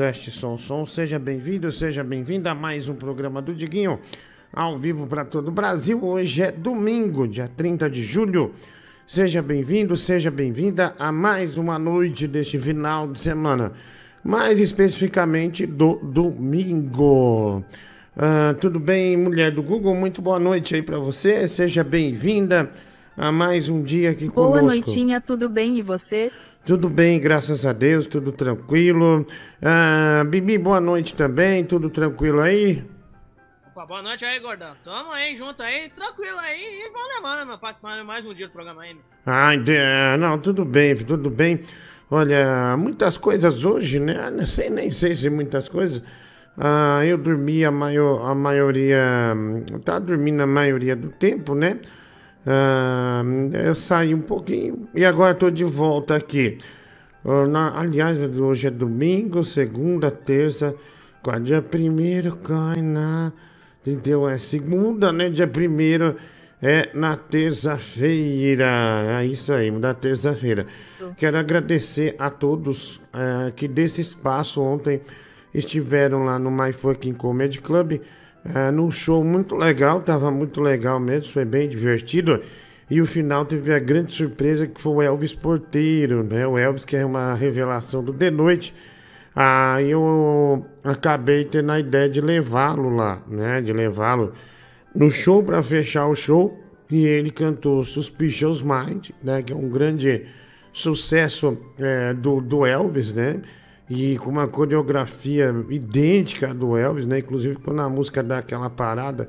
teste 0.00 0.30
som 0.30 0.56
som. 0.56 0.86
Seja 0.86 1.18
bem-vindo, 1.18 1.70
seja 1.70 2.02
bem-vinda 2.02 2.52
a 2.52 2.54
mais 2.54 2.88
um 2.88 2.94
programa 2.94 3.42
do 3.42 3.54
Diguinho, 3.54 4.00
ao 4.50 4.78
vivo 4.78 5.06
para 5.06 5.26
todo 5.26 5.48
o 5.48 5.50
Brasil. 5.50 6.02
Hoje 6.02 6.40
é 6.40 6.50
domingo, 6.50 7.28
dia 7.28 7.46
30 7.46 7.90
de 7.90 8.02
julho. 8.02 8.54
Seja 9.06 9.42
bem-vindo, 9.42 9.94
seja 9.98 10.30
bem-vinda 10.30 10.94
a 10.98 11.12
mais 11.12 11.58
uma 11.58 11.78
noite 11.78 12.26
deste 12.26 12.58
final 12.58 13.08
de 13.08 13.20
semana, 13.20 13.72
mais 14.24 14.58
especificamente 14.58 15.66
do 15.66 15.96
domingo. 15.96 17.62
Ah, 18.16 18.54
tudo 18.58 18.80
bem, 18.80 19.18
mulher 19.18 19.52
do 19.52 19.62
Google? 19.62 19.94
Muito 19.94 20.22
boa 20.22 20.38
noite 20.38 20.76
aí 20.76 20.82
para 20.82 20.98
você. 20.98 21.46
Seja 21.46 21.84
bem-vinda 21.84 22.70
a 23.18 23.30
mais 23.30 23.68
um 23.68 23.82
dia 23.82 24.12
aqui 24.12 24.30
Boa 24.30 24.60
conosco. 24.60 24.66
noitinha, 24.66 25.20
tudo 25.20 25.46
bem 25.46 25.78
e 25.78 25.82
você? 25.82 26.32
Tudo 26.64 26.88
bem, 26.88 27.18
graças 27.18 27.64
a 27.66 27.72
Deus, 27.72 28.06
tudo 28.06 28.30
tranquilo. 28.32 29.26
Ah, 29.62 30.22
Bibi, 30.26 30.58
boa 30.58 30.80
noite 30.80 31.14
também, 31.14 31.64
tudo 31.64 31.88
tranquilo 31.90 32.40
aí? 32.40 32.84
Opa, 33.72 33.86
boa 33.86 34.02
noite 34.02 34.24
aí, 34.24 34.38
gordão. 34.38 34.74
Tamo 34.84 35.10
aí, 35.10 35.34
junto 35.34 35.62
aí, 35.62 35.88
tranquilo 35.88 36.38
aí 36.38 36.60
e 36.60 36.90
vamos 36.92 37.14
levando, 37.16 37.48
meu, 37.48 37.58
participando 37.58 38.04
mais 38.04 38.24
um 38.26 38.34
dia 38.34 38.46
do 38.46 38.52
programa 38.52 38.82
ainda. 38.82 39.00
Ai, 39.26 39.58
de- 39.58 40.16
não, 40.18 40.38
tudo 40.38 40.64
bem, 40.64 40.94
tudo 40.96 41.30
bem. 41.30 41.60
Olha, 42.10 42.76
muitas 42.76 43.16
coisas 43.16 43.64
hoje, 43.64 43.98
né? 43.98 44.30
Não 44.30 44.44
sei, 44.46 44.68
nem 44.68 44.90
sei 44.90 45.14
se 45.14 45.30
muitas 45.30 45.68
coisas. 45.68 46.02
Ah, 46.58 47.00
eu 47.06 47.16
dormi 47.16 47.64
a, 47.64 47.70
maior, 47.70 48.28
a 48.28 48.34
maioria. 48.34 48.98
Tá 49.84 49.98
dormindo 49.98 50.40
a 50.42 50.46
maioria 50.46 50.94
do 50.94 51.08
tempo, 51.08 51.54
né? 51.54 51.78
Ah, 52.46 53.22
eu 53.64 53.74
saí 53.74 54.14
um 54.14 54.20
pouquinho 54.22 54.88
e 54.94 55.04
agora 55.04 55.32
estou 55.32 55.50
de 55.50 55.64
volta 55.64 56.16
aqui. 56.16 56.58
Ah, 57.24 57.46
na- 57.46 57.78
aliás, 57.78 58.18
hoje 58.38 58.66
é 58.66 58.70
domingo, 58.70 59.44
segunda, 59.44 60.10
terça, 60.10 60.74
qual 61.22 61.38
dia 61.40 61.60
primeiro 61.60 62.36
cai 62.36 62.80
na. 62.82 63.32
Entendeu? 63.80 64.28
É 64.28 64.36
segunda, 64.38 65.10
né? 65.12 65.28
Dia 65.30 65.46
primeiro 65.48 66.14
é 66.62 66.90
na 66.94 67.16
terça-feira. 67.16 68.66
É 69.20 69.24
isso 69.26 69.52
aí, 69.52 69.70
na 69.70 69.94
terça-feira. 69.94 70.66
Quero 71.16 71.38
agradecer 71.38 72.14
a 72.18 72.30
todos 72.30 73.00
eh, 73.12 73.52
que 73.56 73.66
desse 73.66 74.00
espaço 74.02 74.60
ontem 74.62 75.00
estiveram 75.54 76.24
lá 76.24 76.38
no 76.38 76.50
My 76.50 76.72
Fucking 76.72 77.14
Comedy 77.14 77.60
Club. 77.60 78.00
Eh, 78.44 78.70
num 78.70 78.90
show 78.90 79.22
muito 79.24 79.54
legal, 79.54 80.00
tava 80.00 80.30
muito 80.30 80.60
legal 80.60 80.98
mesmo, 80.98 81.32
foi 81.32 81.44
bem 81.44 81.68
divertido. 81.68 82.40
E 82.90 83.00
o 83.00 83.06
final 83.06 83.44
teve 83.44 83.72
a 83.72 83.78
grande 83.78 84.12
surpresa 84.12 84.66
que 84.66 84.80
foi 84.80 84.92
o 84.92 85.02
Elvis 85.02 85.32
Porteiro, 85.32 86.24
né? 86.24 86.44
O 86.46 86.58
Elvis, 86.58 86.84
que 86.84 86.96
é 86.96 87.06
uma 87.06 87.34
revelação 87.34 88.02
do 88.02 88.12
The 88.12 88.30
Noite. 88.32 88.74
Aí 89.34 89.92
eu 89.92 90.66
acabei 90.82 91.44
tendo 91.44 91.70
a 91.70 91.78
ideia 91.78 92.08
de 92.08 92.20
levá-lo 92.20 92.90
lá, 92.90 93.22
né? 93.28 93.60
De 93.60 93.72
levá-lo 93.72 94.32
no 94.92 95.08
show 95.08 95.40
para 95.42 95.62
fechar 95.62 96.08
o 96.08 96.16
show. 96.16 96.58
E 96.90 97.06
ele 97.06 97.30
cantou 97.30 97.84
Suspicious 97.84 98.60
Mind, 98.60 99.10
né? 99.22 99.40
Que 99.40 99.52
é 99.52 99.56
um 99.56 99.68
grande 99.68 100.26
sucesso 100.72 101.56
é, 101.78 102.12
do, 102.12 102.40
do 102.40 102.66
Elvis, 102.66 103.12
né? 103.12 103.40
E 103.90 104.16
com 104.18 104.30
uma 104.30 104.46
coreografia 104.46 105.52
idêntica 105.68 106.50
à 106.50 106.54
do 106.54 106.76
Elvis, 106.76 107.06
né? 107.06 107.18
Inclusive 107.18 107.56
quando 107.56 107.80
a 107.80 107.88
música 107.88 108.22
dá 108.22 108.38
aquela 108.38 108.70
parada, 108.70 109.28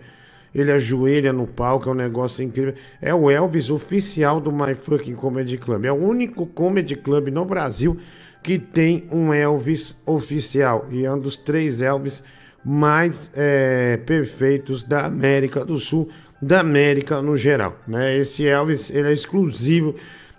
ele 0.54 0.72
ajoelha 0.72 1.34
no 1.34 1.48
palco, 1.48 1.90
é 1.90 1.92
um 1.92 1.96
negócio 1.96 2.44
incrível. 2.44 2.76
É 3.02 3.12
o 3.12 3.32
Elvis 3.32 3.72
oficial 3.72 4.40
do 4.40 4.52
My 4.52 4.76
Fucking 4.76 5.16
Comedy 5.16 5.58
Club. 5.58 5.86
É 5.86 5.92
o 5.92 5.96
único 5.96 6.46
comedy 6.46 6.96
club 6.96 7.30
no 7.30 7.44
Brasil 7.44 7.98
que 8.44 8.60
tem 8.60 9.08
um 9.12 9.34
Elvis 9.34 10.00
oficial. 10.06 10.88
E 10.92 11.06
é 11.06 11.12
um 11.12 11.20
dos 11.20 11.36
três 11.36 11.82
Elvis 11.82 12.24
mais 12.64 13.32
é, 13.34 13.98
perfeitos 13.98 14.84
da 14.84 15.06
América 15.06 15.66
do 15.66 15.80
Sul, 15.80 16.08
da 16.40 16.60
América 16.60 17.20
no 17.20 17.36
geral. 17.36 17.80
Né? 17.88 18.18
Esse 18.18 18.46
Elvis 18.46 18.90
ele 18.90 19.10
é 19.10 19.12
exclusivo 19.12 19.96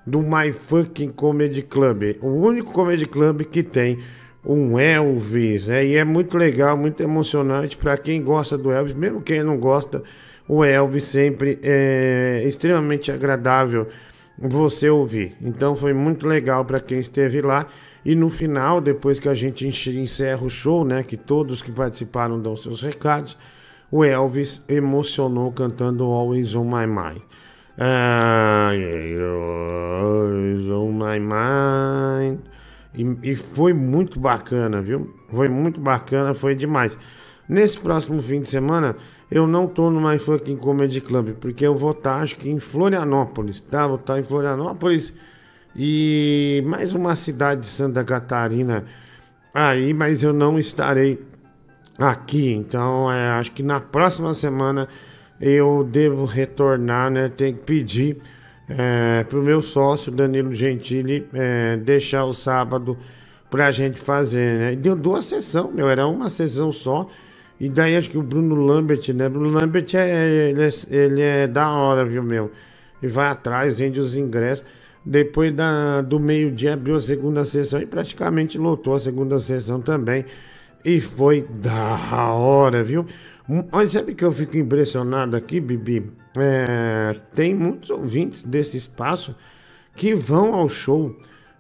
do 0.06 0.20
My 0.20 0.52
Fucking 0.52 1.10
Comedy 1.10 1.62
Club. 1.62 2.16
O 2.20 2.28
único 2.28 2.72
comedy 2.72 3.06
club 3.06 3.42
que 3.42 3.62
tem 3.62 3.98
um 4.44 4.78
Elvis, 4.78 5.66
né? 5.66 5.84
E 5.84 5.96
é 5.96 6.04
muito 6.04 6.36
legal, 6.36 6.76
muito 6.76 7.02
emocionante 7.02 7.76
para 7.76 7.96
quem 7.96 8.22
gosta 8.22 8.58
do 8.58 8.70
Elvis, 8.70 8.94
mesmo 8.94 9.22
quem 9.22 9.42
não 9.42 9.56
gosta, 9.56 10.02
o 10.48 10.64
Elvis 10.64 11.04
sempre 11.04 11.58
é 11.62 12.42
extremamente 12.44 13.12
agradável 13.12 13.86
você 14.38 14.91
ouvir. 14.91 15.36
Então 15.41 15.76
foi 15.76 15.92
muito 15.92 16.26
legal 16.26 16.64
para 16.64 16.80
quem 16.80 16.98
esteve 16.98 17.41
lá. 17.41 17.66
E 18.04 18.16
no 18.16 18.28
final, 18.28 18.80
depois 18.80 19.20
que 19.20 19.28
a 19.28 19.34
gente 19.34 19.66
encerra 19.66 20.44
o 20.44 20.50
show, 20.50 20.84
né, 20.84 21.04
que 21.04 21.16
todos 21.16 21.62
que 21.62 21.70
participaram 21.70 22.41
dão 22.41 22.56
seus 22.56 22.82
recados, 22.82 23.38
o 23.91 24.02
Elvis 24.02 24.64
emocionou 24.68 25.52
cantando 25.52 26.04
Always 26.04 26.56
on 26.56 26.64
My 26.64 26.86
Mind. 26.86 27.22
On 30.71 30.93
my 30.93 31.19
mind. 31.19 32.41
E, 32.94 33.31
e 33.31 33.34
foi 33.34 33.72
muito 33.72 34.21
bacana, 34.21 34.83
viu? 34.83 35.15
Foi 35.31 35.49
muito 35.49 35.81
bacana, 35.81 36.34
foi 36.34 36.55
demais. 36.55 36.99
Nesse 37.49 37.81
próximo 37.81 38.21
fim 38.22 38.41
de 38.41 38.50
semana, 38.50 38.97
eu 39.31 39.47
não 39.47 39.66
tô 39.66 39.91
no 39.91 40.00
My 40.00 40.19
Fucking 40.19 40.56
Comedy 40.56 41.00
Club, 41.00 41.34
porque 41.41 41.66
eu 41.66 41.75
vou 41.75 41.93
estar, 41.93 42.21
acho 42.21 42.37
que 42.37 42.50
em 42.50 42.60
Florianópolis, 42.60 43.60
tá? 43.60 43.87
Vou 43.87 43.97
estar 43.97 44.19
em 44.19 44.22
Florianópolis 44.22 45.16
e 45.75 46.62
mais 46.66 46.94
uma 46.94 47.16
cidade 47.16 47.62
de 47.62 47.66
Santa 47.66 48.04
Catarina 48.04 48.84
aí, 49.54 49.94
mas 49.94 50.22
eu 50.22 50.33
não 50.33 50.59
estarei 50.59 51.19
aqui. 51.99 52.53
Então, 52.53 53.10
é, 53.10 53.31
acho 53.31 53.53
que 53.53 53.62
na 53.62 53.81
próxima 53.81 54.33
semana 54.34 54.87
eu 55.42 55.82
devo 55.82 56.25
retornar, 56.25 57.10
né? 57.10 57.28
Tem 57.28 57.53
que 57.53 57.62
pedir 57.62 58.19
é, 58.69 59.25
pro 59.25 59.42
meu 59.42 59.60
sócio, 59.60 60.12
Danilo 60.12 60.54
Gentili, 60.54 61.26
é, 61.34 61.76
deixar 61.76 62.25
o 62.25 62.32
sábado 62.32 62.97
pra 63.50 63.72
gente 63.72 63.98
fazer, 63.98 64.58
né? 64.58 64.76
Deu 64.76 64.94
duas 64.94 65.26
sessões, 65.26 65.75
meu, 65.75 65.91
era 65.91 66.06
uma 66.06 66.30
sessão 66.30 66.70
só. 66.70 67.08
E 67.58 67.69
daí 67.69 67.97
acho 67.97 68.08
que 68.08 68.19
o 68.19 68.22
Bruno 68.22 68.54
Lambert, 68.54 69.12
né? 69.12 69.28
Bruno 69.28 69.53
Lambert 69.53 69.86
é, 69.94 70.50
ele 70.50 70.62
é, 70.62 70.70
ele 70.91 71.20
é 71.20 71.47
da 71.48 71.70
hora, 71.70 72.04
viu, 72.04 72.22
meu? 72.22 72.50
E 73.03 73.09
vai 73.09 73.26
atrás, 73.26 73.80
vende 73.80 73.98
os 73.98 74.16
ingressos. 74.16 74.64
Depois 75.04 75.53
da, 75.53 76.00
do 76.00 76.20
meio-dia 76.20 76.74
abriu 76.74 76.94
a 76.94 77.00
segunda 77.00 77.44
sessão 77.44 77.80
e 77.80 77.86
praticamente 77.86 78.56
lotou 78.56 78.94
a 78.94 79.00
segunda 79.00 79.38
sessão 79.41 79.80
também. 79.80 80.24
E 80.84 81.00
foi 81.00 81.47
da 81.48 82.32
hora, 82.32 82.82
viu? 82.82 83.04
Mas 83.70 83.92
sabe 83.92 84.14
que 84.14 84.25
eu 84.25 84.32
fico 84.32 84.56
impressionado 84.56 85.36
aqui, 85.36 85.60
Bibi? 85.60 86.10
É, 86.36 87.16
tem 87.34 87.54
muitos 87.54 87.91
ouvintes 87.91 88.42
desse 88.42 88.76
espaço 88.76 89.34
que 89.94 90.14
vão 90.14 90.54
ao 90.54 90.69
show 90.69 91.14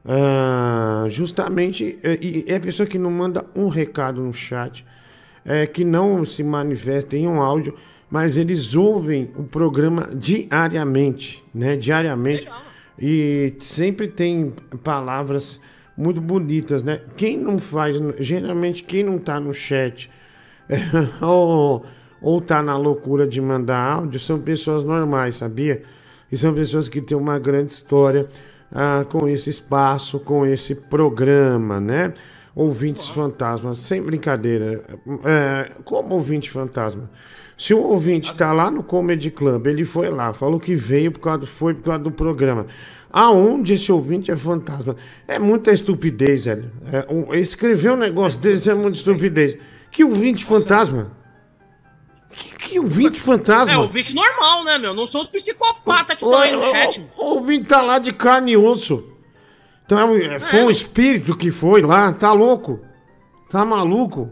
ah, 0.04 1.06
justamente. 1.08 1.98
é, 2.02 2.18
E 2.20 2.44
é 2.48 2.56
a 2.56 2.60
pessoa 2.60 2.86
que 2.86 2.98
não 2.98 3.10
manda 3.10 3.44
um 3.54 3.68
recado 3.68 4.22
no 4.22 4.32
chat, 4.32 4.84
é, 5.44 5.66
que 5.66 5.84
não 5.84 6.24
se 6.24 6.42
manifesta 6.42 7.16
em 7.16 7.26
um 7.26 7.40
áudio, 7.40 7.74
mas 8.10 8.36
eles 8.36 8.74
ouvem 8.74 9.30
o 9.36 9.44
programa 9.44 10.10
diariamente, 10.14 11.42
né? 11.54 11.76
Diariamente. 11.76 12.48
E 12.98 13.54
sempre 13.58 14.06
tem 14.06 14.52
palavras 14.84 15.60
muito 15.96 16.20
bonitas, 16.20 16.82
né? 16.82 17.00
Quem 17.16 17.38
não 17.38 17.58
faz, 17.58 17.96
geralmente 18.18 18.82
quem 18.82 19.02
não 19.02 19.18
tá 19.18 19.40
no 19.40 19.52
chat 19.52 20.10
ou, 21.20 21.84
ou 22.20 22.40
tá 22.40 22.62
na 22.62 22.76
loucura 22.76 23.26
de 23.26 23.40
mandar 23.40 23.78
áudio 23.78 24.18
são 24.18 24.40
pessoas 24.40 24.82
normais, 24.84 25.36
sabia? 25.36 25.82
E 26.30 26.36
são 26.36 26.54
pessoas 26.54 26.88
que 26.88 27.00
têm 27.00 27.16
uma 27.16 27.38
grande 27.38 27.72
história 27.72 28.26
ah, 28.72 29.04
com 29.08 29.28
esse 29.28 29.50
espaço, 29.50 30.18
com 30.18 30.46
esse 30.46 30.74
programa, 30.74 31.78
né? 31.78 32.14
Ouvintes 32.54 33.08
fantasmas, 33.08 33.78
sem 33.78 34.02
brincadeira. 34.02 34.84
É, 35.24 35.72
como 35.84 36.14
ouvinte 36.14 36.50
fantasma? 36.50 37.10
Se 37.56 37.72
o 37.72 37.80
ouvinte 37.80 38.32
está 38.32 38.52
lá 38.52 38.70
no 38.70 38.82
Comedy 38.82 39.30
Club, 39.30 39.66
ele 39.66 39.84
foi 39.84 40.10
lá, 40.10 40.32
falou 40.32 40.58
que 40.58 40.74
veio 40.74 41.12
por 41.12 41.20
causa 41.20 41.38
do, 41.38 41.46
foi 41.46 41.74
por 41.74 41.82
causa 41.82 42.00
do 42.00 42.10
programa. 42.10 42.66
Aonde 43.10 43.74
esse 43.74 43.92
ouvinte 43.92 44.30
é 44.30 44.36
fantasma? 44.36 44.96
É 45.28 45.38
muita 45.38 45.70
estupidez, 45.70 46.46
velho. 46.46 46.70
É, 46.90 47.06
um, 47.12 47.34
escrever 47.34 47.92
um 47.92 47.96
negócio 47.96 48.40
desse 48.40 48.70
é 48.70 48.74
muita 48.74 48.96
estupidez. 48.96 49.56
Que 49.92 50.02
ouvinte 50.04 50.44
fantasma? 50.44 51.12
Que, 52.32 52.56
que 52.56 52.80
ouvinte 52.80 53.20
fantasma? 53.20 53.74
É, 53.74 53.76
ouvinte 53.76 54.14
normal, 54.14 54.64
né, 54.64 54.78
meu? 54.78 54.94
Não 54.94 55.06
são 55.06 55.20
os 55.20 55.28
psicopatas 55.28 56.16
que 56.16 56.24
estão 56.24 56.40
aí 56.40 56.50
no 56.52 56.62
chat. 56.62 57.04
ô, 57.16 57.22
O 57.22 57.34
ouvinte 57.36 57.66
tá 57.66 57.82
lá 57.82 57.98
de 58.00 58.12
carne 58.12 58.52
e 58.52 58.56
osso. 58.56 59.04
Então, 59.84 59.98
é 60.00 60.04
um- 60.06 60.16
é, 60.16 60.40
foi 60.40 60.62
um 60.64 60.70
espírito 60.70 61.36
que 61.36 61.50
foi 61.50 61.82
lá, 61.82 62.10
tá 62.12 62.32
louco? 62.32 62.80
Tá 63.50 63.64
maluco? 63.64 64.30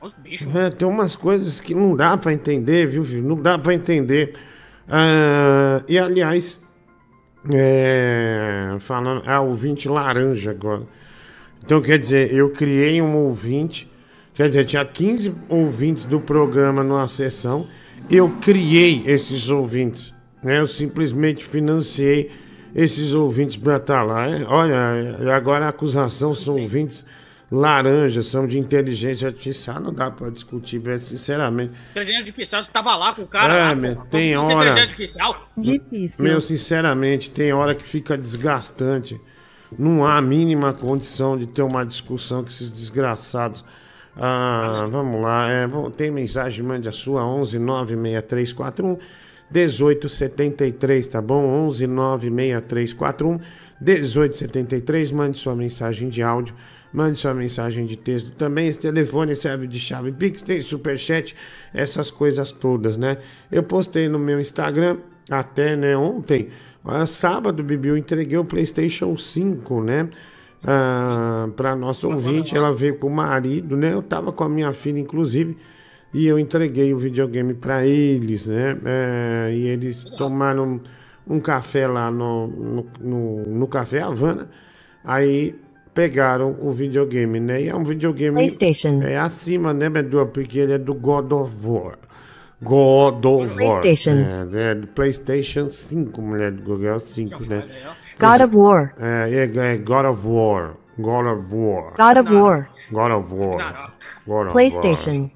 Os 0.00 0.14
bichos. 0.14 0.54
É, 0.54 0.70
tem 0.70 0.86
umas 0.86 1.16
coisas 1.16 1.60
que 1.60 1.74
não 1.74 1.96
dá 1.96 2.16
pra 2.16 2.32
entender, 2.32 2.86
viu, 2.86 3.04
filho? 3.04 3.24
Não 3.24 3.36
dá 3.36 3.58
pra 3.58 3.74
entender. 3.74 4.34
Ah, 4.88 5.82
e, 5.88 5.98
aliás, 5.98 6.62
é, 7.52 8.76
falando... 8.78 9.22
Ah, 9.26 9.40
ouvinte 9.40 9.88
laranja 9.88 10.52
agora. 10.52 10.82
Então, 11.64 11.82
quer 11.82 11.98
dizer, 11.98 12.32
eu 12.32 12.50
criei 12.50 13.02
um 13.02 13.16
ouvinte, 13.16 13.90
quer 14.34 14.48
dizer, 14.48 14.64
tinha 14.64 14.84
15 14.84 15.34
ouvintes 15.48 16.04
do 16.04 16.20
programa 16.20 16.82
numa 16.82 17.08
sessão, 17.08 17.66
eu 18.10 18.28
criei 18.40 19.02
esses 19.06 19.48
ouvintes, 19.48 20.14
né? 20.42 20.58
Eu 20.58 20.66
simplesmente 20.66 21.44
financiei 21.44 22.30
esses 22.74 23.12
ouvintes 23.12 23.56
para 23.56 23.76
estar 23.76 24.02
lá. 24.02 24.28
É, 24.28 24.44
olha, 24.44 25.34
agora 25.34 25.66
a 25.66 25.68
acusação 25.68 26.32
são 26.34 26.56
ouvintes 26.58 27.04
laranjas, 27.52 28.26
são 28.26 28.46
de 28.46 28.58
inteligência 28.58 29.26
artificial, 29.26 29.80
não 29.80 29.92
dá 29.92 30.08
para 30.10 30.30
discutir, 30.30 30.80
sinceramente. 31.00 31.72
Inteligência 31.90 32.20
artificial, 32.20 32.62
você 32.62 32.70
tava 32.70 32.94
lá 32.96 33.12
com 33.12 33.22
o 33.22 33.26
cara. 33.26 33.52
É, 33.52 33.62
lá, 33.68 33.74
meu, 33.74 33.94
porra. 33.96 34.06
tem 34.10 34.34
Como 34.34 34.46
hora- 34.46 34.54
Inteligência 34.54 34.82
artificial. 34.82 35.48
Difícil. 35.56 36.24
Meu, 36.24 36.40
sinceramente, 36.40 37.28
tem 37.30 37.52
hora 37.52 37.74
que 37.74 37.82
fica 37.82 38.16
desgastante. 38.16 39.20
Não 39.78 40.04
há 40.04 40.16
a 40.16 40.22
mínima 40.22 40.72
condição 40.72 41.36
de 41.36 41.46
ter 41.46 41.62
uma 41.62 41.84
discussão 41.84 42.42
com 42.42 42.48
esses 42.48 42.70
desgraçados. 42.70 43.64
Ah, 44.16 44.88
vamos 44.90 45.20
lá. 45.20 45.48
É, 45.48 45.68
tem 45.96 46.10
mensagem, 46.10 46.64
mande 46.64 46.88
a 46.88 46.92
sua. 46.92 47.24
11 47.24 47.58
96341 47.58 48.98
1873, 49.50 51.06
tá 51.06 51.20
bom? 51.20 51.44
11 51.66 51.86
96341 51.86 53.40
1873. 53.80 55.10
Mande 55.12 55.38
sua 55.38 55.54
mensagem 55.54 56.08
de 56.08 56.22
áudio. 56.22 56.54
Mande 56.92 57.20
sua 57.20 57.34
mensagem 57.34 57.86
de 57.86 57.96
texto 57.96 58.32
também. 58.32 58.66
Esse 58.66 58.80
telefone 58.80 59.34
serve 59.34 59.66
de 59.66 59.78
chave 59.78 60.10
Pix, 60.12 60.42
tem 60.42 60.60
superchat, 60.60 61.36
essas 61.72 62.10
coisas 62.10 62.50
todas, 62.50 62.96
né? 62.96 63.18
Eu 63.50 63.62
postei 63.62 64.08
no 64.08 64.18
meu 64.18 64.40
Instagram 64.40 64.98
até 65.30 65.76
né, 65.76 65.96
ontem, 65.96 66.48
sábado, 67.06 67.64
eu 67.84 67.96
entreguei 67.96 68.36
o 68.36 68.44
PlayStation 68.44 69.16
5, 69.16 69.82
né? 69.82 70.08
Ah, 70.66 71.48
para 71.56 71.74
nossa 71.74 72.06
ouvinte, 72.06 72.56
ela 72.56 72.72
veio 72.72 72.98
com 72.98 73.06
o 73.06 73.10
marido, 73.10 73.76
né? 73.76 73.92
Eu 73.92 74.02
tava 74.02 74.32
com 74.32 74.44
a 74.44 74.48
minha 74.48 74.72
filha, 74.72 74.98
inclusive, 74.98 75.56
e 76.12 76.26
eu 76.26 76.38
entreguei 76.38 76.92
o 76.92 76.98
videogame 76.98 77.54
para 77.54 77.86
eles, 77.86 78.46
né? 78.46 78.76
É, 78.84 79.52
e 79.54 79.66
eles 79.66 80.04
tomaram 80.04 80.80
um 81.26 81.40
café 81.40 81.86
lá 81.86 82.10
no, 82.10 82.46
no, 82.48 82.86
no, 83.00 83.46
no 83.46 83.66
Café 83.68 84.00
Havana, 84.00 84.50
aí 85.04 85.54
pegaram 85.94 86.56
o 86.60 86.70
videogame, 86.72 87.40
né? 87.40 87.62
E 87.62 87.68
é 87.68 87.74
um 87.74 87.84
videogame 87.84 88.36
PlayStation. 88.36 89.00
é 89.02 89.16
acima, 89.16 89.72
né, 89.72 89.88
Bedu? 89.88 90.26
Porque 90.26 90.58
ele 90.58 90.72
é 90.72 90.78
do 90.78 90.94
God 90.94 91.32
of 91.32 91.56
War. 91.66 91.98
God 92.62 93.24
of 93.24 93.48
War. 93.48 93.80
PlayStation. 93.80 94.10
É, 94.10 94.70
é 94.70 94.74
do 94.74 94.86
PlayStation 94.88 95.70
5, 95.70 96.20
mulher 96.20 96.52
do 96.52 96.62
Google 96.62 97.00
5, 97.00 97.44
né? 97.44 97.64
God 98.20 98.40
of 98.42 98.56
War. 98.56 98.92
É, 98.98 99.30
é, 99.30 99.72
é 99.72 99.76
God 99.78 100.06
of 100.06 100.26
War. 100.26 100.76
God 100.98 101.26
of 101.26 101.54
War. 101.54 101.94
God 101.96 102.16
of 102.18 102.34
War. 102.34 102.68
God 102.92 103.10
of 103.12 103.34
War. 103.34 103.92
God 104.26 104.46
of 104.46 104.52
PlayStation. 104.52 105.20
War. 105.22 105.30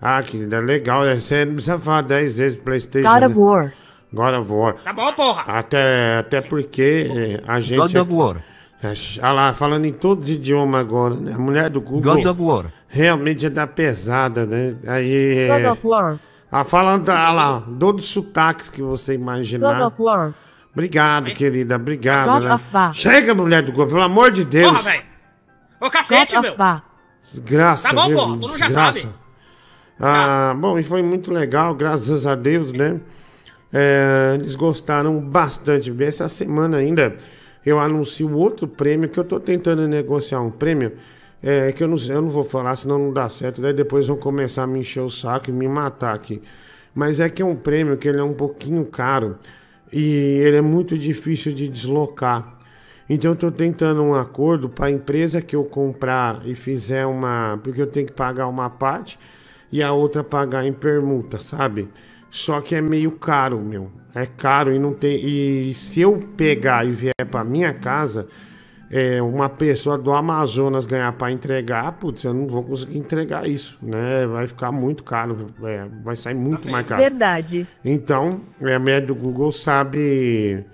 Ah, 0.00 0.22
querida, 0.22 0.60
legal. 0.60 1.04
Você 1.04 1.44
não 1.44 1.54
precisa 1.54 1.78
falar 1.78 2.02
10 2.02 2.38
vezes 2.38 2.58
PlayStation. 2.58 3.12
God 3.12 3.22
of 3.24 3.34
né? 3.34 3.44
War. 3.44 3.72
God 4.12 4.34
of 4.34 4.52
War. 4.52 4.74
Tá 4.74 4.92
bom, 4.92 5.12
porra. 5.12 5.42
Até, 5.46 6.18
até 6.18 6.40
porque 6.40 7.10
eh, 7.14 7.42
a 7.46 7.60
gente. 7.60 7.78
God 7.78 7.96
of 7.96 8.12
War. 8.12 8.36
É, 8.82 8.94
ah 9.20 9.32
lá, 9.32 9.52
falando 9.52 9.84
em 9.84 9.92
todos 9.92 10.30
os 10.30 10.36
idiomas 10.36 10.80
agora, 10.80 11.14
né? 11.14 11.34
A 11.34 11.38
mulher 11.38 11.68
do 11.68 11.82
Google 11.82 12.14
God 12.16 12.26
of 12.26 12.40
War. 12.40 12.64
realmente 12.88 13.44
é 13.44 13.50
da 13.50 13.66
pesada, 13.66 14.46
né? 14.46 14.74
Aí. 14.86 15.48
God 15.48 15.60
é, 15.60 15.70
of 15.70 15.86
War. 15.86 16.18
ah, 16.50 16.64
falando 16.64 17.08
ah 17.10 17.30
lá, 17.30 17.64
todos 17.78 18.06
os 18.06 18.10
sotaques 18.10 18.70
que 18.70 18.80
você 18.80 19.16
God 19.16 19.22
imaginar. 19.22 19.86
of 19.86 19.96
War. 20.00 20.32
Obrigado, 20.72 21.30
querida, 21.32 21.76
obrigado. 21.76 22.40
Né? 22.40 22.58
Chega, 22.92 23.34
mulher 23.34 23.62
do 23.62 23.72
Google, 23.72 23.88
pelo 23.88 24.02
amor 24.02 24.30
de 24.30 24.44
Deus. 24.44 24.70
Porra, 24.70 24.82
velho. 24.82 25.02
Ô, 25.80 25.90
cacete, 25.90 26.34
God 26.36 26.44
meu. 26.44 26.82
Desgraça, 27.24 27.88
Tá 27.88 27.94
bom, 27.94 28.06
viu? 28.06 28.16
pô, 28.16 28.24
tu 28.36 28.48
não 28.48 28.58
já 28.58 28.70
sabe. 28.70 29.08
Ah, 29.98 30.54
bom, 30.56 30.78
e 30.78 30.82
foi 30.82 31.02
muito 31.02 31.30
legal, 31.30 31.74
graças 31.74 32.26
a 32.26 32.34
Deus, 32.34 32.72
né? 32.72 33.00
É, 33.72 34.32
eles 34.34 34.54
gostaram 34.54 35.20
bastante. 35.20 35.94
Essa 36.02 36.28
semana 36.28 36.78
ainda 36.78 37.16
eu 37.64 37.78
anuncio 37.78 38.34
outro 38.34 38.66
prêmio 38.66 39.08
que 39.08 39.18
eu 39.18 39.24
tô 39.24 39.38
tentando 39.38 39.86
negociar 39.86 40.40
um 40.40 40.50
prêmio. 40.50 40.92
É, 41.42 41.72
que 41.72 41.82
eu 41.82 41.88
não, 41.88 41.96
eu 41.96 42.22
não 42.22 42.28
vou 42.30 42.44
falar, 42.44 42.76
senão 42.76 42.98
não 42.98 43.12
dá 43.12 43.28
certo. 43.28 43.60
Daí 43.62 43.72
depois 43.72 44.06
vão 44.06 44.16
começar 44.16 44.64
a 44.64 44.66
me 44.66 44.80
encher 44.80 45.00
o 45.00 45.10
saco 45.10 45.50
e 45.50 45.52
me 45.52 45.68
matar 45.68 46.14
aqui. 46.14 46.42
Mas 46.94 47.20
é 47.20 47.28
que 47.28 47.40
é 47.40 47.44
um 47.44 47.56
prêmio 47.56 47.96
que 47.96 48.08
ele 48.08 48.18
é 48.18 48.24
um 48.24 48.34
pouquinho 48.34 48.84
caro 48.86 49.38
e 49.92 50.40
ele 50.44 50.56
é 50.56 50.60
muito 50.60 50.96
difícil 50.96 51.52
de 51.52 51.68
deslocar. 51.68 52.58
Então 53.08 53.32
estou 53.32 53.50
tentando 53.50 54.02
um 54.02 54.14
acordo 54.14 54.68
para 54.68 54.86
a 54.86 54.90
empresa 54.90 55.40
que 55.40 55.56
eu 55.56 55.64
comprar 55.64 56.42
e 56.44 56.54
fizer 56.54 57.06
uma. 57.06 57.58
Porque 57.62 57.82
eu 57.82 57.86
tenho 57.86 58.06
que 58.06 58.12
pagar 58.12 58.46
uma 58.46 58.70
parte 58.70 59.18
e 59.72 59.82
a 59.82 59.92
outra 59.92 60.22
pagar 60.22 60.64
em 60.64 60.72
permuta, 60.72 61.40
sabe? 61.40 61.88
Só 62.30 62.60
que 62.60 62.76
é 62.76 62.80
meio 62.80 63.10
caro, 63.12 63.58
meu. 63.58 63.90
É 64.14 64.26
caro 64.26 64.72
e 64.72 64.78
não 64.78 64.92
tem. 64.92 65.16
E 65.24 65.74
se 65.74 66.00
eu 66.00 66.18
pegar 66.36 66.86
e 66.86 66.92
vier 66.92 67.26
para 67.28 67.42
minha 67.42 67.72
casa, 67.74 68.28
é, 68.90 69.22
uma 69.22 69.48
pessoa 69.48 69.96
do 69.96 70.12
Amazonas 70.12 70.84
ganhar 70.84 71.12
para 71.12 71.30
entregar, 71.30 71.92
putz, 71.92 72.24
eu 72.24 72.34
não 72.34 72.46
vou 72.48 72.62
conseguir 72.64 72.98
entregar 72.98 73.48
isso, 73.48 73.78
né? 73.80 74.26
Vai 74.26 74.48
ficar 74.48 74.72
muito 74.72 75.04
caro, 75.04 75.46
é, 75.62 75.84
vai 76.02 76.16
sair 76.16 76.34
muito 76.34 76.68
mais 76.70 76.86
caro. 76.86 77.00
Verdade. 77.00 77.66
Então, 77.84 78.40
a 78.60 78.78
média 78.80 79.06
do 79.06 79.14
Google 79.14 79.52
sabe. 79.52 80.64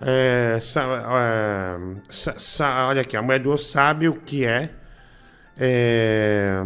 é, 0.00 0.58
sa- 0.60 0.84
é, 1.20 1.78
sa- 2.08 2.38
sa- 2.38 2.86
olha 2.88 3.00
aqui, 3.00 3.16
a 3.16 3.22
mulher 3.22 3.40
do 3.40 3.44
Google 3.44 3.58
sabe 3.58 4.08
o 4.08 4.14
que 4.14 4.44
é, 4.44 4.70
é, 5.58 6.62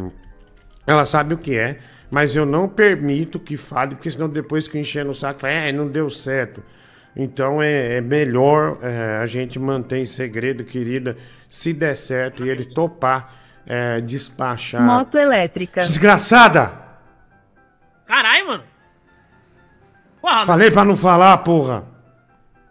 Ela 0.86 1.04
sabe 1.06 1.32
o 1.34 1.38
que 1.38 1.56
é, 1.56 1.78
mas 2.10 2.34
eu 2.36 2.44
não 2.44 2.68
permito 2.68 3.38
que 3.38 3.56
fale, 3.56 3.94
porque 3.94 4.10
senão 4.10 4.28
depois 4.28 4.66
que 4.68 4.78
encher 4.78 5.04
no 5.04 5.14
saco, 5.14 5.40
fala, 5.40 5.52
é, 5.54 5.72
não 5.72 5.86
deu 5.86 6.10
certo. 6.10 6.62
Então 7.14 7.62
é, 7.62 7.96
é 7.96 8.00
melhor 8.00 8.78
é, 8.82 9.18
a 9.22 9.26
gente 9.26 9.58
manter 9.58 9.98
em 9.98 10.04
segredo, 10.04 10.64
querida, 10.64 11.16
se 11.48 11.72
der 11.72 11.94
certo 11.94 12.44
e 12.44 12.48
ele 12.48 12.64
topar 12.64 13.34
é, 13.66 14.00
despachar. 14.00 14.82
Moto 14.82 15.16
elétrica. 15.18 15.82
Desgraçada! 15.82 16.72
Caralho, 18.06 18.46
mano. 18.46 18.64
Porra, 20.20 20.34
mano. 20.34 20.46
Falei 20.46 20.70
pra 20.70 20.84
não 20.84 20.96
falar, 20.96 21.36
porra! 21.38 21.84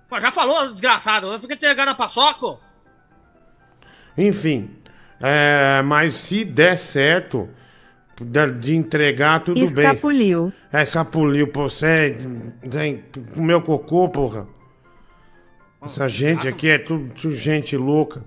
Pô, 0.10 0.20
já 0.20 0.32
falou, 0.32 0.72
desgraçado. 0.72 1.28
Eu 1.28 1.40
fiquei 1.40 1.56
entregando 1.56 1.92
a 1.92 1.96
paçoca. 1.96 2.60
Enfim, 4.18 4.76
é, 5.22 5.82
mas 5.84 6.16
se 6.16 6.44
der 6.44 6.78
certo 6.78 7.50
de, 8.60 8.76
entregar, 8.76 9.44
tudo 9.44 9.56
bem. 9.56 9.66
Escapuliu. 9.66 10.54
É, 10.72 10.84
escapuliu, 10.84 11.48
pô, 11.48 11.70
você 11.70 12.18
tem 12.70 13.04
comeu 13.34 13.62
cocô, 13.62 14.10
porra. 14.10 14.48
Essa 15.82 16.08
gente 16.08 16.48
aqui 16.48 16.70
é 16.70 16.78
tudo, 16.78 17.12
tudo 17.14 17.34
gente 17.34 17.76
louca. 17.76 18.24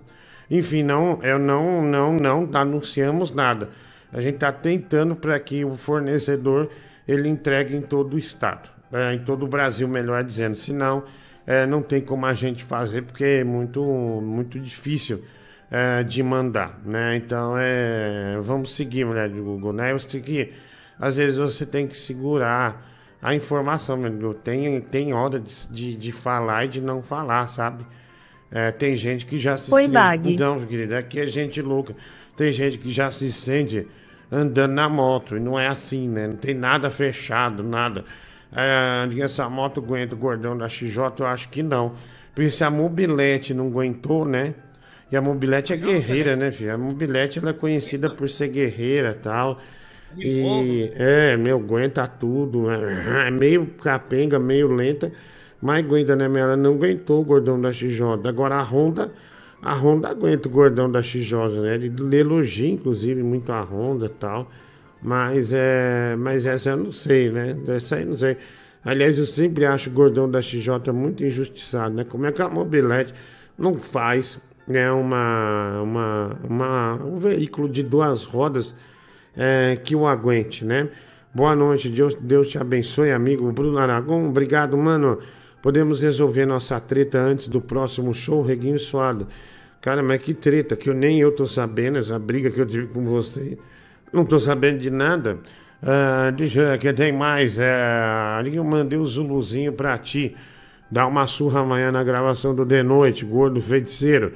Enfim, 0.51 0.83
não, 0.83 1.21
eu 1.23 1.39
não, 1.39 1.83
não, 1.83 2.13
não 2.15 2.51
anunciamos 2.53 3.33
nada. 3.33 3.71
A 4.13 4.21
gente 4.21 4.35
está 4.35 4.53
tentando 4.53 5.15
para 5.15 5.39
que 5.39 5.65
o 5.65 5.77
fornecedor 5.77 6.69
ele 7.07 7.29
entregue 7.29 7.77
em 7.77 7.83
todo 7.83 8.15
o 8.15 8.19
estado, 8.19 8.69
é, 8.93 9.15
em 9.15 9.19
todo 9.19 9.45
o 9.45 9.49
Brasil, 9.49 9.87
melhor 9.87 10.23
dizendo. 10.25 10.57
Senão, 10.57 11.05
é, 11.47 11.65
não 11.67 11.83
tem 11.83 12.01
como 12.01 12.27
a 12.27 12.35
gente 12.35 12.65
fazer 12.65 13.03
porque 13.03 13.25
é 13.25 13.45
muito, 13.45 13.83
muito 13.83 14.59
difícil 14.59 15.23
é, 15.71 16.03
de 16.03 16.23
mandar, 16.23 16.79
né? 16.85 17.17
Então, 17.17 17.55
é, 17.59 18.39
vamos 18.41 18.73
seguir, 18.73 19.05
mulher 19.05 19.29
do 19.29 19.43
Google, 19.43 19.73
né? 19.73 19.93
Você 19.93 20.09
tem 20.09 20.23
que, 20.23 20.53
às 20.99 21.17
vezes 21.17 21.39
você 21.39 21.67
tem 21.67 21.87
que 21.87 21.97
segurar 21.97 22.85
a 23.21 23.35
informação, 23.35 23.97
meu. 23.97 24.35
Tem, 24.35 24.81
tem 24.81 25.15
hora 25.15 25.41
de, 25.41 25.69
de, 25.69 25.97
de 25.97 26.13
falar 26.13 26.67
e 26.67 26.69
de 26.69 26.81
não 26.81 27.03
falar, 27.03 27.47
sabe? 27.47 27.85
É, 28.51 28.71
tem 28.71 28.95
gente 28.95 29.27
que 29.27 29.39
já 29.39 29.57
se 29.57 29.71
Foi 29.71 29.83
sente. 29.83 29.95
bag. 29.95 30.37
Não, 30.39 30.65
querida, 30.65 30.99
aqui 30.99 31.19
é 31.21 31.27
gente 31.27 31.61
louca. 31.61 31.97
Tem 32.37 32.53
gente 32.53 32.79
que 32.79 32.93
já 32.93 33.11
se 33.11 33.33
sente 33.33 33.87
andando 34.31 34.73
na 34.73 34.89
moto. 34.89 35.37
E 35.37 35.41
não 35.41 35.59
é 35.59 35.67
assim, 35.67 36.09
né? 36.09 36.27
Não 36.27 36.37
tem 36.37 36.55
nada 36.55 36.91
fechado, 36.91 37.63
nada. 37.63 38.05
É, 38.55 39.09
essa 39.21 39.49
moto 39.49 39.81
aguenta 39.81 40.15
o 40.15 40.19
gordão 40.19 40.57
da 40.57 40.69
XJ? 40.69 40.99
Eu 41.19 41.27
acho 41.27 41.49
que 41.49 41.63
não. 41.63 41.95
Porque 42.35 42.51
se 42.51 42.63
a 42.63 42.71
mobilete 42.71 43.55
não 43.55 43.67
aguentou, 43.69 44.25
né? 44.25 44.55
E 45.15 45.17
a 45.17 45.23
mobilete 45.23 45.73
é 45.73 45.77
guerreira, 45.77 46.35
né, 46.35 46.51
filho? 46.51 46.75
A 46.75 46.77
mobilete 46.77 47.39
ela 47.39 47.51
é 47.51 47.53
conhecida 47.53 48.11
por 48.11 48.29
ser 48.29 48.49
guerreira 48.49 49.11
e 49.11 49.15
tal. 49.15 49.61
E 50.19 50.91
é, 50.97 51.37
meu, 51.37 51.59
aguenta 51.59 52.05
tudo. 52.09 52.63
né? 52.67 53.29
É 53.29 53.31
meio 53.31 53.65
capenga, 53.81 54.41
meio 54.41 54.75
lenta, 54.75 55.13
mas 55.63 55.85
aguenta, 55.85 56.17
né? 56.17 56.27
Mas 56.27 56.43
ela 56.43 56.57
não 56.57 56.75
aguentou 56.75 57.21
o 57.21 57.25
gordão 57.25 57.61
da 57.61 57.71
XJ. 57.71 58.27
Agora 58.27 58.57
a 58.57 58.63
Honda, 58.65 59.13
a 59.63 59.73
Honda 59.73 60.09
aguenta 60.09 60.49
o 60.49 60.51
gordão 60.51 60.91
da 60.91 61.01
XJ, 61.01 61.61
né? 61.63 61.75
Ele 61.77 62.17
elogia, 62.17 62.69
inclusive, 62.71 63.23
muito 63.23 63.53
a 63.53 63.63
Honda 63.63 64.07
e 64.07 64.09
tal. 64.09 64.51
Mas, 65.01 65.55
é, 65.55 66.17
mas 66.19 66.45
essa 66.45 66.71
eu 66.71 66.77
não 66.77 66.91
sei, 66.91 67.31
né? 67.31 67.57
Essa 67.69 67.95
aí 67.97 68.03
eu 68.03 68.09
não 68.09 68.17
sei. 68.17 68.37
Aliás, 68.85 69.17
eu 69.17 69.27
sempre 69.27 69.65
acho 69.65 69.91
o 69.91 69.93
gordão 69.93 70.29
da 70.29 70.43
XJ 70.43 70.91
muito 70.93 71.23
injustiçado, 71.25 71.95
né? 71.95 72.03
Como 72.03 72.27
é 72.27 72.33
que 72.33 72.43
a 72.43 72.49
mobilete 72.49 73.15
não 73.57 73.77
faz 73.77 74.43
é 74.69 74.91
uma, 74.91 75.83
uma, 75.83 76.39
uma, 76.45 76.95
um 77.05 77.17
veículo 77.17 77.69
de 77.69 77.83
duas 77.83 78.25
rodas 78.25 78.75
é, 79.37 79.77
que 79.83 79.95
o 79.95 80.07
aguente, 80.07 80.65
né? 80.65 80.89
Boa 81.35 81.55
noite, 81.57 81.89
Deus, 81.89 82.15
Deus 82.15 82.49
te 82.49 82.59
abençoe, 82.59 83.11
amigo 83.11 83.51
Bruno 83.53 83.79
Aragão. 83.79 84.29
Obrigado, 84.29 84.77
mano. 84.77 85.19
Podemos 85.61 86.03
resolver 86.03 86.47
nossa 86.47 86.79
treta 86.79 87.19
antes 87.19 87.49
do 87.49 87.61
próximo 87.61 88.15
show, 88.15 88.43
Reguinho 88.43 88.79
Suado. 88.79 89.27
Cara, 89.81 90.03
mas 90.03 90.21
que 90.21 90.33
treta, 90.33 90.77
que 90.77 90.89
eu 90.89 90.95
nem 90.95 91.21
eu 91.21 91.33
tô 91.33 91.45
sabendo, 91.45 91.99
essa 91.99 92.19
briga 92.19 92.51
que 92.51 92.61
eu 92.61 92.67
tive 92.67 92.87
com 92.87 93.05
você. 93.05 93.59
Não 94.13 94.25
tô 94.25 94.39
sabendo 94.39 94.79
de 94.79 94.91
nada. 94.91 95.39
Ah, 95.83 96.31
deixa 96.31 96.61
eu 96.61 96.71
ver, 96.71 96.79
que 96.79 96.93
tem 96.93 97.13
mais. 97.13 97.59
Ali 97.59 98.57
eu 98.57 98.65
mandei 98.65 98.99
o 98.99 99.05
Zuluzinho 99.05 99.73
pra 99.73 99.99
ti. 99.99 100.35
Dá 100.95 101.09
uma 101.09 101.27
surra 101.27 101.59
amanhã 101.59 101.91
na 101.91 102.05
gravação 102.05 102.55
do 102.55 102.65
De 102.65 102.81
Noite, 102.81 103.25
gordo 103.25 103.61
feiticeiro. 103.61 104.31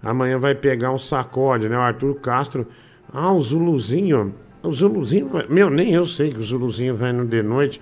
Amanhã 0.00 0.38
vai 0.38 0.54
pegar 0.54 0.92
um 0.92 0.96
sacode, 0.96 1.68
né? 1.68 1.76
O 1.76 1.80
Arthur 1.80 2.14
Castro. 2.20 2.68
Ah, 3.12 3.32
o 3.32 3.42
Zuluzinho. 3.42 4.32
O 4.62 4.72
Zuluzinho. 4.72 5.26
vai- 5.26 5.48
Meu, 5.48 5.68
nem 5.68 5.92
eu 5.92 6.06
sei 6.06 6.30
que 6.30 6.38
o 6.38 6.42
Zuluzinho 6.44 6.94
vai 6.94 7.12
no 7.12 7.24
De 7.26 7.42
Noite. 7.42 7.80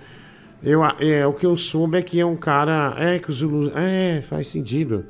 Eu, 0.63 0.81
é, 0.83 1.27
o 1.27 1.33
que 1.33 1.45
eu 1.45 1.55
soube 1.55 1.99
é 1.99 2.01
que 2.01 2.19
é 2.19 2.25
um 2.25 2.35
cara. 2.35 2.95
É, 2.97 3.19
que 3.19 3.29
o 3.29 3.31
Zuluzinho. 3.31 3.77
É, 3.77 4.23
faz 4.23 4.47
sentido. 4.47 5.05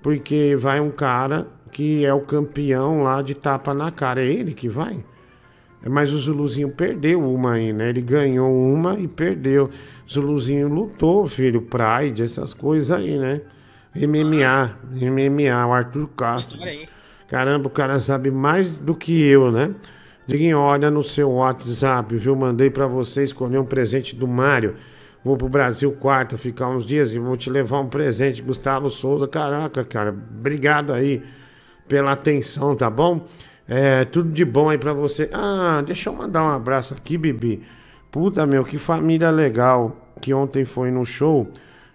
Porque 0.00 0.54
vai 0.56 0.78
um 0.78 0.92
cara 0.92 1.48
que 1.72 2.06
é 2.06 2.14
o 2.14 2.20
campeão 2.20 3.02
lá 3.02 3.20
de 3.20 3.34
tapa 3.34 3.74
na 3.74 3.90
cara. 3.90 4.22
É 4.22 4.26
ele 4.26 4.54
que 4.54 4.68
vai? 4.68 5.04
Mas 5.88 6.12
o 6.12 6.18
Zuluzinho 6.18 6.70
perdeu 6.70 7.20
uma 7.20 7.54
aí, 7.54 7.72
né? 7.72 7.90
Ele 7.90 8.00
ganhou 8.00 8.50
uma 8.50 8.98
e 8.98 9.06
perdeu. 9.06 9.68
Zuluzinho 10.10 10.68
lutou, 10.68 11.26
filho, 11.26 11.62
Pride, 11.62 12.22
essas 12.22 12.54
coisas 12.54 12.90
aí, 12.90 13.18
né? 13.18 13.42
MMA, 13.94 14.76
MMA, 14.90 15.66
o 15.66 15.72
Arthur 15.72 16.08
Castro. 16.16 16.58
Caramba, 17.28 17.68
o 17.68 17.70
cara 17.70 17.98
sabe 18.00 18.30
mais 18.30 18.78
do 18.78 18.94
que 18.94 19.22
eu, 19.22 19.52
né? 19.52 19.74
Diguinho, 20.26 20.58
olha 20.58 20.90
no 20.90 21.02
seu 21.02 21.30
WhatsApp, 21.30 22.16
viu? 22.16 22.34
Mandei 22.34 22.70
pra 22.70 22.86
você 22.86 23.22
escolher 23.22 23.58
um 23.58 23.64
presente 23.64 24.16
do 24.16 24.26
Mário. 24.26 24.74
Vou 25.22 25.36
pro 25.36 25.48
Brasil 25.48 25.92
quarta, 25.92 26.36
ficar 26.36 26.68
uns 26.68 26.84
dias 26.84 27.12
e 27.12 27.18
vou 27.18 27.36
te 27.36 27.48
levar 27.48 27.80
um 27.80 27.88
presente, 27.88 28.42
Gustavo 28.42 28.90
Souza. 28.90 29.28
Caraca, 29.28 29.84
cara, 29.84 30.10
obrigado 30.10 30.92
aí 30.92 31.22
pela 31.88 32.12
atenção, 32.12 32.74
tá 32.74 32.90
bom? 32.90 33.26
É, 33.66 34.04
tudo 34.04 34.30
de 34.30 34.44
bom 34.44 34.68
aí 34.68 34.78
pra 34.78 34.92
você. 34.92 35.30
Ah, 35.32 35.82
deixa 35.84 36.10
eu 36.10 36.14
mandar 36.14 36.42
um 36.44 36.50
abraço 36.50 36.94
aqui, 36.94 37.16
Bibi. 37.16 37.62
Puta, 38.10 38.46
meu, 38.46 38.62
que 38.64 38.78
família 38.78 39.30
legal 39.30 39.96
que 40.20 40.32
ontem 40.34 40.64
foi 40.64 40.90
no 40.90 41.04
show. 41.04 41.48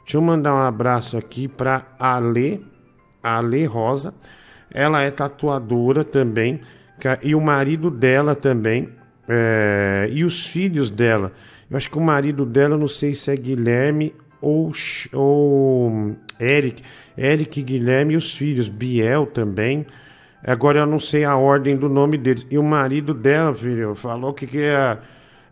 Deixa 0.03 0.17
eu 0.17 0.21
mandar 0.21 0.53
um 0.55 0.59
abraço 0.59 1.15
aqui 1.15 1.47
pra 1.47 1.85
Ale, 1.99 2.65
Ale 3.21 3.65
Rosa. 3.65 4.13
Ela 4.71 5.01
é 5.01 5.11
tatuadora 5.11 6.03
também. 6.03 6.59
E 7.23 7.33
o 7.33 7.41
marido 7.41 7.89
dela 7.89 8.35
também. 8.35 8.89
é, 9.27 10.09
e 10.11 10.23
os 10.25 10.45
filhos 10.47 10.89
dela. 10.89 11.31
Eu 11.69 11.77
acho 11.77 11.89
que 11.89 11.97
o 11.97 12.01
marido 12.01 12.45
dela, 12.45 12.75
não 12.75 12.87
sei 12.87 13.13
se 13.13 13.31
é 13.31 13.35
Guilherme 13.35 14.15
ou, 14.41 14.71
ou 15.13 16.15
Eric. 16.39 16.81
Eric, 17.15 17.61
Guilherme 17.61 18.15
e 18.15 18.17
os 18.17 18.33
filhos. 18.33 18.67
Biel 18.67 19.27
também. 19.27 19.85
Agora 20.45 20.79
eu 20.79 20.85
não 20.85 20.99
sei 20.99 21.23
a 21.25 21.35
ordem 21.35 21.75
do 21.75 21.89
nome 21.89 22.17
deles. 22.17 22.45
E 22.49 22.57
o 22.57 22.63
marido 22.63 23.13
dela, 23.13 23.53
filho, 23.53 23.93
falou 23.95 24.33
que 24.33 24.47
queria 24.47 24.99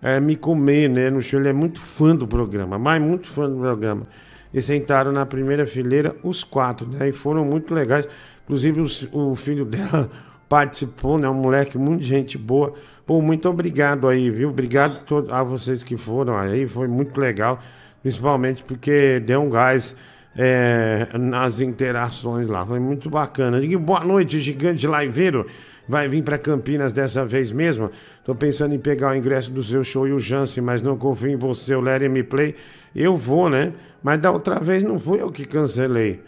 é, 0.02 0.20
me 0.20 0.36
comer, 0.36 0.90
né? 0.90 1.10
No 1.10 1.22
show. 1.22 1.40
Ele 1.40 1.50
é 1.50 1.54
muito 1.54 1.80
fã 1.80 2.16
do 2.16 2.28
programa, 2.28 2.78
mas 2.80 3.02
muito 3.02 3.28
fã 3.28 3.50
do 3.50 3.58
programa. 3.58 4.08
E 4.54 4.62
sentaram 4.62 5.12
na 5.12 5.26
primeira 5.26 5.66
fileira 5.68 6.16
os 6.24 6.44
quatro, 6.44 6.88
né? 6.88 7.10
E 7.10 7.12
foram 7.12 7.44
muito 7.44 7.74
legais. 7.74 8.08
Inclusive 8.44 8.80
os- 8.82 9.08
o 9.12 9.36
filho 9.36 9.66
dela 9.66 10.10
participou, 10.48 11.18
né? 11.18 11.28
Um 11.30 11.34
moleque, 11.34 11.78
muito 11.78 12.04
gente 12.04 12.38
boa. 12.38 12.74
Pô, 13.06 13.22
muito 13.22 13.48
obrigado 13.50 14.08
aí, 14.08 14.30
viu? 14.30 14.50
Obrigado 14.50 15.00
a 15.30 15.40
a 15.40 15.44
vocês 15.44 15.84
que 15.84 15.98
foram 15.98 16.38
aí. 16.38 16.66
Foi 16.68 16.88
muito 16.88 17.20
legal. 17.20 17.60
Principalmente 18.02 18.64
porque 18.64 19.20
deu 19.20 19.42
um 19.42 19.50
gás 19.50 19.96
é, 20.38 21.08
nas 21.18 21.60
interações 21.60 22.48
lá. 22.48 22.64
Foi 22.66 22.80
muito 22.80 23.10
bacana. 23.10 23.60
Diga 23.60 23.80
boa 23.80 24.06
noite, 24.06 24.40
gigante 24.40 24.86
liveiro. 24.86 25.48
Vai 25.88 26.08
vir 26.08 26.24
para 26.24 26.38
Campinas 26.38 26.94
dessa 26.94 27.26
vez 27.26 27.52
mesmo? 27.52 27.90
Tô 28.24 28.36
pensando 28.36 28.76
em 28.76 28.80
pegar 28.80 29.14
o 29.14 29.16
ingresso 29.16 29.50
do 29.52 29.64
seu 29.64 29.84
show 29.84 30.08
e 30.08 30.12
o 30.12 30.20
Jansen, 30.20 30.62
mas 30.62 30.82
não 30.82 30.98
confio 30.98 31.30
em 31.30 31.36
você, 31.36 31.74
o 31.74 31.82
Let 31.82 32.04
Me 32.10 32.22
Play. 32.24 32.56
Eu 32.96 33.16
vou, 33.16 33.50
né? 33.50 33.74
Mas 34.04 34.22
da 34.22 34.30
outra 34.32 34.60
vez 34.60 34.84
não 34.84 35.00
fui 35.00 35.22
eu 35.22 35.32
que 35.32 35.46
cancelei. 35.46 36.22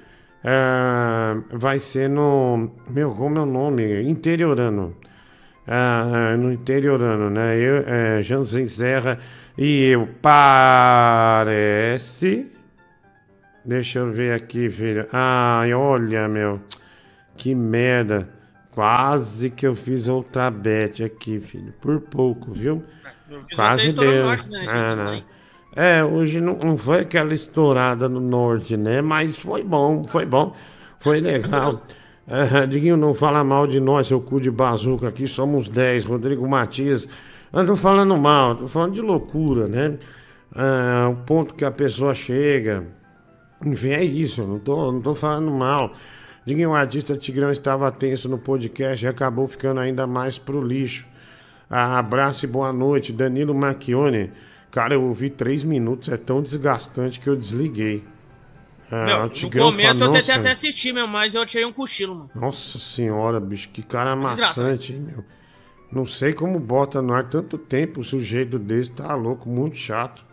É, 0.44 1.36
vai 1.52 1.78
ser 1.78 2.10
no. 2.10 2.72
Meu, 2.90 3.12
como 3.12 3.38
é 3.38 3.42
o 3.42 3.46
nome? 3.46 4.02
Interiorano. 4.04 4.96
Ah, 5.68 6.36
no 6.38 6.52
interiorano, 6.52 7.30
né? 7.30 7.56
Eu, 7.60 7.84
é, 7.86 8.24
Jansen 8.24 8.68
Serra 8.68 9.20
e 9.58 9.86
eu. 9.86 10.08
Parece. 10.22 11.60
Deixa 13.64 14.00
eu 14.00 14.12
ver 14.12 14.34
aqui, 14.34 14.70
filho. 14.70 15.08
Ai, 15.12 15.74
olha, 15.74 16.28
meu. 16.28 16.60
Que 17.36 17.54
merda. 17.54 18.28
Quase 18.72 19.50
que 19.50 19.68
eu 19.68 19.76
fiz 19.76 20.08
outra 20.08 20.50
bet 20.50 21.04
aqui, 21.04 21.40
filho. 21.40 21.74
Por 21.82 22.00
pouco, 22.00 22.52
viu? 22.52 22.84
Quase 23.56 23.94
deu. 23.94 24.26
norte, 24.26 24.50
né? 24.50 24.66
Ah, 24.68 24.96
não. 24.96 25.24
É, 25.76 26.04
hoje 26.04 26.42
não, 26.42 26.56
não 26.56 26.78
foi 26.78 27.02
aquela 27.02 27.34
estourada 27.34 28.10
no 28.10 28.20
norte, 28.20 28.76
né? 28.76 29.02
Mas 29.02 29.38
foi 29.38 29.64
bom, 29.64 30.04
foi 30.04 30.26
bom. 30.26 30.56
Foi 31.00 31.20
legal. 31.20 31.84
É, 32.28 32.66
Diguinho, 32.68 32.98
não 32.98 33.14
fala 33.14 33.44
mal 33.44 33.68
de 33.68 33.80
nós, 33.80 34.08
seu 34.08 34.20
cu 34.20 34.42
de 34.42 34.50
bazuca 34.50 35.08
aqui, 35.08 35.28
somos 35.28 35.70
10. 35.70 36.06
Rodrigo 36.06 36.48
Matias. 36.48 37.08
Eu 37.52 37.60
não 37.60 37.66
tô 37.66 37.76
falando 37.76 38.16
mal, 38.18 38.56
tô 38.56 38.68
falando 38.68 38.94
de 38.94 39.02
loucura, 39.02 39.68
né? 39.68 39.98
Ah, 40.56 41.10
o 41.12 41.16
ponto 41.18 41.54
que 41.54 41.66
a 41.66 41.72
pessoa 41.72 42.14
chega. 42.14 42.99
Enfim, 43.66 43.90
é 43.90 44.04
isso, 44.04 44.44
não 44.44 44.60
tô, 44.60 44.92
não 44.92 45.02
tô 45.02 45.14
falando 45.14 45.52
mal. 45.52 45.92
Diguinho, 46.46 46.72
o 46.72 46.76
artista 46.76 47.16
Tigrão 47.18 47.52
estava 47.52 47.92
tenso 47.92 48.30
no 48.30 48.38
podcast 48.38 49.06
e 49.06 49.08
acabou 49.08 49.48
ficando 49.48 49.80
ainda 49.80 50.08
mais 50.08 50.38
pro 50.38 50.62
lixo. 50.62 51.06
Ah, 51.70 52.00
abraço 52.00 52.46
e 52.46 52.48
boa 52.48 52.74
noite. 52.74 53.12
Danilo 53.12 53.54
Macchione. 53.54 54.32
Cara, 54.72 54.94
eu 54.94 55.04
ouvi 55.04 55.30
três 55.30 55.64
minutos, 55.64 56.10
é 56.10 56.18
tão 56.18 56.42
desgastante 56.42 57.20
que 57.20 57.28
eu 57.28 57.36
desliguei. 57.36 58.04
Ah, 58.92 59.06
Meu, 59.06 59.24
no 59.24 59.30
começo 59.30 59.52
fala, 59.52 59.66
eu 59.66 59.74
tentei 59.84 60.08
"Nossa, 60.08 60.34
até 60.40 60.52
assistir, 60.52 60.92
meu, 60.94 61.08
mas 61.08 61.36
eu 61.36 61.46
tirei 61.46 61.66
um 61.66 61.74
cochilo, 61.74 62.16
mano. 62.16 62.30
Nossa 62.34 62.80
senhora, 62.80 63.40
bicho, 63.40 63.70
que 63.70 63.84
cara 63.84 64.12
amassante, 64.12 64.94
hein, 64.94 65.02
meu. 65.02 65.24
Não 65.92 66.06
sei 66.06 66.34
como 66.34 66.60
bota 66.60 67.02
no 67.02 67.14
ar 67.14 67.24
tanto 67.26 67.58
tempo 67.58 68.00
o 68.02 68.04
sujeito 68.04 68.58
desse, 68.58 68.92
tá 68.92 69.14
louco, 69.16 69.50
muito 69.50 69.78
chato. 69.78 70.24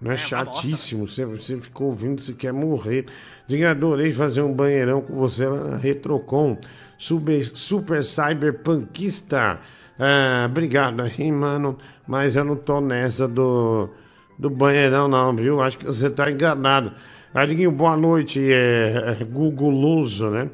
Não 0.00 0.10
é, 0.10 0.14
É, 0.14 0.16
uma 0.16 0.26
chatíssimo, 0.26 1.06
você, 1.06 1.24
você 1.24 1.60
ficou 1.60 1.88
ouvindo, 1.88 2.20
você 2.20 2.32
quer 2.32 2.52
morrer. 2.52 3.06
Diga, 3.46 3.72
adorei 3.72 4.12
fazer 4.12 4.42
um 4.42 4.52
banheirão 4.52 5.02
com 5.02 5.14
você 5.14 5.46
lá 5.46 5.62
na 5.62 5.76
Retrocom. 5.76 6.56
Super, 6.96 7.44
super 7.44 8.02
cyberpunkista. 8.02 9.58
Ah, 9.98 10.46
obrigado 10.46 11.02
aí, 11.02 11.30
mano. 11.30 11.76
Mas 12.06 12.34
eu 12.34 12.44
não 12.44 12.56
tô 12.56 12.80
nessa 12.80 13.28
do, 13.28 13.90
do 14.38 14.48
banheirão, 14.48 15.06
não, 15.06 15.34
viu? 15.36 15.60
Acho 15.60 15.78
que 15.78 15.84
você 15.84 16.08
tá 16.08 16.30
enganado. 16.30 16.92
Adiguinho, 17.34 17.70
boa 17.70 17.96
noite. 17.96 18.40
É, 18.50 19.18
é 19.20 19.24
Guguloso, 19.24 20.30
né? 20.30 20.48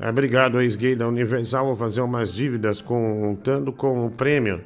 É, 0.00 0.08
obrigado, 0.10 0.60
ex-gay 0.60 0.94
da 0.94 1.08
Universal. 1.08 1.66
Vou 1.66 1.76
fazer 1.76 2.00
umas 2.00 2.32
dívidas 2.32 2.80
contando 2.80 3.72
com 3.72 4.06
o 4.06 4.10
prêmio. 4.10 4.60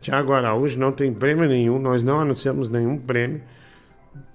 Tiago 0.00 0.32
Araújo 0.32 0.78
não 0.78 0.92
tem 0.92 1.12
prêmio 1.12 1.48
nenhum, 1.48 1.78
nós 1.78 2.02
não 2.02 2.20
anunciamos 2.20 2.68
nenhum 2.68 2.98
prêmio. 2.98 3.40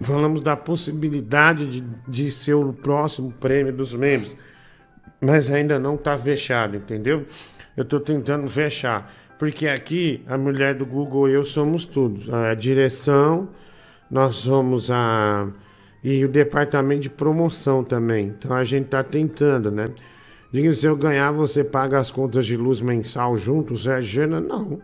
Falamos 0.01 0.41
da 0.41 0.55
possibilidade 0.55 1.65
de, 1.65 1.83
de 2.07 2.31
ser 2.31 2.53
o 2.53 2.71
próximo 2.71 3.31
prêmio 3.31 3.73
dos 3.73 3.93
membros, 3.93 4.35
mas 5.21 5.49
ainda 5.51 5.77
não 5.77 5.95
está 5.95 6.17
fechado, 6.17 6.77
entendeu? 6.77 7.25
Eu 7.75 7.83
estou 7.83 7.99
tentando 7.99 8.49
fechar, 8.49 9.11
porque 9.37 9.67
aqui 9.67 10.23
a 10.27 10.37
mulher 10.37 10.75
do 10.75 10.85
Google 10.85 11.29
e 11.29 11.33
eu 11.33 11.43
somos 11.43 11.85
tudo. 11.85 12.33
A 12.33 12.53
direção, 12.53 13.49
nós 14.09 14.35
somos 14.35 14.89
a. 14.89 15.47
e 16.03 16.23
o 16.23 16.29
departamento 16.29 17.01
de 17.01 17.09
promoção 17.09 17.83
também. 17.83 18.27
Então 18.37 18.55
a 18.55 18.63
gente 18.63 18.85
está 18.85 19.03
tentando, 19.03 19.69
né? 19.69 19.87
Diga, 20.51 20.73
se 20.73 20.85
eu 20.85 20.95
ganhar, 20.95 21.31
você 21.31 21.63
paga 21.63 21.99
as 21.99 22.09
contas 22.09 22.45
de 22.45 22.57
luz 22.57 22.81
mensal 22.81 23.37
juntos? 23.37 23.85
É, 23.85 24.01
Jana, 24.01 24.41
não. 24.41 24.81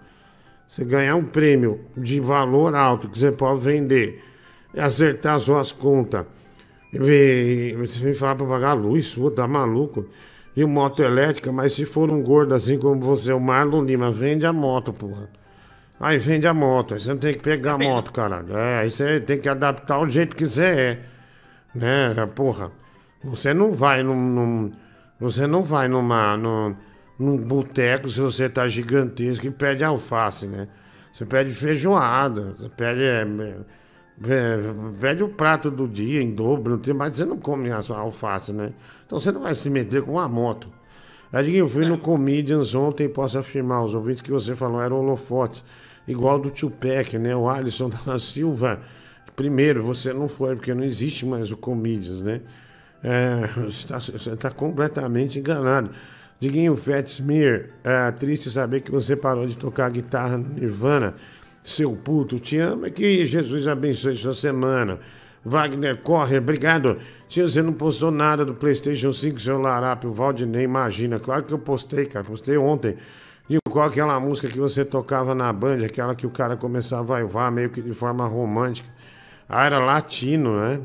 Você 0.70 0.86
ganhar 0.86 1.16
um 1.16 1.26
prêmio 1.26 1.80
de 1.98 2.20
valor 2.20 2.76
alto 2.76 3.10
que 3.10 3.18
você 3.18 3.32
pode 3.32 3.62
vender, 3.62 4.24
acertar 4.78 5.36
as 5.36 5.44
suas 5.44 5.72
contas, 5.72 6.26
e 6.94 7.76
você 7.78 8.00
vem 8.00 8.14
falar 8.14 8.36
para 8.36 8.46
pagar 8.46 8.70
a 8.70 8.74
luz 8.74 9.08
sua, 9.08 9.32
tá 9.32 9.48
maluco? 9.48 10.08
E 10.56 10.64
moto 10.64 11.04
elétrica, 11.04 11.52
mas 11.52 11.74
se 11.74 11.86
for 11.86 12.10
um 12.12 12.24
gordo 12.24 12.54
assim 12.54 12.78
como 12.78 13.00
você, 13.02 13.34
o 13.34 13.40
Marlon 13.40 13.84
Lima, 13.84 14.10
vende 14.10 14.46
a 14.46 14.54
moto, 14.54 14.94
porra. 14.94 15.30
Aí 16.00 16.18
vende 16.18 16.48
a 16.48 16.54
moto, 16.54 16.94
aí 16.94 17.00
você 17.00 17.10
não 17.10 17.18
tem 17.18 17.34
que 17.34 17.40
pegar 17.40 17.74
a 17.74 17.78
moto, 17.78 18.12
caralho. 18.14 18.56
É, 18.56 18.80
aí 18.80 18.90
você 18.90 19.20
tem 19.20 19.38
que 19.38 19.50
adaptar 19.50 20.00
o 20.00 20.08
jeito 20.08 20.36
que 20.36 20.46
você 20.46 20.64
é. 20.64 21.00
Né, 21.74 22.14
porra. 22.34 22.72
Você 23.24 23.54
não 23.54 23.74
vai 23.74 24.02
num, 24.04 24.16
num, 24.16 24.74
Você 25.20 25.48
não 25.48 25.64
vai 25.64 25.90
numa, 25.90 26.38
num, 26.38 26.76
num 27.20 27.38
boteco 27.38 28.10
se 28.10 28.22
você 28.22 28.48
tá 28.48 28.68
gigantesco 28.70 29.48
e 29.48 29.52
pede 29.52 29.84
alface, 29.84 30.48
né? 30.48 30.70
Você 31.12 31.26
pede 31.26 31.52
feijoada, 31.52 32.54
você 32.58 32.70
pede. 32.70 33.04
é, 33.04 33.26
é, 34.24 34.58
pede 35.00 35.24
o 35.24 35.30
prato 35.30 35.70
do 35.70 35.88
dia 35.88 36.22
em 36.22 36.32
dobro, 36.32 36.74
não 36.74 36.80
tem, 36.80 36.94
mas 36.94 37.18
você 37.18 37.26
não 37.26 37.38
come 37.38 37.72
a 37.72 37.82
sua 37.82 38.00
alface, 38.00 38.54
né? 38.54 38.72
Então 39.06 39.20
você 39.20 39.32
não 39.32 39.42
vai 39.42 39.54
se 39.54 39.70
meter 39.70 40.02
com 40.04 40.14
uma 40.14 40.28
moto. 40.28 40.70
Aí 41.34 41.58
eu 41.58 41.68
fui 41.68 41.86
no 41.86 41.98
Comedians 41.98 42.74
ontem, 42.76 43.10
posso 43.10 43.38
afirmar, 43.38 43.84
os 43.84 43.94
ouvintes 43.94 44.22
que 44.22 44.32
você 44.32 44.56
falou 44.56 44.82
eram 44.82 45.00
holofotes, 45.00 45.66
igual 46.08 46.40
do 46.40 46.50
Tupac, 46.50 47.18
né? 47.18 47.36
O 47.36 47.50
Alisson 47.50 47.90
da 48.06 48.18
Silva. 48.18 48.82
Primeiro, 49.36 49.84
você 49.84 50.14
não 50.14 50.30
foi, 50.30 50.56
porque 50.56 50.74
não 50.74 50.84
existe 50.84 51.26
mais 51.26 51.52
o 51.52 51.58
Comedians, 51.58 52.22
né? 52.22 52.42
É, 53.04 53.48
você 53.58 54.32
está 54.32 54.50
completamente 54.50 55.40
enganado. 55.40 55.90
Diguinho 56.40 56.76
Fat 56.76 57.08
Smear, 57.08 57.70
é 57.84 58.12
triste 58.12 58.50
saber 58.50 58.82
que 58.82 58.92
você 58.92 59.16
parou 59.16 59.46
de 59.46 59.58
tocar 59.58 59.90
guitarra 59.90 60.38
no 60.38 60.50
Nirvana. 60.50 61.16
Seu 61.66 61.96
puto, 61.96 62.38
te 62.38 62.60
amo. 62.60 62.90
Que 62.92 63.26
Jesus 63.26 63.68
abençoe 63.68 64.16
sua 64.16 64.36
semana. 64.36 65.00
Wagner 65.44 65.98
Corre, 65.98 66.38
obrigado. 66.38 66.98
Tia, 67.28 67.48
você 67.48 67.62
não 67.62 67.74
postou 67.74 68.12
nada 68.12 68.46
do 68.46 68.54
PlayStation 68.54 69.12
5 69.12 69.40
celular 69.40 69.84
app, 69.84 70.06
o 70.06 70.14
Valdinei, 70.14 70.64
imagina. 70.64 71.20
Claro 71.20 71.44
que 71.44 71.52
eu 71.52 71.60
postei, 71.60 72.06
cara. 72.06 72.24
Postei 72.24 72.56
ontem. 72.56 72.96
E 73.50 73.58
qual 73.70 73.88
aquela 73.88 74.20
música 74.20 74.48
que 74.48 74.60
você 74.60 74.86
tocava 74.86 75.36
na 75.36 75.52
banda, 75.52 75.86
aquela 75.86 76.16
que 76.16 76.26
o 76.26 76.32
cara 76.32 76.56
começava 76.56 77.02
a 77.02 77.06
vaivar 77.06 77.52
meio 77.52 77.70
que 77.70 77.82
de 77.82 77.94
forma 77.94 78.26
romântica. 78.28 78.90
Ah, 79.50 79.66
era 79.66 79.80
latino, 79.80 80.60
né? 80.60 80.80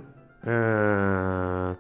É... 0.45 1.77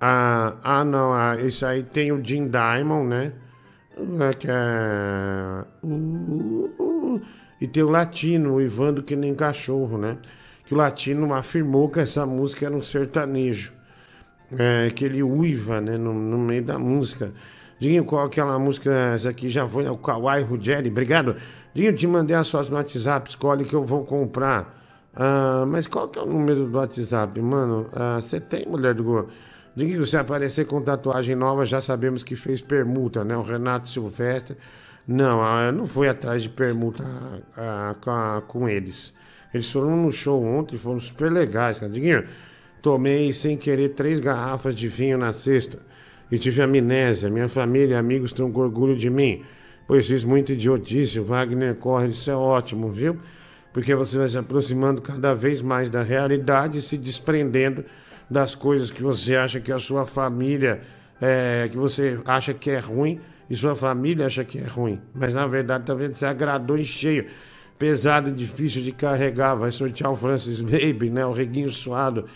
Ah, 0.00 0.54
ah, 0.62 0.84
não, 0.84 1.12
ah, 1.12 1.36
isso 1.36 1.66
aí 1.66 1.82
tem 1.82 2.12
o 2.12 2.24
Jim 2.24 2.46
Diamond, 2.46 3.08
né? 3.08 3.32
É 4.20 4.32
que 4.32 4.46
é... 4.48 5.64
Uh, 5.82 6.70
uh, 6.78 7.22
e 7.60 7.66
tem 7.66 7.82
o 7.82 7.88
latino, 7.88 8.54
o 8.54 8.60
Ivando 8.60 9.02
que 9.02 9.16
nem 9.16 9.34
cachorro, 9.34 9.98
né? 9.98 10.16
Que 10.64 10.74
o 10.74 10.76
latino 10.76 11.32
afirmou 11.34 11.88
que 11.88 12.00
essa 12.00 12.24
música 12.26 12.66
era 12.66 12.74
um 12.74 12.82
sertanejo. 12.82 13.72
É, 14.56 14.90
que 14.90 15.04
ele 15.04 15.22
uiva, 15.22 15.80
né? 15.80 15.98
No, 15.98 16.14
no 16.14 16.38
meio 16.38 16.62
da 16.62 16.78
música. 16.78 17.32
Dinho, 17.78 18.04
qual 18.04 18.26
aquela 18.26 18.58
música? 18.58 18.90
Essa 19.14 19.30
aqui 19.30 19.48
já 19.48 19.66
foi, 19.66 19.84
é 19.84 19.90
o 19.90 19.96
Kawai 19.96 20.42
Ruggeri, 20.42 20.88
obrigado. 20.88 21.36
Dinho, 21.74 21.94
te 21.94 22.06
mandei 22.06 22.34
as 22.34 22.50
fotos 22.50 22.70
no 22.70 22.76
WhatsApp, 22.76 23.30
escolhe 23.30 23.64
que 23.64 23.74
eu 23.74 23.84
vou 23.84 24.04
comprar. 24.04 24.76
Ah, 25.14 25.64
mas 25.66 25.86
qual 25.86 26.08
que 26.08 26.18
é 26.18 26.22
o 26.22 26.26
número 26.26 26.66
do 26.66 26.76
WhatsApp, 26.76 27.40
mano? 27.40 27.88
Ah, 27.92 28.20
Você 28.20 28.40
tem, 28.40 28.66
mulher 28.66 28.94
do? 28.94 29.28
Diga 29.76 29.92
que 29.92 29.98
você 29.98 30.16
aparecer 30.16 30.66
com 30.66 30.82
tatuagem 30.82 31.36
nova, 31.36 31.64
já 31.64 31.80
sabemos 31.80 32.24
que 32.24 32.34
fez 32.34 32.60
permuta, 32.60 33.24
né? 33.24 33.36
O 33.36 33.42
Renato 33.42 33.88
Silvestre. 33.88 34.56
Não, 35.08 35.40
eu 35.62 35.72
não 35.72 35.86
fui 35.86 36.06
atrás 36.06 36.42
de 36.42 36.50
permuta 36.50 37.02
com, 38.02 38.10
a- 38.10 38.42
com 38.46 38.68
eles. 38.68 39.14
Eles 39.54 39.72
foram 39.72 39.96
no 39.96 40.12
show 40.12 40.44
ontem, 40.44 40.76
foram 40.76 41.00
super 41.00 41.32
legais, 41.32 41.78
cara. 41.78 41.90
Diguinho, 41.90 42.24
tomei 42.82 43.32
sem 43.32 43.56
querer 43.56 43.90
três 43.94 44.20
garrafas 44.20 44.74
de 44.74 44.86
vinho 44.86 45.16
na 45.16 45.32
sexta 45.32 45.78
e 46.30 46.36
tive 46.38 46.60
amnésia. 46.60 47.30
Minha 47.30 47.48
família 47.48 47.94
e 47.94 47.96
amigos 47.96 48.30
estão 48.32 48.52
com 48.52 48.60
orgulho 48.60 48.94
de 48.94 49.08
mim, 49.08 49.42
pois 49.86 50.06
fiz 50.06 50.24
muita 50.24 50.52
idiotice. 50.52 51.18
O 51.18 51.24
Wagner 51.24 51.74
corre, 51.76 52.08
isso 52.08 52.30
é 52.30 52.36
ótimo, 52.36 52.90
viu? 52.92 53.16
Porque 53.72 53.94
você 53.94 54.18
vai 54.18 54.28
se 54.28 54.36
aproximando 54.36 55.00
cada 55.00 55.32
vez 55.32 55.62
mais 55.62 55.88
da 55.88 56.02
realidade 56.02 56.78
e 56.78 56.82
se 56.82 56.98
desprendendo 56.98 57.82
das 58.28 58.54
coisas 58.54 58.90
que 58.90 59.02
você 59.02 59.36
acha 59.36 59.58
que 59.58 59.72
a 59.72 59.78
sua 59.78 60.04
família, 60.04 60.82
é, 61.18 61.66
que 61.70 61.78
você 61.78 62.18
acha 62.26 62.52
que 62.52 62.70
é 62.70 62.78
ruim 62.78 63.18
e 63.48 63.56
sua 63.56 63.74
família 63.74 64.26
acha 64.26 64.44
que 64.44 64.58
é 64.58 64.64
ruim. 64.64 65.00
Mas 65.14 65.32
na 65.32 65.46
verdade, 65.46 65.84
tá 65.84 65.94
vendo? 65.94 66.14
Você 66.14 66.26
agradou 66.26 66.78
em 66.78 66.84
cheio. 66.84 67.26
Pesado 67.78 68.30
e 68.30 68.32
difícil 68.32 68.82
de 68.82 68.92
carregar. 68.92 69.54
Vai 69.54 69.70
sortear 69.70 70.10
o 70.10 70.16
Francis 70.16 70.60
Baby, 70.60 71.10
né? 71.10 71.24
O 71.24 71.32
Reguinho 71.32 71.70
Suado. 71.70 72.26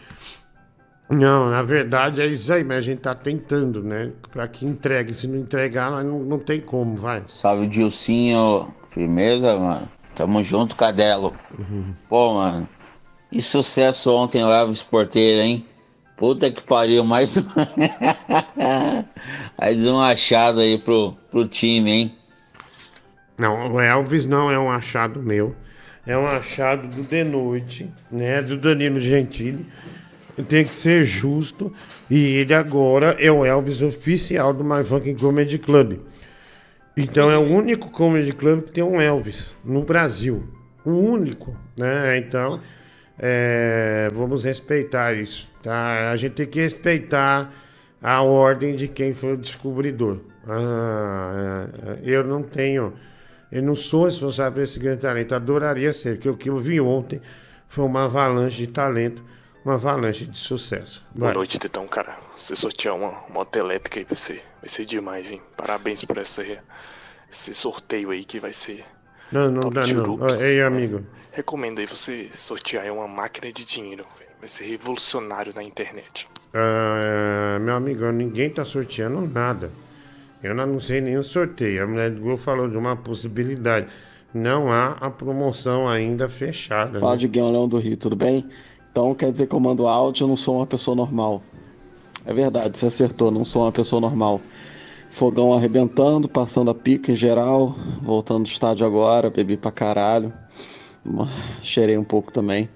Não, 1.11 1.51
na 1.51 1.63
verdade 1.63 2.23
é 2.23 2.27
isso 2.27 2.51
aí, 2.53 2.65
mas 2.65 2.79
a 2.79 2.81
gente 2.81 3.01
tá 3.01 3.15
tentando, 3.15 3.83
né? 3.83 4.13
Pra 4.31 4.49
que 4.49 4.65
entregue. 4.65 5.13
Se 5.13 5.27
não 5.27 5.39
entregar, 5.39 5.91
nós 5.91 6.07
não, 6.07 6.21
não 6.21 6.39
tem 6.39 6.61
como, 6.61 6.97
vai. 6.97 7.23
Salve, 7.27 7.67
Dilcinho. 7.67 8.73
Firmeza, 8.89 9.55
mano. 9.59 9.87
Tamo 10.17 10.43
junto, 10.43 10.77
Cadelo. 10.77 11.33
Pô, 12.09 12.35
mano. 12.35 12.67
E 13.31 13.43
sucesso 13.43 14.15
ontem, 14.15 14.45
o 14.45 14.51
Elvis 14.51 14.83
Porteiro, 14.83 15.43
hein? 15.43 15.65
Puta 16.17 16.51
que 16.51 16.63
pariu, 16.63 17.05
mais 17.05 17.37
um. 17.37 17.43
mais 19.59 19.87
um 19.87 20.01
achado 20.01 20.61
aí 20.61 20.79
pro, 20.79 21.17
pro 21.31 21.49
time, 21.49 21.91
hein? 21.91 22.15
Não, 23.39 23.73
o 23.73 23.81
Elvis 23.81 24.27
não 24.27 24.51
é 24.51 24.59
um 24.59 24.71
achado 24.71 25.23
meu. 25.23 25.57
É 26.07 26.17
um 26.17 26.27
achado 26.27 26.89
do 26.89 27.03
De 27.03 27.25
Noite, 27.25 27.89
né? 28.11 28.43
Do 28.43 28.57
Danilo 28.57 29.01
Gentili. 29.01 29.67
Tem 30.49 30.65
que 30.65 30.73
ser 30.73 31.05
justo. 31.05 31.73
E 32.11 32.37
ele 32.37 32.55
agora 32.55 33.17
é 33.19 33.31
o 33.31 33.45
Elvis 33.45 33.83
oficial 33.83 34.53
do 34.53 34.65
My 34.65 34.85
Funkin' 34.85 35.17
Comedy 35.17 35.59
Club. 35.59 35.99
Então 36.97 37.31
é 37.31 37.39
o 37.39 37.43
único 37.43 37.91
comedy 37.91 38.33
club 38.33 38.65
que 38.65 38.73
tem 38.73 38.85
um 38.85 39.01
Elvis 39.01 39.57
no 39.65 39.83
Brasil. 39.83 40.47
O 40.85 40.91
único, 40.91 41.57
né? 41.77 42.19
Então, 42.19 42.61
é, 43.19 44.11
vamos 44.13 44.45
respeitar 44.45 45.15
isso, 45.15 45.51
tá? 45.63 46.11
A 46.11 46.17
gente 46.17 46.33
tem 46.33 46.47
que 46.47 46.61
respeitar 46.61 47.53
a 48.03 48.21
ordem 48.23 48.75
de 48.75 48.89
quem 48.89 49.13
foi 49.13 49.35
o 49.35 49.37
descobridor. 49.37 50.21
Ah, 50.47 51.69
é, 51.87 51.99
eu 52.03 52.25
não 52.25 52.43
tenho, 52.43 52.93
eu 53.51 53.63
não 53.63 53.75
sou 53.75 54.05
responsável 54.05 54.53
por 54.53 54.63
esse 54.63 54.79
grande 54.81 55.01
talento. 55.01 55.35
Adoraria 55.35 55.93
ser, 55.93 56.17
porque 56.17 56.29
o 56.29 56.37
que 56.37 56.51
eu 56.51 56.59
vi 56.59 56.81
ontem 56.81 57.21
foi 57.69 57.85
uma 57.85 58.05
avalanche 58.05 58.57
de 58.59 58.67
talento, 58.67 59.23
uma 59.65 59.75
avalanche 59.75 60.27
de 60.27 60.39
sucesso. 60.39 61.05
Boa 61.15 61.29
Vai. 61.29 61.35
noite, 61.35 61.59
Tetão, 61.59 61.87
cara. 61.87 62.17
Você 62.37 62.57
sortear 62.57 62.97
uma 62.97 63.25
moto 63.31 63.55
elétrica 63.57 64.01
aí 64.01 64.05
vai 64.05 64.17
ser, 64.17 64.43
vai 64.61 64.69
ser 64.69 64.85
demais, 64.85 65.31
hein? 65.31 65.41
Parabéns 65.57 66.05
por 66.05 66.19
essa, 66.19 66.45
esse 67.31 67.55
sorteio 67.55 68.11
aí 68.11 68.25
que 68.25 68.41
vai 68.41 68.53
ser. 68.53 68.85
Não, 69.31 69.51
não 69.51 69.71
dá 69.71 69.87
não. 69.87 70.29
Ei, 70.41 70.61
amigo. 70.61 71.03
Recomendo 71.33 71.79
aí 71.79 71.87
você 71.87 72.29
sortear 72.35 72.93
uma 72.93 73.09
máquina 73.09 73.51
de 73.51 73.65
dinheiro. 73.65 74.05
Vai 74.43 74.49
ser 74.49 74.65
revolucionário 74.65 75.53
na 75.55 75.63
internet. 75.63 76.27
Ah, 76.53 77.61
meu 77.61 77.77
amigo, 77.77 78.11
ninguém 78.11 78.51
tá 78.51 78.65
sorteando 78.65 79.21
nada. 79.21 79.71
Eu 80.43 80.53
não 80.53 80.65
anunciei 80.65 81.01
nenhum 81.01 81.23
sorteio. 81.23 81.85
A 81.85 81.87
mulher 81.87 82.11
do 82.11 82.21
Gol 82.21 82.37
falou 82.37 82.69
de 82.69 82.77
uma 82.77 82.97
possibilidade. 82.97 83.87
Não 84.35 84.73
há 84.73 84.97
a 85.01 85.09
promoção 85.11 85.87
ainda 85.87 86.29
fechada. 86.29 86.99
Fala 86.99 87.13
né? 87.13 87.19
de 87.19 87.29
Guião 87.29 87.53
Leão 87.53 87.69
do 87.69 87.79
Rio, 87.79 87.97
tudo 87.97 88.17
bem? 88.17 88.45
Então 88.91 89.15
quer 89.15 89.31
dizer 89.31 89.47
que 89.47 89.55
eu 89.55 89.61
mando 89.61 89.87
áudio, 89.87 90.25
eu 90.25 90.29
não 90.29 90.37
sou 90.37 90.57
uma 90.57 90.67
pessoa 90.67 90.97
normal. 90.97 91.41
É 92.27 92.35
verdade, 92.35 92.77
você 92.77 92.87
acertou, 92.87 93.31
não 93.31 93.45
sou 93.45 93.63
uma 93.63 93.71
pessoa 93.71 94.01
normal. 94.01 94.41
Fogão 95.13 95.53
arrebentando, 95.55 96.29
passando 96.29 96.69
a 96.69 96.75
pica 96.75 97.13
em 97.13 97.17
geral, 97.17 97.77
voltando 98.03 98.43
do 98.43 98.51
estádio 98.51 98.85
agora, 98.85 99.31
bebi 99.31 99.57
pra 99.57 99.71
caralho. 99.71 100.33
Cheirei 101.63 101.97
um 101.97 102.03
pouco 102.03 102.33
também. 102.33 102.69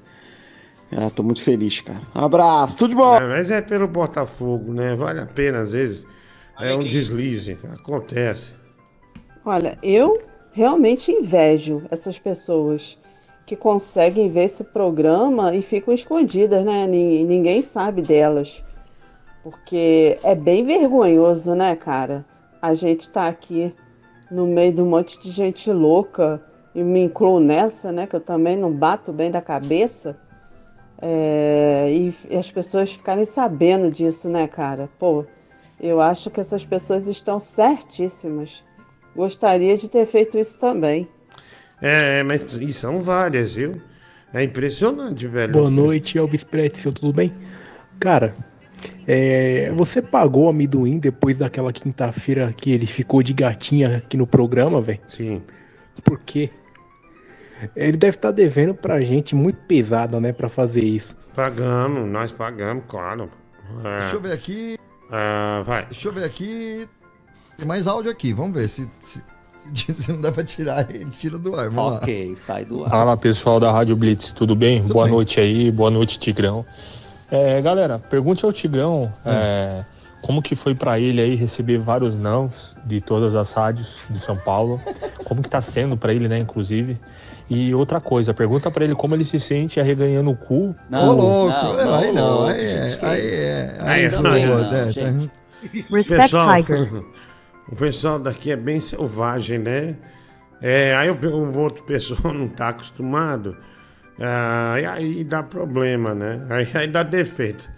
Ah, 0.93 1.11
tô 1.11 1.23
muito 1.23 1.43
feliz, 1.43 1.81
cara. 1.81 2.03
Abraço, 2.15 2.77
tudo 2.79 2.91
de 2.91 2.97
bom! 2.97 3.17
É, 3.17 3.27
mas 3.27 3.51
é 3.51 3.61
pelo 3.61 3.89
Botafogo, 3.89 4.73
né? 4.73 4.95
Vale 4.95 5.21
a 5.21 5.27
pena, 5.27 5.61
às 5.61 5.73
vezes. 5.73 6.07
É 6.61 6.75
um 6.75 6.85
deslize. 6.85 7.59
Acontece. 7.73 8.53
Olha, 9.45 9.79
eu 9.83 10.23
realmente 10.53 11.11
invejo 11.13 11.83
essas 11.91 12.19
pessoas 12.19 12.99
que 13.45 13.55
conseguem 13.55 14.29
ver 14.29 14.45
esse 14.45 14.65
programa 14.65 15.55
e 15.55 15.61
ficam 15.63 15.93
escondidas, 15.93 16.65
né? 16.65 16.87
Ni- 16.87 17.25
Ninguém 17.25 17.63
sabe 17.63 18.01
delas. 18.03 18.63
Porque 19.43 20.19
é 20.25 20.35
bem 20.35 20.65
vergonhoso, 20.65 21.55
né, 21.55 21.77
cara? 21.77 22.25
A 22.61 22.75
gente 22.75 23.09
tá 23.11 23.29
aqui 23.29 23.73
no 24.31 24.47
meio 24.47 24.73
de 24.73 24.81
um 24.81 24.87
monte 24.87 25.21
de 25.21 25.31
gente 25.31 25.71
louca 25.71 26.41
e 26.75 26.83
me 26.83 27.01
incluo 27.05 27.39
nessa, 27.39 27.93
né? 27.93 28.07
Que 28.07 28.17
eu 28.17 28.21
também 28.21 28.57
não 28.57 28.73
bato 28.73 29.13
bem 29.13 29.31
da 29.31 29.41
cabeça. 29.41 30.17
É, 31.01 31.89
e, 31.91 32.15
e 32.31 32.37
as 32.37 32.51
pessoas 32.51 32.93
ficarem 32.93 33.25
sabendo 33.25 33.91
disso, 33.91 34.29
né, 34.29 34.47
cara? 34.49 34.89
Pô, 34.99 35.25
eu 35.81 36.01
acho 36.01 36.31
que 36.31 36.41
essas 36.41 36.65
pessoas 36.65 37.07
estão 37.07 37.39
certíssimas. 37.39 38.63
Gostaria 39.15 39.77
de 39.77 39.89
ter 39.89 40.07
feito 40.07 40.39
isso 40.39 40.59
também. 40.59 41.09
É, 41.81 42.23
mas 42.23 42.55
e 42.55 42.73
são 42.73 43.01
várias, 43.01 43.53
viu? 43.53 43.73
É 44.33 44.43
impressionante, 44.43 45.27
velho. 45.27 45.53
Boa 45.53 45.71
noite, 45.71 46.19
Elvis 46.19 46.45
Pretzel, 46.45 46.93
tudo 46.93 47.13
bem? 47.13 47.33
Cara, 47.99 48.35
é, 49.07 49.71
você 49.75 50.03
pagou 50.03 50.45
o 50.45 50.49
amendoim 50.49 50.99
depois 50.99 51.37
daquela 51.37 51.73
quinta-feira 51.73 52.53
que 52.57 52.71
ele 52.73 52.87
ficou 52.87 53.23
de 53.23 53.33
gatinha 53.33 53.99
aqui 53.99 54.17
no 54.17 54.27
programa, 54.27 54.81
velho? 54.81 55.01
Sim. 55.09 55.43
Por 56.03 56.21
quê? 56.21 56.51
Ele 57.75 57.97
deve 57.97 58.17
estar 58.17 58.31
devendo 58.31 58.75
pra 58.75 59.01
gente 59.01 59.35
muito 59.35 59.59
pesada, 59.67 60.21
né, 60.21 60.33
pra 60.33 60.49
fazer 60.49 60.85
isso. 60.85 61.17
Pagamos, 61.35 62.09
nós 62.09 62.33
pagamos, 62.33 62.85
claro. 62.87 63.29
É. 63.85 64.01
Deixa 64.01 64.17
eu 64.17 64.21
ver 64.21 64.33
aqui. 64.33 64.79
Ah, 65.11 65.63
vai. 65.67 65.87
Deixa 65.87 66.09
eu 66.09 66.13
ver 66.13 66.25
aqui. 66.25 66.89
Tem 67.57 67.67
mais 67.67 67.87
áudio 67.87 68.11
aqui, 68.11 68.33
vamos 68.33 68.55
ver. 68.55 68.69
Se, 68.69 68.89
se, 68.99 69.23
se, 69.75 69.95
se 69.95 70.13
não 70.13 70.21
dá 70.21 70.31
pra 70.33 70.45
tirar, 70.45 70.87
gente 70.91 71.19
tira 71.19 71.39
do 71.39 71.55
ar. 71.55 71.69
Vamos 71.71 71.95
lá. 71.95 71.99
Ok, 71.99 72.35
sai 72.37 72.65
do 72.65 72.85
ar. 72.85 72.91
Fala 72.91 73.17
pessoal 73.17 73.59
da 73.59 73.71
Rádio 73.73 73.97
Blitz, 73.97 74.33
tudo 74.33 74.55
bem? 74.55 74.83
Tudo 74.83 74.95
boa 74.95 75.05
bem. 75.07 75.15
noite 75.15 75.41
aí, 75.41 75.71
boa 75.71 75.91
noite 75.91 76.19
Tigrão. 76.19 76.65
É, 77.31 77.61
galera, 77.61 77.99
pergunte 77.99 78.45
ao 78.45 78.53
Tigrão 78.53 79.13
é, 79.25 79.85
como 80.23 80.41
que 80.41 80.55
foi 80.55 80.75
pra 80.75 81.01
ele 81.01 81.21
aí 81.21 81.35
receber 81.35 81.79
vários 81.79 82.17
nãos 82.17 82.77
de 82.85 83.01
todas 83.01 83.35
as 83.35 83.53
rádios 83.53 83.99
de 84.09 84.19
São 84.19 84.37
Paulo, 84.37 84.81
como 85.25 85.43
que 85.43 85.49
tá 85.49 85.61
sendo 85.61 85.97
pra 85.97 86.15
ele, 86.15 86.29
né, 86.29 86.39
inclusive. 86.39 86.99
E 87.49 87.73
outra 87.75 88.01
coisa, 88.01 88.35
pergunta 88.35 88.71
pra 88.71 88.85
ele 88.85 88.95
como 88.95 89.15
ele 89.15 89.25
se 89.25 89.39
sente 89.39 89.79
arreganhando 89.79 90.31
o 90.31 90.37
cu. 90.37 90.75
Ô, 90.93 91.13
louco. 91.13 91.53
é, 91.79 91.97
aí 92.07 92.13
não, 92.13 92.45
aí 92.47 92.61
é. 92.65 92.99
Aí 93.03 93.21
é. 93.21 93.77
Aí 93.81 93.89
Aí 93.91 94.05
é. 94.05 94.11
não, 94.11 94.23
boa, 94.23 94.39
não, 94.39 94.71
né, 94.71 94.93
tá- 94.93 95.31
Respect 95.91 96.31
Tiger. 96.31 97.03
O 97.69 97.75
pessoal 97.75 98.17
daqui 98.21 98.53
é 98.53 98.57
bem 98.57 98.79
selvagem, 98.79 99.59
né? 99.59 99.97
É, 100.63 100.95
aí 100.95 101.11
o, 101.11 101.15
o 101.15 101.59
outro 101.59 101.83
pessoal 101.83 102.33
não 102.33 102.47
tá 102.47 102.69
acostumado, 102.69 103.57
ah, 104.21 104.77
e 104.81 104.87
aí 104.87 105.25
dá 105.25 105.43
problema, 105.43 106.15
né? 106.15 106.47
Aí, 106.49 106.69
aí 106.75 106.87
dá 106.87 107.03
defeito. 107.03 107.69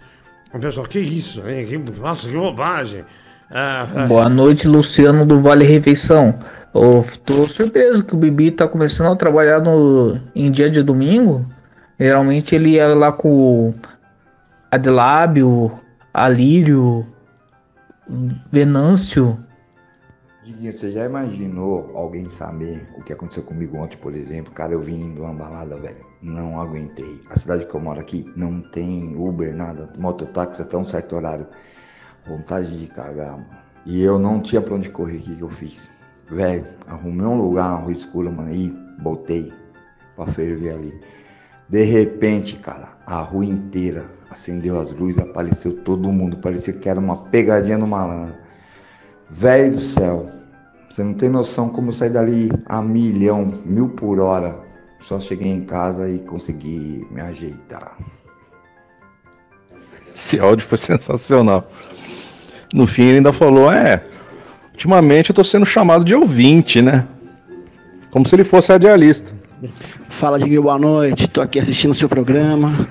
O 0.53 0.59
pessoal, 0.59 0.85
que 0.85 0.99
isso? 0.99 1.41
hein? 1.49 1.65
Que, 1.65 1.77
nossa, 1.99 2.27
que 2.27 2.35
bobagem. 2.35 3.03
Ah, 3.49 4.05
Boa 4.07 4.29
noite, 4.29 4.67
Luciano 4.67 5.25
do 5.25 5.41
Vale 5.41 5.65
Refeição. 5.65 6.37
Eu 6.73 7.03
tô 7.25 7.47
surpreso 7.47 8.03
que 8.03 8.13
o 8.13 8.17
Bibi 8.17 8.51
tá 8.51 8.67
começando 8.67 9.11
a 9.11 9.15
trabalhar 9.15 9.59
no, 9.59 10.19
em 10.35 10.51
dia 10.51 10.69
de 10.69 10.83
domingo. 10.83 11.43
Geralmente 11.99 12.53
ele 12.53 12.71
ia 12.71 12.93
lá 12.93 13.11
com 13.11 13.73
Adelábio, 14.69 15.71
Alírio, 16.13 17.07
Venâncio. 18.51 19.43
Diguinho, 20.43 20.77
você 20.77 20.91
já 20.91 21.05
imaginou 21.05 21.91
alguém 21.95 22.25
saber 22.37 22.87
o 22.95 23.03
que 23.03 23.13
aconteceu 23.13 23.43
comigo 23.43 23.77
ontem, 23.77 23.97
por 23.97 24.15
exemplo? 24.15 24.53
Cara, 24.53 24.73
eu 24.73 24.79
vim 24.79 25.13
de 25.15 25.19
uma 25.19 25.33
balada, 25.33 25.75
velho. 25.75 26.05
Não 26.21 26.61
aguentei. 26.61 27.19
A 27.31 27.37
cidade 27.37 27.65
que 27.65 27.75
eu 27.75 27.81
moro 27.81 27.99
aqui 27.99 28.31
não 28.35 28.61
tem 28.61 29.15
Uber, 29.15 29.55
nada. 29.55 29.91
Mototáxi 29.97 30.61
até 30.61 30.77
um 30.77 30.85
certo 30.85 31.15
horário. 31.15 31.47
Vontade 32.27 32.79
de 32.79 32.87
cagar, 32.87 33.31
mano. 33.31 33.47
E 33.85 34.01
eu 34.01 34.19
não 34.19 34.39
tinha 34.39 34.61
pra 34.61 34.75
onde 34.75 34.89
correr. 34.89 35.17
O 35.17 35.21
que, 35.21 35.35
que 35.35 35.41
eu 35.41 35.49
fiz? 35.49 35.89
Velho, 36.31 36.65
arrumei 36.87 37.25
um 37.25 37.41
lugar, 37.41 37.69
uma 37.69 37.79
rua 37.79 37.91
escura, 37.91 38.29
mano. 38.29 38.53
E 38.53 38.69
botei 39.01 39.51
pra 40.15 40.27
ferver 40.27 40.73
ali. 40.73 41.01
De 41.67 41.83
repente, 41.83 42.55
cara, 42.57 42.97
a 43.05 43.21
rua 43.21 43.45
inteira 43.45 44.05
acendeu 44.29 44.79
as 44.79 44.91
luzes, 44.91 45.19
apareceu 45.19 45.83
todo 45.83 46.11
mundo. 46.11 46.37
Parecia 46.37 46.73
que 46.73 46.87
era 46.87 46.99
uma 46.99 47.17
pegadinha 47.17 47.77
no 47.77 47.87
malandro. 47.87 48.35
Velho 49.29 49.73
do 49.73 49.79
céu, 49.79 50.29
você 50.89 51.03
não 51.03 51.13
tem 51.13 51.29
noção 51.29 51.69
como 51.69 51.89
eu 51.89 51.93
saí 51.93 52.09
dali 52.09 52.49
a 52.65 52.81
milhão, 52.81 53.53
mil 53.65 53.89
por 53.89 54.19
hora. 54.19 54.57
Só 54.99 55.19
cheguei 55.19 55.51
em 55.51 55.61
casa 55.61 56.09
e 56.09 56.19
consegui 56.19 57.07
me 57.09 57.21
ajeitar. 57.21 57.97
Esse 60.13 60.39
áudio 60.39 60.67
foi 60.67 60.77
sensacional. 60.77 61.67
No 62.73 62.85
fim 62.85 63.03
ele 63.03 63.17
ainda 63.17 63.31
falou, 63.31 63.71
é, 63.71 64.03
ultimamente 64.79 65.31
eu 65.31 65.35
tô 65.35 65.43
sendo 65.43 65.65
chamado 65.65 66.05
de 66.05 66.15
ouvinte, 66.15 66.81
né? 66.81 67.05
Como 68.11 68.25
se 68.25 68.33
ele 68.33 68.45
fosse 68.45 68.71
radialista. 68.71 69.29
Fala, 70.09 70.39
Diguinho, 70.39 70.63
boa 70.63 70.79
noite. 70.79 71.27
Tô 71.27 71.41
aqui 71.41 71.59
assistindo 71.59 71.91
o 71.91 71.95
seu 71.95 72.07
programa, 72.07 72.87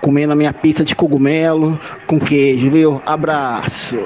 comendo 0.00 0.32
a 0.32 0.36
minha 0.36 0.52
pizza 0.52 0.84
de 0.84 0.94
cogumelo 0.94 1.76
com 2.06 2.20
queijo, 2.20 2.70
viu? 2.70 3.02
Abraço. 3.04 3.98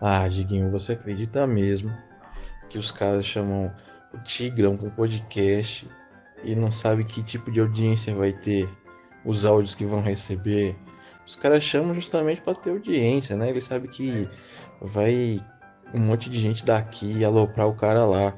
Ah, 0.00 0.26
Diguinho, 0.28 0.70
você 0.70 0.92
acredita 0.92 1.46
mesmo 1.46 1.92
que 2.70 2.78
os 2.78 2.90
caras 2.90 3.26
chamam 3.26 3.70
o 4.14 4.18
Tigrão 4.24 4.78
com 4.78 4.88
podcast 4.88 5.86
e 6.42 6.54
não 6.54 6.72
sabe 6.72 7.04
que 7.04 7.22
tipo 7.22 7.52
de 7.52 7.60
audiência 7.60 8.14
vai 8.14 8.32
ter, 8.32 8.66
os 9.26 9.44
áudios 9.44 9.74
que 9.74 9.84
vão 9.84 10.00
receber? 10.00 10.74
Os 11.26 11.36
caras 11.36 11.62
chamam 11.62 11.94
justamente 11.94 12.40
para 12.40 12.54
ter 12.54 12.70
audiência, 12.70 13.36
né? 13.36 13.50
Eles 13.50 13.64
sabem 13.64 13.90
que 13.90 14.26
vai 14.80 15.38
um 15.94 16.00
monte 16.00 16.30
de 16.30 16.38
gente 16.40 16.64
daqui 16.64 17.24
aloprar 17.24 17.68
o 17.68 17.74
cara 17.74 18.04
lá. 18.04 18.34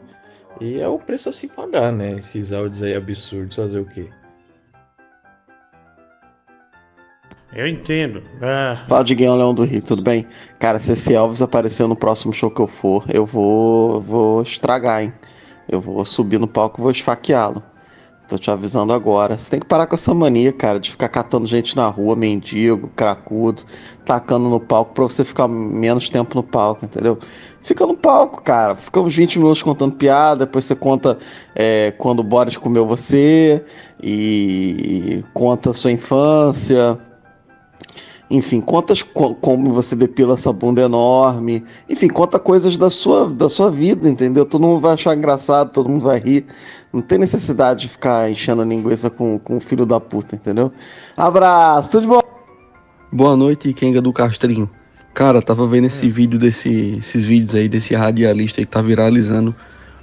E 0.61 0.79
é 0.79 0.89
o 0.89 0.99
preço 0.99 1.29
a 1.29 1.33
se 1.33 1.49
pagar, 1.49 1.93
né? 1.93 2.19
Esses 2.19 2.53
áudios 2.53 2.83
aí 2.83 2.95
absurdos, 2.95 3.57
fazer 3.57 3.81
o 3.81 3.87
quê? 3.87 4.11
eu 7.55 7.69
entendo. 7.69 8.23
Ah, 8.41 8.85
Fala, 8.89 9.05
Diguinho 9.05 9.37
Leão 9.37 9.55
do 9.55 9.65
Rio, 9.65 9.83
tudo 9.83 10.03
bem? 10.03 10.27
Cara, 10.59 10.79
se 10.79 10.93
esse 10.93 11.13
Elvis 11.13 11.43
aparecer 11.43 11.87
no 11.87 11.97
próximo 11.97 12.33
show 12.33 12.51
que 12.51 12.61
eu 12.61 12.67
for, 12.67 13.05
eu 13.13 13.27
vou, 13.27 14.01
vou 14.01 14.43
estragar, 14.43 15.03
hein? 15.03 15.13
Eu 15.69 15.81
vou 15.81 16.05
subir 16.05 16.39
no 16.39 16.49
palco 16.49 16.81
e 16.81 16.83
vou 16.83 16.91
esfaqueá-lo. 16.91 17.63
Tô 18.33 18.39
te 18.39 18.51
avisando 18.51 18.95
agora. 18.95 19.37
Você 19.37 19.51
tem 19.51 19.61
que 19.61 19.67
parar 19.67 19.87
com 19.87 19.95
essa 19.95 20.15
mania, 20.15 20.55
cara, 20.55 20.81
de 20.81 20.91
ficar 20.91 21.11
catando 21.11 21.47
gente 21.47 21.77
na 21.77 21.87
rua, 21.89 22.17
mendigo, 22.17 22.89
cracudo, 22.97 23.63
tacando 24.07 24.49
no 24.49 24.59
palco 24.59 24.95
pra 24.95 25.05
você 25.05 25.23
ficar 25.23 25.47
menos 25.47 26.09
tempo 26.09 26.35
no 26.35 26.43
palco, 26.43 26.83
entendeu? 26.83 27.19
Fica 27.61 27.87
no 27.87 27.95
palco, 27.95 28.43
cara. 28.43 28.75
Fica 28.75 29.01
uns 29.01 29.15
20 29.15 29.39
minutos 29.39 29.63
contando 29.63 29.97
piada, 29.97 30.47
depois 30.47 30.65
você 30.65 30.75
conta 30.75 31.19
é, 31.55 31.91
quando 31.99 32.21
o 32.21 32.25
Boris 32.25 32.57
comeu 32.57 32.87
você 32.87 33.63
e 34.03 35.23
conta 35.35 35.75
sua 35.75 35.93
infância. 35.93 36.99
Enfim, 38.31 38.63
conta 38.63 38.95
como 39.43 39.75
você 39.75 39.95
depila 39.95 40.33
essa 40.33 40.51
bunda 40.55 40.81
enorme. 40.81 41.63
Enfim, 41.87 42.09
conta 42.09 42.39
coisas 42.39 42.79
da 42.79 42.89
sua, 42.89 43.29
da 43.29 43.47
sua 43.47 43.71
vida, 43.71 44.09
entendeu? 44.09 44.47
Todo 44.47 44.67
mundo 44.67 44.81
vai 44.81 44.95
achar 44.95 45.15
engraçado, 45.15 45.71
todo 45.71 45.91
mundo 45.91 46.05
vai 46.05 46.19
rir. 46.19 46.47
Não 46.93 47.01
tem 47.01 47.19
necessidade 47.19 47.83
de 47.83 47.89
ficar 47.89 48.31
enchendo 48.31 48.61
a 48.61 48.65
linguiça 48.65 49.09
com, 49.09 49.39
com 49.39 49.57
o 49.57 49.61
filho 49.61 49.87
da 49.87 49.99
puta, 49.99 50.37
entendeu? 50.37 50.71
Abraço, 51.17 51.93
tudo 51.93 52.03
de 52.03 52.09
bom? 52.09 52.21
Boa 53.11 53.35
noite, 53.35 53.73
Kenga 53.73 54.03
do 54.03 54.13
Castrinho. 54.13 54.69
Cara, 55.15 55.41
tava 55.41 55.67
vendo 55.67 55.87
esse 55.87 56.11
vídeo 56.11 56.39
desse, 56.39 56.99
esses 56.99 57.25
vídeos 57.25 57.55
aí 57.55 57.69
desse 57.69 57.95
radialista 57.95 58.61
aí 58.61 58.67
que 58.67 58.73
tá 58.73 58.83
viralizando. 58.83 59.55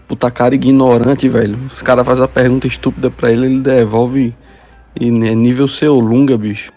Puta 0.08 0.32
cara 0.32 0.56
ignorante, 0.56 1.30
velho. 1.30 1.60
Os 1.68 1.82
caras 1.82 2.06
fazem 2.06 2.24
a 2.24 2.28
pergunta 2.28 2.66
estúpida 2.66 3.12
pra 3.12 3.32
ele, 3.32 3.46
ele 3.46 3.62
devolve 3.62 4.36
e 5.00 5.08
é 5.08 5.36
nível 5.36 5.68
seu 5.68 6.00
lunga, 6.00 6.36
bicho. 6.38 6.72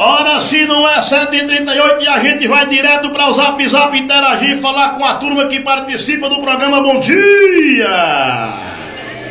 Ora, 0.00 0.40
se 0.40 0.64
não 0.64 0.88
é 0.88 1.00
7h38 1.00 2.00
e 2.02 2.06
a 2.08 2.20
gente 2.20 2.46
vai 2.46 2.66
direto 2.68 3.10
para 3.10 3.28
o 3.28 3.32
Zap 3.32 3.68
Zap 3.68 3.98
interagir 3.98 4.50
e 4.56 4.60
falar 4.60 4.90
com 4.90 5.04
a 5.04 5.14
turma 5.14 5.46
que 5.48 5.58
participa 5.60 6.28
do 6.28 6.40
programa 6.40 6.80
Bom 6.80 7.00
Dia! 7.00 7.88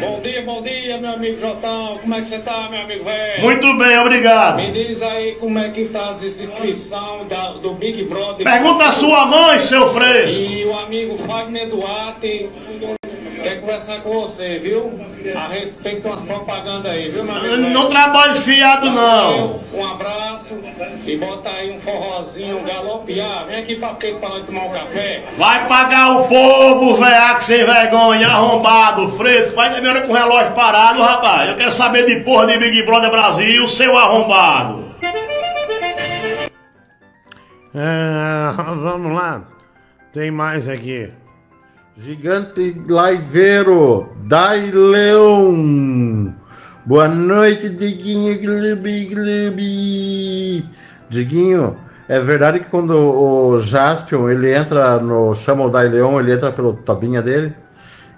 Bom 0.02 0.20
dia, 0.22 0.44
bom 0.46 0.62
dia, 0.62 0.98
meu 1.00 1.12
amigo 1.14 1.40
Jotão. 1.40 1.98
Como 2.02 2.14
é 2.14 2.20
que 2.22 2.28
você 2.28 2.38
tá, 2.40 2.68
meu 2.70 2.82
amigo 2.82 3.04
velho? 3.06 3.42
Muito 3.42 3.78
bem, 3.78 3.98
obrigado. 3.98 4.58
Me 4.58 4.72
diz 4.72 5.02
aí 5.02 5.36
como 5.40 5.58
é 5.58 5.70
que 5.70 5.86
tá 5.86 6.10
as 6.10 6.22
inscrições 6.22 7.26
da- 7.28 7.54
do 7.54 7.74
Big 7.74 8.04
Brother. 8.04 8.44
Pergunta 8.46 8.84
a 8.90 8.92
sua 8.92 9.26
mãe, 9.26 9.60
seu 9.60 9.92
fresco. 9.94 10.44
E 10.44 10.66
o 10.66 10.78
amigo 10.78 11.16
Wagner 11.16 11.68
Duarte 11.70 12.50
quer 13.48 13.62
conversar 13.62 14.02
com 14.02 14.22
você, 14.22 14.60
viu? 14.60 14.92
A 15.36 15.48
respeito 15.48 16.02
de 16.02 16.08
umas 16.08 16.22
propagandas 16.22 16.92
aí, 16.92 17.10
viu, 17.10 17.24
meu 17.24 17.36
amigo 17.36 17.56
velho? 17.56 17.70
Não 17.70 17.90
trabalho 17.90 18.36
fiado, 18.42 18.90
não. 18.92 19.62
Um 19.74 19.86
abraço 19.86 20.58
e 21.06 21.18
bota 21.18 21.50
aí 21.50 21.72
um 21.72 21.80
forrozinho, 21.80 22.58
um 22.60 22.64
galopear. 22.64 23.46
Vem 23.48 23.60
aqui 23.60 23.76
pra 23.78 23.94
Pedro 23.94 24.20
pra 24.20 24.30
nós 24.30 24.46
tomar 24.46 24.66
um 24.66 24.72
café. 24.72 25.24
Vai 25.38 25.68
pagar 25.68 26.22
o 26.22 26.28
povo, 26.28 26.96
velhaco 26.96 27.44
sem 27.44 27.64
vergonha, 27.64 28.28
arrombado, 28.28 29.10
fresco. 29.18 29.56
Vai 29.56 29.74
ter 29.74 29.88
hora 29.88 30.02
com 30.02 30.12
o 30.12 30.16
relógio 30.16 30.54
parado, 30.54 31.02
rapaz. 31.02 31.50
Eu 31.50 31.56
quero 31.56 31.72
saber 31.72 32.06
de 32.06 32.24
porra 32.24 32.48
de 32.48 32.58
Big 32.58 32.86
Brother 32.86 33.10
Brasil, 33.10 33.68
seu 33.68 33.98
arrombado. 33.98 34.94
ah, 37.74 38.54
vamos 38.76 39.14
lá. 39.14 39.44
Tem 40.12 40.32
mais 40.32 40.68
aqui. 40.68 41.12
Gigante 42.00 42.76
Liveiro, 42.88 44.08
Dai 44.26 44.70
Leão. 44.70 46.32
Boa 46.86 47.08
noite, 47.08 47.70
Diguinho 47.70 48.40
Glubi 48.40 49.06
Glubi. 49.06 50.66
Diguinho, 51.10 51.76
é 52.08 52.20
verdade 52.20 52.60
que 52.60 52.70
quando 52.70 52.92
o 52.92 53.60
Jaspion 53.60 54.30
ele 54.30 54.54
entra 54.54 55.00
no. 55.00 55.34
chama 55.34 55.66
o 55.66 55.70
Dai 55.72 55.90
Leão, 55.90 56.20
ele 56.20 56.32
entra 56.32 56.52
pelo 56.52 56.74
Tobinha 56.74 57.20
dele? 57.20 57.56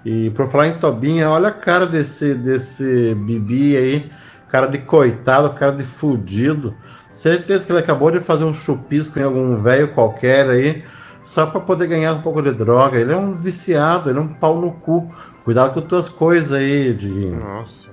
E 0.04 0.28
por 0.30 0.50
falar 0.50 0.68
em 0.68 0.74
Tobinha, 0.74 1.30
olha 1.30 1.48
a 1.48 1.52
cara 1.52 1.86
desse, 1.86 2.34
desse 2.34 3.14
Bibi 3.14 3.78
aí, 3.78 4.10
cara 4.46 4.66
de 4.66 4.78
coitado, 4.78 5.54
cara 5.54 5.72
de 5.72 5.84
fudido. 5.84 6.76
Certeza 7.08 7.64
que 7.64 7.72
ele 7.72 7.78
acabou 7.80 8.10
de 8.10 8.20
fazer 8.20 8.44
um 8.44 8.52
chupisco 8.52 9.18
em 9.18 9.22
algum 9.22 9.56
velho 9.62 9.88
qualquer 9.94 10.50
aí, 10.50 10.84
só 11.24 11.46
para 11.46 11.60
poder 11.60 11.86
ganhar 11.86 12.12
um 12.14 12.22
pouco 12.22 12.42
de 12.42 12.52
droga. 12.52 12.98
Ele 12.98 13.12
é 13.12 13.16
um 13.16 13.36
viciado, 13.36 14.10
ele 14.10 14.18
é 14.18 14.22
um 14.22 14.32
pau 14.34 14.60
no 14.60 14.72
cu. 14.72 15.12
Cuidado 15.44 15.74
com 15.74 15.80
tuas 15.86 16.08
coisas 16.08 16.52
aí, 16.52 16.92
Diguinho. 16.94 17.40
Nossa. 17.40 17.90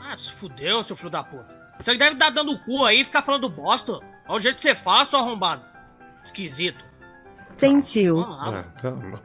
Ah, 0.00 0.16
se 0.16 0.32
fudeu, 0.32 0.82
seu 0.82 0.96
filho 0.96 1.10
da 1.10 1.22
puta. 1.22 1.54
Você 1.78 1.94
deve 1.96 2.14
estar 2.14 2.30
dando 2.30 2.52
o 2.52 2.58
cu 2.58 2.84
aí 2.84 3.00
e 3.00 3.04
ficar 3.04 3.22
falando 3.22 3.48
bosta. 3.48 3.92
Olha 4.28 4.36
o 4.36 4.40
jeito 4.40 4.56
que 4.56 4.62
você 4.62 4.74
fala, 4.74 5.04
seu 5.04 5.18
arrombado. 5.18 5.62
Esquisito. 6.24 6.84
Sentiu. 7.58 8.20
Ah, 8.20 8.64
calma. 8.80 9.20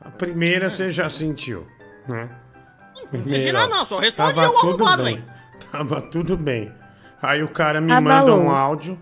A 0.00 0.10
primeira 0.10 0.70
você 0.70 0.90
já 0.90 1.10
sentiu, 1.10 1.66
né? 2.08 2.28
Não 3.12 3.24
senti 3.26 3.52
nada 3.52 3.68
não, 3.68 3.84
só 3.84 3.98
responde 3.98 4.34
Tava 4.34 4.52
o 4.52 4.56
arrombado 4.58 5.04
bem. 5.04 5.16
aí. 5.16 5.24
Tava 5.70 6.00
tudo 6.00 6.36
bem. 6.36 6.72
Aí 7.20 7.42
o 7.42 7.48
cara 7.48 7.80
me 7.80 7.92
Abalou. 7.92 8.38
manda 8.38 8.48
um 8.48 8.50
áudio 8.54 8.98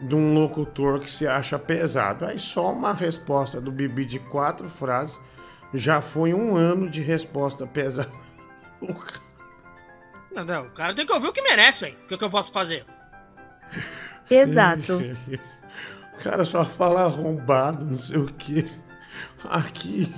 de 0.00 0.14
um 0.14 0.34
locutor 0.34 1.00
que 1.00 1.10
se 1.10 1.26
acha 1.26 1.58
pesado. 1.58 2.24
Aí 2.26 2.38
só 2.38 2.72
uma 2.72 2.92
resposta 2.92 3.60
do 3.60 3.72
Bibi 3.72 4.04
de 4.04 4.18
quatro 4.18 4.68
frases 4.68 5.20
já 5.72 6.00
foi 6.00 6.32
um 6.32 6.56
ano 6.56 6.88
de 6.88 7.00
resposta 7.00 7.66
pesada. 7.66 8.10
Não, 10.34 10.44
não, 10.44 10.66
o 10.66 10.70
cara 10.70 10.92
tem 10.92 11.06
que 11.06 11.12
ouvir 11.12 11.28
o 11.28 11.32
que 11.32 11.40
merece, 11.42 11.86
hein? 11.86 11.96
O 12.02 12.08
que, 12.08 12.18
que 12.18 12.24
eu 12.24 12.28
posso 12.28 12.50
fazer? 12.50 12.84
Exato. 14.28 15.00
O 16.12 16.22
cara 16.24 16.44
só 16.44 16.64
fala 16.64 17.02
arrombado, 17.02 17.84
não 17.84 17.96
sei 17.96 18.18
o 18.18 18.26
que. 18.26 18.68
Aqui. 19.44 20.12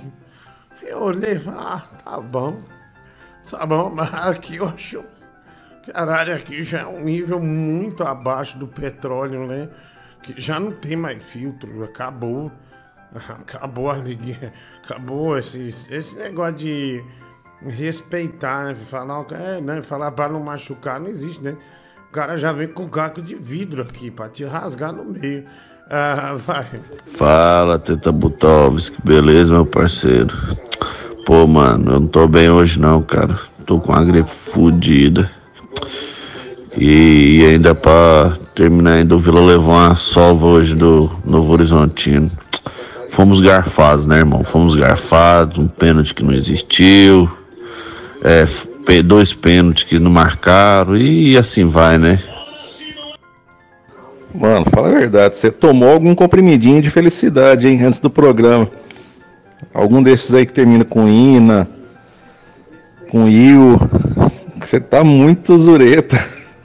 Eu 0.81 1.03
olhei 1.03 1.39
ah, 1.47 1.87
tá 2.03 2.19
bom. 2.19 2.59
Tá 3.49 3.63
bom, 3.65 3.91
mas 3.93 4.11
aqui 4.13 4.55
eu 4.55 4.67
acho. 4.67 5.05
Caralho, 5.93 6.35
aqui 6.35 6.63
já 6.63 6.81
é 6.81 6.85
um 6.85 7.01
nível 7.03 7.39
muito 7.41 8.03
abaixo 8.03 8.57
do 8.57 8.67
petróleo, 8.67 9.47
né? 9.47 9.69
Que 10.21 10.39
já 10.39 10.59
não 10.59 10.71
tem 10.71 10.95
mais 10.95 11.23
filtro, 11.23 11.83
acabou. 11.83 12.51
Acabou 13.39 13.89
a 13.89 13.95
ligue- 13.95 14.37
Acabou 14.83 15.37
esse, 15.37 15.67
esse 15.89 16.15
negócio 16.17 16.55
de 16.55 17.01
respeitar, 17.65 18.65
né? 18.65 18.75
Falar, 18.75 19.25
é, 19.31 19.61
né? 19.61 19.81
Falar 19.81 20.11
pra 20.11 20.27
não 20.27 20.41
machucar 20.41 20.99
não 20.99 21.07
existe, 21.07 21.41
né? 21.41 21.55
O 22.09 22.11
cara 22.11 22.37
já 22.37 22.51
vem 22.51 22.67
com 22.67 22.89
caco 22.89 23.21
de 23.21 23.35
vidro 23.35 23.81
aqui 23.81 24.11
pra 24.11 24.27
te 24.27 24.43
rasgar 24.43 24.91
no 24.91 25.05
meio. 25.05 25.45
Ah, 25.89 26.33
vai. 26.45 26.67
Fala, 27.15 27.79
Teta 27.79 28.11
Butovski, 28.11 28.97
beleza, 29.03 29.53
meu 29.53 29.65
parceiro? 29.65 30.35
Pô, 31.25 31.47
mano, 31.47 31.93
eu 31.93 31.99
não 32.01 32.07
tô 32.07 32.27
bem 32.27 32.49
hoje 32.49 32.77
não, 32.79 33.01
cara. 33.01 33.39
Tô 33.65 33.79
com 33.79 33.91
uma 33.93 34.03
gripe 34.03 34.29
fodida. 34.29 35.31
E, 36.75 37.43
ainda 37.49 37.73
pra 37.73 38.37
terminar 38.53 38.93
ainda, 38.93 39.15
o 39.15 39.19
Vila 39.19 39.41
levou 39.41 39.73
uma 39.73 39.95
sova 39.95 40.45
hoje 40.45 40.75
do 40.75 41.11
Novo 41.25 41.51
Horizontino. 41.51 42.31
Fomos 43.09 43.41
garfados, 43.41 44.05
né, 44.05 44.17
irmão? 44.17 44.43
Fomos 44.43 44.75
garfados, 44.75 45.57
um 45.57 45.67
pênalti 45.67 46.13
que 46.13 46.23
não 46.23 46.33
existiu, 46.33 47.29
é, 48.21 48.45
dois 49.01 49.33
pênaltis 49.33 49.83
que 49.83 49.97
não 49.97 50.11
marcaram, 50.11 50.95
e 50.95 51.35
assim 51.37 51.67
vai, 51.67 51.97
né? 51.97 52.21
Mano, 54.35 54.65
fala 54.69 54.89
a 54.89 54.91
verdade, 54.91 55.35
você 55.35 55.49
tomou 55.49 55.91
algum 55.91 56.13
comprimidinho 56.13 56.79
de 56.79 56.91
felicidade, 56.91 57.67
hein, 57.67 57.83
antes 57.83 57.99
do 57.99 58.09
programa. 58.09 58.69
Algum 59.73 60.03
desses 60.03 60.31
aí 60.33 60.45
que 60.45 60.53
termina 60.53 60.85
com 60.85 61.07
Ina, 61.07 61.67
com 63.09 63.27
Il, 63.27 63.79
você 64.65 64.79
tá 64.79 65.03
muito 65.03 65.57
zureta. 65.57 66.17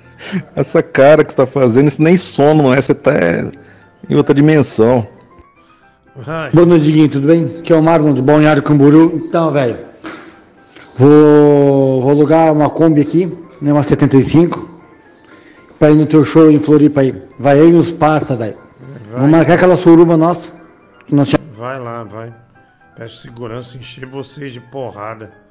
Essa 0.54 0.82
cara 0.82 1.24
que 1.24 1.32
você 1.32 1.36
tá 1.36 1.46
fazendo, 1.46 1.88
isso 1.88 2.02
nem 2.02 2.16
sono, 2.16 2.64
não 2.64 2.74
é? 2.74 2.80
Você 2.80 2.94
tá 2.94 3.12
é, 3.12 3.50
em 4.08 4.14
outra 4.14 4.34
dimensão. 4.34 5.06
Boa 6.52 6.66
noite, 6.66 6.84
Diguinho, 6.84 7.08
tudo 7.08 7.26
bem? 7.26 7.56
Aqui 7.58 7.72
é 7.72 7.76
o 7.76 7.82
Marlon 7.82 8.12
de 8.12 8.22
Balneário 8.22 8.62
Camburu. 8.62 9.12
Então, 9.14 9.50
velho, 9.50 9.78
vou, 10.94 12.02
vou 12.02 12.10
alugar 12.10 12.52
uma 12.52 12.68
Kombi 12.68 13.00
aqui, 13.00 13.32
né, 13.60 13.72
uma 13.72 13.82
75, 13.82 14.68
pra 15.78 15.90
ir 15.90 15.96
no 15.96 16.06
teu 16.06 16.22
show 16.22 16.50
em 16.50 16.58
Floripa 16.58 17.00
aí. 17.00 17.14
Vai 17.38 17.58
eu 17.58 17.70
e 17.70 17.74
os 17.74 17.92
parça, 17.92 18.36
velho. 18.36 18.56
Vamos 19.10 19.30
marcar 19.30 19.54
aquela 19.54 19.76
suruba 19.76 20.16
nossa. 20.16 20.54
Que 21.06 21.14
nós 21.14 21.32
Vai 21.56 21.78
lá, 21.78 22.04
vai. 22.04 22.32
Peço 22.96 23.18
segurança, 23.18 23.78
encher 23.78 24.06
vocês 24.06 24.52
de 24.52 24.60
porrada. 24.60 25.41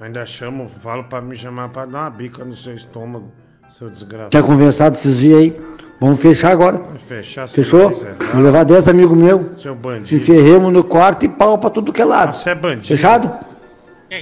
Ainda 0.00 0.26
chamo, 0.26 0.68
falo 0.68 1.04
pra 1.04 1.20
me 1.20 1.36
chamar 1.36 1.68
pra 1.68 1.84
dar 1.86 2.00
uma 2.02 2.10
bica 2.10 2.44
no 2.44 2.52
seu 2.54 2.74
estômago, 2.74 3.32
seu 3.68 3.88
desgraçado. 3.88 4.30
tinha 4.30 4.42
conversado 4.42 4.96
esses 4.96 5.18
dias 5.18 5.38
aí. 5.38 5.60
Vamos 6.00 6.20
fechar 6.20 6.50
agora. 6.50 6.82
Fechar 7.06 7.46
se 7.48 7.54
Fechou? 7.54 7.90
quiser. 7.90 8.16
Vou 8.32 8.42
levar 8.42 8.64
10 8.64 8.88
amigos 8.88 9.16
meus. 9.16 9.62
Seu 9.62 9.74
bandido. 9.74 10.08
Se 10.08 10.16
enferremos 10.16 10.72
no 10.72 10.82
quarto 10.84 11.24
e 11.24 11.28
pau 11.28 11.56
pra 11.56 11.70
tudo 11.70 11.92
que 11.92 12.02
é 12.02 12.04
lado. 12.04 12.36
Você 12.36 12.50
é 12.50 12.54
bandido. 12.54 12.88
Fechado? 12.88 13.32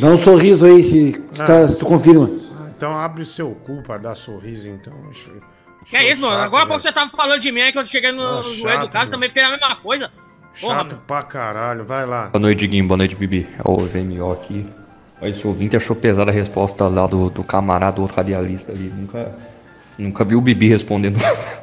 Dá 0.01 0.07
um 0.07 0.19
sorriso 0.19 0.67
aí 0.67 0.85
se, 0.85 0.91
se, 1.33 1.45
tá- 1.45 1.67
se 1.67 1.79
tu 1.79 1.87
confirma. 1.87 2.31
Ah, 2.61 2.69
Então 2.77 2.97
abre 2.97 3.25
seu 3.25 3.51
cu 3.51 3.83
pra 3.83 3.97
dar 3.99 4.15
sorriso, 4.15 4.69
então. 4.69 4.93
Que 5.87 5.97
é 5.97 6.13
isso, 6.13 6.23
mano? 6.23 6.43
Agora 6.43 6.67
pouco 6.67 6.81
você 6.83 6.93
tava 6.93 7.11
falando 7.11 7.41
de 7.41 7.51
mim 7.51 7.63
aí 7.63 7.73
que 7.73 7.79
eu 7.79 7.85
cheguei 7.85 8.13
no, 8.13 8.23
Ah, 8.23 8.43
joelho 8.43 8.81
do 8.83 8.89
caso 8.89 9.11
também 9.11 9.29
fez 9.31 9.45
a 9.47 9.51
mesma 9.51 9.77
coisa. 9.77 10.11
Porra, 10.61 10.75
Chato 10.77 10.97
pra 11.07 11.23
caralho, 11.23 11.83
vai 11.85 12.07
lá. 12.07 12.29
Boa 12.29 12.41
noite, 12.41 12.59
Diguinho. 12.61 12.87
Boa 12.87 12.99
noite, 12.99 13.17
Bibi. 13.17 13.49
É 13.59 13.63
o 13.69 13.77
VMO 13.79 14.31
aqui. 14.33 14.67
Esse 15.23 15.47
ouvinte 15.47 15.77
achou 15.77 15.95
pesada 15.95 16.31
a 16.31 16.35
resposta 16.35 16.87
lá 16.89 17.07
do, 17.07 17.31
do 17.31 17.45
camarada, 17.45 17.97
do 17.97 18.03
outro 18.03 18.17
radialista 18.17 18.73
ali. 18.73 18.93
Nunca, 18.95 19.33
nunca 19.99 20.25
vi 20.25 20.35
o 20.35 20.41
Bibi 20.41 20.69
respondendo 20.69 21.19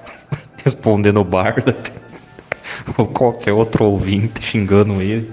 respondendo 0.64 1.20
o 1.20 1.24
Barda 1.24 1.76
ou 2.98 3.08
qualquer 3.08 3.52
outro 3.54 3.86
ouvinte 3.86 4.44
xingando 4.44 5.02
ele. 5.02 5.32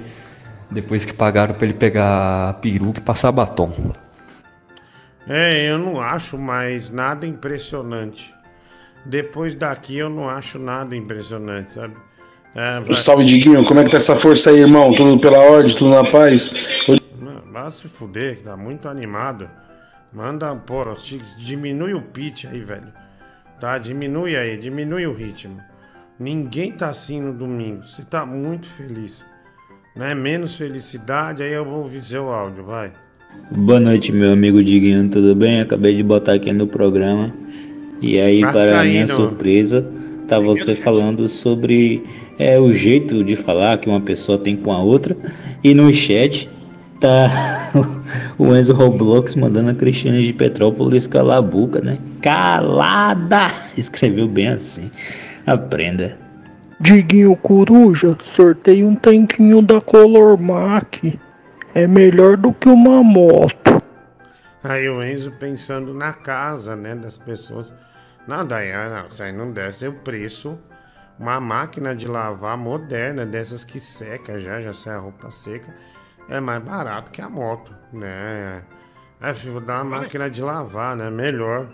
Depois 0.71 1.05
que 1.05 1.12
pagaram 1.12 1.55
pra 1.55 1.65
ele 1.65 1.75
pegar 1.75 2.55
peruca 2.55 2.99
e 2.99 3.03
passar 3.03 3.31
batom. 3.31 3.73
É, 5.29 5.71
eu 5.71 5.79
não 5.79 6.01
acho 6.01 6.37
mais 6.39 6.91
nada 6.91 7.27
impressionante. 7.27 8.35
Depois 9.05 9.55
daqui 9.55 9.97
eu 9.99 10.09
não 10.11 10.29
acho 10.29 10.59
nada 10.59 10.97
impressionante, 10.97 11.71
sabe? 11.73 11.95
É, 12.55 12.81
vai- 12.81 12.95
Salve, 12.97 13.25
Diguinho. 13.25 13.65
Como 13.65 13.79
é 13.79 13.85
que 13.85 13.91
tá 13.91 13.99
essa 13.99 14.17
força 14.17 14.51
aí, 14.51 14.61
irmão? 14.61 14.93
Tudo 14.93 15.21
pela 15.21 15.39
ordem, 15.39 15.73
tudo 15.75 15.91
na 15.91 16.11
paz? 16.11 16.51
Não, 16.89 16.97
Vai 17.57 17.71
se 17.71 17.88
fuder, 17.88 18.37
que 18.37 18.42
tá 18.42 18.55
muito 18.55 18.87
animado. 18.87 19.49
Manda, 20.12 20.55
te- 21.03 21.23
diminui 21.38 21.95
o 21.95 22.03
pitch 22.03 22.45
aí, 22.45 22.61
velho. 22.61 22.88
Tá? 23.59 23.79
Diminui 23.79 24.37
aí, 24.37 24.59
diminui 24.59 25.07
o 25.07 25.14
ritmo. 25.14 25.57
Ninguém 26.21 26.73
tá 26.73 26.90
assim 26.90 27.19
no 27.19 27.33
domingo. 27.33 27.83
Você 27.83 28.05
tá 28.05 28.27
muito 28.27 28.66
feliz. 28.66 29.25
Né? 29.97 30.14
Menos 30.14 30.57
felicidade, 30.57 31.42
aí 31.42 31.55
eu 31.55 31.64
vou 31.64 31.79
ouvir 31.79 32.05
seu 32.05 32.29
áudio, 32.29 32.62
vai. 32.62 32.92
Boa 33.51 33.81
noite, 33.81 34.12
meu 34.12 34.33
amigo 34.33 34.62
Diguinho, 34.62 35.09
tudo 35.09 35.35
bem? 35.35 35.62
Acabei 35.62 35.97
de 35.97 36.03
botar 36.03 36.35
aqui 36.35 36.53
no 36.53 36.66
programa. 36.66 37.33
E 38.03 38.21
aí, 38.21 38.42
Vascaíno. 38.42 38.71
para 38.71 38.85
minha 38.85 39.07
surpresa, 39.07 39.90
tá 40.29 40.38
você 40.38 40.75
falando 40.75 41.27
sobre 41.27 42.05
é, 42.38 42.61
o 42.61 42.75
jeito 42.75 43.25
de 43.25 43.35
falar 43.35 43.79
que 43.79 43.88
uma 43.88 44.03
pessoa 44.03 44.37
tem 44.37 44.59
com 44.59 44.71
a 44.75 44.83
outra. 44.83 45.16
E 45.64 45.73
no 45.73 45.90
chat 45.90 46.51
tá 47.00 47.70
o 48.38 48.54
Enzo 48.54 48.72
Roblox 48.72 49.35
mandando 49.35 49.70
a 49.70 49.74
Cristiane 49.74 50.26
de 50.26 50.32
Petrópolis 50.32 51.06
calar 51.06 51.38
a 51.38 51.42
boca, 51.42 51.80
né? 51.80 51.98
Calada! 52.22 53.50
Escreveu 53.76 54.28
bem 54.28 54.48
assim. 54.48 54.90
Aprenda. 55.46 56.16
Diguinho 56.80 57.35
Coruja, 57.37 58.16
sorteie 58.20 58.85
um 58.85 58.94
tanquinho 58.94 59.62
da 59.62 59.80
Color 59.80 60.38
Mac. 60.38 60.98
É 61.74 61.87
melhor 61.87 62.37
do 62.37 62.52
que 62.52 62.68
uma 62.68 63.02
moto. 63.02 63.82
Aí 64.62 64.88
o 64.88 65.02
Enzo 65.02 65.30
pensando 65.32 65.94
na 65.94 66.12
casa, 66.12 66.74
né, 66.74 66.94
das 66.94 67.16
pessoas. 67.16 67.72
Não, 68.26 68.40
ah, 68.40 68.44
não, 68.44 69.09
isso 69.09 69.22
aí 69.22 69.32
não 69.32 69.52
desce 69.52 69.87
o 69.87 69.92
preço. 69.92 70.59
Uma 71.18 71.40
máquina 71.40 71.94
de 71.94 72.06
lavar 72.06 72.59
moderna, 72.59 73.24
dessas 73.24 73.64
que 73.64 73.80
seca 73.80 74.38
já, 74.38 74.61
já 74.61 74.72
sai 74.72 74.96
a 74.96 74.98
roupa 74.98 75.30
seca, 75.30 75.72
é 76.29 76.41
mais 76.41 76.62
barato 76.62 77.11
que 77.11 77.23
a 77.23 77.29
moto, 77.29 77.73
né? 77.93 78.62
É, 79.21 79.35
filho, 79.35 79.61
dá 79.61 79.83
uma 79.83 79.99
máquina 79.99 80.29
de 80.29 80.43
lavar, 80.43 80.97
né? 80.97 81.11
Melhor. 81.11 81.69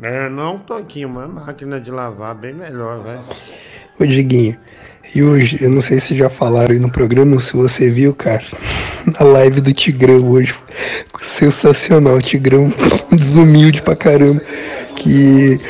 É, 0.00 0.28
não 0.28 0.54
um 0.54 0.58
tanquinho, 0.58 1.08
uma 1.08 1.28
máquina 1.28 1.80
de 1.80 1.90
lavar 1.90 2.34
bem 2.34 2.54
melhor, 2.54 3.02
velho. 3.02 3.20
Ô 4.00 4.06
Diguinho, 4.06 4.58
e 5.14 5.22
hoje, 5.22 5.58
eu 5.60 5.68
não 5.68 5.82
sei 5.82 6.00
se 6.00 6.16
já 6.16 6.30
falaram 6.30 6.72
aí 6.72 6.78
no 6.78 6.90
programa, 6.90 7.38
se 7.38 7.54
você 7.54 7.90
viu, 7.90 8.14
cara, 8.14 8.42
na 9.18 9.26
live 9.26 9.60
do 9.60 9.72
Tigrão 9.72 10.24
hoje, 10.30 10.54
sensacional, 11.20 12.16
o 12.16 12.22
Tigrão 12.22 12.72
desumilde 13.12 13.82
pra 13.82 13.94
caramba, 13.94 14.40
que 14.96 15.60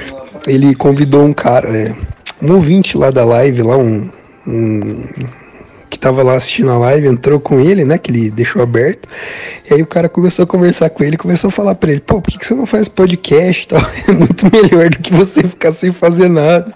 ele 0.46 0.75
convidou 0.75 1.25
um 1.25 1.33
cara, 1.33 1.68
é, 1.77 1.94
um 2.40 2.53
ouvinte 2.55 2.96
lá 2.96 3.11
da 3.11 3.25
live, 3.25 3.62
lá 3.62 3.77
um, 3.77 4.09
um 4.46 5.03
tava 6.02 6.20
lá 6.24 6.34
assistindo 6.34 6.68
a 6.72 6.78
live, 6.78 7.06
entrou 7.06 7.38
com 7.38 7.60
ele, 7.60 7.84
né, 7.84 7.96
que 7.96 8.10
ele 8.10 8.28
deixou 8.28 8.60
aberto, 8.60 9.08
e 9.70 9.72
aí 9.72 9.80
o 9.80 9.86
cara 9.86 10.08
começou 10.08 10.42
a 10.42 10.46
conversar 10.46 10.90
com 10.90 11.04
ele, 11.04 11.16
começou 11.16 11.46
a 11.46 11.50
falar 11.52 11.76
pra 11.76 11.92
ele, 11.92 12.00
pô, 12.00 12.20
por 12.20 12.28
que, 12.28 12.40
que 12.40 12.44
você 12.44 12.54
não 12.54 12.66
faz 12.66 12.88
podcast 12.88 13.68
tal? 13.68 13.80
É 14.08 14.10
muito 14.10 14.46
melhor 14.50 14.90
do 14.90 14.98
que 14.98 15.14
você 15.14 15.44
ficar 15.44 15.70
sem 15.70 15.92
fazer 15.92 16.28
nada. 16.28 16.74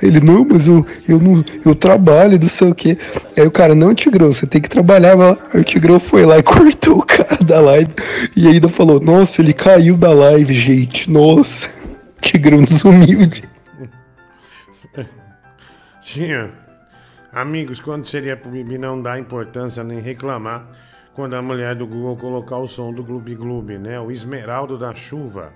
Ele, 0.00 0.20
não, 0.20 0.46
mas 0.48 0.68
eu, 0.68 0.86
eu 1.08 1.18
não, 1.18 1.44
eu 1.66 1.74
trabalho, 1.74 2.38
não 2.40 2.48
sei 2.48 2.68
o 2.68 2.74
quê. 2.74 2.96
Aí 3.36 3.44
o 3.44 3.50
cara, 3.50 3.74
não, 3.74 3.92
Tigrão, 3.92 4.32
você 4.32 4.46
tem 4.46 4.60
que 4.60 4.68
trabalhar. 4.68 5.16
Aí 5.52 5.60
o 5.60 5.64
Tigrão 5.64 5.98
foi 5.98 6.24
lá 6.24 6.38
e 6.38 6.42
cortou 6.44 6.98
o 6.98 7.02
cara 7.02 7.36
da 7.44 7.60
live, 7.60 7.90
e 8.36 8.46
ainda 8.46 8.68
falou, 8.68 9.00
nossa, 9.00 9.42
ele 9.42 9.52
caiu 9.52 9.96
da 9.96 10.12
live, 10.12 10.54
gente, 10.54 11.10
nossa. 11.10 11.68
Tigrão 12.22 12.62
desumilde. 12.62 13.42
Tinha. 16.00 16.57
Amigos, 17.38 17.80
quando 17.80 18.04
seria 18.04 18.36
pro 18.36 18.50
Bibi 18.50 18.78
não 18.78 19.00
dar 19.00 19.16
importância 19.16 19.84
nem 19.84 20.00
reclamar 20.00 20.66
quando 21.14 21.34
a 21.34 21.40
mulher 21.40 21.76
do 21.76 21.86
Google 21.86 22.16
colocar 22.16 22.56
o 22.56 22.66
som 22.66 22.92
do 22.92 23.04
Gloob 23.04 23.32
Gloob, 23.36 23.78
né? 23.78 24.00
O 24.00 24.10
Esmeraldo 24.10 24.76
da 24.76 24.92
Chuva. 24.92 25.52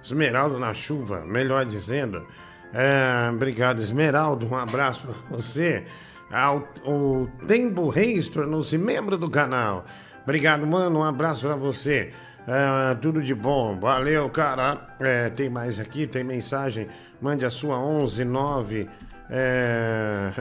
Esmeraldo 0.00 0.60
na 0.60 0.72
chuva, 0.74 1.24
melhor 1.26 1.64
dizendo. 1.64 2.24
É, 2.72 3.30
obrigado, 3.32 3.80
Esmeraldo. 3.80 4.46
Um 4.46 4.56
abraço 4.56 5.08
pra 5.08 5.36
você. 5.36 5.84
Ah, 6.30 6.54
o, 6.54 7.28
Tembo 7.48 7.88
Reis 7.88 8.28
tornou-se 8.28 8.78
membro 8.78 9.18
do 9.18 9.28
canal. 9.28 9.84
Obrigado, 10.22 10.64
mano. 10.64 11.00
Um 11.00 11.04
abraço 11.04 11.46
pra 11.46 11.56
você. 11.56 12.12
É, 12.46 12.94
tudo 12.94 13.20
de 13.20 13.34
bom. 13.34 13.76
Valeu, 13.80 14.30
cara. 14.30 14.86
É, 15.00 15.30
tem 15.30 15.50
mais 15.50 15.80
aqui, 15.80 16.06
tem 16.06 16.22
mensagem. 16.22 16.86
Mande 17.20 17.44
a 17.44 17.50
sua 17.50 17.76
119. 17.76 18.88
É... 19.28 20.32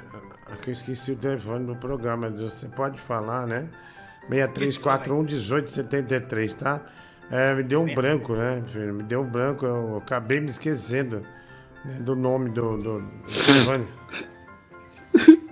Aqui 0.53 0.69
eu 0.69 0.73
esqueci 0.73 1.11
o 1.11 1.15
telefone 1.15 1.65
do 1.65 1.75
programa. 1.75 2.29
Você 2.29 2.67
pode 2.67 2.99
falar, 2.99 3.47
né? 3.47 3.67
6341 4.29 5.23
1873, 5.23 6.53
tá? 6.53 6.81
É, 7.31 7.55
me 7.55 7.63
deu 7.63 7.81
um 7.81 7.93
branco, 7.93 8.35
né? 8.35 8.61
filho? 8.67 8.93
Me 8.93 9.03
deu 9.03 9.21
um 9.21 9.29
branco. 9.29 9.65
Eu 9.65 9.97
acabei 9.97 10.39
me 10.39 10.47
esquecendo 10.47 11.23
né, 11.83 11.99
do 12.01 12.15
nome 12.15 12.51
do, 12.51 12.77
do, 12.77 12.99
do 12.99 13.45
telefone. 13.45 13.87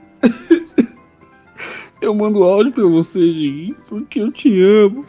Eu 2.01 2.15
mando 2.15 2.43
áudio 2.43 2.73
pra 2.73 2.83
você, 2.83 3.19
Diguinho, 3.19 3.75
porque 3.87 4.19
eu 4.21 4.31
te 4.31 4.59
amo. 4.63 5.05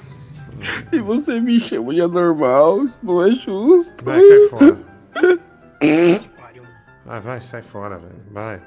E 0.93 1.01
você 1.01 1.41
me 1.41 1.59
chama 1.59 1.95
de 1.95 2.03
anormal, 2.03 2.85
isso 2.85 3.01
não 3.03 3.25
é 3.25 3.33
justo. 3.33 4.05
Vai, 4.05 4.21
cai 4.21 4.41
fora. 4.43 4.79
Vai, 7.07 7.21
vai, 7.25 7.41
sai 7.41 7.63
fora, 7.63 7.99
velho. 7.99 8.21
Vai. 8.31 8.63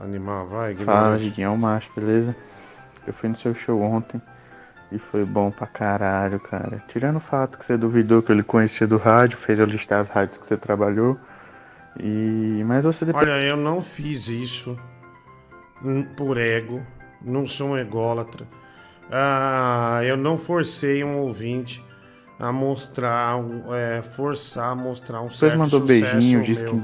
Animal, 0.00 0.46
vai. 0.46 0.74
Fala, 0.74 1.16
ignorante. 1.16 1.24
Diguinho, 1.24 1.46
é 1.46 1.50
o 1.50 1.58
macho, 1.58 1.90
beleza? 1.94 2.34
Eu 3.06 3.12
fui 3.12 3.28
no 3.28 3.36
seu 3.36 3.54
show 3.54 3.80
ontem 3.80 4.20
e 4.90 4.98
foi 4.98 5.24
bom 5.24 5.50
pra 5.50 5.66
caralho, 5.66 6.38
cara. 6.38 6.82
Tirando 6.88 7.16
o 7.16 7.20
fato 7.20 7.58
que 7.58 7.64
você 7.64 7.76
duvidou 7.76 8.22
que 8.22 8.30
ele 8.30 8.42
conhecia 8.42 8.86
do 8.86 8.96
rádio, 8.96 9.38
fez 9.38 9.58
eu 9.58 9.66
listar 9.66 10.00
as 10.00 10.08
rádios 10.08 10.38
que 10.38 10.46
você 10.46 10.56
trabalhou. 10.56 11.18
E. 11.98 12.62
Mas 12.66 12.84
você 12.84 13.04
depois. 13.04 13.24
Olha, 13.26 13.40
eu 13.42 13.56
não 13.56 13.80
fiz 13.80 14.28
isso 14.28 14.76
por 16.16 16.38
ego, 16.38 16.80
não 17.20 17.46
sou 17.46 17.70
um 17.70 17.76
ególatra. 17.76 18.46
Ah, 19.10 20.00
eu 20.04 20.16
não 20.16 20.38
forcei 20.38 21.02
um 21.04 21.18
ouvinte 21.18 21.84
a 22.38 22.50
mostrar, 22.50 23.36
é, 23.72 24.02
forçar 24.02 24.70
a 24.70 24.74
mostrar 24.74 25.20
um 25.20 25.30
certo 25.30 25.58
mandou 25.58 25.80
sucesso 25.80 26.12
beijinho, 26.12 26.42
disse 26.42 26.62
meu. 26.64 26.74
que 26.74 26.82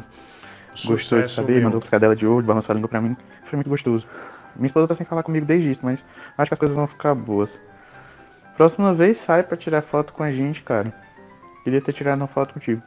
gostou 0.87 1.23
de 1.23 1.33
saber, 1.33 1.55
meu. 1.55 1.65
mandou 1.65 1.81
piscadela 1.81 2.15
de 2.15 2.27
olho, 2.27 2.47
balançou 2.47 2.73
a 2.73 2.75
língua 2.75 2.89
pra 2.89 3.01
mim. 3.01 3.17
Foi 3.45 3.57
muito 3.57 3.69
gostoso. 3.69 4.07
Minha 4.57 4.67
esposa 4.67 4.89
tá 4.89 4.95
sem 4.95 5.07
falar 5.07 5.23
comigo 5.23 5.47
desde 5.47 5.71
isso, 5.71 5.81
mas 5.83 6.05
acho 6.37 6.49
que 6.49 6.55
as 6.55 6.59
coisas 6.59 6.77
vão 6.77 6.87
ficar 6.87 7.15
boas. 7.15 7.59
Próxima 8.57 8.93
vez 8.93 9.19
sai 9.19 9.43
pra 9.43 9.57
tirar 9.57 9.83
foto 9.83 10.13
com 10.13 10.23
a 10.23 10.33
gente, 10.33 10.63
cara. 10.63 10.93
Queria 11.63 11.81
ter 11.81 11.93
tirado 11.93 12.19
uma 12.19 12.27
foto 12.27 12.55
contigo. 12.55 12.83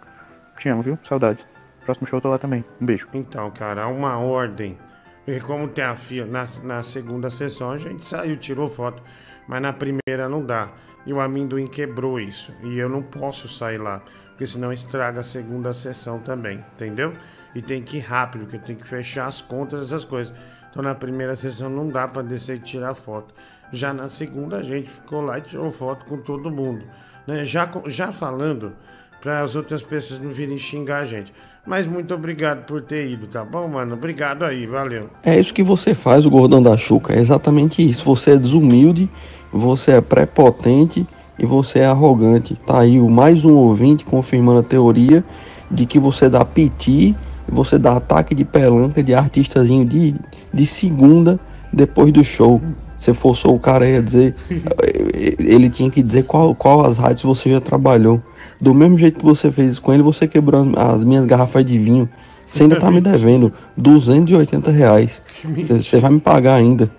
Te 0.57 0.69
amo, 0.69 0.81
viu? 0.81 0.99
Saudades. 1.03 1.47
Próximo 1.85 2.07
show 2.07 2.17
eu 2.17 2.21
tô 2.21 2.29
lá 2.29 2.37
também. 2.37 2.63
Um 2.79 2.85
beijo. 2.85 3.07
Então, 3.13 3.49
cara, 3.49 3.83
há 3.83 3.87
uma 3.87 4.17
ordem. 4.17 4.77
Porque 5.25 5.39
como 5.39 5.67
tem 5.67 5.83
a 5.83 5.95
fila, 5.95 6.27
na, 6.27 6.47
na 6.63 6.83
segunda 6.83 7.29
sessão 7.29 7.71
a 7.71 7.77
gente 7.77 8.05
saiu, 8.05 8.37
tirou 8.37 8.67
foto, 8.67 9.01
mas 9.47 9.61
na 9.61 9.71
primeira 9.71 10.27
não 10.27 10.43
dá. 10.43 10.69
E 11.05 11.13
o 11.13 11.21
amendoim 11.21 11.67
quebrou 11.67 12.19
isso. 12.19 12.53
E 12.63 12.77
eu 12.77 12.89
não 12.89 13.01
posso 13.01 13.47
sair 13.47 13.77
lá, 13.77 14.01
porque 14.29 14.45
senão 14.45 14.73
estraga 14.73 15.21
a 15.21 15.23
segunda 15.23 15.73
sessão 15.73 16.19
também, 16.19 16.63
entendeu? 16.73 17.13
E 17.53 17.61
tem 17.61 17.81
que 17.81 17.97
ir 17.97 18.01
rápido, 18.01 18.45
porque 18.45 18.59
tem 18.59 18.75
que 18.75 18.87
fechar 18.87 19.25
as 19.25 19.41
contas, 19.41 19.85
essas 19.85 20.05
coisas. 20.05 20.33
Então 20.69 20.81
na 20.81 20.95
primeira 20.95 21.35
sessão 21.35 21.69
não 21.69 21.89
dá 21.89 22.07
pra 22.07 22.21
descer 22.21 22.57
e 22.57 22.59
tirar 22.59 22.95
foto. 22.95 23.33
Já 23.71 23.93
na 23.93 24.07
segunda 24.07 24.57
a 24.57 24.63
gente 24.63 24.89
ficou 24.89 25.21
lá 25.21 25.37
e 25.37 25.41
tirou 25.41 25.71
foto 25.71 26.05
com 26.05 26.17
todo 26.17 26.49
mundo. 26.49 26.85
Né? 27.27 27.45
Já, 27.45 27.69
já 27.87 28.11
falando 28.11 28.73
para 29.21 29.41
as 29.41 29.55
outras 29.55 29.83
pessoas 29.83 30.19
não 30.19 30.31
virem 30.31 30.57
xingar 30.57 30.99
a 30.99 31.05
gente. 31.05 31.31
Mas 31.65 31.85
muito 31.85 32.13
obrigado 32.13 32.65
por 32.65 32.81
ter 32.81 33.07
ido, 33.07 33.27
tá 33.27 33.45
bom, 33.45 33.67
mano? 33.67 33.93
Obrigado 33.93 34.43
aí, 34.43 34.65
valeu. 34.65 35.09
É 35.23 35.39
isso 35.39 35.53
que 35.53 35.61
você 35.61 35.93
faz, 35.93 36.25
o 36.25 36.29
gordão 36.29 36.61
da 36.61 36.75
Chuca. 36.75 37.13
É 37.13 37.19
exatamente 37.19 37.87
isso. 37.87 38.03
Você 38.05 38.31
é 38.31 38.37
desumilde, 38.37 39.07
você 39.53 39.91
é 39.91 40.01
prepotente 40.01 41.07
e 41.37 41.45
você 41.45 41.79
é 41.79 41.85
arrogante. 41.85 42.55
Tá 42.55 42.79
aí 42.79 42.99
mais 42.99 43.45
um 43.45 43.53
ouvinte 43.53 44.03
confirmando 44.03 44.59
a 44.59 44.63
teoria 44.63 45.23
de 45.69 45.85
que 45.85 45.99
você 45.99 46.27
dá 46.27 46.43
piti, 46.43 47.15
você 47.51 47.77
dá 47.77 47.97
ataque 47.97 48.33
de 48.33 48.45
pelanca 48.45 49.03
de 49.03 49.13
artistazinho 49.13 49.85
de, 49.85 50.15
de 50.53 50.65
segunda 50.65 51.39
depois 51.71 52.11
do 52.11 52.23
show. 52.23 52.61
Você 52.97 53.13
forçou 53.13 53.55
o 53.55 53.59
cara 53.59 53.85
aí 53.85 53.97
a 53.97 54.01
dizer. 54.01 54.35
Ele 55.39 55.69
tinha 55.69 55.89
que 55.89 56.01
dizer 56.03 56.23
qual, 56.23 56.53
qual 56.53 56.85
as 56.85 56.97
rádios 56.97 57.23
você 57.23 57.49
já 57.49 57.59
trabalhou. 57.59 58.21
Do 58.59 58.73
mesmo 58.73 58.97
jeito 58.97 59.19
que 59.19 59.25
você 59.25 59.51
fez 59.51 59.73
isso 59.73 59.81
com 59.81 59.91
ele, 59.91 60.03
você 60.03 60.27
quebrou 60.27 60.61
as 60.77 61.01
as 61.01 61.03
minhas 61.03 61.25
garrafas 61.25 61.65
de 61.65 61.79
vinho. 61.79 62.07
Você 62.45 62.63
ainda 62.63 62.79
tá 62.79 62.91
me 62.91 63.01
devendo 63.01 63.51
280 63.75 64.69
reais. 64.71 65.23
Você 65.67 65.99
vai 65.99 66.11
me 66.11 66.19
pagar 66.19 66.55
ainda. 66.55 66.91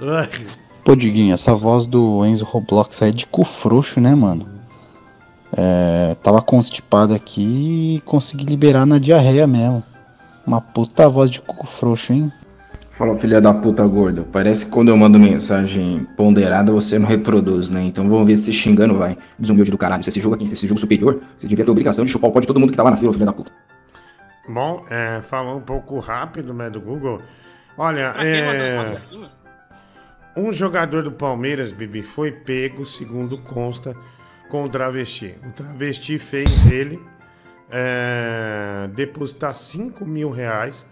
Ai, 0.00 0.28
Pô, 0.84 0.96
Diguinho, 0.96 1.34
essa 1.34 1.54
voz 1.54 1.86
do 1.86 2.24
Enzo 2.26 2.44
Roblox 2.44 3.02
aí 3.02 3.10
é 3.10 3.12
de 3.12 3.26
cu 3.26 3.44
frouxo, 3.44 4.00
né, 4.00 4.14
mano? 4.14 4.57
É, 5.56 6.14
tava 6.22 6.42
constipado 6.42 7.14
aqui 7.14 7.96
e 7.96 8.00
consegui 8.04 8.44
liberar 8.44 8.86
na 8.86 8.98
diarreia 8.98 9.46
mesmo. 9.46 9.82
Uma 10.46 10.60
puta 10.60 11.08
voz 11.08 11.30
de 11.30 11.40
cu 11.40 11.66
frouxo, 11.66 12.12
hein? 12.12 12.32
Fala, 12.90 13.16
filha 13.16 13.40
da 13.40 13.54
puta 13.54 13.86
gorda. 13.86 14.26
Parece 14.32 14.64
que 14.64 14.72
quando 14.72 14.88
eu 14.88 14.96
mando 14.96 15.18
mensagem 15.18 16.06
ponderada 16.16 16.72
você 16.72 16.98
não 16.98 17.06
reproduz, 17.06 17.70
né? 17.70 17.82
Então 17.82 18.08
vamos 18.08 18.26
ver 18.26 18.36
se 18.36 18.52
xingando 18.52 18.96
vai. 18.96 19.16
Desumilde 19.38 19.70
do 19.70 19.78
caralho. 19.78 20.02
Você 20.02 20.10
se 20.10 20.18
julga 20.18 20.36
aqui, 20.36 20.48
você 20.48 20.56
se 20.56 20.66
julga 20.66 20.80
superior? 20.80 21.20
Você 21.38 21.46
devia 21.46 21.64
ter 21.64 21.70
obrigação 21.70 22.04
de 22.04 22.10
chupar 22.10 22.28
o 22.30 22.32
pó 22.32 22.40
de 22.40 22.46
todo 22.46 22.58
mundo 22.58 22.70
que 22.70 22.76
tá 22.76 22.82
lá 22.82 22.90
na 22.90 22.96
fila, 22.96 23.12
filha 23.12 23.26
da 23.26 23.32
puta. 23.32 23.52
Bom, 24.48 24.84
é, 24.90 25.20
falando 25.22 25.58
um 25.58 25.60
pouco 25.60 25.98
rápido, 25.98 26.54
né, 26.54 26.70
do 26.70 26.80
Google. 26.80 27.20
Olha, 27.76 28.14
quem 28.14 28.42
mandou 28.42 28.66
é, 28.66 28.98
um 30.36 30.50
jogador 30.50 31.02
do 31.02 31.12
Palmeiras, 31.12 31.70
Bibi, 31.70 32.02
foi 32.02 32.32
pego, 32.32 32.86
segundo 32.86 33.38
consta, 33.38 33.94
com 34.48 34.64
o 34.64 34.68
travesti. 34.68 35.34
O 35.44 35.50
travesti 35.50 36.18
fez 36.18 36.66
ele 36.70 37.00
é, 37.70 38.88
depositar 38.94 39.54
5 39.54 40.04
mil 40.04 40.30
reais 40.30 40.86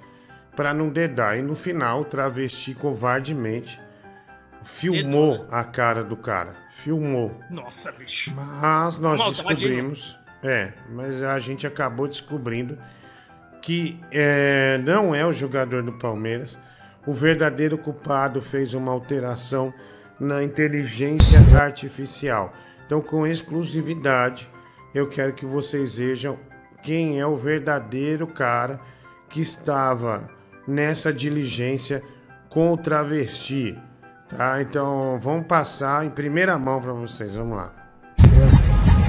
para 0.54 0.72
não 0.72 0.88
dedar. 0.88 1.38
E 1.38 1.42
no 1.42 1.56
final, 1.56 2.02
o 2.02 2.04
travesti 2.04 2.74
covardemente 2.74 3.80
filmou 4.64 5.46
a 5.50 5.64
cara 5.64 6.02
do 6.02 6.16
cara. 6.16 6.56
Filmou. 6.70 7.38
Nossa, 7.50 7.92
bicho. 7.92 8.34
Mas 8.34 8.98
nós 8.98 9.18
Maldade, 9.18 9.30
descobrimos. 9.30 10.18
É, 10.42 10.72
mas 10.90 11.22
a 11.22 11.38
gente 11.38 11.66
acabou 11.66 12.06
descobrindo 12.06 12.78
que 13.62 14.00
é, 14.12 14.78
não 14.84 15.14
é 15.14 15.24
o 15.24 15.32
jogador 15.32 15.82
do 15.82 15.92
Palmeiras. 15.92 16.58
O 17.06 17.12
verdadeiro 17.12 17.78
culpado 17.78 18.42
fez 18.42 18.74
uma 18.74 18.92
alteração 18.92 19.72
na 20.18 20.42
inteligência 20.42 21.38
artificial. 21.60 22.52
Então, 22.86 23.00
com 23.00 23.26
exclusividade, 23.26 24.48
eu 24.94 25.08
quero 25.08 25.32
que 25.32 25.44
vocês 25.44 25.98
vejam 25.98 26.38
quem 26.82 27.20
é 27.20 27.26
o 27.26 27.36
verdadeiro 27.36 28.26
cara 28.26 28.78
que 29.28 29.40
estava 29.40 30.30
nessa 30.66 31.12
diligência 31.12 32.02
com 32.48 32.72
o 32.72 32.76
travesti. 32.76 33.76
Tá? 34.28 34.62
Então, 34.62 35.18
vamos 35.20 35.46
passar 35.46 36.06
em 36.06 36.10
primeira 36.10 36.58
mão 36.58 36.80
para 36.80 36.92
vocês. 36.92 37.34
Vamos 37.34 37.56
lá. 37.56 37.72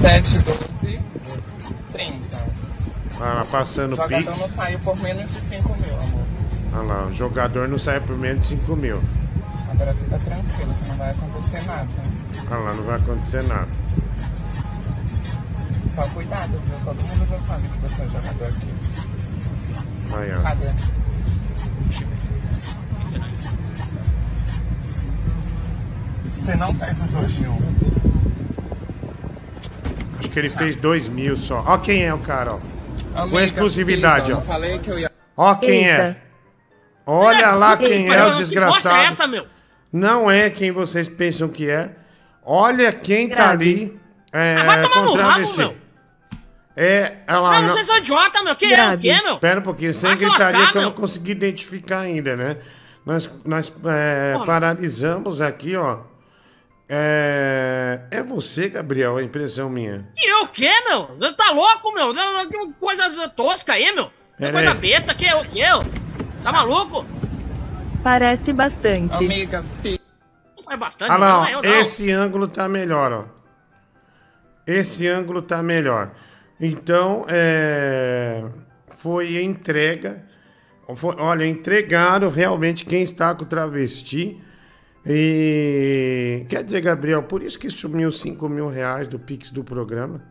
7, 0.00 0.38
12, 0.38 0.58
30. 1.92 2.58
Vai 3.18 3.34
lá, 3.34 3.44
passando 3.44 3.92
o 3.92 3.96
Jogador 3.96 4.24
Pix. 4.24 4.38
não 4.38 4.48
saiu 4.48 4.78
por 4.78 4.96
menos 5.00 5.34
de 5.34 5.40
5 5.40 5.76
mil, 5.76 5.94
amor. 5.94 6.38
Olha 6.74 6.82
lá, 6.82 7.06
o 7.06 7.12
jogador 7.12 7.68
não 7.68 7.78
sai 7.78 8.00
por 8.00 8.16
menos 8.16 8.48
de 8.48 8.58
5 8.58 8.76
mil. 8.76 9.00
Agora 9.78 9.94
fica 9.94 10.18
tranquilo, 10.18 10.74
que 10.74 10.88
não 10.88 10.96
vai 10.96 11.10
acontecer 11.12 11.66
nada. 11.66 11.88
Olha 12.50 12.58
lá, 12.58 12.74
não 12.74 12.82
vai 12.82 12.96
acontecer 12.96 13.42
nada. 13.44 13.68
Só 15.94 16.02
cuidado, 16.08 16.60
viu? 16.66 16.78
Todo 16.84 16.96
mundo 16.96 17.26
já 17.30 17.38
sabe 17.46 17.68
que 17.68 17.78
você 17.78 18.02
é 18.02 18.06
jogador 18.06 18.46
aqui. 18.48 18.74
Aí, 20.16 20.34
ó. 20.36 20.42
Cadê? 20.42 20.68
Você 26.24 26.54
não 26.56 26.74
faz 26.74 26.92
o 26.98 27.04
2 27.06 27.32
de 27.34 27.46
1. 27.48 27.58
Acho 30.18 30.30
que 30.30 30.38
ele 30.38 30.50
fez 30.50 30.76
2 30.76 31.08
mil 31.08 31.36
só. 31.36 31.62
Ó 31.66 31.78
quem 31.78 32.04
é 32.04 32.12
o 32.12 32.18
cara, 32.18 32.54
ó. 32.54 32.58
Com 33.12 33.18
Amiga, 33.20 33.44
exclusividade, 33.44 34.26
fica, 34.26 34.38
ó. 34.38 34.40
Eu 34.40 34.44
falei 34.46 34.78
que 34.78 34.90
eu 34.90 34.98
ia... 34.98 35.10
Ó 35.36 35.54
quem 35.54 35.88
é. 35.88 36.16
Olha 37.06 37.52
lá 37.52 37.76
quem 37.76 38.08
é 38.12 38.24
o 38.26 38.32
Que 38.32 38.38
desgraçado. 38.38 38.82
bosta 38.94 39.02
é 39.02 39.06
essa, 39.06 39.26
meu? 39.26 39.46
Não 39.92 40.30
é 40.30 40.50
quem 40.50 40.70
vocês 40.70 41.08
pensam 41.08 41.48
que 41.48 41.68
é. 41.70 41.94
Olha 42.44 42.92
quem 42.92 43.28
tá 43.28 43.34
Grave. 43.54 43.70
ali. 43.70 44.00
É, 44.32 44.56
Ah, 44.58 44.64
vai 44.64 44.80
tomar 44.82 45.02
no 45.02 45.14
rabo, 45.14 45.56
meu. 45.56 45.76
É. 46.76 47.16
Ela, 47.26 47.56
Ah, 47.56 47.62
não- 47.62 47.68
vocês 47.70 47.86
são 47.86 47.96
idiota, 47.96 48.42
meu. 48.42 48.54
Que 48.54 48.72
é 48.72 48.94
o 48.94 48.98
quê, 48.98 49.16
meu? 49.24 49.38
Pera 49.38 49.60
um 49.60 49.62
pouquinho, 49.62 49.92
sem 49.94 50.10
Vai 50.10 50.18
gritaria 50.18 50.46
lascar, 50.58 50.72
que 50.72 50.78
eu 50.78 50.82
meu. 50.82 50.90
não 50.90 50.96
consegui 50.96 51.32
identificar 51.32 52.00
ainda, 52.00 52.36
né? 52.36 52.56
Nós, 53.04 53.28
nós 53.44 53.72
é, 53.86 54.34
paralisamos 54.44 55.40
aqui, 55.40 55.74
ó. 55.76 56.00
É, 56.90 58.00
é 58.10 58.22
você, 58.22 58.68
Gabriel, 58.68 59.16
a 59.16 59.22
impressão 59.22 59.68
minha. 59.68 60.08
Que 60.16 60.26
é 60.26 60.36
o 60.38 60.46
quê, 60.48 60.70
meu? 60.88 61.06
Você 61.16 61.32
tá 61.34 61.50
louco, 61.50 61.92
meu? 61.92 62.14
Que 62.48 62.72
coisa 62.78 63.28
tosca 63.30 63.72
aí, 63.74 63.92
meu. 63.92 64.10
Que 64.38 64.50
coisa 64.52 64.72
besta 64.74 65.14
que 65.14 65.26
é 65.26 65.34
o 65.36 65.44
quê, 65.44 65.62
meu? 65.68 65.84
Tá 66.42 66.52
maluco? 66.52 67.04
Parece 68.02 68.52
bastante. 68.52 69.14
Amiga, 69.16 69.62
filho. 69.82 69.98
Não 70.64 70.72
é 70.72 70.76
bastante, 70.76 71.10
Ah, 71.10 71.18
não, 71.18 71.28
não, 71.40 71.46
é 71.46 71.54
eu 71.54 71.62
não. 71.62 71.80
esse 71.80 72.10
ângulo 72.10 72.46
tá 72.48 72.68
melhor, 72.68 73.12
ó. 73.12 73.24
Esse 74.66 75.06
ângulo 75.08 75.40
tá 75.42 75.62
melhor. 75.62 76.10
Então, 76.60 77.24
é, 77.28 78.44
foi 78.96 79.42
entrega. 79.42 80.24
foi- 80.94 81.16
olha, 81.18 81.46
entregaram 81.46 82.30
realmente 82.30 82.84
quem 82.86 83.02
está 83.02 83.34
com 83.34 83.44
o 83.44 83.46
travesti. 83.46 84.40
E 85.06 86.44
quer 86.48 86.64
dizer, 86.64 86.80
Gabriel, 86.80 87.22
por 87.22 87.42
isso 87.42 87.58
que 87.58 87.68
sumiu 87.70 88.10
5 88.10 88.48
mil 88.48 88.66
reais 88.68 89.06
do 89.06 89.18
Pix 89.18 89.50
do 89.50 89.62
programa. 89.64 90.22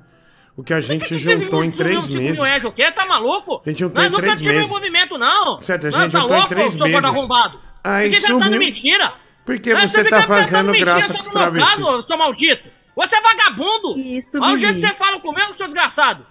O 0.58 0.64
que 0.64 0.74
a 0.74 0.80
gente 0.80 1.14
juntou 1.20 1.64
em 1.64 1.70
três 1.70 2.08
meses. 2.08 2.36
mil 2.36 2.44
reais, 2.44 2.66
o 2.66 2.72
quê? 2.72 2.92
Tá 2.92 3.06
maluco? 3.06 3.62
A 3.64 3.70
gente 3.70 3.80
juntou 3.80 4.02
Nós 4.02 4.08
em 4.08 4.12
nunca 4.12 4.24
três 4.24 4.38
tivemos 4.38 4.56
meses. 4.62 4.68
envolvimento, 4.70 5.18
não. 5.20 5.62
Certo, 5.62 5.86
a 5.88 5.92
Não, 5.92 6.02
gente 6.02 6.12
tá 6.12 6.20
juntou 6.20 6.36
em 6.36 6.40
louco, 6.40 6.48
três 6.56 6.72
seu 6.74 6.80
gordo 6.80 6.92
meses. 6.94 7.06
arrombado? 7.06 7.62
Aí 7.84 8.10
Por 8.10 8.16
que 8.16 8.20
você 8.22 8.28
tá 8.28 8.34
sumiu. 8.34 8.50
dando 8.50 8.60
mentira? 8.60 9.14
Porque 9.46 9.74
Não, 9.74 9.82
você 9.88 10.04
fica 10.04 10.18
tá 10.18 10.24
fazendo 10.28 10.72
mentira 10.72 10.92
graça 10.96 11.08
sobre 11.08 11.18
com 11.18 11.22
os 11.22 11.28
o 11.30 11.40
meu 11.40 11.52
travestis. 11.64 11.86
caso, 11.86 12.02
seu 12.02 12.18
maldito. 12.18 12.70
Você 12.96 13.16
é 13.16 13.22
vagabundo. 13.22 14.00
Isso, 14.00 14.38
Olha 14.42 14.54
o 14.54 14.58
jeito 14.58 14.76
que 14.76 14.82
você 14.82 14.94
fala 14.96 15.20
comigo, 15.20 15.54
seu 15.56 15.68
desgraçado. 15.68 16.26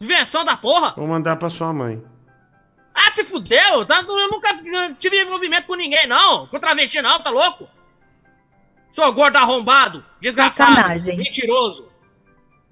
Invenção 0.00 0.44
da 0.44 0.56
porra. 0.56 0.92
Vou 0.96 1.06
mandar 1.06 1.36
pra 1.36 1.48
sua 1.48 1.72
mãe. 1.72 2.02
Ah, 2.92 3.10
se 3.12 3.22
fudeu. 3.22 3.84
Tá, 3.86 4.04
eu 4.06 4.28
nunca 4.30 4.52
tive 4.98 5.22
envolvimento 5.22 5.68
com 5.68 5.76
ninguém, 5.76 6.08
não. 6.08 6.48
Com 6.48 6.58
travesti, 6.58 7.00
não, 7.00 7.20
tá 7.20 7.30
louco? 7.30 7.68
Sou 8.90 9.10
gordo 9.12 9.36
arrombado, 9.36 10.04
desgraçado, 10.20 10.74
Sacanagem. 10.74 11.16
mentiroso. 11.16 11.88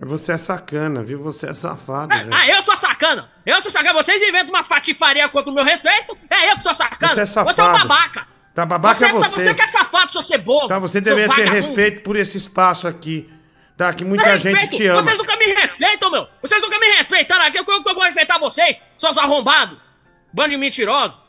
Você 0.00 0.32
é 0.32 0.38
sacana, 0.38 1.02
viu? 1.02 1.20
Você 1.24 1.48
é 1.48 1.52
safado, 1.52 2.16
velho. 2.16 2.32
Ah, 2.32 2.46
eu 2.46 2.62
sou 2.62 2.76
sacana. 2.76 3.28
Eu 3.44 3.60
sou 3.60 3.70
sacana. 3.70 3.94
Vocês 3.94 4.22
inventam 4.22 4.50
umas 4.50 4.68
patifarias 4.68 5.28
contra 5.30 5.50
o 5.50 5.54
meu 5.54 5.64
respeito. 5.64 6.16
É 6.30 6.52
eu 6.52 6.56
que 6.56 6.62
sou 6.62 6.74
sacana. 6.74 7.12
Você 7.12 7.20
é 7.20 7.26
Você 7.26 7.38
é 7.38 7.42
um 7.42 7.46
safado. 7.54 7.88
babaca. 7.88 8.26
Tá 8.54 8.64
babaca 8.64 8.94
você, 8.94 9.06
é 9.06 9.08
é 9.08 9.12
você. 9.12 9.42
você 9.42 9.54
que 9.54 9.62
é 9.62 9.66
safado, 9.66 10.12
seu 10.12 10.22
ceboso. 10.22 10.68
Tá, 10.68 10.78
você 10.78 11.00
deveria 11.00 11.34
ter 11.34 11.48
respeito 11.48 12.02
por 12.02 12.14
esse 12.16 12.36
espaço 12.36 12.86
aqui. 12.86 13.28
Tá, 13.76 13.92
que 13.92 14.04
muita 14.04 14.38
gente 14.38 14.54
respeito. 14.56 14.76
te 14.76 14.86
ama. 14.86 15.02
Vocês 15.02 15.18
nunca 15.18 15.36
me 15.36 15.46
respeitam, 15.46 16.10
meu. 16.10 16.28
Vocês 16.42 16.62
nunca 16.62 16.78
me 16.78 16.86
respeitaram 16.96 17.44
aqui. 17.46 17.64
Como 17.64 17.82
que 17.82 17.90
eu 17.90 17.94
vou 17.94 18.04
respeitar 18.04 18.38
vocês? 18.38 18.80
Seus 18.96 19.18
arrombados. 19.18 19.88
Bando 20.32 20.50
de 20.50 20.56
mentirosos. 20.56 21.20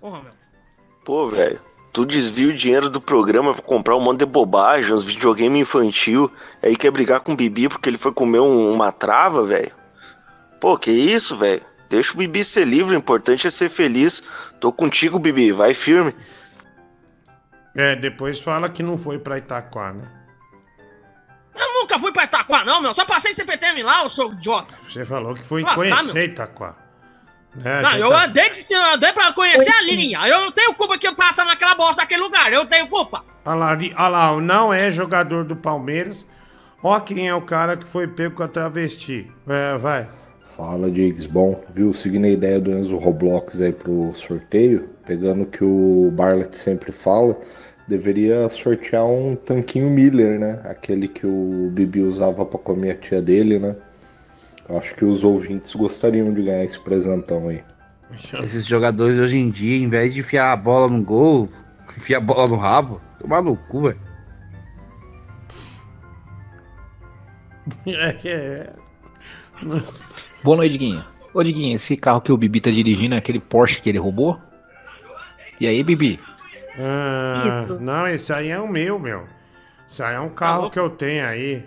Porra, 0.00 0.22
meu. 0.22 0.32
Pô, 1.04 1.28
velho, 1.28 1.60
tu 1.96 2.04
desvia 2.04 2.48
o 2.48 2.52
dinheiro 2.52 2.90
do 2.90 3.00
programa 3.00 3.54
pra 3.54 3.62
comprar 3.62 3.96
um 3.96 4.00
monte 4.00 4.18
de 4.18 4.26
bobagem, 4.26 4.92
uns 4.92 5.02
videogame 5.02 5.60
infantil, 5.60 6.30
aí 6.62 6.76
quer 6.76 6.90
brigar 6.90 7.20
com 7.20 7.32
o 7.32 7.36
Bibi 7.36 7.70
porque 7.70 7.88
ele 7.88 7.96
foi 7.96 8.12
comer 8.12 8.38
um- 8.40 8.70
uma 8.70 8.92
trava, 8.92 9.42
velho. 9.42 9.72
Pô, 10.60 10.76
que 10.76 10.90
isso, 10.90 11.34
velho? 11.34 11.64
Deixa 11.88 12.12
o 12.12 12.18
Bibi 12.18 12.44
ser 12.44 12.66
livre, 12.66 12.94
o 12.94 12.98
importante 12.98 13.46
é 13.46 13.50
ser 13.50 13.70
feliz. 13.70 14.22
Tô 14.60 14.70
contigo, 14.70 15.18
Bibi, 15.18 15.52
vai 15.52 15.72
firme. 15.72 16.14
É, 17.74 17.96
depois 17.96 18.40
fala 18.40 18.68
que 18.68 18.82
não 18.82 18.98
foi 18.98 19.18
pra 19.18 19.38
Itaquá, 19.38 19.94
né? 19.94 20.06
Eu 21.58 21.80
nunca 21.80 21.98
fui 21.98 22.12
pra 22.12 22.24
Itaquá, 22.24 22.62
não, 22.62 22.82
meu. 22.82 22.92
Só 22.92 23.06
passei 23.06 23.32
CPTM 23.32 23.82
lá, 23.82 24.02
eu 24.02 24.10
sou 24.10 24.34
idiota. 24.34 24.74
Você 24.86 25.06
falou 25.06 25.32
que 25.34 25.42
foi 25.42 25.62
Lascar, 25.62 25.76
conhecer 25.76 26.12
meu. 26.12 26.24
Itaquá. 26.24 26.76
Né, 27.56 27.82
Não, 27.82 27.96
eu 27.96 28.10
tá- 28.10 28.24
andei, 28.24 28.50
de, 28.50 28.72
eu 28.72 28.94
andei 28.94 29.12
pra 29.12 29.32
conhecer 29.32 29.72
a 29.72 29.82
linha. 29.82 30.20
Eu 30.26 30.42
não 30.42 30.52
tenho 30.52 30.74
culpa 30.74 30.98
que 30.98 31.06
eu 31.08 31.14
passe 31.14 31.42
naquela 31.44 31.74
bosta 31.74 32.02
daquele 32.02 32.22
lugar. 32.22 32.52
Eu 32.52 32.66
tenho 32.66 32.86
culpa. 32.88 33.24
Olha 33.44 33.54
lá, 33.56 33.70
olha 33.72 34.08
lá, 34.08 34.40
não 34.40 34.72
é 34.74 34.90
jogador 34.90 35.44
do 35.44 35.56
Palmeiras. 35.56 36.26
Ó 36.82 37.00
quem 37.00 37.26
é 37.28 37.34
o 37.34 37.40
cara 37.42 37.76
que 37.76 37.86
foi 37.86 38.06
pego 38.06 38.36
com 38.36 38.42
a 38.42 38.48
travesti. 38.48 39.30
É, 39.48 39.76
vai. 39.78 40.06
Fala, 40.56 40.90
Diggs. 40.90 41.26
Bom, 41.28 41.62
viu? 41.72 41.92
Seguindo 41.92 42.24
a 42.26 42.30
ideia 42.30 42.60
do 42.60 42.70
Enzo 42.70 42.96
Roblox 42.98 43.60
aí 43.60 43.72
pro 43.72 44.12
sorteio, 44.14 44.88
pegando 45.04 45.42
o 45.42 45.46
que 45.46 45.64
o 45.64 46.10
Barlett 46.12 46.56
sempre 46.56 46.92
fala, 46.92 47.38
deveria 47.88 48.48
sortear 48.48 49.04
um 49.04 49.36
tanquinho 49.36 49.90
Miller, 49.90 50.38
né? 50.38 50.60
Aquele 50.64 51.08
que 51.08 51.26
o 51.26 51.68
Bibi 51.72 52.02
usava 52.02 52.44
pra 52.44 52.58
comer 52.58 52.90
a 52.92 52.94
tia 52.96 53.20
dele, 53.22 53.58
né? 53.58 53.76
Eu 54.68 54.78
acho 54.78 54.94
que 54.94 55.04
os 55.04 55.22
ouvintes 55.24 55.74
gostariam 55.74 56.32
de 56.32 56.42
ganhar 56.42 56.64
esse 56.64 56.78
presentão 56.80 57.48
aí. 57.48 57.62
Esses 58.42 58.66
jogadores 58.66 59.18
hoje 59.18 59.36
em 59.36 59.50
dia, 59.50 59.76
em 59.76 59.88
vez 59.88 60.14
de 60.14 60.20
enfiar 60.20 60.52
a 60.52 60.56
bola 60.56 60.88
no 60.88 61.02
gol, 61.02 61.48
enfia 61.96 62.16
a 62.18 62.20
bola 62.20 62.48
no 62.48 62.56
rabo, 62.56 63.00
tomar 63.18 63.42
no 63.42 63.56
cu, 63.56 63.82
velho. 63.82 64.06
É, 67.86 68.16
é. 68.24 68.72
Boa 70.44 70.56
noite, 70.56 70.72
Diguinho. 70.72 71.04
Ô, 71.34 71.42
Diguinho, 71.42 71.74
esse 71.74 71.96
carro 71.96 72.20
que 72.20 72.30
o 72.30 72.36
Bibi 72.36 72.60
tá 72.60 72.70
dirigindo 72.70 73.16
é 73.16 73.18
aquele 73.18 73.40
Porsche 73.40 73.82
que 73.82 73.88
ele 73.88 73.98
roubou? 73.98 74.38
E 75.58 75.66
aí, 75.66 75.82
Bibi? 75.82 76.20
Ah, 76.78 77.42
Isso. 77.46 77.80
Não, 77.80 78.06
esse 78.06 78.32
aí 78.32 78.50
é 78.50 78.60
o 78.60 78.68
meu, 78.68 78.98
meu. 78.98 79.26
Isso 79.88 80.02
aí 80.04 80.14
é 80.14 80.20
um 80.20 80.28
carro 80.28 80.70
que 80.70 80.78
eu 80.78 80.90
tenho 80.90 81.26
aí. 81.26 81.64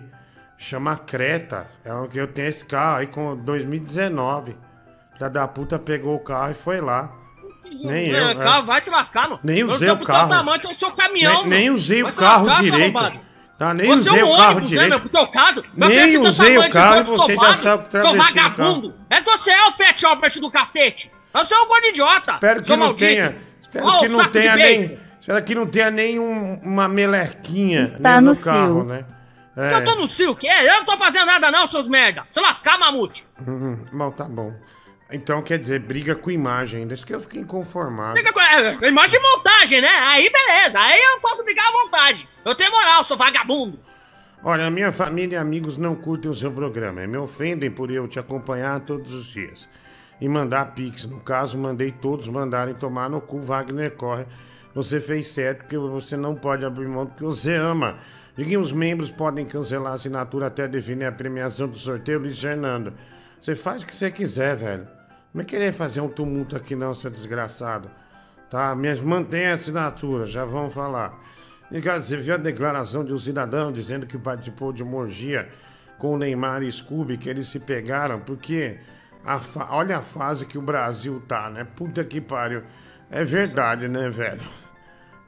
Chama 0.60 0.94
Creta. 0.94 1.66
É 1.82 1.92
o 1.94 2.06
que 2.06 2.18
eu 2.18 2.26
tenho 2.26 2.46
esse 2.46 2.64
carro 2.66 2.98
aí 2.98 3.06
com 3.06 3.34
2019. 3.34 4.54
Da 5.18 5.28
da 5.28 5.48
puta 5.48 5.78
pegou 5.78 6.14
o 6.14 6.20
carro 6.20 6.50
e 6.52 6.54
foi 6.54 6.82
lá. 6.82 7.10
Nem 7.82 8.08
eu. 8.08 8.28
É, 8.28 8.30
é. 8.32 8.34
carro, 8.34 8.66
vai 8.66 8.80
se 8.80 8.90
lascar, 8.90 9.22
mano. 9.30 9.40
Nem 9.42 9.60
Eu 9.60 9.68
usei 9.68 9.88
o 9.88 9.96
pro 9.96 10.06
carro. 10.06 10.28
teu 10.28 10.36
tamanho, 10.36 10.60
eu 10.62 10.74
sou 10.74 10.90
caminhão, 10.90 11.42
Nem, 11.46 11.60
nem 11.60 11.70
usei 11.70 12.02
o 12.02 12.12
carro 12.14 12.44
lascar, 12.44 12.62
seu 12.62 12.72
direito. 12.72 13.20
Tá, 13.58 13.74
nem 13.74 13.86
Você 13.88 14.00
usei 14.10 14.20
é 14.20 14.24
um 14.24 14.28
o 14.28 14.36
carro 14.36 14.50
ônibus, 14.50 14.70
né, 14.70 14.76
direito. 14.76 14.90
meu? 14.90 15.00
Pro 15.00 15.08
teu 15.08 15.26
caso, 15.28 15.62
meu 15.74 15.88
Nem 15.88 16.18
usei 16.18 16.58
o 16.58 16.70
carro 16.70 17.00
e 17.00 17.04
você 17.04 17.34
já 17.34 17.52
sabe 17.54 17.84
que 17.84 17.90
Seu 17.90 18.00
travesti 18.02 18.16
no 18.16 18.24
vagabundo. 18.24 18.94
É 19.08 19.20
você 19.20 19.50
é 19.50 19.66
o 19.66 19.72
Fat 19.72 20.04
Albert 20.04 20.40
do 20.40 20.50
cacete. 20.50 21.10
Você 21.32 21.54
é 21.54 21.58
um 21.58 21.68
gordo 21.68 21.86
idiota. 21.86 22.34
Espero 22.34 22.60
que 22.60 22.66
seu 22.66 22.76
não 22.76 22.86
maldito. 22.86 23.12
tenha. 23.12 23.36
Espero 23.62 24.00
que 24.00 24.06
o 24.06 24.08
não 24.10 24.28
tenha 24.28 24.56
nem. 24.56 25.00
Espero 25.20 25.44
que 25.44 25.54
não 25.54 25.64
tenha 25.64 25.90
nenhum 25.90 26.60
uma 26.62 26.88
melequinha 26.88 27.84
Está 27.84 28.20
nem 28.20 28.20
no, 28.22 28.32
no 28.32 28.40
carro, 28.40 28.84
né? 28.84 29.04
Que 29.54 29.60
Eu 29.60 29.84
tô 29.84 29.94
no 29.96 30.06
cio, 30.06 30.30
o 30.30 30.36
quê? 30.36 30.48
Eu 30.48 30.74
não 30.74 30.84
tô 30.84 30.96
fazendo 30.96 31.26
nada 31.26 31.50
não, 31.50 31.66
seus 31.66 31.88
merda. 31.88 32.24
Se 32.30 32.40
lascar, 32.40 32.78
mamute. 32.78 33.26
Uhum, 33.46 33.84
Bom, 33.92 34.10
tá 34.10 34.24
bom. 34.24 34.54
Então 35.12 35.42
quer 35.42 35.58
dizer, 35.58 35.80
briga 35.80 36.14
com 36.14 36.30
imagem. 36.30 36.86
Isso 36.92 37.04
que 37.04 37.14
eu 37.14 37.20
fiquei 37.20 37.42
inconformado. 37.42 38.16
Fica 38.16 38.32
com 38.32 38.40
é, 38.40 38.88
imagem 38.88 39.20
de 39.20 39.26
montagem, 39.26 39.80
né? 39.80 39.88
Aí 39.88 40.30
beleza, 40.30 40.78
aí 40.80 41.00
eu 41.14 41.20
posso 41.20 41.44
brigar 41.44 41.66
à 41.66 41.72
vontade. 41.72 42.28
Eu 42.44 42.54
tenho 42.54 42.70
moral, 42.70 43.02
sou 43.02 43.16
vagabundo. 43.16 43.78
Olha, 44.42 44.70
minha 44.70 44.90
família 44.90 45.36
e 45.36 45.38
amigos 45.38 45.76
não 45.76 45.94
curtem 45.94 46.30
o 46.30 46.34
seu 46.34 46.50
programa 46.50 47.02
e 47.02 47.06
me 47.06 47.18
ofendem 47.18 47.70
por 47.70 47.90
eu 47.90 48.08
te 48.08 48.18
acompanhar 48.18 48.80
todos 48.80 49.12
os 49.12 49.26
dias. 49.26 49.68
E 50.20 50.28
mandar 50.28 50.74
pix. 50.74 51.04
No 51.06 51.20
caso, 51.20 51.58
mandei 51.58 51.90
todos 51.90 52.28
mandarem 52.28 52.74
tomar 52.74 53.10
no 53.10 53.20
cu, 53.20 53.40
Wagner 53.42 53.90
corre. 53.90 54.24
Você 54.74 55.00
fez 55.00 55.26
certo 55.26 55.60
porque 55.60 55.76
você 55.76 56.16
não 56.16 56.34
pode 56.34 56.64
abrir 56.64 56.86
mão 56.86 57.04
do 57.04 57.14
que 57.14 57.22
você 57.22 57.54
ama. 57.54 57.96
Diguinho, 58.36 58.60
os 58.60 58.72
membros 58.72 59.10
podem 59.10 59.44
cancelar 59.44 59.92
a 59.92 59.94
assinatura 59.96 60.46
até 60.46 60.68
definir 60.68 61.06
a 61.06 61.12
premiação 61.12 61.68
do 61.68 61.78
sorteio, 61.78 62.20
Luiz 62.20 62.40
Fernando. 62.40 62.92
Você 63.40 63.56
faz 63.56 63.82
o 63.82 63.86
que 63.86 63.94
você 63.94 64.10
quiser, 64.10 64.56
velho. 64.56 64.86
Não 65.32 65.42
é 65.42 65.44
querer 65.44 65.72
fazer 65.72 66.00
um 66.00 66.08
tumulto 66.08 66.56
aqui 66.56 66.74
não, 66.74 66.92
seu 66.94 67.10
desgraçado. 67.10 67.90
Tá? 68.50 68.74
Mas 68.74 69.00
mantenha 69.00 69.52
a 69.52 69.54
assinatura, 69.54 70.26
já 70.26 70.44
vamos 70.44 70.74
falar. 70.74 71.18
E, 71.70 71.80
cara, 71.80 72.02
você 72.02 72.16
viu 72.16 72.34
a 72.34 72.36
declaração 72.36 73.04
de 73.04 73.12
um 73.12 73.18
cidadão 73.18 73.70
dizendo 73.72 74.06
que 74.06 74.18
participou 74.18 74.72
de 74.72 74.82
uma 74.82 74.96
orgia 74.96 75.48
com 75.98 76.14
o 76.14 76.18
Neymar 76.18 76.62
e 76.62 76.72
Scooby, 76.72 77.16
que 77.16 77.28
eles 77.28 77.46
se 77.46 77.60
pegaram, 77.60 78.20
porque 78.20 78.78
a 79.24 79.40
olha 79.70 79.98
a 79.98 80.02
fase 80.02 80.46
que 80.46 80.58
o 80.58 80.62
Brasil 80.62 81.22
tá, 81.28 81.48
né? 81.50 81.64
Puta 81.76 82.02
que 82.02 82.20
pariu. 82.20 82.62
É 83.10 83.22
verdade, 83.22 83.86
né, 83.86 84.08
velho? 84.10 84.40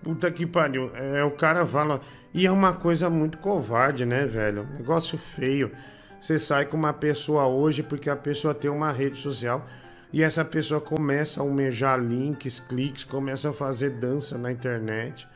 Puta 0.03 0.31
que 0.31 0.47
pariu. 0.47 0.91
É, 0.95 1.23
o 1.25 1.31
cara 1.31 1.65
fala. 1.65 2.01
E 2.35 2.47
é 2.47 2.51
uma 2.51 2.73
coisa 2.73 3.09
muito 3.09 3.39
covarde, 3.39 4.05
né, 4.05 4.27
velho? 4.27 4.67
Negócio 4.77 5.17
feio. 5.19 5.71
Você 6.21 6.39
sai 6.39 6.67
com 6.67 6.77
uma 6.77 6.93
pessoa 6.93 7.47
hoje 7.47 7.83
porque 7.83 8.09
a 8.09 8.17
pessoa 8.17 8.55
tem 8.55 8.71
uma 8.71 8.93
rede 8.93 9.19
social 9.19 9.67
e 10.13 10.23
essa 10.23 10.45
pessoa 10.45 10.81
começa 10.81 11.41
a 11.41 11.43
almejar 11.43 11.99
links, 11.99 12.61
cliques, 12.61 13.03
começa 13.03 13.51
a 13.51 13.53
fazer 13.53 13.91
dança 13.91 14.37
na 14.37 14.53
internet, 14.53 15.27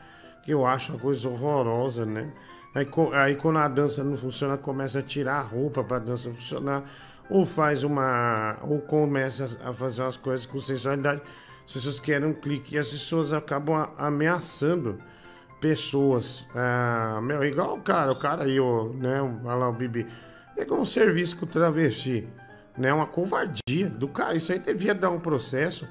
que 0.43 0.51
eu 0.51 0.65
acho 0.65 0.93
uma 0.93 0.99
coisa 0.99 1.27
horrorosa, 1.27 2.05
né? 2.05 2.31
Aí, 2.75 2.87
aí 3.13 3.35
quando 3.35 3.57
a 3.57 3.67
dança 3.67 4.03
não 4.03 4.15
funciona, 4.15 4.55
começa 4.55 4.99
a 4.99 5.01
tirar 5.01 5.39
a 5.39 5.41
roupa 5.41 5.83
pra 5.83 5.97
dança 5.97 6.29
funcionar, 6.29 6.83
ou 7.27 7.43
faz 7.43 7.83
uma. 7.83 8.57
ou 8.61 8.79
começa 8.79 9.57
a 9.67 9.73
fazer 9.73 10.03
umas 10.03 10.15
coisas 10.15 10.45
com 10.45 10.59
sensualidade. 10.59 11.21
As 11.67 11.73
pessoas 11.73 11.99
querem 11.99 12.27
um 12.29 12.33
clique 12.33 12.75
e 12.75 12.77
as 12.79 12.87
pessoas 12.87 13.33
acabam 13.33 13.91
ameaçando 13.97 14.97
pessoas. 15.59 16.45
Ah, 16.55 17.19
meu, 17.21 17.43
igual 17.43 17.75
o 17.75 17.81
cara, 17.81 18.11
o 18.11 18.15
cara 18.15 18.43
aí, 18.45 18.59
o, 18.59 18.93
né? 18.93 19.21
o- 19.21 19.41
Olha 19.45 19.55
lá 19.55 19.69
o 19.69 19.73
Bibi. 19.73 20.07
Pegou 20.55 20.79
um 20.79 20.85
serviço 20.85 21.35
com 21.37 21.45
travesti. 21.45 22.27
Né? 22.77 22.93
Uma 22.93 23.05
covardia 23.07 23.89
do 23.89 24.07
cara. 24.07 24.35
Isso 24.35 24.51
aí 24.53 24.59
devia 24.59 24.95
dar 24.95 25.09
um 25.09 25.19
processo. 25.19 25.87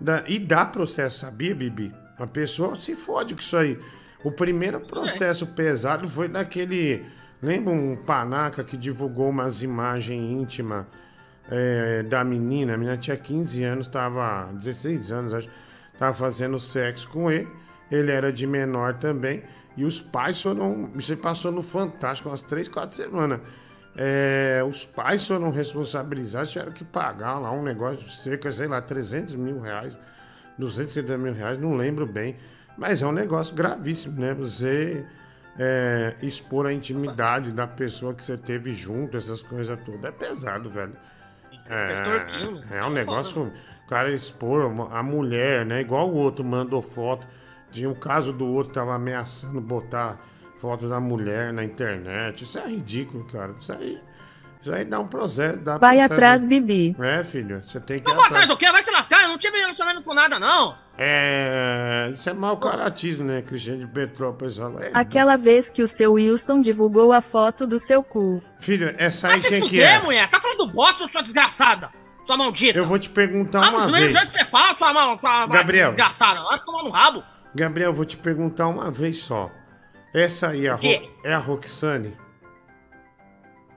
Da... 0.00 0.24
E 0.26 0.38
dá 0.38 0.64
processo, 0.66 1.20
sabia, 1.20 1.54
Bibi? 1.54 1.94
A 2.18 2.26
pessoa 2.26 2.78
se 2.78 2.96
fode 2.96 3.34
com 3.34 3.40
isso 3.40 3.56
aí. 3.56 3.78
O 4.24 4.32
primeiro 4.32 4.80
processo 4.80 5.46
pesado 5.46 6.08
foi 6.08 6.28
daquele. 6.28 7.04
Lembra 7.42 7.72
um 7.72 7.96
panaca 7.96 8.62
que 8.64 8.76
divulgou 8.76 9.30
umas 9.30 9.62
imagens 9.62 10.20
íntimas 10.20 10.84
é, 11.50 12.02
da 12.02 12.24
menina? 12.24 12.74
A 12.74 12.76
menina 12.76 12.96
tinha 12.96 13.16
15 13.16 13.64
anos, 13.64 13.86
estava 13.86 14.50
16 14.52 15.12
anos, 15.12 15.34
acho. 15.34 15.48
Tava 15.98 16.14
fazendo 16.14 16.58
sexo 16.58 17.08
com 17.08 17.30
ele. 17.30 17.48
Ele 17.90 18.10
era 18.10 18.32
de 18.32 18.46
menor 18.46 18.94
também. 18.94 19.42
E 19.76 19.84
os 19.84 20.00
pais 20.00 20.40
foram. 20.40 20.90
Isso 20.96 21.16
passou 21.16 21.52
no 21.52 21.62
Fantástico 21.62 22.28
umas 22.28 22.40
3, 22.40 22.68
4 22.68 22.96
semanas. 22.96 23.40
É, 23.96 24.62
os 24.66 24.84
pais 24.84 25.26
foram 25.26 25.50
responsabilizados, 25.50 26.50
tiveram 26.50 26.72
que 26.72 26.84
pagar 26.84 27.38
lá 27.38 27.50
um 27.50 27.62
negócio 27.62 28.06
de 28.06 28.12
cerca, 28.12 28.50
sei 28.52 28.68
lá, 28.68 28.80
300 28.80 29.34
mil 29.34 29.60
reais, 29.60 29.98
250 30.56 31.18
mil 31.18 31.34
reais, 31.34 31.58
não 31.58 31.74
lembro 31.74 32.06
bem. 32.06 32.36
Mas 32.78 33.02
é 33.02 33.06
um 33.06 33.12
negócio 33.12 33.54
gravíssimo, 33.54 34.20
né? 34.20 34.32
Você 34.34 35.04
é, 35.58 36.14
expor 36.22 36.66
a 36.66 36.72
intimidade 36.72 37.52
da 37.52 37.66
pessoa 37.66 38.14
que 38.14 38.24
você 38.24 38.36
teve 38.36 38.72
junto, 38.72 39.16
essas 39.16 39.42
coisas 39.42 39.78
todas, 39.84 40.04
é 40.04 40.12
pesado, 40.12 40.70
velho. 40.70 40.96
É, 41.70 42.78
é 42.78 42.84
um 42.84 42.90
negócio, 42.90 43.52
o 43.84 43.86
cara 43.88 44.10
expor 44.10 44.72
a 44.90 45.02
mulher, 45.02 45.64
né? 45.64 45.80
Igual 45.80 46.10
o 46.10 46.16
outro 46.16 46.44
mandou 46.44 46.82
foto. 46.82 47.26
Tinha 47.70 47.88
o 47.88 47.94
caso 47.94 48.32
do 48.32 48.46
outro 48.46 48.72
tava 48.72 48.94
ameaçando 48.94 49.60
botar 49.60 50.18
foto 50.58 50.88
da 50.88 50.98
mulher 50.98 51.52
na 51.52 51.64
internet. 51.64 52.42
Isso 52.42 52.58
é 52.58 52.66
ridículo, 52.66 53.24
cara. 53.24 53.54
Isso 53.60 53.72
aí, 53.72 54.00
isso 54.60 54.72
aí 54.72 54.84
dá 54.84 55.00
um 55.00 55.06
processo. 55.06 55.58
Dá 55.60 55.78
Vai 55.78 55.96
processo. 55.96 56.14
atrás, 56.14 56.46
Bibi. 56.46 56.96
É, 57.00 57.24
filho, 57.24 57.62
você 57.64 57.80
tem 57.80 58.00
que. 58.00 58.10
Eu 58.10 58.14
vou 58.14 58.24
atrás 58.24 58.46
do 58.48 58.56
quê? 58.56 58.70
Vai 58.70 58.82
se 58.82 58.90
lascar, 58.90 59.22
eu 59.22 59.28
não 59.30 59.38
tive 59.38 59.58
relacionamento 59.58 60.02
com 60.04 60.14
nada, 60.14 60.38
não. 60.38 60.74
É. 60.98 62.10
Isso 62.14 62.28
é 62.28 62.32
mau 62.34 62.56
caratismo, 62.58 63.24
né? 63.24 63.40
Cristiano 63.42 63.80
de 63.80 63.86
Petrópolis. 63.86 64.58
É, 64.58 64.90
Aquela 64.92 65.36
vez 65.36 65.70
que 65.70 65.82
o 65.82 65.88
seu 65.88 66.12
Wilson 66.12 66.60
divulgou 66.60 67.12
a 67.12 67.20
foto 67.22 67.66
do 67.66 67.78
seu 67.78 68.02
cu. 68.02 68.42
Filho, 68.58 68.94
essa 68.98 69.28
aí 69.28 69.40
se 69.40 69.48
quem 69.48 69.60
que 69.62 69.68
fuder, 69.68 69.94
é? 69.94 70.02
mulher. 70.02 70.28
Tá 70.28 70.38
falando 70.40 70.66
bosta, 70.72 71.08
sua 71.08 71.22
desgraçada. 71.22 71.90
Sua 72.22 72.36
maldita. 72.36 72.78
Eu 72.78 72.84
vou 72.84 72.98
te 72.98 73.08
perguntar 73.08 73.64
Ah, 73.64 73.70
uma 73.70 73.86
do 73.86 73.92
mesmo 73.92 73.96
vez. 73.96 74.12
jeito 74.12 74.30
que 74.32 74.38
você 74.38 74.44
fala, 74.44 74.74
sua, 74.74 74.92
mal, 74.92 75.18
sua 75.18 75.46
Gabriel. 75.46 75.88
desgraçada. 75.88 76.42
Vai 76.42 76.58
tomar 76.60 76.82
no 76.84 76.90
rabo. 76.90 77.24
Gabriel, 77.54 77.92
vou 77.94 78.04
te 78.04 78.16
perguntar 78.18 78.68
uma 78.68 78.90
vez 78.90 79.18
só. 79.22 79.50
Essa 80.14 80.48
aí 80.48 80.66
é 80.66 80.70
a? 80.70 80.74
Ro... 80.74 81.12
é 81.24 81.32
a 81.32 81.38
Roxane? 81.38 82.14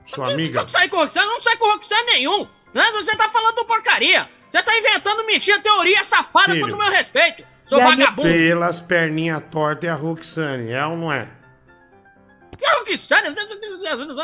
Sua 0.05 0.31
amiga? 0.33 0.59
Eu 0.59 0.61
não 0.63 0.67
saí 0.69 0.87
com 0.89 0.97
Roxane, 0.97 1.27
não 1.27 1.41
saí 1.41 1.57
com 1.57 1.65
Roxane 1.71 2.05
nenhum. 2.13 2.47
Né? 2.73 2.83
Você 2.93 3.15
tá 3.15 3.29
falando 3.29 3.65
porcaria. 3.65 4.27
Você 4.49 4.61
tá 4.61 4.77
inventando 4.77 5.25
mentira, 5.25 5.59
teoria 5.59 6.03
safada 6.03 6.51
Filho. 6.51 6.61
contra 6.61 6.75
o 6.75 6.79
meu 6.79 6.91
respeito. 6.91 7.43
Seu 7.65 7.79
vagabundo. 7.79 8.27
Pelas 8.27 8.79
perninhas 8.79 9.41
tortas 9.49 9.89
é 9.89 9.91
a 9.91 9.95
Roxane, 9.95 10.71
é 10.71 10.85
ou 10.85 10.97
não 10.97 11.11
é? 11.11 11.27
Que 12.57 12.65
Roxane? 12.91 13.33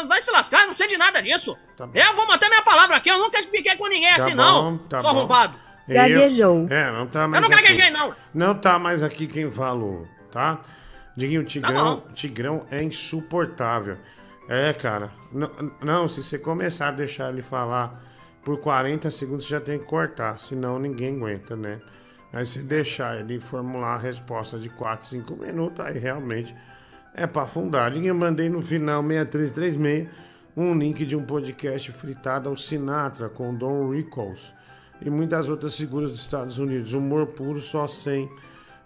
Vai 0.08 0.22
se 0.22 0.32
lascar, 0.32 0.62
eu 0.62 0.68
não 0.68 0.74
sei 0.74 0.88
de 0.88 0.98
nada 0.98 1.22
disso. 1.22 1.58
Tá 1.76 1.88
eu 1.94 2.16
vou 2.16 2.28
manter 2.28 2.48
minha 2.50 2.62
palavra 2.62 2.98
aqui, 2.98 3.10
eu 3.10 3.18
nunca 3.18 3.42
fiquei 3.42 3.76
com 3.76 3.88
ninguém 3.88 4.10
Tá 4.16 4.24
assim, 4.24 4.36
bom, 4.36 4.42
não. 4.72 4.78
tá 4.78 5.00
Sou 5.02 5.12
bom. 5.12 5.20
arrombado. 5.20 5.56
Eu- 5.88 5.96
Gaguejou. 5.96 6.68
É, 6.70 6.92
não 6.92 7.08
tá 7.08 7.22
Eu 7.24 7.28
mais 7.30 7.42
não 7.42 7.50
aqui. 7.52 7.62
gaguejei, 7.62 7.90
não. 7.90 8.16
Não 8.34 8.54
tá 8.56 8.78
mais 8.78 9.02
aqui 9.02 9.26
quem 9.26 9.50
falou, 9.52 10.08
tá? 10.32 10.60
Diguinho, 11.18 11.42
o 11.42 11.46
Tigrão, 11.46 12.04
Tigrão 12.14 12.66
é 12.70 12.84
insuportável. 12.84 13.98
É, 14.48 14.72
cara. 14.74 15.12
Não, 15.82 16.08
se 16.08 16.24
você 16.24 16.40
começar 16.40 16.90
a 16.90 16.92
deixar 16.92 17.32
ele 17.32 17.42
falar 17.42 18.04
por 18.44 18.60
40 18.60 19.12
segundos, 19.12 19.46
você 19.46 19.52
já 19.52 19.62
tem 19.62 19.78
que 19.78 19.86
cortar, 19.86 20.40
senão 20.40 20.80
ninguém 20.80 21.16
aguenta, 21.18 21.56
né? 21.56 21.80
Aí 22.32 22.46
se 22.46 22.64
deixar 22.64 23.20
ele 23.20 23.40
formular 23.40 23.96
a 23.96 23.98
resposta 23.98 24.58
de 24.58 24.70
4, 24.70 25.08
5 25.08 25.36
minutos, 25.36 25.86
aí 25.86 25.98
realmente 25.98 26.56
é 27.14 27.26
pra 27.28 27.44
afundar. 27.44 27.92
Diguinho, 27.92 28.12
eu 28.12 28.16
mandei 28.16 28.50
no 28.50 28.62
final 28.62 29.02
6336 29.02 30.08
um 30.56 30.78
link 30.78 31.06
de 31.06 31.16
um 31.16 31.24
podcast 31.24 31.92
fritado 31.92 32.50
ao 32.50 32.58
Sinatra 32.58 33.30
com 33.30 33.56
Don 33.56 33.90
Rickles 33.92 34.54
e 35.02 35.10
muitas 35.10 35.48
outras 35.50 35.76
figuras 35.76 36.12
dos 36.12 36.22
Estados 36.22 36.60
Unidos. 36.60 36.94
Humor 36.94 37.28
puro, 37.28 37.60
só 37.60 37.88
sem 37.88 38.30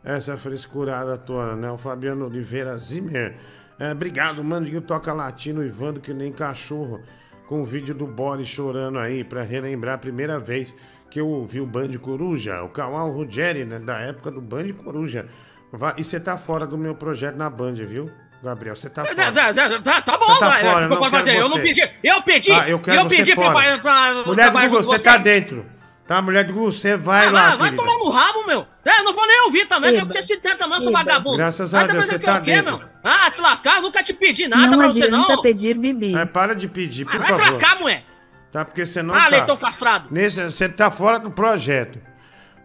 essa 0.04 0.38
frescurada 0.38 1.18
toda, 1.18 1.56
né? 1.56 1.72
O 1.72 1.78
Fabiano 1.78 2.26
Oliveira 2.26 2.78
Zimmer. 2.78 3.36
É, 3.80 3.92
obrigado, 3.92 4.44
mano. 4.44 4.66
Que 4.66 4.80
toca 4.82 5.12
latino, 5.14 5.64
Ivando, 5.66 6.00
que 6.00 6.14
nem 6.14 6.32
cachorro. 6.32 7.02
Com 7.48 7.62
o 7.62 7.66
vídeo 7.66 7.94
do 7.94 8.08
Boris 8.08 8.48
chorando 8.48 8.98
aí, 9.00 9.24
pra 9.24 9.44
relembrar 9.44 9.96
a 9.96 9.98
primeira 9.98 10.40
vez 10.40 10.76
que 11.10 11.20
eu 11.20 11.28
ouvi 11.28 11.60
o 11.60 11.66
Band 11.66 11.92
Coruja. 12.00 12.64
O 12.64 12.70
Kawal 12.70 13.12
Ruggeri, 13.12 13.66
né? 13.66 13.80
Da 13.80 14.00
época 14.00 14.32
do 14.32 14.42
Band 14.42 14.70
Coruja. 14.84 15.28
Vai- 15.72 15.94
E 15.98 16.04
você 16.04 16.20
tá 16.20 16.38
fora 16.38 16.66
do 16.66 16.78
meu 16.78 16.96
projeto 16.96 17.36
na 17.36 17.50
Band, 17.50 17.74
viu, 17.76 18.10
Gabriel? 18.44 18.76
Você 18.76 18.90
tá 18.90 19.04
Tá, 19.04 19.10
fora. 19.14 19.32
tá, 19.32 19.54
tá, 19.54 19.80
tá, 19.82 20.02
tá 20.02 20.18
bom, 20.18 20.26
Você 20.26 20.40
tá 20.40 20.50
vai. 20.50 20.62
fora, 20.62 20.88
não 20.88 20.98
quero 20.98 21.12
fazer? 21.12 21.36
Eu 21.36 21.42
não 21.42 21.50
você. 21.50 21.62
pedi. 21.62 21.90
Eu 22.04 22.22
pedi. 22.22 22.52
Ah, 22.52 22.70
eu 22.70 22.82
eu 22.86 23.04
você 23.04 23.16
pedi 23.18 23.36
fora. 23.36 23.52
pra, 23.54 23.78
pra, 23.80 24.24
Mulher 24.26 24.52
Google, 24.52 24.70
você 24.84 24.98
com 24.98 25.04
tá 25.04 25.18
dentro. 25.18 25.66
Tá, 26.06 26.22
mulher 26.22 26.44
do 26.46 26.54
você 26.54 26.98
vai 26.98 27.28
Ah, 27.28 27.32
lá, 27.32 27.50
vai, 27.56 27.70
vai 27.70 27.76
tomar 27.76 27.98
no 27.98 28.10
rabo, 28.10 28.46
meu. 28.46 28.68
É, 28.84 29.00
eu 29.00 29.04
não 29.06 29.14
vou 29.14 29.26
nem 29.26 29.42
ouvir 29.46 29.66
também, 29.68 29.92
que 29.92 29.96
é 29.98 30.00
o 30.00 30.04
Eba. 30.04 30.14
que 30.14 30.22
você 30.22 30.34
se 30.34 30.38
tenta, 30.38 30.68
meu, 30.68 30.82
seu 30.82 30.92
vagabundo. 30.92 31.38
Graças 31.38 31.74
a 31.74 31.80
Deus, 31.80 31.92
também 31.92 32.08
você 32.08 32.16
é 32.16 32.20
tá 32.20 32.40
o 32.40 32.42
quê, 32.44 32.62
meu? 32.62 32.82
Ah, 33.04 33.30
se 33.34 33.40
lascar, 33.42 33.78
eu 33.78 33.84
nunca 33.84 34.04
te 34.04 34.14
pedi 34.14 34.48
nada 34.50 34.68
não 34.72 34.78
pra 34.80 34.88
você, 34.90 35.04
adianta 35.06 35.34
não. 35.36 35.42
pedir 35.42 35.78
Bibi. 35.78 36.14
É, 36.14 36.26
para 36.26 36.54
de 36.54 36.68
pedir, 36.68 37.06
por 37.06 37.16
Ah, 37.16 37.20
vai 37.20 37.32
se 37.34 37.42
favor. 37.42 37.46
lascar, 37.54 37.80
mulher. 37.80 38.04
Tá, 38.52 38.66
porque 38.66 38.86
você 38.86 39.02
não 39.02 39.16
Ah, 39.16 39.22
tá. 39.24 39.28
leitão 39.30 39.56
castrado. 39.56 40.08
Nesse, 40.12 40.44
você 40.44 40.68
tá 40.68 40.92
fora 40.92 41.18
do 41.20 41.32
projeto. 41.32 41.98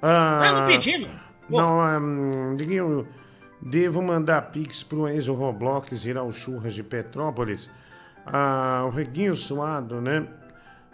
Ah, 0.02 0.40
Eu 0.44 0.52
não 0.54 0.64
pedi, 0.66 0.98
meu. 0.98 1.10
Não, 1.48 1.78
hum, 2.02 2.54
Diguinho, 2.56 3.08
devo 3.62 4.02
mandar 4.02 4.42
pix 4.50 4.82
pro 4.82 5.08
Enzo 5.08 5.32
Roblox 5.32 6.04
ir 6.04 6.18
ao 6.18 6.32
Churras 6.32 6.74
de 6.74 6.82
Petrópolis. 6.82 7.70
Ah, 8.26 8.82
o 8.84 8.90
Reguinho 8.90 9.34
Suado, 9.34 10.00
né? 10.00 10.26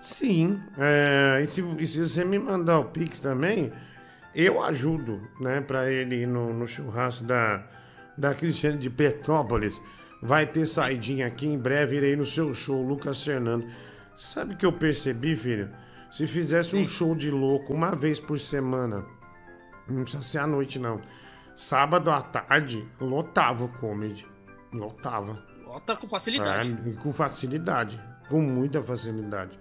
Sim. 0.05 0.61
é, 0.79 1.41
e, 1.43 1.47
se, 1.47 1.63
e 1.79 1.87
se 1.87 2.07
você 2.07 2.25
me 2.27 2.39
mandar 2.39 2.79
o 2.79 2.85
pix 2.85 3.21
também, 3.21 3.73
eu 4.35 4.63
ajudo, 4.63 5.21
né? 5.41 5.63
Pra 5.63 5.91
ele 5.91 6.23
ir 6.23 6.27
no, 6.27 6.53
no 6.53 6.67
churrasco 6.67 7.25
da, 7.25 7.65
da 8.17 8.35
Cristiane 8.35 8.77
de 8.77 8.91
Petrópolis. 8.91 9.81
Vai 10.21 10.47
ter 10.47 10.67
saidinha 10.67 11.27
aqui 11.27 11.47
em 11.47 11.59
breve, 11.59 11.97
irei 11.97 12.17
no 12.17 12.27
seu 12.27 12.53
show, 12.53 12.87
Lucas 12.87 13.25
Fernando. 13.25 13.67
Sabe 14.15 14.55
o 14.55 14.57
que 14.57 14.67
eu 14.67 14.73
percebi, 14.73 15.35
filho? 15.37 15.71
Se 16.11 16.27
fizesse 16.27 16.77
um 16.77 16.87
show 16.87 17.15
de 17.15 17.31
louco 17.31 17.73
uma 17.73 17.97
vez 17.97 18.21
por 18.21 18.39
semana, 18.39 19.05
não 19.89 20.03
precisa 20.03 20.23
ser 20.23 20.39
à 20.39 20.47
noite, 20.47 20.79
não. 20.79 21.01
Sábado 21.57 22.11
à 22.11 22.21
tarde, 22.21 22.87
lotava 23.01 23.65
o 23.65 23.69
comedy. 23.69 24.27
Lotava. 24.73 25.43
Bota 25.65 25.97
com 25.97 26.09
facilidade. 26.09 26.79
É, 26.87 26.93
com 27.03 27.13
facilidade. 27.13 28.01
Com 28.29 28.41
muita 28.41 28.83
facilidade. 28.83 29.59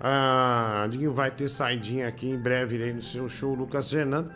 Ah, 0.00 0.86
vai 1.12 1.30
ter 1.30 1.48
saidinha 1.48 2.06
aqui 2.08 2.28
em 2.28 2.38
breve 2.38 2.74
irei 2.76 2.92
no 2.92 3.02
seu 3.02 3.28
show, 3.28 3.54
Lucas 3.54 3.90
Fernando. 3.90 4.30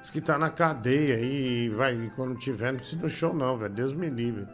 Diz 0.00 0.10
que 0.10 0.20
tá 0.20 0.38
na 0.38 0.50
cadeia 0.50 1.18
e 1.18 1.68
vai, 1.70 1.94
e 1.94 2.10
quando 2.10 2.36
tiver, 2.38 2.72
não 2.72 2.78
precisa 2.78 3.00
do 3.00 3.08
show, 3.08 3.32
não, 3.32 3.56
velho. 3.56 3.72
Deus 3.72 3.92
me 3.92 4.08
livre. 4.10 4.46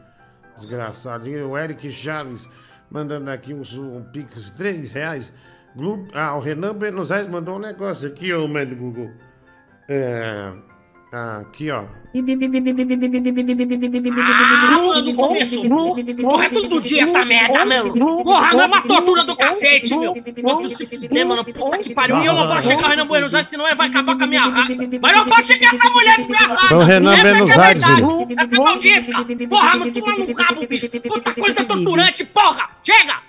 Desgraçado. 0.57 1.29
E 1.29 1.43
o 1.43 1.57
Eric 1.59 1.91
Chaves 1.91 2.49
mandando 2.91 3.31
aqui 3.31 3.53
um, 3.55 3.63
um 3.97 4.05
pix 4.05 4.47
de 4.47 4.53
3 4.53 4.91
reais. 4.93 5.33
Glu- 5.75 6.07
Ah, 6.15 6.35
o 6.37 6.41
Renan 6.41 6.75
Buenos 6.75 7.11
Aires 7.11 7.29
mandou 7.29 7.57
um 7.57 7.61
negócio 7.61 8.07
aqui, 8.09 8.33
ô, 8.33 8.47
do 8.47 8.77
Google. 8.77 9.11
É. 9.89 10.53
ah, 11.13 11.39
Aqui, 11.39 11.71
ó. 11.71 11.83
Ah, 11.83 11.87
mano, 14.81 15.03
no 15.03 15.15
começo. 15.15 15.61
Porra, 16.21 16.45
é 16.45 16.51
todo 16.51 16.81
dia 16.81 17.03
essa 17.03 17.25
merda, 17.25 17.65
mano. 17.65 18.23
Porra, 18.23 18.53
não 18.53 18.61
é 18.61 18.67
uma 18.67 18.83
tortura 18.83 19.25
do 19.25 19.37
cacete, 19.37 19.97
meu. 19.97 20.15
Mano, 20.43 20.69
se 20.69 20.87
fuder, 20.87 21.27
mano. 21.27 21.45
Puta 21.45 21.79
que 21.79 21.93
pariu. 21.93 22.23
E 22.23 22.27
eu 22.27 22.35
não 22.35 22.47
posso 22.47 22.69
chegar 22.69 22.91
Renan 22.91 23.07
Buenos 23.09 23.35
Aires, 23.35 23.49
senão 23.49 23.67
ele 23.67 23.75
vai 23.75 23.89
acabar 23.89 24.17
com 24.17 24.23
a 24.23 24.27
minha 24.27 24.43
raça. 24.43 24.89
Mas 25.03 25.13
não 25.13 25.25
posso 25.27 25.49
chegar 25.49 25.75
essa 25.75 25.91
mulher 25.91 26.17
desgraçada. 26.17 26.67
Então, 26.67 26.85
Renan 26.85 27.15
Essa 27.15 27.23
Buenos 27.23 27.51
é 27.51 27.61
Aires. 27.61 27.85
Essa 28.39 28.63
maldita. 28.63 29.49
Porra, 29.49 29.77
mano, 29.77 29.93
toma 29.93 30.17
no 30.17 30.33
rabo, 30.33 30.67
bicho. 30.69 31.03
Puta 31.03 31.35
coisa 31.35 31.65
torturante, 31.65 32.25
porra. 32.27 32.69
Chega. 32.83 33.21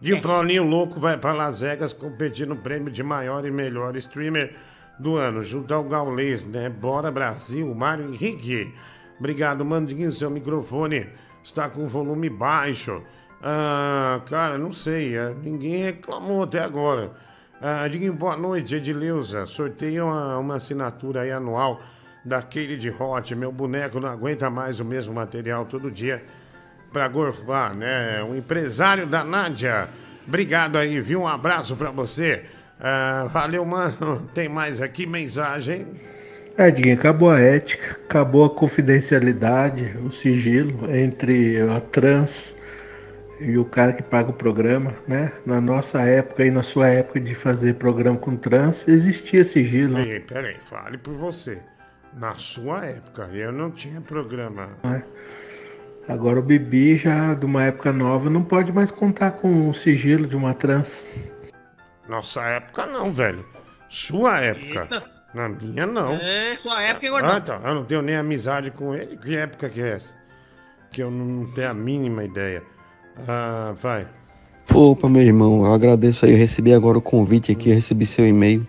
De 0.00 0.16
Prolinho 0.16 0.64
Louco 0.64 0.98
vai 0.98 1.18
para 1.18 1.32
Las 1.32 1.60
Vegas 1.60 1.92
competir 1.92 2.46
no 2.46 2.56
prêmio 2.56 2.90
de 2.90 3.02
maior 3.02 3.44
e 3.44 3.50
melhor 3.50 3.94
streamer 3.96 4.54
do 5.00 5.16
ano, 5.16 5.42
junto 5.42 5.72
ao 5.72 5.82
Gaulês, 5.82 6.44
né? 6.44 6.68
Bora 6.68 7.10
Brasil, 7.10 7.74
Mário 7.74 8.12
Henrique. 8.12 8.72
Obrigado, 9.18 9.64
Mandinho, 9.64 10.12
seu 10.12 10.30
microfone 10.30 11.08
está 11.42 11.68
com 11.68 11.86
volume 11.86 12.28
baixo. 12.28 13.02
Ah, 13.42 14.20
cara, 14.28 14.58
não 14.58 14.70
sei, 14.70 15.16
é, 15.16 15.34
ninguém 15.42 15.82
reclamou 15.82 16.42
até 16.42 16.60
agora. 16.60 17.12
Ah, 17.60 17.88
Diguinho, 17.88 18.12
boa 18.12 18.36
noite, 18.36 18.74
Edileuza. 18.76 19.46
Sorteio 19.46 20.04
uma, 20.06 20.38
uma 20.38 20.56
assinatura 20.56 21.22
aí 21.22 21.32
anual 21.32 21.80
daquele 22.24 22.76
de 22.76 22.90
Hot. 22.90 23.34
Meu 23.34 23.50
boneco 23.50 24.00
não 24.00 24.08
aguenta 24.08 24.50
mais 24.50 24.80
o 24.80 24.84
mesmo 24.84 25.14
material 25.14 25.64
todo 25.64 25.90
dia. 25.90 26.22
pra 26.92 27.08
gorfar, 27.08 27.74
né? 27.74 28.22
O 28.22 28.34
empresário 28.34 29.06
da 29.06 29.24
Nádia. 29.24 29.88
Obrigado 30.26 30.76
aí, 30.76 31.00
viu? 31.00 31.22
Um 31.22 31.26
abraço 31.26 31.76
pra 31.76 31.90
você. 31.90 32.44
Ah, 32.80 33.28
valeu, 33.32 33.64
mano. 33.64 34.28
Tem 34.34 34.48
mais 34.48 34.80
aqui 34.80 35.06
mensagem. 35.06 35.86
É, 36.56 36.70
Diguinho, 36.70 36.94
acabou 36.94 37.30
a 37.30 37.40
ética, 37.40 37.98
acabou 38.04 38.44
a 38.44 38.50
confidencialidade, 38.50 39.96
o 40.04 40.10
sigilo 40.10 40.94
entre 40.94 41.60
a 41.60 41.80
trans 41.80 42.54
e 43.40 43.56
o 43.56 43.64
cara 43.64 43.92
que 43.92 44.02
paga 44.02 44.30
o 44.30 44.34
programa, 44.34 44.94
né? 45.08 45.32
Na 45.46 45.60
nossa 45.60 46.02
época 46.02 46.44
e 46.44 46.50
na 46.50 46.62
sua 46.62 46.88
época 46.88 47.20
de 47.20 47.34
fazer 47.34 47.74
programa 47.74 48.18
com 48.18 48.36
trans, 48.36 48.86
existia 48.88 49.44
sigilo. 49.44 49.94
Peraí, 49.96 50.20
peraí, 50.20 50.56
fale 50.60 50.98
por 50.98 51.14
você. 51.14 51.58
Na 52.18 52.34
sua 52.34 52.84
época, 52.86 53.30
eu 53.32 53.52
não 53.52 53.70
tinha 53.70 54.00
programa. 54.00 54.68
né? 54.82 55.02
Agora 56.08 56.40
o 56.40 56.42
Bibi 56.42 56.96
já 56.96 57.34
de 57.34 57.46
uma 57.46 57.64
época 57.64 57.92
nova 57.92 58.28
não 58.28 58.42
pode 58.42 58.72
mais 58.72 58.90
contar 58.90 59.30
com 59.30 59.70
o 59.70 59.74
sigilo 59.74 60.26
de 60.26 60.36
uma 60.36 60.52
trans. 60.52 61.08
Nossa 62.10 62.42
época 62.42 62.86
não, 62.86 63.12
velho. 63.12 63.44
Sua 63.88 64.40
época. 64.40 64.88
Na 65.32 65.48
minha 65.48 65.86
não. 65.86 66.14
É, 66.14 66.56
sua 66.56 66.82
época, 66.82 67.06
hein, 67.06 67.12
Ah, 67.14 67.20
gordão? 67.20 67.36
então, 67.38 67.60
eu 67.64 67.74
não 67.76 67.84
tenho 67.84 68.02
nem 68.02 68.16
amizade 68.16 68.72
com 68.72 68.92
ele. 68.94 69.16
Que 69.16 69.36
época 69.36 69.68
que 69.68 69.80
é 69.80 69.90
essa? 69.92 70.14
Que 70.90 71.02
eu 71.04 71.10
não 71.10 71.46
tenho 71.52 71.70
a 71.70 71.74
mínima 71.74 72.24
ideia. 72.24 72.64
Ah, 73.28 73.72
vai. 73.80 74.08
Opa, 74.74 75.08
meu 75.08 75.22
irmão, 75.22 75.64
eu 75.64 75.72
agradeço 75.72 76.26
aí. 76.26 76.32
Eu 76.32 76.38
recebi 76.38 76.74
agora 76.74 76.98
o 76.98 77.02
convite 77.02 77.52
aqui, 77.52 77.70
eu 77.70 77.74
recebi 77.76 78.04
seu 78.06 78.26
e-mail 78.26 78.66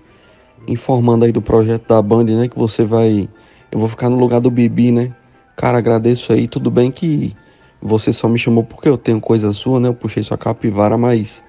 informando 0.67 1.25
aí 1.25 1.31
do 1.31 1.41
projeto 1.41 1.87
da 1.87 1.99
Band, 2.01 2.25
né? 2.25 2.47
Que 2.47 2.57
você 2.57 2.83
vai. 2.83 3.27
Eu 3.71 3.79
vou 3.79 3.87
ficar 3.87 4.09
no 4.09 4.17
lugar 4.17 4.39
do 4.39 4.51
Bibi, 4.51 4.91
né? 4.91 5.11
Cara, 5.55 5.79
agradeço 5.79 6.31
aí. 6.31 6.47
Tudo 6.47 6.69
bem 6.69 6.91
que 6.91 7.35
você 7.81 8.13
só 8.13 8.27
me 8.29 8.37
chamou 8.37 8.63
porque 8.63 8.87
eu 8.87 8.97
tenho 8.99 9.19
coisa 9.19 9.51
sua, 9.53 9.79
né? 9.79 9.87
Eu 9.87 9.95
puxei 9.95 10.21
sua 10.21 10.37
capivara, 10.37 10.95
mas 10.97 11.43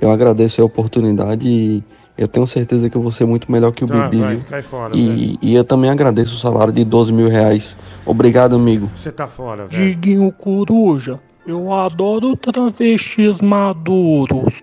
eu 0.00 0.10
agradeço 0.10 0.60
a 0.60 0.64
oportunidade 0.64 1.48
e 1.48 1.82
eu 2.18 2.26
tenho 2.26 2.46
certeza 2.46 2.88
que 2.88 2.96
eu 2.96 3.02
vou 3.02 3.12
ser 3.12 3.26
muito 3.26 3.50
melhor 3.50 3.72
que 3.72 3.84
o 3.84 3.86
Tá, 3.86 4.08
Bibi. 4.08 4.22
vai, 4.22 4.36
cai 4.38 4.62
fora, 4.62 4.92
velho. 4.94 5.04
e, 5.06 5.38
e 5.42 5.54
eu 5.54 5.64
também 5.64 5.90
agradeço 5.90 6.34
o 6.34 6.38
salário 6.38 6.72
de 6.72 6.84
12 6.84 7.12
mil 7.12 7.28
reais. 7.28 7.76
Obrigado, 8.04 8.56
amigo. 8.56 8.90
Você 8.96 9.12
tá 9.12 9.26
fora, 9.26 9.66
velho. 9.66 9.84
Diguinho 9.94 10.32
Coruja, 10.32 11.20
eu 11.46 11.72
adoro 11.72 12.34
travestis 12.36 13.40
maduros. 13.42 14.62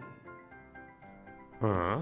Ah, 1.62 2.00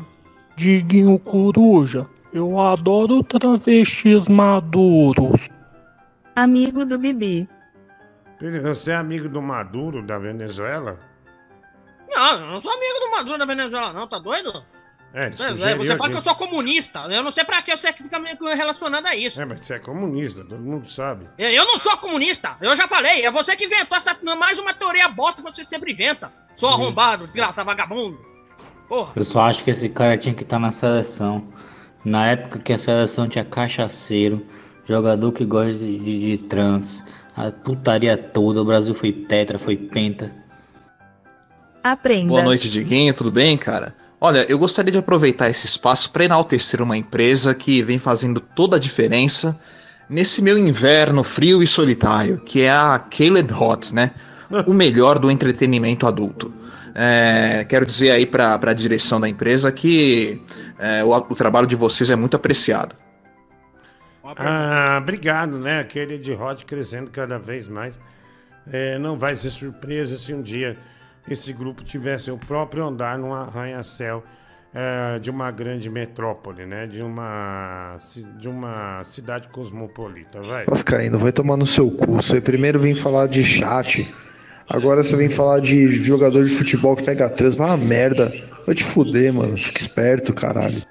Diguinho 0.55 1.19
Coruja, 1.19 2.05
eu 2.33 2.59
adoro 2.59 3.21
travestis 3.23 4.27
maduros. 4.27 5.49
Amigo 6.35 6.85
do 6.85 6.97
Bibi. 6.97 7.47
Você 8.63 8.91
é 8.91 8.95
amigo 8.95 9.29
do 9.29 9.39
Maduro 9.41 10.01
da 10.01 10.17
Venezuela? 10.17 10.97
Não, 12.11 12.41
eu 12.41 12.47
não 12.47 12.59
sou 12.59 12.71
amigo 12.71 12.99
do 12.99 13.11
Maduro 13.11 13.37
da 13.37 13.45
Venezuela, 13.45 13.93
não, 13.93 14.07
tá 14.07 14.19
doido? 14.19 14.65
É, 15.13 15.25
ele 15.25 15.35
Você, 15.35 15.49
sugeriu 15.49 15.77
você 15.77 15.97
fala 15.97 16.09
que 16.09 16.17
eu 16.17 16.21
sou 16.21 16.35
comunista. 16.35 16.99
Eu 17.09 17.23
não 17.23 17.31
sei 17.31 17.43
pra 17.43 17.61
que 17.61 17.75
você 17.75 17.91
fica 17.91 18.17
meio 18.19 18.37
relacionado 18.55 19.05
a 19.05 19.15
isso. 19.15 19.41
É, 19.41 19.45
mas 19.45 19.65
você 19.65 19.73
é 19.73 19.79
comunista, 19.79 20.43
todo 20.43 20.61
mundo 20.61 20.89
sabe. 20.89 21.27
Eu 21.37 21.65
não 21.65 21.77
sou 21.77 21.97
comunista, 21.97 22.55
eu 22.61 22.75
já 22.75 22.87
falei. 22.87 23.25
É 23.25 23.31
você 23.31 23.55
que 23.55 23.65
inventou 23.65 23.97
essa 23.97 24.17
mais 24.37 24.57
uma 24.57 24.73
teoria 24.73 25.09
bosta 25.09 25.41
que 25.41 25.51
você 25.51 25.63
sempre 25.63 25.91
inventa. 25.91 26.31
Sou 26.55 26.69
arrombado, 26.69 27.23
desgraçado, 27.23 27.65
vagabundo. 27.65 28.19
Porra. 28.87 29.13
Eu 29.15 29.25
só 29.25 29.41
acho 29.41 29.63
que 29.63 29.71
esse 29.71 29.89
cara 29.89 30.17
tinha 30.17 30.35
que 30.35 30.43
estar 30.43 30.59
na 30.59 30.71
seleção. 30.71 31.47
Na 32.03 32.31
época 32.31 32.59
que 32.59 32.73
a 32.73 32.77
seleção 32.77 33.27
tinha 33.27 33.45
cachaceiro, 33.45 34.45
jogador 34.85 35.31
que 35.33 35.45
gosta 35.45 35.73
de, 35.73 35.99
de, 35.99 36.31
de 36.31 36.37
trans, 36.47 37.03
a 37.35 37.51
putaria 37.51 38.17
toda, 38.17 38.61
o 38.61 38.65
Brasil 38.65 38.93
foi 38.93 39.11
tetra, 39.11 39.59
foi 39.59 39.77
penta. 39.77 40.40
Aprenda. 41.83 42.27
Boa 42.27 42.43
noite, 42.43 42.69
Diguinho, 42.69 43.13
tudo 43.13 43.31
bem, 43.31 43.57
cara? 43.57 43.95
Olha, 44.19 44.45
eu 44.47 44.59
gostaria 44.59 44.91
de 44.91 44.99
aproveitar 44.99 45.49
esse 45.49 45.65
espaço 45.65 46.11
para 46.11 46.25
enaltecer 46.25 46.81
uma 46.81 46.95
empresa 46.95 47.55
que 47.55 47.81
vem 47.81 47.97
fazendo 47.97 48.39
toda 48.39 48.75
a 48.75 48.79
diferença 48.79 49.59
nesse 50.07 50.43
meu 50.43 50.57
inverno 50.57 51.23
frio 51.23 51.63
e 51.63 51.67
solitário, 51.67 52.39
que 52.41 52.61
é 52.61 52.69
a 52.69 52.99
Caleb 52.99 53.51
Hot, 53.53 53.93
né? 53.93 54.11
O 54.67 54.73
melhor 54.73 55.17
do 55.17 55.31
entretenimento 55.31 56.05
adulto. 56.05 56.53
É, 56.93 57.63
quero 57.63 57.85
dizer 57.85 58.11
aí 58.11 58.25
para 58.25 58.59
a 58.61 58.73
direção 58.73 59.17
da 59.17 59.29
empresa 59.29 59.71
que 59.71 60.41
é, 60.77 61.01
o, 61.05 61.15
o 61.15 61.35
trabalho 61.35 61.65
de 61.65 61.75
vocês 61.75 62.09
é 62.09 62.17
muito 62.17 62.35
apreciado. 62.35 62.93
Ah, 64.23 64.99
obrigado, 65.01 65.57
né? 65.57 65.79
Aquele 65.79 66.17
de 66.17 66.33
Hot 66.33 66.65
crescendo 66.65 67.09
cada 67.09 67.39
vez 67.39 67.67
mais. 67.67 67.97
É, 68.71 68.99
não 68.99 69.17
vai 69.17 69.35
ser 69.35 69.49
surpresa 69.49 70.17
se 70.17 70.33
um 70.33 70.41
dia 70.41 70.77
esse 71.27 71.53
grupo 71.53 71.83
tivesse 71.83 72.31
o 72.31 72.37
próprio 72.37 72.85
andar 72.85 73.17
num 73.17 73.33
arranha-céu 73.33 74.23
é, 74.73 75.19
de 75.19 75.29
uma 75.29 75.51
grande 75.51 75.89
metrópole, 75.89 76.65
né? 76.65 76.87
De 76.87 77.01
uma, 77.01 77.97
de 78.39 78.49
uma 78.49 79.03
cidade 79.03 79.47
cosmopolita, 79.49 80.41
vai. 80.41 80.65
Vascaíno, 80.65 81.19
vai 81.19 81.31
tomar 81.31 81.57
no 81.57 81.67
seu 81.67 81.91
cu. 81.91 82.13
Você 82.13 82.39
primeiro 82.39 82.79
vem 82.79 82.95
falar 82.95 83.27
de 83.27 83.43
chat, 83.43 84.13
agora 84.69 85.03
você 85.03 85.15
vem 85.15 85.29
falar 85.29 85.59
de 85.59 85.99
jogador 85.99 86.43
de 86.43 86.55
futebol 86.55 86.95
que 86.95 87.03
pega 87.03 87.29
trans. 87.29 87.55
Vai 87.55 87.67
uma 87.67 87.77
merda. 87.77 88.31
Vai 88.65 88.75
te 88.75 88.83
fuder, 88.83 89.33
mano. 89.33 89.57
Fica 89.57 89.79
esperto, 89.79 90.33
caralho. 90.33 90.81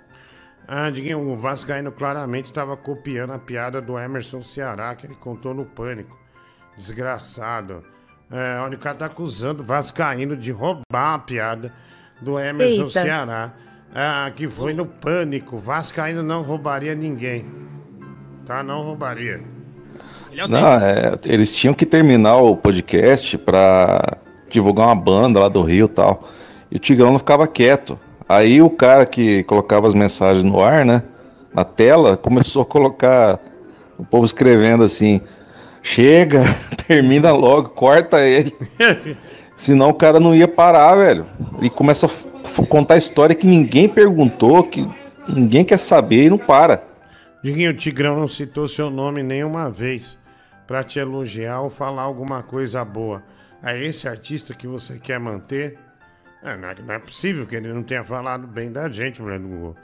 Ah, 0.66 0.88
Diguinho, 0.90 1.18
o 1.18 1.36
Vascaíno 1.36 1.90
claramente 1.90 2.44
estava 2.44 2.76
copiando 2.76 3.32
a 3.32 3.38
piada 3.38 3.80
do 3.80 3.98
Emerson 3.98 4.40
Ceará, 4.40 4.94
que 4.94 5.06
ele 5.06 5.16
contou 5.16 5.52
no 5.52 5.64
Pânico. 5.64 6.16
Desgraçado. 6.76 7.82
É, 8.30 8.60
olha, 8.60 8.76
o 8.76 8.78
cara 8.78 8.94
tá 8.94 9.06
acusando 9.06 9.62
o 9.62 9.66
Vascaíno 9.66 10.36
de 10.36 10.52
roubar 10.52 11.14
a 11.14 11.18
piada 11.18 11.72
do 12.20 12.38
Emerson 12.38 12.82
Eita. 12.82 13.02
Ceará, 13.02 13.52
ah, 13.94 14.30
que 14.34 14.46
foi 14.46 14.72
no 14.72 14.86
Pânico. 14.86 15.58
Vascaíno 15.58 16.22
não 16.22 16.42
roubaria 16.42 16.94
ninguém. 16.94 17.44
Tá? 18.46 18.62
Não 18.62 18.82
roubaria. 18.82 19.40
Não, 20.48 20.68
é, 20.80 21.18
eles 21.24 21.54
tinham 21.54 21.74
que 21.74 21.84
terminar 21.84 22.36
o 22.36 22.56
podcast 22.56 23.36
pra 23.36 24.16
divulgar 24.48 24.86
uma 24.86 24.94
banda 24.94 25.40
lá 25.40 25.48
do 25.48 25.62
Rio 25.62 25.86
e 25.86 25.88
tal. 25.88 26.28
E 26.70 26.76
o 26.76 26.78
Tigrão 26.78 27.10
não 27.10 27.18
ficava 27.18 27.48
quieto. 27.48 27.98
Aí 28.28 28.62
o 28.62 28.70
cara 28.70 29.04
que 29.04 29.42
colocava 29.44 29.88
as 29.88 29.94
mensagens 29.94 30.44
no 30.44 30.60
ar, 30.60 30.84
né? 30.84 31.02
Na 31.52 31.64
tela, 31.64 32.16
começou 32.16 32.62
a 32.62 32.64
colocar 32.64 33.40
o 33.98 34.04
povo 34.04 34.24
escrevendo 34.24 34.84
assim: 34.84 35.20
chega, 35.82 36.42
termina 36.86 37.32
logo, 37.32 37.70
corta 37.70 38.20
ele. 38.20 38.54
Senão 39.56 39.90
o 39.90 39.94
cara 39.94 40.18
não 40.18 40.34
ia 40.34 40.48
parar, 40.48 40.94
velho. 40.94 41.26
E 41.60 41.68
começa 41.68 42.06
a 42.06 42.66
contar 42.66 42.96
história 42.96 43.34
que 43.34 43.46
ninguém 43.46 43.88
perguntou, 43.88 44.64
que 44.64 44.88
ninguém 45.28 45.64
quer 45.64 45.78
saber 45.78 46.24
e 46.24 46.30
não 46.30 46.38
para. 46.38 46.82
Diguinho, 47.42 47.70
o 47.70 47.76
Tigrão 47.76 48.18
não 48.18 48.28
citou 48.28 48.66
seu 48.66 48.90
nome 48.90 49.22
nenhuma 49.22 49.70
vez 49.70 50.18
pra 50.66 50.84
te 50.84 50.98
elogiar 50.98 51.60
ou 51.60 51.70
falar 51.70 52.02
alguma 52.02 52.42
coisa 52.42 52.84
boa. 52.84 53.22
É 53.62 53.78
esse 53.82 54.08
artista 54.08 54.54
que 54.54 54.66
você 54.66 54.98
quer 54.98 55.18
manter? 55.18 55.78
É, 56.42 56.56
não, 56.56 56.68
é, 56.68 56.74
não 56.86 56.94
é 56.94 56.98
possível 56.98 57.46
que 57.46 57.54
ele 57.54 57.72
não 57.72 57.82
tenha 57.82 58.02
falado 58.02 58.46
bem 58.46 58.72
da 58.72 58.88
gente, 58.88 59.20
mulher 59.20 59.38
do 59.38 59.48
Google. 59.48 59.76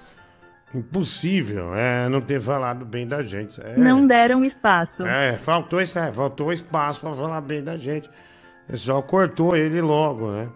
Impossível 0.75 1.75
é, 1.75 2.09
não 2.09 2.21
ter 2.21 2.41
falado 2.41 2.85
bem 2.85 3.07
da 3.07 3.23
gente. 3.23 3.61
É, 3.61 3.77
Não 3.77 4.07
deram 4.07 4.45
espaço. 4.45 5.07
é, 5.07 5.35
faltou, 5.35 5.81
é, 5.81 5.87
faltou 5.87 6.53
espaço 6.53 7.01
pra 7.01 7.13
falar 7.13 7.41
bem 7.41 7.63
da 7.63 7.77
gente. 7.77 8.09
O 8.09 8.73
pessoal 8.73 9.03
cortou 9.03 9.57
ele 9.57 9.81
logo, 9.81 10.31
né? 10.31 10.49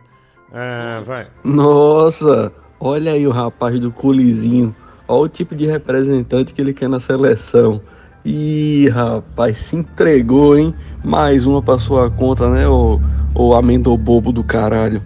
É, 0.52 1.00
vai. 1.02 1.26
Nossa, 1.44 2.52
olha 2.80 3.12
aí 3.12 3.26
o 3.26 3.30
rapaz 3.30 3.78
do 3.78 3.92
culizinho. 3.92 4.74
Olha 5.06 5.22
o 5.22 5.28
tipo 5.28 5.54
de 5.54 5.66
representante 5.66 6.52
que 6.52 6.61
ele 6.61 6.74
quer 6.74 6.88
na 6.88 6.98
seleção. 7.00 7.80
Ih, 8.24 8.88
rapaz, 8.88 9.58
se 9.58 9.76
entregou, 9.76 10.58
hein? 10.58 10.74
Mais 11.04 11.46
uma 11.46 11.62
pra 11.62 11.78
sua 11.78 12.11
conta, 12.11 12.48
né, 12.50 12.68
ô, 12.68 13.00
ô 13.34 13.54
amendo 13.54 13.96
bobo 13.96 14.32
do 14.32 14.42
caralho. 14.44 15.02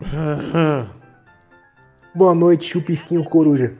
Boa 2.16 2.34
noite, 2.34 2.70
Chupisquinho 2.70 3.22
Coruja. 3.24 3.74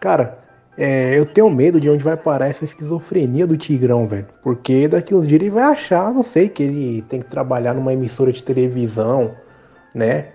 Cara, 0.00 0.40
é, 0.76 1.16
eu 1.16 1.24
tenho 1.24 1.48
medo 1.48 1.80
de 1.80 1.88
onde 1.88 2.02
vai 2.02 2.16
parar 2.16 2.48
essa 2.48 2.64
esquizofrenia 2.64 3.46
do 3.46 3.56
Tigrão, 3.56 4.08
velho. 4.08 4.26
Porque 4.42 4.88
daqui 4.88 5.14
uns 5.14 5.28
dias 5.28 5.40
ele 5.40 5.50
vai 5.50 5.62
achar, 5.62 6.12
não 6.12 6.24
sei, 6.24 6.48
que 6.48 6.64
ele 6.64 7.02
tem 7.02 7.20
que 7.20 7.30
trabalhar 7.30 7.74
numa 7.74 7.92
emissora 7.92 8.32
de 8.32 8.42
televisão, 8.42 9.36
né? 9.94 10.30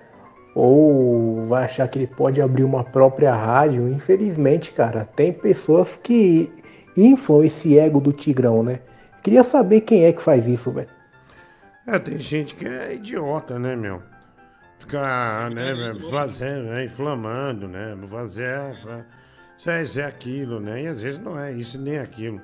Ou 0.55 1.45
vai 1.47 1.65
achar 1.65 1.89
que 1.89 1.99
ele 1.99 2.07
pode 2.07 2.41
abrir 2.41 2.63
uma 2.63 2.85
própria 2.85 3.35
rádio. 3.35 3.89
Infelizmente, 3.89 4.71
cara, 4.71 5.03
tem 5.13 5.33
pessoas 5.33 5.99
que 6.01 6.49
inflam 6.95 7.43
esse 7.43 7.77
ego 7.77 7.99
do 7.99 8.13
Tigrão, 8.13 8.63
né? 8.63 8.79
Queria 9.21 9.43
saber 9.43 9.81
quem 9.81 10.05
é 10.05 10.13
que 10.13 10.21
faz 10.21 10.47
isso, 10.47 10.71
velho. 10.71 10.87
É, 11.85 11.99
tem 11.99 12.17
gente 12.17 12.55
que 12.55 12.65
é 12.65 12.95
idiota, 12.95 13.59
né, 13.59 13.75
meu? 13.75 14.01
Ficar, 14.81 15.49
né, 15.51 15.73
fazendo, 16.11 16.63
né, 16.65 16.85
inflamando, 16.85 17.67
né? 17.67 17.95
Fazer, 18.09 18.75
fa- 18.83 19.05
isso 19.57 19.69
é, 19.69 19.83
isso 19.83 19.99
é 20.01 20.05
aquilo, 20.05 20.59
né? 20.59 20.83
E 20.83 20.87
às 20.87 21.01
vezes 21.01 21.19
não 21.19 21.39
é 21.39 21.53
isso 21.53 21.79
nem 21.79 21.99
aquilo. 21.99 22.41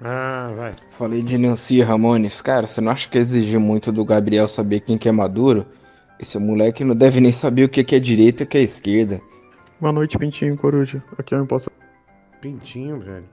Ah, 0.00 0.52
vai. 0.56 0.72
Falei 0.90 1.22
de 1.22 1.38
Nancy 1.38 1.80
Ramones. 1.82 2.40
Cara, 2.42 2.66
você 2.66 2.80
não 2.80 2.92
acha 2.92 3.08
que 3.08 3.18
exigir 3.18 3.60
muito 3.60 3.92
do 3.92 4.04
Gabriel 4.04 4.48
saber 4.48 4.80
quem 4.80 4.96
que 4.98 5.08
é 5.08 5.12
maduro? 5.12 5.66
Esse 6.18 6.38
moleque 6.38 6.82
não 6.82 6.96
deve 6.96 7.20
nem 7.20 7.30
saber 7.30 7.64
o 7.64 7.68
que 7.68 7.84
que 7.84 7.94
é 7.94 8.00
direita 8.00 8.42
e 8.42 8.46
o 8.46 8.48
que 8.48 8.58
é 8.58 8.62
esquerda. 8.62 9.20
Boa 9.78 9.92
noite, 9.92 10.18
Pintinho 10.18 10.56
Coruja. 10.56 11.02
Aqui 11.18 11.34
é 11.34 11.38
o 11.38 11.44
Imposta. 11.44 11.70
Pintinho, 12.40 12.98
velho. 13.00 13.24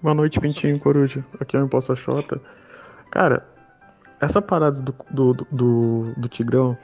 Boa 0.00 0.14
noite, 0.14 0.38
Pintinho 0.40 0.78
Coruja. 0.78 1.24
Aqui 1.40 1.56
é 1.56 1.60
o 1.60 1.64
Imposta 1.64 1.94
Xota. 1.96 2.40
Cara, 3.10 3.44
essa 4.20 4.40
parada 4.40 4.80
do, 4.80 4.94
do, 5.10 5.34
do, 5.34 5.46
do, 5.50 6.12
do 6.16 6.28
Tigrão, 6.28 6.78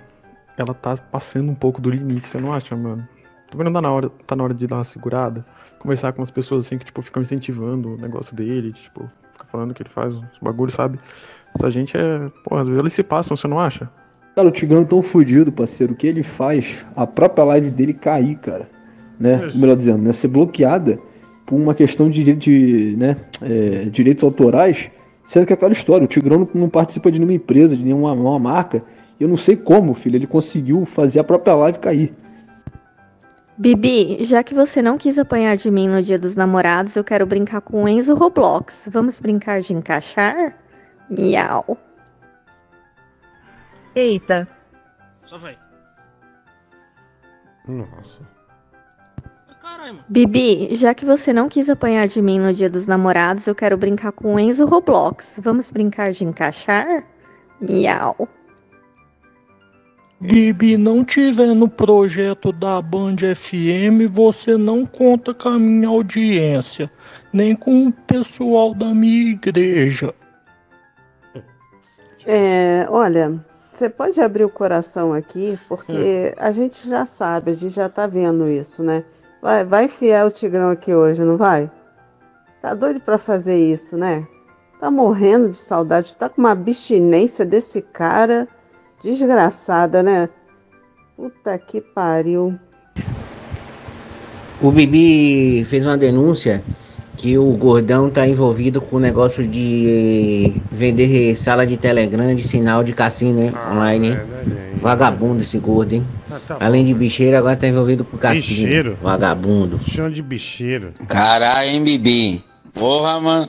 ela 0.56 0.74
tá 0.74 0.94
passando 1.10 1.50
um 1.50 1.54
pouco 1.54 1.80
do 1.80 1.90
limite, 1.90 2.26
você 2.26 2.38
não 2.38 2.52
acha, 2.52 2.76
mano? 2.76 3.06
Também 3.50 3.64
não 3.64 3.72
tá 3.72 3.80
na 3.80 3.92
hora, 3.92 4.10
tá 4.26 4.34
na 4.34 4.44
hora 4.44 4.54
de 4.54 4.66
dar 4.66 4.76
uma 4.76 4.84
segurada. 4.84 5.44
Conversar 5.78 6.12
com 6.12 6.22
as 6.22 6.30
pessoas 6.30 6.66
assim 6.66 6.78
que, 6.78 6.84
tipo, 6.84 7.00
ficam 7.02 7.22
incentivando 7.22 7.94
o 7.94 7.96
negócio 7.96 8.34
dele, 8.34 8.72
tipo, 8.72 9.08
fica 9.32 9.46
falando 9.50 9.72
que 9.72 9.82
ele 9.82 9.90
faz 9.90 10.14
uns 10.14 10.38
bagulhos, 10.42 10.74
sabe? 10.74 10.98
Essa 11.54 11.70
gente 11.70 11.96
é. 11.96 12.28
Pô, 12.44 12.56
às 12.56 12.68
vezes 12.68 12.80
eles 12.80 12.92
se 12.92 13.02
passam, 13.02 13.36
você 13.36 13.46
não 13.46 13.60
acha? 13.60 13.88
Cara, 14.34 14.48
o 14.48 14.50
Tigrão 14.50 14.82
é 14.82 14.84
tão 14.84 15.00
fudido, 15.00 15.50
parceiro, 15.50 15.94
o 15.94 15.96
que 15.96 16.06
ele 16.06 16.22
faz, 16.22 16.84
a 16.94 17.06
própria 17.06 17.44
live 17.44 17.70
dele 17.70 17.94
cair, 17.94 18.36
cara. 18.36 18.68
Né? 19.18 19.48
Melhor 19.54 19.76
dizendo, 19.76 20.02
né? 20.02 20.12
Ser 20.12 20.28
bloqueada 20.28 20.98
por 21.46 21.56
uma 21.56 21.74
questão 21.74 22.10
de, 22.10 22.34
de 22.34 22.94
né? 22.98 23.16
é, 23.40 23.84
direitos 23.84 24.22
autorais, 24.22 24.90
sendo 25.24 25.46
que 25.46 25.52
é 25.52 25.54
aquela 25.54 25.72
história, 25.72 26.04
o 26.04 26.08
Tigrão 26.08 26.40
não, 26.40 26.48
não 26.52 26.68
participa 26.68 27.10
de 27.10 27.18
nenhuma 27.18 27.34
empresa, 27.34 27.74
de 27.74 27.82
nenhuma 27.82 28.12
uma 28.12 28.38
marca. 28.38 28.84
Eu 29.18 29.28
não 29.28 29.36
sei 29.36 29.56
como, 29.56 29.94
filho, 29.94 30.16
ele 30.16 30.26
conseguiu 30.26 30.84
fazer 30.84 31.20
a 31.20 31.24
própria 31.24 31.54
live 31.54 31.78
cair. 31.78 32.14
Bibi, 33.58 34.22
já 34.24 34.42
que 34.42 34.54
você 34.54 34.82
não 34.82 34.98
quis 34.98 35.18
apanhar 35.18 35.56
de 35.56 35.70
mim 35.70 35.88
no 35.88 36.02
dia 36.02 36.18
dos 36.18 36.36
namorados, 36.36 36.94
eu 36.94 37.02
quero 37.02 37.24
brincar 37.24 37.62
com 37.62 37.84
o 37.84 37.88
Enzo 37.88 38.14
Roblox. 38.14 38.86
Vamos 38.92 39.18
brincar 39.18 39.62
de 39.62 39.72
encaixar? 39.72 40.54
Miau. 41.08 41.78
Eita. 43.94 44.46
Só 45.22 45.38
vai. 45.38 45.56
Nossa. 47.66 48.20
Bibi, 50.08 50.74
já 50.76 50.94
que 50.94 51.04
você 51.04 51.32
não 51.32 51.48
quis 51.48 51.68
apanhar 51.68 52.06
de 52.06 52.20
mim 52.20 52.38
no 52.38 52.52
dia 52.52 52.68
dos 52.68 52.86
namorados, 52.86 53.46
eu 53.46 53.54
quero 53.54 53.76
brincar 53.76 54.12
com 54.12 54.34
o 54.34 54.38
Enzo 54.38 54.66
Roblox. 54.66 55.40
Vamos 55.42 55.70
brincar 55.70 56.12
de 56.12 56.24
encaixar? 56.24 57.04
Miau. 57.60 58.28
Bibi 60.18 60.78
não 60.78 61.04
tiver 61.04 61.54
no 61.54 61.68
projeto 61.68 62.50
da 62.50 62.80
Band 62.80 63.16
FM, 63.34 64.10
você 64.10 64.56
não 64.56 64.86
conta 64.86 65.34
com 65.34 65.50
a 65.50 65.58
minha 65.58 65.88
audiência, 65.88 66.90
nem 67.32 67.54
com 67.54 67.88
o 67.88 67.92
pessoal 67.92 68.74
da 68.74 68.94
minha 68.94 69.32
igreja. 69.32 70.14
É, 72.24 72.86
olha, 72.88 73.38
você 73.72 73.90
pode 73.90 74.18
abrir 74.20 74.44
o 74.44 74.48
coração 74.48 75.12
aqui, 75.12 75.58
porque 75.68 76.34
a 76.38 76.50
gente 76.50 76.88
já 76.88 77.04
sabe, 77.04 77.50
a 77.50 77.54
gente 77.54 77.74
já 77.74 77.88
tá 77.88 78.06
vendo 78.06 78.48
isso, 78.48 78.82
né? 78.82 79.04
Vai, 79.42 79.64
vai 79.64 79.84
enfiar 79.84 80.26
o 80.26 80.30
Tigrão 80.30 80.70
aqui 80.70 80.94
hoje, 80.94 81.22
não 81.22 81.36
vai? 81.36 81.70
Tá 82.62 82.72
doido 82.72 83.00
pra 83.00 83.18
fazer 83.18 83.56
isso, 83.56 83.98
né? 83.98 84.26
Tá 84.80 84.90
morrendo 84.90 85.50
de 85.50 85.58
saudade, 85.58 86.16
tá 86.16 86.28
com 86.28 86.40
uma 86.40 86.52
abstinência 86.52 87.44
desse 87.44 87.82
cara. 87.82 88.48
Desgraçada, 89.06 90.02
né? 90.02 90.28
Puta 91.16 91.56
que 91.58 91.80
pariu. 91.80 92.58
O 94.60 94.72
Bibi 94.72 95.64
fez 95.64 95.86
uma 95.86 95.96
denúncia 95.96 96.60
que 97.16 97.38
o 97.38 97.52
gordão 97.52 98.10
tá 98.10 98.26
envolvido 98.26 98.80
com 98.80 98.96
o 98.96 98.98
negócio 98.98 99.46
de 99.46 100.60
vender 100.72 101.36
sala 101.36 101.64
de 101.64 101.76
Telegram 101.76 102.34
de 102.34 102.42
sinal 102.46 102.82
de 102.82 102.92
cassino 102.92 103.42
hein, 103.42 103.52
online. 103.70 104.08
hein? 104.08 104.18
Vagabundo 104.82 105.40
esse 105.40 105.56
gordo, 105.58 105.94
hein? 105.94 106.06
Ah, 106.28 106.40
tá 106.44 106.56
Além 106.58 106.84
de 106.84 106.92
bicheiro, 106.92 107.36
agora 107.36 107.54
tá 107.54 107.68
envolvido 107.68 108.04
com 108.04 108.18
cassino. 108.18 108.40
Bicheiro? 108.40 108.98
Vagabundo. 109.00 109.78
Chão 109.88 110.10
de 110.10 110.20
bicheiro. 110.20 110.92
Caralho, 111.08 111.70
hein, 111.70 111.84
Bibi? 111.84 112.44
Porra, 112.74 113.20
mano. 113.20 113.48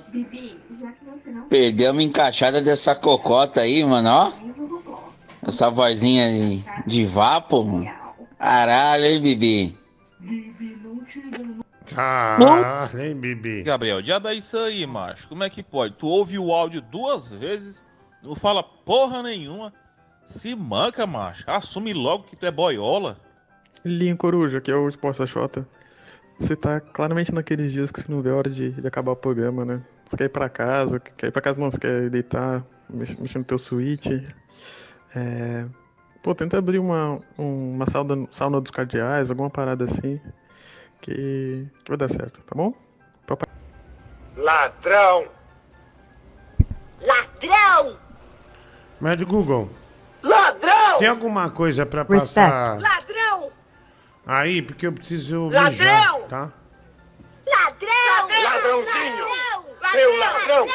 Perdeu 1.49 1.91
uma 1.93 2.03
encaixada 2.03 2.61
dessa 2.61 2.93
cocota 2.93 3.61
aí, 3.61 3.83
mano, 3.83 4.09
ó. 4.09 4.31
Essa 5.47 5.69
vozinha 5.69 6.29
de, 6.29 6.63
de 6.85 7.05
vapo, 7.05 7.63
mano. 7.63 7.85
Caralho, 8.37 9.05
hein, 9.05 9.21
Bibi? 9.21 9.77
Caralho, 11.85 13.01
hein, 13.01 13.15
Bibi? 13.15 13.63
Gabriel, 13.63 14.01
diabo 14.01 14.27
é 14.27 14.35
isso 14.35 14.57
aí, 14.57 14.85
macho. 14.85 15.27
Como 15.29 15.43
é 15.43 15.49
que 15.49 15.63
pode? 15.63 15.93
Tu 15.95 16.05
ouve 16.05 16.37
o 16.37 16.51
áudio 16.51 16.81
duas 16.81 17.31
vezes, 17.31 17.83
não 18.21 18.35
fala 18.35 18.61
porra 18.61 19.23
nenhuma. 19.23 19.73
Se 20.25 20.53
manca, 20.53 21.07
macho. 21.07 21.49
Assume 21.49 21.93
logo 21.93 22.25
que 22.25 22.35
tu 22.35 22.45
é 22.45 22.51
boiola. 22.51 23.17
Linho 23.85 24.17
Coruja, 24.17 24.59
que 24.59 24.69
é 24.69 24.75
o 24.75 24.89
Exposta 24.89 25.25
Xota. 25.25 25.65
Você 26.37 26.55
tá 26.55 26.79
claramente 26.81 27.33
naqueles 27.33 27.71
dias 27.71 27.89
que 27.89 28.01
você 28.01 28.11
não 28.11 28.21
vê 28.21 28.29
a 28.29 28.35
hora 28.35 28.49
de, 28.49 28.71
de 28.71 28.85
acabar 28.87 29.13
o 29.13 29.15
programa, 29.15 29.63
né? 29.63 29.81
Você 30.07 30.17
quer 30.17 30.25
ir 30.25 30.29
pra 30.29 30.49
casa, 30.49 30.99
quer 30.99 31.27
ir 31.27 31.31
pra 31.31 31.41
casa 31.41 31.59
não, 31.59 31.71
você 31.71 31.79
quer 31.79 32.09
deitar, 32.09 32.63
mex- 32.89 33.15
mexer 33.15 33.39
no 33.39 33.45
teu 33.45 33.57
suíte. 33.57 34.27
É... 35.15 35.65
Pô, 36.21 36.35
tenta 36.35 36.57
abrir 36.57 36.79
uma, 36.79 37.19
um- 37.37 37.75
uma 37.75 37.85
sauna, 37.89 38.27
sauna 38.31 38.59
dos 38.59 38.71
cardeais, 38.71 39.29
alguma 39.29 39.49
parada 39.49 39.85
assim, 39.85 40.19
que, 41.01 41.67
que 41.83 41.89
vai 41.89 41.97
dar 41.97 42.09
certo, 42.09 42.43
tá 42.43 42.53
bom? 42.55 42.73
Papai. 43.25 43.47
Ladrão! 44.35 45.27
Ladrão! 47.01 47.97
Mas 48.99 49.21
Google, 49.21 49.69
Ladrão! 50.23 50.97
tem 50.97 51.07
alguma 51.07 51.49
coisa 51.49 51.85
pra 51.85 52.03
passar 52.03 52.79
Ladrão! 52.81 53.51
aí? 54.25 54.61
Porque 54.61 54.87
eu 54.87 54.91
preciso 54.93 55.45
Ladrão! 55.49 55.63
mijar, 55.65 56.19
tá? 56.27 56.51
Ladrão! 57.47 58.43
Ladrãozinho! 58.43 59.25
Seu 59.91 60.19
ladrão! 60.19 60.67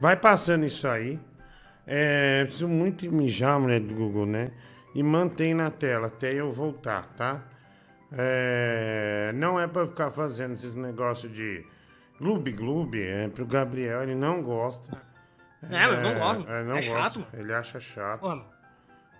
Vai 0.00 0.16
passando 0.16 0.64
isso 0.64 0.88
aí. 0.88 1.20
É, 1.86 2.44
preciso 2.44 2.68
muito 2.68 3.10
mijar, 3.12 3.58
mulher 3.58 3.80
do 3.80 3.94
Google, 3.94 4.26
né? 4.26 4.50
E 4.94 5.02
mantém 5.02 5.54
na 5.54 5.70
tela 5.70 6.06
até 6.08 6.32
eu 6.32 6.52
voltar, 6.52 7.06
tá? 7.16 7.42
É, 8.12 9.32
não 9.34 9.58
é 9.58 9.66
pra 9.66 9.86
ficar 9.86 10.10
fazendo 10.10 10.52
esses 10.52 10.74
negócios 10.74 11.32
de 11.32 11.64
gloob 12.20 12.52
gloob, 12.52 13.00
é 13.02 13.26
pro 13.28 13.46
Gabriel, 13.46 14.02
ele 14.02 14.14
não 14.14 14.42
gosta. 14.42 14.90
É, 15.70 15.86
eu 15.86 16.00
não 16.02 16.14
gosto. 16.14 16.50
É, 16.50 16.62
não 16.62 16.76
É 16.76 16.80
gosta. 16.82 16.90
chato. 17.02 17.26
Ele 17.32 17.52
acha 17.54 17.80
chato. 17.80 18.22
Mano. 18.22 18.44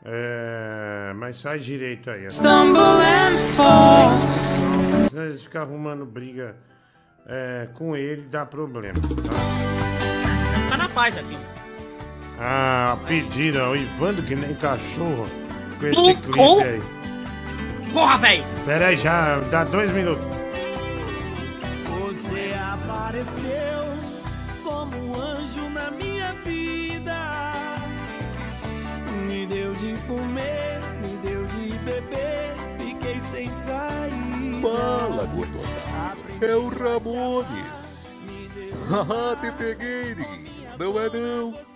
É, 0.04 1.12
mas 1.14 1.38
sai 1.38 1.58
direito 1.60 2.10
aí. 2.10 2.28
Stumble 2.30 2.80
and 2.80 3.38
fall. 3.56 4.10
Senão 5.08 5.24
eles 5.24 5.42
ficam 5.42 5.62
arrumando 5.62 6.04
briga 6.04 6.56
é, 7.26 7.68
com 7.74 7.96
ele, 7.96 8.22
dá 8.22 8.44
problema. 8.44 8.98
Tá? 9.00 10.70
Tá 10.70 10.76
na 10.76 10.88
paz 10.88 11.16
aqui. 11.16 11.36
Ah, 12.44 12.98
pediram 13.06 13.70
o 13.70 13.76
Ivando 13.76 14.20
que 14.20 14.34
nem 14.34 14.52
cachorro 14.54 15.28
com 15.78 15.86
esse 15.86 16.14
clipe 16.16 16.40
aí. 16.40 16.82
Porra, 17.92 18.18
velho! 18.18 18.44
Pera 18.64 18.88
aí, 18.88 18.98
já 18.98 19.38
dá 19.50 19.62
dois 19.62 19.92
minutos. 19.92 20.26
Você 21.86 22.52
apareceu 22.58 23.84
como 24.64 24.96
um 24.96 25.20
anjo 25.20 25.70
na 25.70 25.92
minha 25.92 26.32
vida. 26.44 27.52
Me 29.28 29.46
deu 29.46 29.72
de 29.74 29.94
comer, 30.08 30.80
me 31.00 31.16
deu 31.18 31.46
de 31.46 31.78
beber, 31.84 32.56
fiquei 32.80 33.20
sem 33.20 33.48
sair. 33.48 34.60
Fala, 34.60 35.26
gordona. 35.26 35.82
É 36.40 36.56
o 36.56 36.68
Ramones. 36.70 38.04
Haha, 38.90 39.36
te 39.36 39.52
peguei. 39.52 40.16
Não 40.76 40.98
é 40.98 41.08
não. 41.08 41.71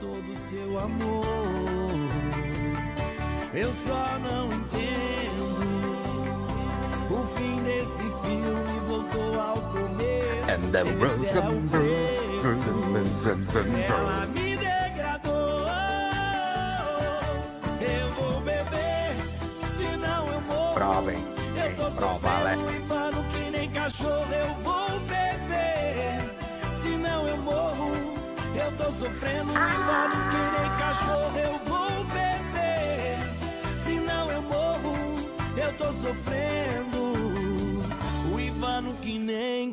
Todo 0.00 0.30
o 0.30 0.34
seu 0.50 0.78
amor. 0.78 1.24
Eu 3.52 3.72
só 3.86 4.18
não 4.18 4.46
entendo 4.46 5.44
o 7.10 7.26
fim 7.36 7.62
desse 7.62 8.02
filme 8.02 8.80
voltou 8.88 9.40
ao 9.40 9.56
começo. 9.72 10.50
And 10.50 10.72
the 10.72 10.80
Esse 10.82 11.28
é 11.28 11.40
o 11.40 11.62
Ela 13.88 14.26
me 14.26 14.56
degradou. 14.56 15.66
Eu 17.80 18.08
vou 18.14 18.40
beber, 18.40 19.16
senão 19.78 20.26
eu 20.28 20.40
morro. 20.40 20.74
Provem. 20.74 21.24
Eu 21.56 21.76
tô 21.76 21.90
Prova, 21.92 22.30
Alex. 22.30 22.60
sofrendo 22.60 22.84
e 22.84 22.88
falo 22.88 23.24
que 23.32 23.50
nem 23.50 23.70
cachorro. 23.70 24.32
Eu 24.32 24.54
vou 24.62 24.73
Eu 28.64 28.72
tô 28.72 28.84
sofrendo 28.92 29.52
e 29.52 29.54
falo 29.54 30.16
que 30.30 30.40
nem 30.54 30.70
cachorro. 30.78 31.38
Eu 31.38 31.60
vou 31.68 32.04
beber, 32.04 33.18
senão 33.84 34.30
eu 34.30 34.42
morro. 34.42 34.94
Eu 35.56 35.72
tô 35.74 35.84
sofrendo. 35.92 36.54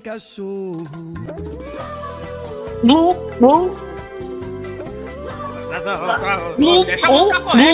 cachorro. 0.01 0.83
Deixa 6.85 7.07
a 7.07 7.11
música 7.11 7.39
correr. 7.41 7.73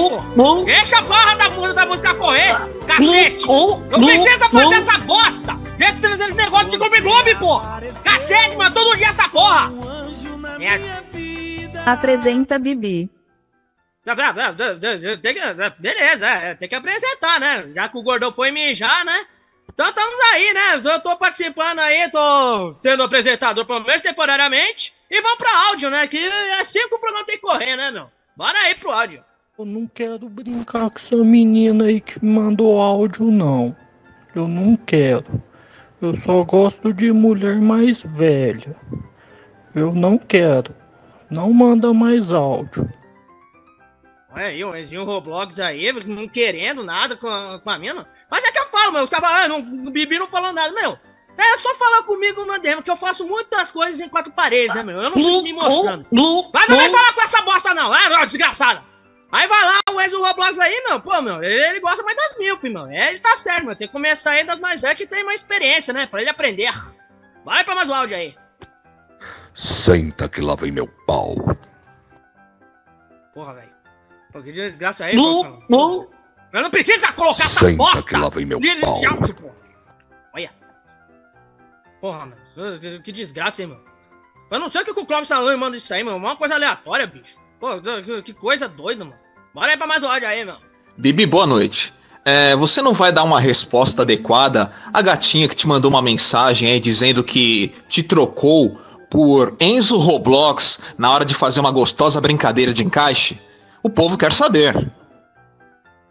Deixa 0.65 0.99
a 0.99 1.03
porra 1.03 1.36
da, 1.36 1.49
música- 1.49 1.74
da 1.74 1.86
música 1.86 2.13
correr, 2.15 2.55
cacete. 2.86 3.47
Não 3.91 3.99
precisa 4.07 4.49
fazer 4.49 4.76
essa 4.76 4.97
bosta. 4.99 5.57
Desse, 5.78 6.01
desse 6.18 6.36
negócio 6.36 6.70
de 6.70 6.78
Gloob 6.78 7.01
Gloob, 7.01 7.36
pô. 7.36 7.59
Cacete, 8.03 8.55
mano, 8.55 8.74
todo 8.76 8.97
dia 8.97 9.07
essa 9.07 9.28
porra. 9.30 9.72
Merda. 10.59 11.07
Apresenta 11.88 12.59
Bibi. 12.59 13.09
Tem 15.21 15.33
que- 15.33 15.69
Beleza, 15.79 16.27
é, 16.27 16.53
tem 16.55 16.67
que 16.69 16.75
apresentar, 16.75 17.39
né? 17.39 17.71
Já 17.73 17.88
que 17.89 17.97
o 17.97 18.03
gordão 18.03 18.31
foi 18.31 18.51
mijar, 18.51 19.05
né? 19.05 19.17
Então 19.73 19.88
estamos 19.88 20.19
aí, 20.33 20.53
né? 20.53 20.91
Eu 20.93 20.99
tô 21.01 21.15
participando 21.17 21.79
aí, 21.79 22.09
tô 22.09 22.73
sendo 22.73 23.03
apresentador, 23.03 23.65
pelo 23.65 23.83
menos 23.85 24.01
temporariamente. 24.01 24.93
E 25.09 25.21
vamos 25.21 25.38
pra 25.38 25.67
áudio, 25.69 25.89
né? 25.89 26.07
Que 26.07 26.17
é 26.17 26.61
assim 26.61 26.88
que 26.88 26.95
o 26.95 26.99
programa 26.99 27.25
tem 27.25 27.35
que 27.35 27.41
correr, 27.41 27.75
né, 27.75 27.91
meu? 27.91 28.09
Bora 28.35 28.57
aí 28.59 28.75
pro 28.75 28.91
áudio. 28.91 29.23
Eu 29.57 29.65
não 29.65 29.88
quero 29.88 30.27
brincar 30.29 30.89
com 30.89 30.97
essa 30.97 31.15
menina 31.17 31.85
aí 31.85 31.99
que 32.01 32.23
mandou 32.23 32.81
áudio, 32.81 33.25
não. 33.31 33.75
Eu 34.35 34.47
não 34.47 34.75
quero. 34.75 35.41
Eu 36.01 36.15
só 36.15 36.43
gosto 36.43 36.93
de 36.93 37.11
mulher 37.11 37.55
mais 37.59 38.01
velha. 38.03 38.75
Eu 39.73 39.93
não 39.93 40.17
quero. 40.17 40.75
Não 41.30 41.51
manda 41.51 41.93
mais 41.93 42.32
áudio. 42.32 42.89
Olha 44.32 44.45
aí, 44.45 44.63
o 44.63 44.75
Enzinho 44.75 45.03
Roblox 45.03 45.59
aí, 45.59 45.91
não 46.05 46.28
querendo 46.28 46.84
nada 46.84 47.15
com 47.15 47.28
a, 47.28 47.59
com 47.59 47.69
a 47.69 47.80
mina. 47.80 48.07
Mas 48.30 48.43
é 48.43 48.51
que 48.51 48.59
eu 48.59 48.67
falo, 48.67 48.91
meu. 48.93 49.03
Os 49.03 49.09
falam, 49.09 49.30
ah, 49.30 49.47
não, 49.47 49.59
o 49.88 49.89
Bibi 49.89 50.19
não 50.19 50.28
falou 50.28 50.53
nada, 50.53 50.71
meu. 50.73 50.97
É 51.38 51.57
só 51.57 51.73
falar 51.75 52.03
comigo 52.03 52.45
no 52.45 52.59
DM, 52.59 52.82
que 52.82 52.89
eu 52.89 52.97
faço 52.97 53.28
muitas 53.28 53.69
coisas 53.69 54.01
em 54.01 54.09
quatro 54.09 54.32
paredes, 54.32 54.75
né, 54.75 54.84
meu? 54.84 54.97
Eu 54.97 55.09
não 55.09 55.13
fico 55.13 55.43
me 55.43 55.53
mostrando. 55.53 56.05
Mas 56.53 56.67
não 56.67 56.78
vem 56.78 56.91
falar 56.91 57.13
com 57.13 57.21
essa 57.21 57.41
bosta, 57.43 57.73
não. 57.75 57.91
Ah, 57.93 58.25
desgraçada. 58.25 58.84
Aí 59.32 59.47
vai 59.47 59.63
lá, 59.65 59.80
o 59.91 60.01
Enzo 60.01 60.21
Roblox 60.21 60.57
aí, 60.57 60.84
meu. 60.88 60.99
Pô, 60.99 61.21
meu, 61.21 61.43
ele, 61.43 61.80
gosta 61.80 62.01
mais 62.01 62.15
das 62.15 62.38
mil, 62.38 62.57
filho, 62.57 62.73
meu. 62.75 62.88
É, 62.88 63.09
ele 63.09 63.19
tá 63.19 63.36
certo, 63.36 63.65
meu. 63.65 63.75
Tem 63.75 63.88
que 63.88 63.93
começar 63.93 64.32
aí 64.32 64.43
das 64.45 64.59
mais 64.59 64.80
velhas 64.80 64.97
que 64.97 65.05
tem 65.05 65.23
mais 65.23 65.41
experiência, 65.41 65.93
né? 65.93 66.05
Pra 66.05 66.21
ele 66.21 66.30
aprender. 66.30 66.71
Bora 67.43 67.63
pra 67.63 67.75
mais 67.75 67.89
um 67.89 67.93
áudio 67.93 68.17
aí. 68.17 68.36
Senta 69.58 70.30
que 70.30 70.39
lá 70.39 70.53
vem 70.53 70.72
meu 70.72 70.86
pau. 71.08 71.34
Porra, 73.34 73.55
velho. 73.55 73.72
Pô, 74.32 74.43
que 74.43 74.51
desgraça 74.51 75.05
aí, 75.05 75.16
pô. 75.16 76.08
Eu 76.53 76.62
não 76.62 76.70
precisa 76.70 77.12
colocar 77.14 77.43
essa 77.43 77.60
Senta 77.62 77.78
bosta 77.78 78.03
que 78.03 78.16
lá 78.16 78.30
vem 78.30 78.45
meu 78.45 78.60
de, 78.60 78.76
de 78.76 78.82
pau. 78.82 79.01
áudio, 79.03 79.34
pô. 79.36 79.51
Olha. 80.36 80.51
Porra, 81.99 82.20
mano. 82.20 83.01
Que- 83.01 83.12
desgraça, 83.12 83.64
hein, 83.64 83.70
mano. 83.70 83.82
Eu 84.51 84.60
não 84.60 84.70
sei 84.70 84.84
o 84.84 84.86
que 84.86 84.91
o 84.91 85.05
Clóvis 85.08 85.32
e 85.32 85.55
manda 85.58 85.76
isso 85.76 85.91
aí, 85.91 86.03
mano. 86.03 86.18
Uma 86.18 86.36
coisa 86.36 86.53
aleatória, 86.53 87.08
bicho. 87.08 87.39
Pô, 87.60 87.70
que, 88.24 88.34
coisa 88.34 88.68
doida, 88.70 89.03
mano. 89.05 89.18
Bora 89.55 89.72
aí 89.72 89.78
pra 89.78 89.88
mais 89.88 90.03
um 90.03 90.08
áudio 90.08 90.28
aí, 90.28 90.45
meu. 90.45 90.58
Bibi, 90.95 91.26
boa 91.26 91.47
noite. 91.47 91.91
É, 92.24 92.55
você 92.55 92.80
não 92.84 92.93
vai 92.93 93.12
dar 93.12 93.24
uma 93.24 93.39
resposta 93.39 94.03
adequada 94.03 94.72
à 94.93 95.01
gatinha 95.01 95.47
que 95.49 95.55
te 95.55 95.68
mandou 95.68 95.89
uma 95.89 96.01
mensagem 96.03 96.70
aí 96.70 96.80
dizendo 96.80 97.24
que 97.24 97.70
te 97.88 98.03
trocou 98.03 98.80
por 99.10 99.55
Enzo 99.60 99.97
Roblox 99.97 100.80
na 100.97 101.12
hora 101.12 101.26
de 101.26 101.34
fazer 101.34 101.60
uma 101.60 101.72
gostosa 101.72 102.20
brincadeira 102.22 102.74
de 102.74 102.84
encaixe? 102.84 103.39
O 103.84 103.89
povo 103.89 104.18
quer 104.18 104.34
saber. 104.34 104.76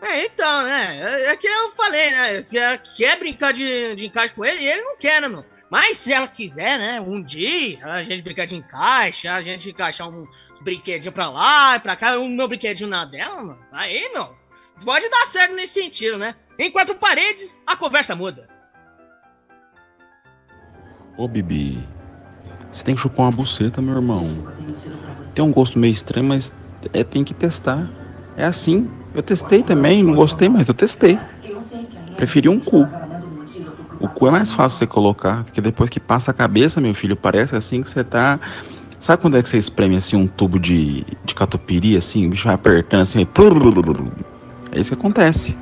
É, 0.01 0.25
então, 0.25 0.63
né? 0.63 0.99
É, 1.01 1.27
é 1.33 1.37
que 1.37 1.47
eu 1.47 1.71
falei, 1.73 2.11
né? 2.11 2.43
Se 2.43 2.57
ela 2.57 2.79
quer 2.79 3.19
brincar 3.19 3.53
de, 3.53 3.95
de 3.95 4.07
encaixe 4.07 4.35
com 4.35 4.45
ele, 4.45 4.65
ele 4.65 4.83
não 4.83 4.97
quer, 4.97 5.21
né, 5.21 5.29
meu? 5.29 5.45
Mas 5.71 5.99
se 5.99 6.13
ela 6.13 6.29
quiser, 6.29 6.79
né? 6.79 7.01
Um 7.01 7.23
dia, 7.23 7.85
a 7.85 8.03
gente 8.03 8.23
brincar 8.23 8.47
de 8.47 8.55
encaixe, 8.55 9.27
a 9.27 9.43
gente 9.43 9.71
encaixar 9.71 10.09
uns 10.09 10.29
brinquedinhos 10.63 11.13
pra 11.13 11.29
lá 11.29 11.77
e 11.77 11.81
pra 11.81 11.97
cá, 11.97 12.19
o 12.19 12.29
meu 12.29 12.47
brinquedinho 12.47 12.89
na 12.89 13.05
dela, 13.05 13.43
mano. 13.43 13.59
Aí, 13.73 14.09
meu, 14.13 14.35
pode 14.85 15.09
dar 15.09 15.27
certo 15.27 15.55
nesse 15.55 15.75
sentido, 15.75 16.19
né? 16.19 16.37
Em 16.59 16.71
quatro 16.71 16.95
paredes, 16.95 17.59
a 17.67 17.77
conversa 17.77 18.15
muda. 18.15 18.49
Ô 21.19 21.27
Bibi, 21.27 21.87
você 22.77 22.85
tem 22.85 22.95
que 22.95 23.01
chupar 23.01 23.27
uma 23.27 23.33
buceta, 23.33 23.81
meu 23.81 23.95
irmão. 23.95 24.29
Tem 25.35 25.43
um 25.45 25.51
gosto 25.51 25.79
meio 25.79 25.93
estranho, 25.93 26.27
mas 26.27 26.53
é, 26.93 27.03
tem 27.03 27.25
que 27.25 27.33
testar. 27.33 27.89
É 28.37 28.45
assim. 28.45 28.89
Eu 29.15 29.23
testei 29.23 29.63
também, 29.63 30.03
não 30.03 30.15
gostei, 30.15 30.49
mas 30.49 30.69
eu 30.69 30.75
testei. 30.75 31.19
Preferi 32.17 32.51
um 32.51 32.61
cu. 32.61 32.87
O 33.99 34.09
cu 34.09 34.29
é 34.29 34.31
mais 34.31 34.53
fácil 34.53 34.79
você 34.79 34.87
colocar, 34.87 35.45
porque 35.45 35.61
depois 35.61 35.89
que 35.89 35.99
passa 35.99 36.31
a 36.33 36.35
cabeça, 36.35 36.81
meu 36.81 36.93
filho, 36.93 37.17
parece 37.17 37.57
assim 37.57 37.83
que 37.83 37.91
você 37.91 38.05
tá. 38.05 38.39
Sabe 39.01 39.23
quando 39.23 39.39
é 39.39 39.43
que 39.43 39.49
você 39.49 39.57
espreme 39.57 39.97
assim 39.97 40.17
um 40.17 40.27
tubo 40.27 40.59
de, 40.59 41.05
de 41.25 41.35
catupiry, 41.35 41.97
assim, 41.97 42.27
o 42.27 42.31
bicho 42.31 42.45
vai 42.45 42.55
apertando 42.55 43.01
assim, 43.01 43.27
vai... 43.27 44.13
É 44.73 44.81
isso 44.81 44.91
que 44.91 44.99
acontece. 44.99 45.57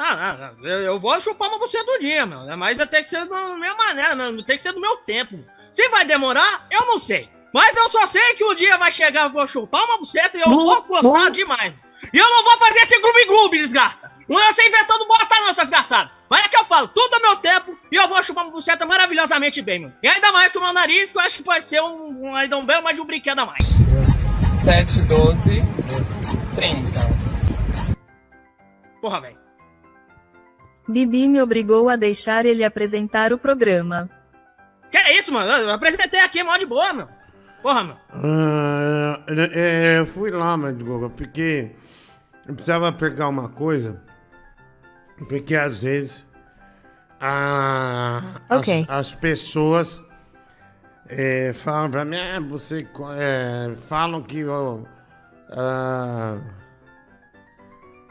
Não, 0.00 0.16
não, 0.16 0.38
não. 0.38 0.66
Eu, 0.66 0.80
eu 0.80 0.98
vou 0.98 1.20
chupar 1.20 1.48
uma 1.50 1.58
buceta 1.58 1.84
do 1.84 1.98
dia, 1.98 2.24
meu. 2.24 2.40
Mas 2.56 2.78
tem 2.78 3.02
que 3.02 3.04
ser 3.04 3.26
da 3.26 3.48
minha 3.54 3.74
maneira, 3.74 4.14
meu. 4.16 4.42
Tem 4.42 4.56
que 4.56 4.62
ser 4.62 4.72
do 4.72 4.80
meu 4.80 4.96
tempo. 4.98 5.38
Se 5.70 5.86
vai 5.90 6.06
demorar, 6.06 6.66
eu 6.70 6.86
não 6.86 6.98
sei. 6.98 7.28
Mas 7.52 7.76
eu 7.76 7.86
só 7.90 8.06
sei 8.06 8.34
que 8.34 8.44
um 8.44 8.54
dia 8.54 8.78
vai 8.78 8.90
chegar, 8.90 9.24
eu 9.24 9.30
vou 9.30 9.46
chupar 9.46 9.84
uma 9.84 9.98
buceta 9.98 10.38
e 10.38 10.40
eu 10.40 10.48
vou 10.48 10.82
gostar 10.84 11.30
demais. 11.30 11.74
E 12.14 12.16
eu 12.16 12.30
não 12.30 12.44
vou 12.44 12.56
fazer 12.56 12.78
esse 12.80 12.98
groove 12.98 13.26
groove, 13.26 13.58
desgraça. 13.58 14.10
Não 14.26 14.40
é 14.40 14.52
você 14.52 14.66
inventando 14.66 15.06
bosta 15.06 15.34
não, 15.40 15.52
seu 15.52 15.64
desgraçado. 15.64 16.10
Mas 16.30 16.46
é 16.46 16.48
que 16.48 16.56
eu 16.56 16.64
falo, 16.64 16.88
tudo 16.88 17.16
é 17.16 17.18
meu 17.18 17.36
tempo 17.36 17.76
e 17.92 17.96
eu 17.96 18.08
vou 18.08 18.22
chupar 18.22 18.44
uma 18.44 18.52
buceta 18.52 18.86
maravilhosamente 18.86 19.60
bem, 19.60 19.80
meu. 19.80 19.92
E 20.02 20.08
ainda 20.08 20.32
mais 20.32 20.50
com 20.50 20.60
o 20.60 20.62
meu 20.62 20.72
nariz, 20.72 21.10
que 21.10 21.18
eu 21.18 21.22
acho 21.22 21.38
que 21.38 21.42
pode 21.42 21.66
ser 21.66 21.82
um, 21.82 22.24
um, 22.24 22.34
ainda 22.34 22.56
um 22.56 22.64
belo 22.64 22.82
mais 22.82 22.96
de 22.96 23.02
um 23.02 23.04
brinquedo 23.04 23.40
a 23.40 23.46
mais. 23.46 23.66
7, 24.64 25.02
12, 25.02 25.38
30. 26.54 27.00
Porra, 29.02 29.20
velho. 29.20 29.39
Bibi 30.90 31.28
me 31.28 31.40
obrigou 31.40 31.88
a 31.88 31.96
deixar 31.96 32.44
ele 32.44 32.64
apresentar 32.64 33.32
o 33.32 33.38
programa. 33.38 34.08
Que 34.90 34.98
é 34.98 35.18
isso, 35.18 35.32
mano? 35.32 35.50
Eu 35.50 35.70
apresentei 35.72 36.20
aqui, 36.20 36.42
mó 36.42 36.56
de 36.56 36.66
boa, 36.66 36.92
meu. 36.92 37.08
Porra, 37.62 37.84
meu. 37.84 37.96
Ah, 38.12 39.22
é, 39.54 39.98
eu 39.98 40.06
fui 40.06 40.30
lá, 40.30 40.56
Madruga, 40.56 41.08
porque 41.10 41.70
eu 42.46 42.54
precisava 42.54 42.90
pegar 42.92 43.28
uma 43.28 43.48
coisa. 43.48 44.02
Porque 45.28 45.54
às 45.54 45.82
vezes 45.82 46.26
a, 47.20 48.22
Ok. 48.48 48.86
as, 48.88 49.12
as 49.12 49.14
pessoas 49.14 50.02
é, 51.08 51.52
falam 51.52 51.90
pra 51.90 52.04
mim, 52.04 52.16
ah, 52.16 52.40
você 52.40 52.88
é, 53.18 53.74
falam 53.74 54.22
que 54.22 54.44
ó, 54.46 54.78
ah, 55.50 56.38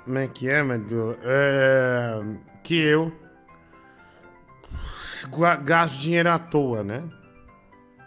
como 0.06 0.18
é 0.20 0.28
que 0.28 0.48
é, 0.50 0.62
Madruga? 0.62 1.18
É, 1.24 2.20
que 2.70 2.80
eu 2.84 3.12
gasto 5.64 5.98
dinheiro 5.98 6.30
à 6.30 6.38
toa, 6.38 6.84
né? 6.84 7.04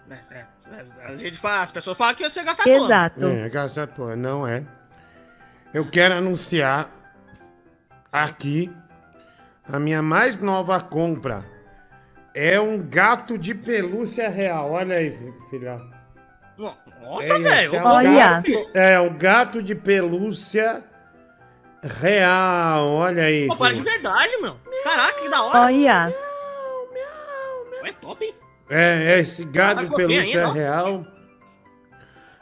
É, 0.08 0.14
é, 0.30 0.46
é, 0.72 1.06
A 1.06 1.16
gente 1.16 1.36
fala, 1.36 1.62
as 1.62 1.72
pessoas 1.72 1.98
falam 1.98 2.14
que 2.14 2.22
você 2.28 2.44
gasta 2.44 2.62
tudo. 2.62 2.84
Exato. 2.84 3.26
É, 3.26 3.48
gasta 3.48 3.82
à 3.82 3.86
toa, 3.88 4.14
não 4.14 4.46
é. 4.46 4.62
Eu 5.74 5.84
quero 5.90 6.14
anunciar 6.14 6.88
aqui 8.12 8.70
a 9.66 9.80
minha 9.80 10.00
mais 10.00 10.38
nova 10.38 10.80
compra. 10.80 11.44
É 12.32 12.60
um 12.60 12.78
gato 12.80 13.36
de 13.36 13.56
pelúcia 13.56 14.28
real. 14.28 14.70
Olha 14.70 14.94
aí, 14.94 15.10
fi- 15.10 15.34
filha. 15.50 15.80
Nossa, 17.02 17.34
É, 17.34 17.38
velho. 17.40 17.74
é, 17.74 17.82
olha. 17.82 18.12
gato, 18.12 18.50
é 18.74 19.00
um 19.00 19.18
gato 19.18 19.60
de 19.60 19.74
pelúcia 19.74 20.84
real. 21.82 22.86
Olha 22.88 23.24
aí. 23.24 23.46
Pô, 23.48 23.56
parece 23.56 23.82
filha. 23.82 23.92
verdade, 23.92 24.36
meu. 24.40 24.56
Caraca, 24.84 25.20
que 25.20 25.28
da 25.28 25.42
hora. 25.42 25.60
Olha. 25.60 26.14
É 27.84 27.92
top, 27.92 28.24
hein? 28.24 28.34
É, 28.70 29.14
é 29.14 29.18
esse 29.20 29.44
gato 29.44 29.80
de 29.80 29.90
copinha 29.90 30.08
pelúcia 30.08 30.40
ainda, 30.40 30.50
ó. 30.50 30.52
real. 30.52 31.06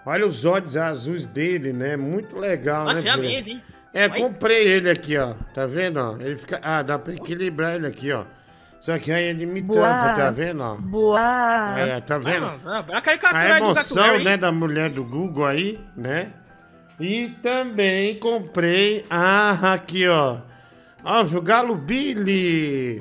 Olha 0.07 0.27
os 0.27 0.45
olhos 0.45 0.77
azuis 0.77 1.27
dele, 1.27 1.73
né? 1.73 1.97
Muito 1.97 2.39
legal, 2.39 2.85
Nossa, 2.85 3.05
né? 3.05 3.11
é 3.11 3.17
mesa, 3.17 3.51
hein? 3.51 3.63
É, 3.93 4.05
Oi? 4.05 4.21
comprei 4.21 4.69
ele 4.69 4.91
aqui, 4.91 5.17
ó. 5.17 5.35
Tá 5.53 5.67
vendo, 5.67 5.99
ó? 5.99 6.17
Ele 6.21 6.37
fica... 6.37 6.61
Ah, 6.63 6.83
dá 6.83 6.99
pra 6.99 7.13
equilibrar 7.13 7.75
ele 7.75 7.87
aqui, 7.87 8.13
ó. 8.13 8.25
Só 8.81 8.99
que 8.99 9.13
aí 9.13 9.25
ele 9.25 9.45
me 9.45 9.61
Boa. 9.61 9.87
tampa, 9.87 10.15
tá 10.15 10.31
vendo, 10.31 10.63
ó? 10.63 10.77
Boa. 10.77 11.79
É, 11.79 12.01
tá 12.01 12.17
vendo? 12.17 12.47
Ah, 12.65 12.85
a 13.33 13.39
aí 13.39 13.59
emoção, 13.59 14.19
né, 14.21 14.37
da 14.37 14.51
mulher 14.51 14.91
do 14.91 15.05
Google 15.05 15.45
aí, 15.45 15.79
né? 15.95 16.33
E 17.01 17.29
também 17.43 18.19
comprei... 18.19 19.05
Ah, 19.09 19.73
aqui, 19.75 20.07
ó. 20.07 20.39
Ó, 21.03 21.23
o 21.23 21.41
Galo 21.41 21.77
Billy. 21.77 22.99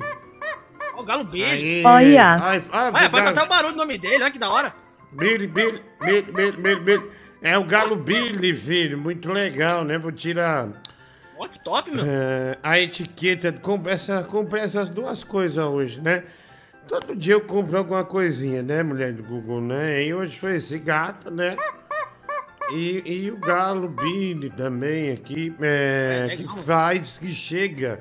Ó, 0.96 1.02
o 1.02 1.04
Galo 1.04 1.24
Billy. 1.24 1.84
Olha. 1.84 2.40
Ai, 2.42 2.62
ai, 2.72 2.90
Olha, 2.92 3.08
faz 3.10 3.12
Galo- 3.24 3.28
até 3.28 3.42
o 3.42 3.48
barulho 3.48 3.72
do 3.74 3.78
nome 3.78 3.98
dele, 3.98 4.22
olha 4.22 4.30
que 4.30 4.38
da 4.38 4.50
hora. 4.50 4.72
Billy, 5.12 5.46
Billy, 5.46 5.80
Billy, 6.04 6.22
Billy, 6.32 6.52
Billy, 6.62 6.80
Billy. 6.84 7.10
É 7.42 7.58
o 7.58 7.64
Galo 7.64 7.96
Billy, 7.96 8.54
filho. 8.54 8.96
Muito 8.98 9.30
legal, 9.32 9.84
né? 9.84 9.98
Vou 9.98 10.12
tirar 10.12 10.68
Ó, 11.38 11.46
que 11.46 11.58
top, 11.62 11.90
meu. 11.90 12.04
é, 12.06 12.58
a 12.62 12.78
etiqueta. 12.80 13.52
Comprei, 13.52 13.94
essa, 13.94 14.22
comprei 14.24 14.62
essas 14.62 14.88
duas 14.88 15.22
coisas 15.24 15.62
hoje, 15.64 16.00
né? 16.00 16.22
Todo 16.88 17.14
dia 17.14 17.34
eu 17.34 17.40
compro 17.42 17.78
alguma 17.78 18.04
coisinha, 18.04 18.62
né, 18.62 18.82
mulher 18.82 19.12
do 19.12 19.22
Google, 19.22 19.60
né? 19.60 20.02
E 20.04 20.12
hoje 20.12 20.38
foi 20.38 20.56
esse 20.56 20.76
gato, 20.78 21.30
né? 21.30 21.54
E, 22.74 23.02
e 23.04 23.30
o 23.30 23.38
galo 23.38 23.88
Billy 23.88 24.50
também 24.50 25.10
aqui, 25.12 25.54
é, 25.60 26.36
que 26.36 26.62
faz, 26.62 27.18
que 27.18 27.28
chega 27.28 28.00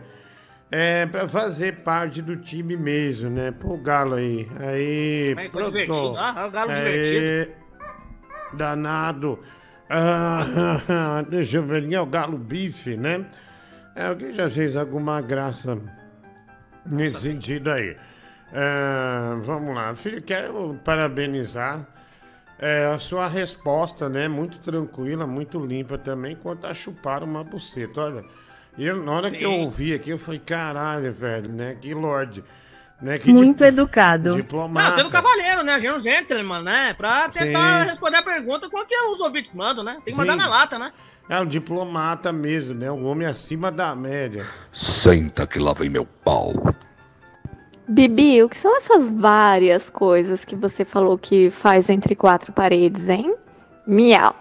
é, 0.71 1.05
pra 1.07 1.27
fazer 1.27 1.77
parte 1.77 2.21
do 2.21 2.37
time 2.37 2.77
mesmo, 2.77 3.29
né? 3.29 3.51
Pô, 3.51 3.77
galo 3.77 4.15
aí. 4.15 4.47
Aí. 4.59 5.35
Aí, 5.37 5.45
ficou 5.45 5.61
pronto. 5.61 5.71
divertido. 5.71 6.17
Ah, 6.17 6.45
o 6.47 6.51
galo 6.51 6.71
Aí, 6.71 7.03
divertido. 7.03 7.53
Danado. 8.53 9.39
Ah, 9.89 11.23
deixa 11.27 11.57
eu 11.57 11.65
ver, 11.65 11.91
é 11.91 11.99
o 11.99 12.05
galo 12.05 12.37
bife, 12.37 12.95
né? 12.95 13.25
É, 13.95 14.05
alguém 14.05 14.31
já 14.31 14.49
fez 14.49 14.75
alguma 14.75 15.19
graça 15.21 15.79
nesse 16.85 17.19
sentido 17.19 17.71
aí. 17.71 17.97
É, 18.53 19.35
vamos 19.41 19.73
lá, 19.75 19.93
filho, 19.95 20.21
quero 20.21 20.79
parabenizar 20.83 21.87
é, 22.59 22.85
a 22.93 22.99
sua 22.99 23.27
resposta, 23.27 24.09
né? 24.09 24.27
Muito 24.27 24.59
tranquila, 24.59 25.25
muito 25.25 25.57
limpa 25.65 25.97
também, 25.97 26.35
quanto 26.35 26.67
a 26.67 26.73
chupar 26.73 27.23
uma 27.23 27.43
buceta. 27.43 28.01
Olha, 28.01 28.25
eu, 28.77 29.03
na 29.03 29.11
hora 29.13 29.31
que 29.31 29.43
eu 29.43 29.51
Sim. 29.51 29.61
ouvi 29.63 29.93
aqui, 29.93 30.09
eu 30.11 30.17
falei, 30.19 30.39
caralho, 30.39 31.11
velho, 31.11 31.51
né? 31.51 31.75
Que 31.79 31.93
lorde. 31.93 32.43
Né? 33.01 33.17
Que 33.17 33.31
Muito 33.31 33.59
di- 33.59 33.63
educado. 33.63 34.35
diplomata. 34.35 34.89
Não, 34.89 34.95
sendo 34.97 35.09
cavaleiro, 35.09 35.63
né? 35.63 35.79
Gente, 35.79 35.93
um 35.93 35.99
gentleman, 36.01 36.61
né? 36.61 36.93
Pra 36.93 37.29
tentar 37.29 37.83
Sim. 37.83 37.87
responder 37.87 38.17
a 38.17 38.21
pergunta 38.23 38.69
com 38.69 38.77
o 38.77 38.85
que 38.85 38.93
os 39.13 39.21
ouvintes 39.21 39.53
mandam, 39.53 39.85
né? 39.85 39.93
Tem 40.03 40.13
que 40.13 40.17
mandar 40.19 40.33
Sim. 40.33 40.39
na 40.39 40.47
lata, 40.49 40.77
né? 40.77 40.91
É 41.29 41.39
um 41.39 41.45
diplomata 41.45 42.33
mesmo, 42.33 42.73
né? 42.77 42.91
Um 42.91 43.05
homem 43.05 43.25
acima 43.25 43.71
da 43.71 43.95
média. 43.95 44.45
Senta 44.73 45.47
que 45.47 45.59
lá 45.59 45.71
vem 45.73 45.89
meu 45.89 46.03
pau. 46.05 46.51
Bibi, 47.89 48.43
o 48.43 48.49
que 48.49 48.55
são 48.55 48.77
essas 48.77 49.11
várias 49.11 49.89
coisas 49.89 50.45
que 50.45 50.55
você 50.55 50.85
falou 50.85 51.17
que 51.17 51.49
faz 51.49 51.89
entre 51.89 52.15
quatro 52.15 52.53
paredes, 52.53 53.09
hein? 53.09 53.33
Miau. 53.87 54.35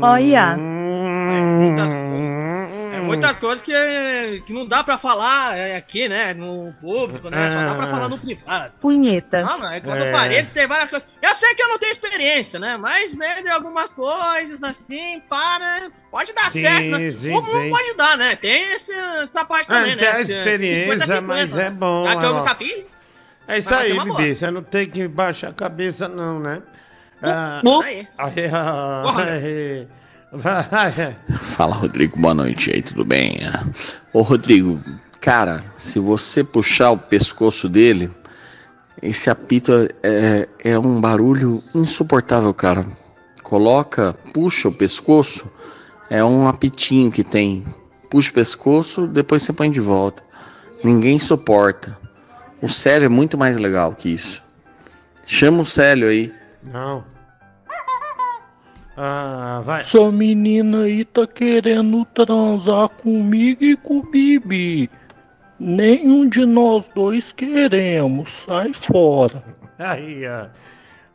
Olha. 0.00 0.56
É 0.58 2.61
muitas 3.02 3.38
coisas 3.38 3.60
que, 3.60 4.42
que 4.46 4.52
não 4.52 4.66
dá 4.66 4.82
pra 4.82 4.96
falar 4.98 5.56
é, 5.56 5.76
aqui, 5.76 6.08
né? 6.08 6.34
No 6.34 6.72
público, 6.80 7.28
né? 7.30 7.50
Só 7.50 7.64
dá 7.64 7.74
pra 7.74 7.84
É. 7.84 7.88
falar 7.88 8.08
no 8.08 8.18
privado. 8.18 8.72
Punheta. 8.80 9.42
Não, 9.42 9.58
mas 9.58 9.82
quando 9.82 10.02
É. 10.04 10.10
parede 10.12 10.48
tem 10.48 10.66
várias 10.66 10.90
coisas. 10.90 11.08
Eu 11.20 11.34
sei 11.34 11.54
que 11.54 11.62
eu 11.62 11.68
não 11.68 11.78
tenho 11.78 11.92
experiência, 11.92 12.58
né? 12.60 12.76
Mas 12.76 13.14
vendo 13.14 13.48
algumas 13.48 13.92
coisas 13.92 14.62
assim, 14.62 15.20
para. 15.28 15.88
Pode 16.10 16.32
dar 16.34 16.50
Sim, 16.50 16.62
certo, 16.62 16.98
né? 16.98 17.10
sim, 17.10 17.30
Como 17.30 17.46
sim. 17.46 17.70
pode 17.70 17.94
dar, 17.96 18.16
né? 18.16 18.36
Tem 18.36 18.72
esse, 18.74 18.92
essa 18.92 19.44
parte 19.44 19.66
Ah, 19.70 19.74
também, 19.76 19.96
tem 19.96 20.08
né? 20.08 20.14
a 20.16 20.20
experiência, 20.20 21.20
mas 21.20 21.56
é 21.56 21.70
bom, 21.70 22.04
Já 22.06 22.16
que 22.16 22.24
eu 22.26 22.34
nunca 22.34 22.54
fiz. 22.54 22.84
É 23.48 23.58
isso 23.58 23.74
aí. 23.74 23.92
Bibi. 23.98 24.34
Você 24.36 24.50
não 24.50 24.62
tem 24.62 24.86
que 24.88 25.08
baixar 25.08 25.50
a 25.50 25.52
cabeça, 25.52 26.08
não, 26.08 26.38
né? 26.38 26.62
Ah, 27.22 27.60
Isso 27.64 27.82
aí. 27.82 28.08
aí, 28.18 28.46
ah, 28.52 29.00
Porra. 29.04 29.22
aí, 29.24 29.86
vai. 29.86 30.01
Fala, 31.38 31.74
Rodrigo. 31.74 32.18
Boa 32.18 32.32
noite 32.32 32.70
aí, 32.72 32.82
tudo 32.82 33.04
bem? 33.04 33.40
Ô, 34.14 34.22
Rodrigo, 34.22 34.80
cara, 35.20 35.62
se 35.76 35.98
você 35.98 36.42
puxar 36.42 36.90
o 36.90 36.98
pescoço 36.98 37.68
dele, 37.68 38.10
esse 39.02 39.28
apito 39.28 39.72
é, 40.02 40.48
é 40.64 40.78
um 40.78 41.00
barulho 41.00 41.60
insuportável, 41.74 42.54
cara. 42.54 42.86
Coloca, 43.42 44.14
puxa 44.32 44.68
o 44.68 44.72
pescoço, 44.72 45.50
é 46.08 46.24
um 46.24 46.48
apitinho 46.48 47.12
que 47.12 47.22
tem. 47.22 47.64
Puxa 48.08 48.30
o 48.30 48.34
pescoço, 48.34 49.06
depois 49.06 49.42
você 49.42 49.52
põe 49.52 49.70
de 49.70 49.80
volta. 49.80 50.22
Ninguém 50.82 51.18
suporta. 51.18 51.98
O 52.62 52.68
Célio 52.68 53.06
é 53.06 53.08
muito 53.08 53.36
mais 53.36 53.58
legal 53.58 53.94
que 53.94 54.08
isso. 54.08 54.42
Chama 55.26 55.60
o 55.60 55.66
Célio 55.66 56.08
aí. 56.08 56.32
Não. 56.62 57.11
Ah, 59.04 59.60
vai. 59.64 59.80
Essa 59.80 60.12
menina 60.12 60.82
aí 60.84 61.04
tá 61.04 61.26
querendo 61.26 62.04
transar 62.04 62.88
comigo 62.88 63.64
e 63.64 63.76
com 63.76 63.98
o 63.98 64.02
Bibi. 64.08 64.88
Nenhum 65.58 66.28
de 66.28 66.46
nós 66.46 66.88
dois 66.94 67.32
queremos. 67.32 68.30
Sai 68.30 68.72
fora. 68.72 69.42
Aí, 69.76 70.22
ó. 70.28 70.46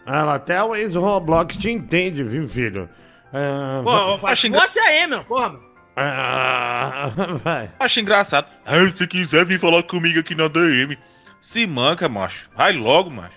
Ela, 0.06 0.36
até 0.36 0.62
o 0.62 0.76
ex-Roblox 0.76 1.56
te 1.56 1.72
entende, 1.72 2.24
viu, 2.26 2.46
filho? 2.50 2.90
Ah, 3.34 3.80
Pô, 3.86 4.18
vai. 4.18 4.34
acho 4.34 4.50
você 4.50 4.80
aí, 4.82 5.08
meu. 5.08 5.24
Porra, 5.24 5.50
meu. 5.52 5.62
Ah, 5.96 7.10
vai. 7.44 7.70
Acho 7.80 8.02
engraçado. 8.02 8.48
Ah, 8.66 8.76
se 8.94 9.08
quiser 9.08 9.46
vir 9.46 9.60
falar 9.60 9.84
comigo 9.84 10.20
aqui 10.20 10.36
na 10.36 10.50
DM, 10.50 10.98
se 11.42 11.66
manca, 11.66 12.10
macho. 12.10 12.50
Vai 12.54 12.74
logo, 12.74 13.10
macho. 13.10 13.36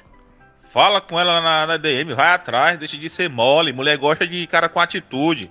Fala 0.70 1.00
com 1.00 1.18
ela 1.18 1.40
na, 1.40 1.66
na 1.66 1.76
DM, 1.76 2.14
vai 2.14 2.32
atrás, 2.32 2.78
deixa 2.78 2.96
de 2.96 3.08
ser 3.08 3.28
mole. 3.28 3.72
Mulher 3.72 3.98
gosta 3.98 4.24
de 4.24 4.46
cara 4.46 4.68
com 4.68 4.78
atitude. 4.78 5.50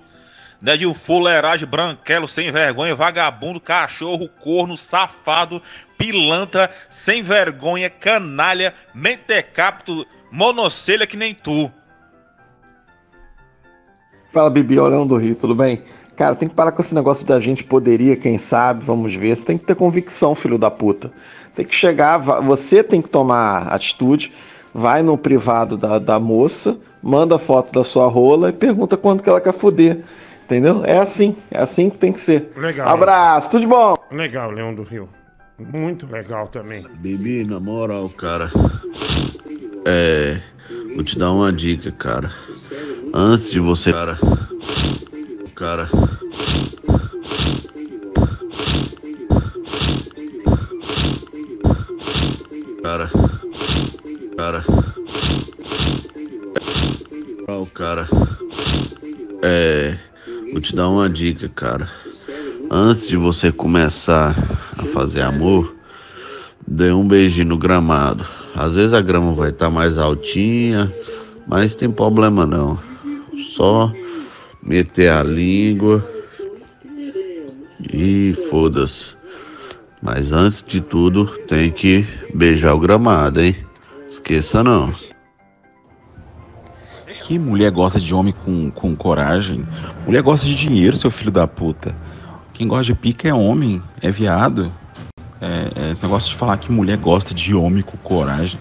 Não 0.62 0.72
é 0.72 0.76
de 0.78 0.86
um 0.86 0.94
fuleiragem 0.94 1.68
branquelo, 1.68 2.26
sem 2.26 2.50
vergonha, 2.50 2.94
vagabundo, 2.94 3.60
cachorro, 3.60 4.30
corno, 4.40 4.78
safado, 4.78 5.60
pilantra, 5.98 6.70
sem 6.88 7.22
vergonha, 7.22 7.90
canalha, 7.90 8.74
mentecapto, 8.94 10.06
monocelha 10.32 11.06
que 11.06 11.18
nem 11.18 11.34
tu. 11.34 11.70
Fala, 14.32 14.48
Bibi, 14.48 14.78
Orão 14.78 15.06
do 15.06 15.18
Rio, 15.18 15.34
tudo 15.34 15.54
bem? 15.54 15.82
Cara, 16.16 16.34
tem 16.34 16.48
que 16.48 16.54
parar 16.54 16.72
com 16.72 16.80
esse 16.80 16.94
negócio 16.94 17.26
de 17.26 17.32
a 17.32 17.40
gente 17.40 17.64
poderia, 17.64 18.16
quem 18.16 18.38
sabe, 18.38 18.84
vamos 18.84 19.14
ver. 19.14 19.36
Você 19.36 19.44
tem 19.44 19.58
que 19.58 19.66
ter 19.66 19.74
convicção, 19.74 20.34
filho 20.34 20.56
da 20.56 20.70
puta. 20.70 21.10
Tem 21.54 21.64
que 21.64 21.74
chegar, 21.74 22.18
você 22.18 22.82
tem 22.82 23.02
que 23.02 23.08
tomar 23.08 23.68
atitude, 23.68 24.32
vai 24.74 25.02
no 25.02 25.16
privado 25.16 25.76
da, 25.76 25.98
da 25.98 26.18
moça, 26.18 26.78
manda 27.02 27.38
foto 27.38 27.72
da 27.72 27.84
sua 27.84 28.06
rola 28.06 28.50
e 28.50 28.52
pergunta 28.52 28.96
quando 28.96 29.22
que 29.22 29.28
ela 29.28 29.40
quer 29.40 29.54
foder. 29.54 30.02
Entendeu? 30.44 30.82
É 30.84 30.98
assim, 30.98 31.36
é 31.50 31.60
assim 31.60 31.88
que 31.88 31.98
tem 31.98 32.12
que 32.12 32.20
ser. 32.20 32.50
Legal. 32.56 32.88
Abraço, 32.88 33.52
tudo 33.52 33.60
de 33.60 33.66
bom? 33.68 33.94
Legal, 34.10 34.50
Leão 34.50 34.74
do 34.74 34.82
Rio. 34.82 35.08
Muito 35.58 36.06
legal 36.10 36.48
também. 36.48 36.82
Bibi, 36.98 37.44
na 37.44 37.60
moral, 37.60 38.08
cara. 38.08 38.50
É. 39.84 40.40
Vou 40.94 41.04
te 41.04 41.18
dar 41.18 41.30
uma 41.32 41.52
dica, 41.52 41.92
cara. 41.92 42.32
Antes 43.14 43.50
de 43.50 43.60
você. 43.60 43.92
Cara. 43.92 44.18
Cara. 45.54 45.88
Cara. 52.82 53.10
Cara. 54.40 54.64
Moral, 57.40 57.66
cara. 57.74 58.08
É. 59.42 59.98
Vou 60.50 60.62
te 60.62 60.74
dar 60.74 60.88
uma 60.88 61.10
dica, 61.10 61.46
cara. 61.50 61.90
Antes 62.70 63.06
de 63.06 63.18
você 63.18 63.52
começar 63.52 64.34
a 64.78 64.84
fazer 64.84 65.20
amor, 65.20 65.76
dê 66.66 66.90
um 66.90 67.06
beijinho 67.06 67.48
no 67.48 67.58
gramado. 67.58 68.26
Às 68.54 68.76
vezes 68.76 68.94
a 68.94 69.02
grama 69.02 69.30
vai 69.32 69.50
estar 69.50 69.68
mais 69.68 69.98
altinha, 69.98 70.90
mas 71.46 71.74
tem 71.74 71.90
problema 71.90 72.46
não. 72.46 72.80
Só 73.54 73.92
meter 74.62 75.10
a 75.10 75.22
língua 75.22 76.02
e 77.92 78.34
foda-se. 78.48 79.14
Mas 80.00 80.32
antes 80.32 80.64
de 80.66 80.80
tudo, 80.80 81.26
tem 81.46 81.70
que 81.70 82.06
beijar 82.32 82.72
o 82.72 82.80
gramado, 82.80 83.38
hein? 83.42 83.69
Esqueça 84.20 84.62
não. 84.62 84.92
Que 87.22 87.38
mulher 87.38 87.70
gosta 87.72 87.98
de 87.98 88.14
homem 88.14 88.34
com, 88.44 88.70
com 88.70 88.94
coragem? 88.94 89.66
Mulher 90.06 90.22
gosta 90.22 90.46
de 90.46 90.54
dinheiro, 90.54 90.96
seu 90.96 91.10
filho 91.10 91.30
da 91.30 91.46
puta. 91.46 91.94
Quem 92.52 92.68
gosta 92.68 92.84
de 92.84 92.94
pica 92.94 93.28
é 93.28 93.34
homem, 93.34 93.82
é 94.00 94.10
viado. 94.10 94.70
É, 95.40 95.88
é 95.88 95.90
esse 95.92 96.02
negócio 96.02 96.30
de 96.30 96.36
falar 96.36 96.58
que 96.58 96.70
mulher 96.70 96.98
gosta 96.98 97.34
de 97.34 97.54
homem 97.54 97.82
com 97.82 97.96
coragem. 97.98 98.58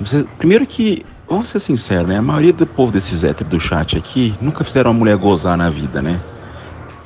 Você- 0.00 0.24
primeiro 0.38 0.66
que, 0.66 1.04
vamos 1.28 1.48
ser 1.48 1.60
sinceros, 1.60 2.08
né? 2.08 2.18
A 2.18 2.22
maioria 2.22 2.52
do 2.52 2.66
povo 2.66 2.92
desses 2.92 3.24
héteros 3.24 3.50
do 3.50 3.60
chat 3.60 3.96
aqui 3.96 4.34
nunca 4.40 4.64
fizeram 4.64 4.90
uma 4.92 4.98
mulher 4.98 5.16
gozar 5.16 5.56
na 5.56 5.68
vida, 5.68 6.00
né? 6.00 6.18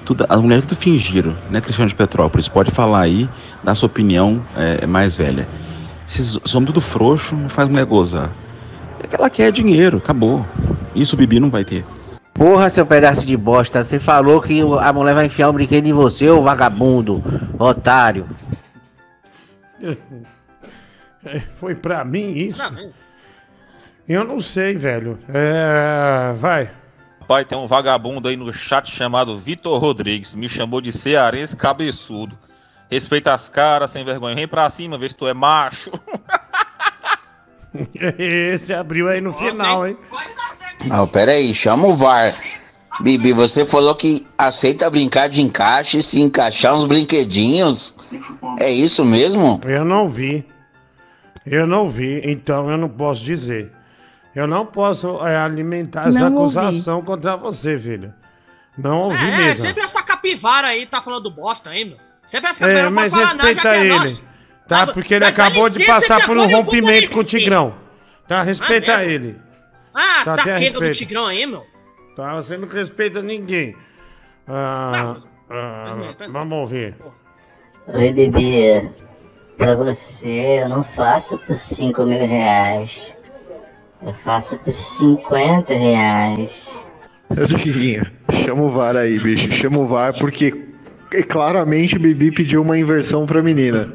Tudo, 0.05 0.25
as 0.29 0.41
mulheres 0.41 0.65
tudo 0.65 0.77
fingiram, 0.77 1.37
né, 1.51 1.61
Cristiano 1.61 1.89
de 1.89 1.95
Petrópolis? 1.95 2.49
Pode 2.49 2.71
falar 2.71 3.01
aí, 3.01 3.29
dar 3.63 3.75
sua 3.75 3.87
opinião 3.89 4.41
é, 4.57 4.87
mais 4.87 5.17
velha. 5.17 5.47
Esses 6.09 6.39
somos 6.45 6.69
tudo 6.69 6.81
frouxo, 6.81 7.37
não 7.37 7.49
faz 7.49 7.69
mulher 7.69 7.85
gozar. 7.85 8.33
É 9.03 9.07
que 9.07 9.15
ela 9.15 9.29
quer 9.29 9.53
dinheiro, 9.53 9.99
acabou. 9.99 10.45
Isso 10.95 11.15
o 11.15 11.19
Bibi 11.19 11.39
não 11.39 11.51
vai 11.51 11.65
ter. 11.65 11.85
Porra, 12.33 12.71
seu 12.71 12.87
pedaço 12.87 13.27
de 13.27 13.37
bosta. 13.37 13.85
Você 13.85 13.99
falou 14.01 14.41
que 14.41 14.61
a 14.61 14.93
mulher 14.93 15.15
vai 15.15 15.27
enfiar 15.27 15.51
um 15.51 15.53
brinquedo 15.53 15.87
em 15.87 15.93
você, 15.93 16.31
ô 16.31 16.43
vagabundo, 16.43 17.23
otário. 17.59 18.27
É, 21.27 21.41
Foi 21.41 21.75
pra 21.75 22.05
mim 22.05 22.31
isso? 22.31 22.63
Eu 24.09 24.25
não 24.25 24.41
sei, 24.41 24.77
velho. 24.77 25.19
É. 25.29 26.33
Vai. 26.37 26.71
Pai, 27.27 27.45
tem 27.45 27.59
um 27.59 27.67
vagabundo 27.67 28.29
aí 28.29 28.37
no 28.37 28.51
chat 28.53 28.91
chamado 28.91 29.37
Vitor 29.37 29.79
Rodrigues. 29.81 30.37
Me 30.37 30.49
chamou 30.49 30.81
de 30.81 30.93
cearense 30.93 31.57
cabeçudo. 31.57 32.39
Respeita 32.91 33.33
as 33.35 33.49
caras, 33.51 33.91
sem 33.91 34.05
vergonha. 34.05 34.35
Vem 34.35 34.49
pra 34.49 34.69
cima, 34.71 34.97
vê 34.99 35.09
se 35.09 35.15
tu 35.15 35.27
é 35.29 35.35
macho. 35.35 35.91
Esse 38.19 38.73
abriu 38.73 39.09
aí 39.09 39.21
no 39.21 39.33
final, 39.33 39.87
hein? 39.87 39.97
Não, 40.87 41.07
pera 41.07 41.33
aí, 41.33 41.53
chama 41.53 41.87
o 41.87 41.95
VAR. 41.95 42.33
Bibi, 43.01 43.33
você 43.33 43.65
falou 43.65 43.95
que 43.95 44.27
aceita 44.37 44.91
brincar 44.91 45.29
de 45.29 45.41
encaixe 45.41 46.03
se 46.03 46.21
encaixar 46.21 46.75
uns 46.75 46.85
brinquedinhos. 46.85 48.11
É 48.59 48.71
isso 48.71 49.05
mesmo? 49.05 49.61
Eu 49.65 49.85
não 49.85 50.09
vi. 50.09 50.45
Eu 51.47 51.67
não 51.67 51.89
vi, 51.89 52.21
então 52.25 52.71
eu 52.71 52.77
não 52.77 52.89
posso 52.89 53.23
dizer. 53.23 53.71
Eu 54.35 54.47
não 54.47 54.67
posso 54.67 55.25
é, 55.27 55.37
alimentar 55.37 56.09
essa 56.09 56.19
Não 56.31 56.37
ouvi. 56.43 56.59
acusação 56.59 57.03
contra 57.03 57.37
você, 57.37 57.79
filho. 57.79 58.13
Não 58.77 59.03
ouvi 59.03 59.17
É, 59.31 59.37
mesmo. 59.37 59.67
sempre 59.67 59.83
essa 59.83 60.03
capivara 60.03 60.69
aí 60.69 60.87
tá 60.87 61.01
falando 61.01 61.31
bosta, 61.31 61.75
hein, 61.75 61.85
meu? 61.87 62.08
Sempre 62.29 62.51
essa 62.51 62.65
É, 62.65 62.67
capivara 62.67 62.91
não 62.91 62.97
mas 62.97 63.11
pode 63.11 63.23
falar 63.23 63.35
nada, 63.35 63.55
já 63.55 63.63
respeita 63.63 63.73
que 63.73 63.79
é 63.79 63.87
ele. 63.87 63.99
nosso. 64.01 64.25
Tá? 64.69 64.87
Tá, 64.87 64.93
Porque 64.93 65.15
ele 65.15 65.25
acabou 65.25 65.71
de 65.71 65.85
passar 65.87 66.21
que 66.21 66.27
por 66.27 66.37
um 66.37 66.47
vou 66.49 66.59
rompimento 66.63 67.11
com 67.11 67.21
o. 67.21 67.25
Tigrão. 67.25 67.75
Tá? 68.27 68.43
Respeita 68.43 68.99
merda. 68.99 69.13
ele. 69.13 69.37
Ah, 69.95 70.23
Tá, 70.25 70.35
até 70.35 70.59
saqueta 70.59 70.81
do. 70.81 70.91
Tigrão 70.93 71.27
aí, 71.27 71.47
meu. 71.47 71.65
Tá? 72.15 72.35
Você 72.35 72.59
não 72.59 72.69
respeita 72.69 73.23
ninguém. 73.23 73.75
Ah, 74.47 75.17
ah, 75.51 75.97
vamos 76.31 76.59
ouvir. 76.59 76.95
Oi, 77.87 78.13
bebê. 78.13 78.91
Pra 79.57 79.75
você, 79.75 80.61
eu 80.63 80.69
não 80.69 80.85
faço 80.85 81.39
por 81.39 81.57
5 81.57 82.05
mil 82.05 82.27
reais. 82.27 83.17
Eu 84.03 84.13
faço 84.13 84.59
por 84.59 84.73
50 84.73 85.73
reais. 85.75 86.79
Filhinha, 87.59 88.13
chama 88.45 88.63
o 88.63 88.71
VAR 88.71 88.97
aí, 88.97 89.19
bicho. 89.19 89.51
Chama 89.53 89.79
o 89.79 89.87
VAR 89.87 90.17
porque 90.19 90.68
é, 91.11 91.23
claramente 91.23 91.97
o 91.97 92.01
Bibi 92.01 92.31
pediu 92.31 92.63
uma 92.63 92.79
inversão 92.79 93.27
pra 93.27 93.43
menina. 93.43 93.91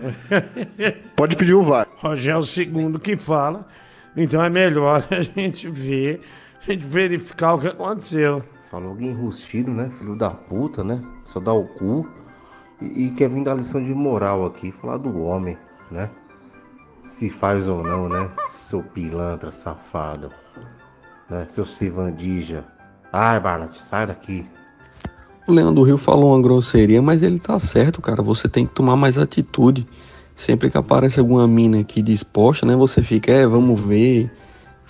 Pode 1.15 1.35
pedir 1.35 1.53
o 1.53 1.63
VAR. 1.63 1.87
Rogério 1.97 2.37
é 2.37 2.39
o 2.39 2.45
segundo 2.45 2.99
que 2.99 3.15
fala. 3.15 3.67
Então 4.15 4.43
é 4.43 4.49
melhor 4.49 5.05
a 5.11 5.21
gente 5.21 5.69
ver, 5.69 6.21
a 6.61 6.71
gente 6.71 6.85
verificar 6.85 7.53
o 7.53 7.59
que 7.59 7.67
aconteceu. 7.67 8.43
Falou 8.65 8.89
alguém 8.89 9.09
enrustido, 9.09 9.71
né? 9.71 9.89
Filho 9.89 10.15
da 10.15 10.31
puta, 10.31 10.83
né? 10.83 11.01
Só 11.23 11.39
dá 11.39 11.53
o 11.53 11.67
cu. 11.67 12.09
E, 12.81 13.05
e 13.05 13.11
quer 13.11 13.29
vir 13.29 13.43
dar 13.43 13.55
lição 13.55 13.83
de 13.83 13.93
moral 13.93 14.45
aqui, 14.45 14.71
falar 14.71 14.97
do 14.97 15.21
homem, 15.21 15.57
né? 15.91 16.09
Se 17.03 17.29
faz 17.29 17.67
ou 17.67 17.83
não, 17.83 18.09
né? 18.09 18.31
Seu 18.49 18.81
pilantra, 18.81 19.51
safado. 19.51 20.31
Né? 21.29 21.45
Seu 21.47 21.65
civandija. 21.65 22.65
Ai, 23.11 23.39
Barnett, 23.39 23.77
sai 23.83 24.07
daqui. 24.07 24.47
O 25.45 25.51
Leandro 25.51 25.75
do 25.75 25.83
Rio 25.83 25.97
falou 25.97 26.33
uma 26.33 26.41
grosseria, 26.41 27.01
mas 27.01 27.21
ele 27.21 27.37
tá 27.37 27.59
certo, 27.59 28.01
cara. 28.01 28.21
Você 28.21 28.47
tem 28.47 28.65
que 28.65 28.73
tomar 28.73 28.95
mais 28.95 29.17
atitude. 29.17 29.85
Sempre 30.35 30.69
que 30.69 30.77
aparece 30.77 31.19
alguma 31.19 31.47
mina 31.47 31.79
aqui 31.81 32.01
disposta, 32.01 32.65
né? 32.65 32.75
Você 32.75 33.01
fica, 33.03 33.31
é, 33.31 33.45
vamos 33.45 33.79
ver, 33.79 34.31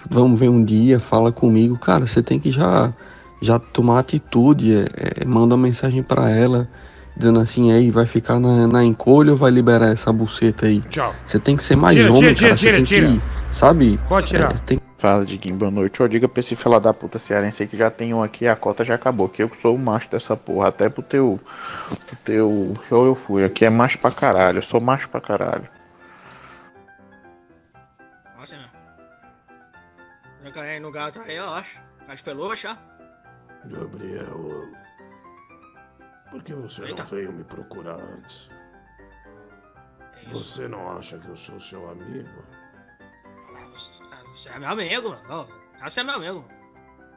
vamos 0.10 0.40
ver 0.40 0.50
um 0.50 0.64
dia, 0.64 1.00
fala 1.00 1.32
comigo. 1.32 1.78
Cara, 1.78 2.06
você 2.06 2.22
tem 2.22 2.40
que 2.40 2.52
já, 2.52 2.94
já 3.42 3.58
tomar 3.58 4.00
atitude. 4.00 4.74
é, 4.74 5.22
é, 5.22 5.26
manda 5.26 5.56
uma 5.56 5.64
mensagem 5.64 6.04
pra 6.04 6.30
ela, 6.30 6.70
dizendo 7.18 7.40
assim, 7.40 7.72
aí, 7.72 7.90
vai 7.90 8.06
ficar 8.06 8.40
na, 8.40 8.68
na 8.68 8.84
encolha 8.84 9.32
ou 9.32 9.38
vai 9.38 9.52
liberar 9.52 9.88
essa 9.88 10.14
buceta 10.14 10.68
aí? 10.68 10.82
Tchau. 10.90 11.14
Você 11.26 11.40
tem 11.40 11.56
que 11.56 11.64
ser 11.64 11.76
mais 11.76 11.98
Tira, 11.98 12.10
homem, 12.10 12.20
tira, 12.20 12.36
cara. 12.36 12.56
tira, 12.56 12.82
tira, 12.84 13.08
tem 13.08 13.20
que, 13.20 13.56
sabe? 13.56 14.00
Pode 14.08 14.28
tirar. 14.28 14.54
É, 14.54 14.58
tem... 14.66 14.80
Fala, 15.04 15.26
Diguinho, 15.26 15.58
boa 15.58 15.70
noite. 15.70 16.02
Ó, 16.02 16.08
diga 16.08 16.30
pra 16.30 16.40
esse 16.40 16.56
fila 16.56 16.80
da 16.80 16.94
puta 16.94 17.20
cearense 17.20 17.62
aí 17.62 17.68
que 17.68 17.76
já 17.76 17.92
tem 17.92 18.14
um 18.14 18.24
aqui, 18.24 18.48
a 18.48 18.56
cota 18.56 18.86
já 18.86 18.96
acabou. 18.96 19.28
Que 19.28 19.44
eu 19.44 19.50
que 19.50 19.62
sou 19.62 19.76
o 19.76 19.78
macho 19.78 20.10
dessa 20.10 20.38
porra. 20.38 20.70
Até 20.70 20.88
pro 20.88 21.04
teu. 21.04 21.38
Pro 22.08 22.16
teu 22.24 22.74
show 22.88 23.06
eu 23.08 23.14
fui. 23.14 23.44
Aqui 23.44 23.66
é 23.66 23.70
macho 23.70 24.00
pra 24.00 24.12
caralho. 24.12 24.60
Eu 24.60 24.62
sou 24.62 24.80
macho 24.80 25.10
pra 25.10 25.20
caralho. 25.20 25.68
Nossa, 28.40 28.56
né? 28.56 28.70
Já 30.42 30.52
caí 30.52 30.80
no 30.80 30.90
gato 30.90 31.20
aí, 31.20 31.36
eu 31.36 31.50
acho. 31.50 31.82
Tá 32.06 32.16
de 32.16 32.24
peluche, 32.24 32.68
ó. 32.68 32.76
Gabriel, 33.66 34.70
por 36.32 36.42
que 36.44 36.54
você 36.54 36.82
não 36.82 37.06
veio 37.08 37.34
me 37.34 37.44
procurar 37.44 38.00
antes? 38.00 38.50
Você 40.32 40.66
não 40.70 40.98
acha 40.98 41.18
que 41.18 41.28
eu 41.28 41.36
sou 41.36 41.60
seu 41.60 41.90
amigo? 41.90 42.30
Você 44.34 44.50
é 44.50 44.60
meu 44.60 44.70
amigo, 44.70 45.10
mano. 45.28 45.48
Você 45.84 46.00
é 46.00 46.04
meu 46.04 46.16
amigo. 46.16 46.44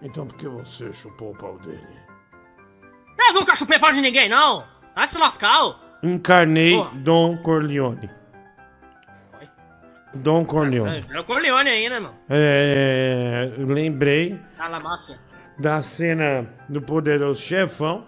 Então 0.03 0.27
por 0.27 0.37
que 0.37 0.47
você 0.47 0.93
chupou 0.93 1.33
o 1.33 1.37
pau 1.37 1.59
dele? 1.59 1.87
Eu 3.29 3.35
nunca 3.35 3.57
chupei 3.57 3.79
pau 3.79 3.93
de 3.93 4.01
ninguém, 4.01 4.29
não. 4.29 4.65
Vai 4.95 5.09
se 5.09 5.19
lascar. 5.19 5.99
Encarnei 6.03 6.75
Dom 6.97 7.37
Corleone. 7.39 8.11
Dom 10.15 10.45
Corleone. 10.45 11.05
É 11.11 11.21
o 11.21 11.25
Corleone 11.25 11.69
aí, 11.69 11.89
né, 11.89 11.99
mano? 12.01 12.15
É, 12.29 13.53
eu 13.59 13.67
lembrei 13.67 14.41
Tá 14.57 14.69
na 14.69 14.81
máfia. 14.81 15.19
da 15.59 15.83
cena 15.83 16.47
do 16.69 16.81
Poderoso 16.81 17.41
Chefão. 17.41 18.07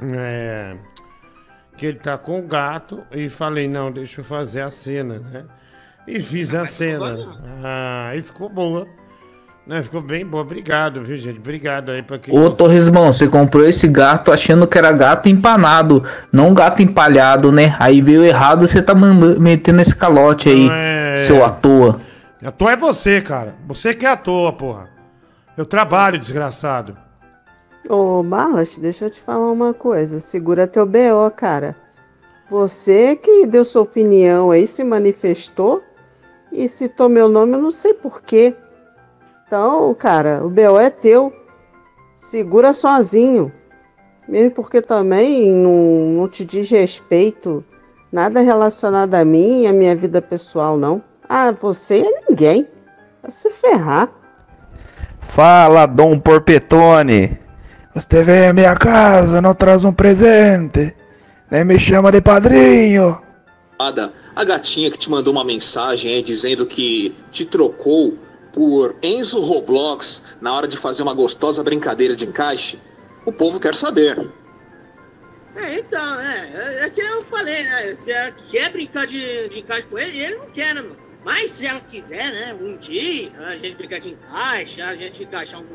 é, 0.00 0.76
que 1.76 1.86
ele 1.86 1.98
tá 1.98 2.16
com 2.18 2.40
o 2.40 2.46
gato 2.46 3.04
e 3.12 3.28
falei, 3.28 3.68
não, 3.68 3.90
deixa 3.92 4.20
eu 4.20 4.24
fazer 4.24 4.62
a 4.62 4.70
cena, 4.70 5.18
né? 5.18 5.44
E 6.06 6.20
fiz 6.20 6.54
a 6.54 6.64
cena. 6.64 7.14
Ah, 7.64 8.12
e 8.14 8.22
ficou 8.22 8.48
boa. 8.48 8.86
Né? 9.66 9.82
Ficou 9.82 10.00
bem 10.00 10.24
boa. 10.24 10.42
Obrigado, 10.44 11.02
viu, 11.02 11.16
gente? 11.16 11.38
Obrigado 11.40 11.90
aí 11.90 12.00
pra 12.02 12.18
quem. 12.18 12.38
Ô 12.38 12.48
Torresmão, 12.50 13.12
você 13.12 13.26
comprou 13.26 13.68
esse 13.68 13.88
gato 13.88 14.30
achando 14.30 14.66
que 14.66 14.78
era 14.78 14.92
gato 14.92 15.28
empanado, 15.28 16.04
não 16.30 16.54
gato 16.54 16.80
empalhado, 16.82 17.50
né? 17.50 17.74
Aí 17.80 18.00
veio 18.00 18.22
errado, 18.24 18.66
você 18.68 18.80
tá 18.80 18.94
mandando, 18.94 19.40
metendo 19.40 19.80
esse 19.82 19.94
calote 19.96 20.48
aí, 20.48 20.68
É. 20.70 21.24
seu 21.26 21.44
à 21.44 21.50
toa. 21.50 22.00
Ator 22.44 22.70
é 22.70 22.76
você, 22.76 23.20
cara. 23.20 23.56
Você 23.66 23.92
que 23.92 24.06
é 24.06 24.10
à 24.10 24.16
toa, 24.16 24.52
porra. 24.52 24.88
Eu 25.56 25.64
trabalho, 25.64 26.16
desgraçado. 26.18 26.96
Ô, 27.88 28.22
Barras, 28.22 28.76
deixa 28.76 29.06
eu 29.06 29.10
te 29.10 29.20
falar 29.20 29.50
uma 29.50 29.74
coisa. 29.74 30.20
Segura 30.20 30.68
teu 30.68 30.86
BO, 30.86 31.28
cara. 31.34 31.74
Você 32.48 33.16
que 33.16 33.46
deu 33.46 33.64
sua 33.64 33.82
opinião 33.82 34.52
aí, 34.52 34.64
se 34.64 34.84
manifestou 34.84 35.82
e 36.56 36.68
citou 36.68 37.08
meu 37.08 37.28
nome, 37.28 37.54
eu 37.54 37.60
não 37.60 37.70
sei 37.70 37.92
porquê. 37.94 38.54
Então, 39.46 39.94
cara, 39.94 40.44
o 40.44 40.48
BO 40.48 40.78
é 40.78 40.90
teu. 40.90 41.32
Segura 42.14 42.72
sozinho. 42.72 43.52
Mesmo 44.28 44.50
porque 44.50 44.80
também 44.80 45.52
não, 45.52 46.20
não 46.20 46.28
te 46.28 46.44
diz 46.44 46.70
respeito. 46.70 47.64
Nada 48.10 48.40
relacionado 48.40 49.14
a 49.14 49.24
mim 49.24 49.62
e 49.62 49.66
a 49.66 49.72
minha 49.72 49.94
vida 49.94 50.22
pessoal, 50.22 50.76
não. 50.76 51.02
Ah, 51.28 51.52
você 51.52 52.00
é 52.00 52.20
ninguém. 52.28 52.66
Vai 53.22 53.30
se 53.30 53.50
ferrar. 53.50 54.08
Fala, 55.28 55.86
Dom 55.86 56.18
Porpetone. 56.18 57.38
Você 57.94 58.22
vem 58.22 58.48
à 58.48 58.52
minha 58.52 58.74
casa, 58.74 59.40
não 59.40 59.54
traz 59.54 59.84
um 59.84 59.92
presente. 59.92 60.94
Nem 61.50 61.64
me 61.64 61.78
chama 61.78 62.10
de 62.10 62.20
padrinho. 62.20 63.20
Ada, 63.78 64.12
a 64.36 64.44
gatinha 64.44 64.90
que 64.90 64.98
te 64.98 65.10
mandou 65.10 65.32
uma 65.32 65.44
mensagem 65.44 66.12
aí 66.12 66.22
dizendo 66.22 66.66
que 66.66 67.16
te 67.30 67.46
trocou 67.46 68.16
por 68.52 68.94
Enzo 69.02 69.40
Roblox 69.40 70.22
na 70.42 70.54
hora 70.54 70.68
de 70.68 70.76
fazer 70.76 71.02
uma 71.02 71.14
gostosa 71.14 71.64
brincadeira 71.64 72.14
de 72.14 72.26
encaixe, 72.26 72.78
o 73.24 73.32
povo 73.32 73.58
quer 73.58 73.74
saber. 73.74 74.30
É, 75.56 75.78
então, 75.78 76.20
é, 76.20 76.84
é 76.84 76.90
que 76.90 77.00
eu 77.00 77.24
falei, 77.24 77.64
né? 77.64 77.94
Se 77.98 78.12
ela 78.12 78.30
quer 78.30 78.70
brincar 78.70 79.06
de, 79.06 79.48
de 79.48 79.60
encaixe 79.60 79.86
com 79.86 79.98
ele, 79.98 80.18
ele 80.18 80.36
não 80.36 80.50
quer, 80.50 80.74
né? 80.74 80.84
Mas 81.24 81.50
se 81.50 81.66
ela 81.66 81.80
quiser, 81.80 82.30
né, 82.30 82.56
um 82.62 82.76
dia, 82.76 83.32
a 83.40 83.56
gente 83.56 83.74
brincar 83.76 83.98
de 83.98 84.10
encaixe, 84.10 84.80
a 84.82 84.94
gente 84.94 85.24
encaixar 85.24 85.60
um 85.60 85.66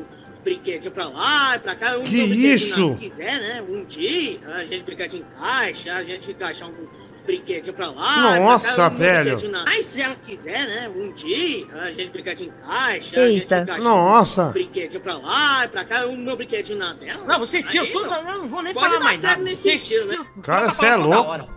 brinquedinho 0.42 0.90
pra 0.92 1.08
lá 1.08 1.56
e 1.56 1.58
pra 1.60 1.74
cá. 1.76 1.96
um 1.98 2.04
Que 2.04 2.16
isso? 2.22 2.90
lá, 2.90 2.96
Se 2.96 3.02
quiser, 3.04 3.40
né, 3.40 3.64
um 3.68 3.84
dia, 3.84 4.40
a 4.54 4.64
gente 4.64 4.84
brincar 4.84 5.06
de 5.08 5.18
encaixe, 5.18 5.88
a 5.88 6.02
gente 6.02 6.30
encaixar 6.30 6.68
um 6.68 6.88
brinquedinho 7.24 7.72
pra 7.72 7.90
lá. 7.90 8.38
Nossa, 8.40 8.66
pra 8.74 8.88
cá, 8.88 8.94
um 8.94 8.96
velho. 8.98 9.50
na- 9.50 9.64
Mas 9.64 9.86
se 9.86 10.02
ela 10.02 10.14
quiser, 10.16 10.66
né, 10.66 10.88
um 10.96 11.12
dia, 11.12 11.66
a 11.80 11.92
gente 11.92 12.10
brincar 12.10 12.34
de 12.34 12.44
encaixe, 12.48 13.16
a 13.18 13.22
Eita. 13.28 13.56
gente 13.58 13.62
encaixar 13.70 13.80
Nossa. 13.84 14.42
um 14.46 14.52
brinquedinho 14.52 15.00
pra 15.00 15.16
lá 15.18 15.64
e 15.64 15.68
pra 15.68 15.84
cá, 15.84 16.06
o 16.06 16.16
meu 16.16 16.36
brinquedinho 16.36 16.78
na 16.78 16.92
dela. 16.94 17.24
Não, 17.24 17.38
vocês 17.38 17.66
tiram 17.68 17.86
tudo, 17.92 18.12
eu 18.12 18.22
não 18.38 18.48
vou 18.48 18.62
nem 18.62 18.74
Pode 18.74 18.88
falar 18.88 19.04
mais 19.04 19.22
nada. 19.22 19.40
nesse 19.42 19.70
estilo, 19.74 20.06
né? 20.08 20.26
Cara, 20.42 20.68
você 20.70 20.86
é 20.86 20.96
louco. 20.96 21.48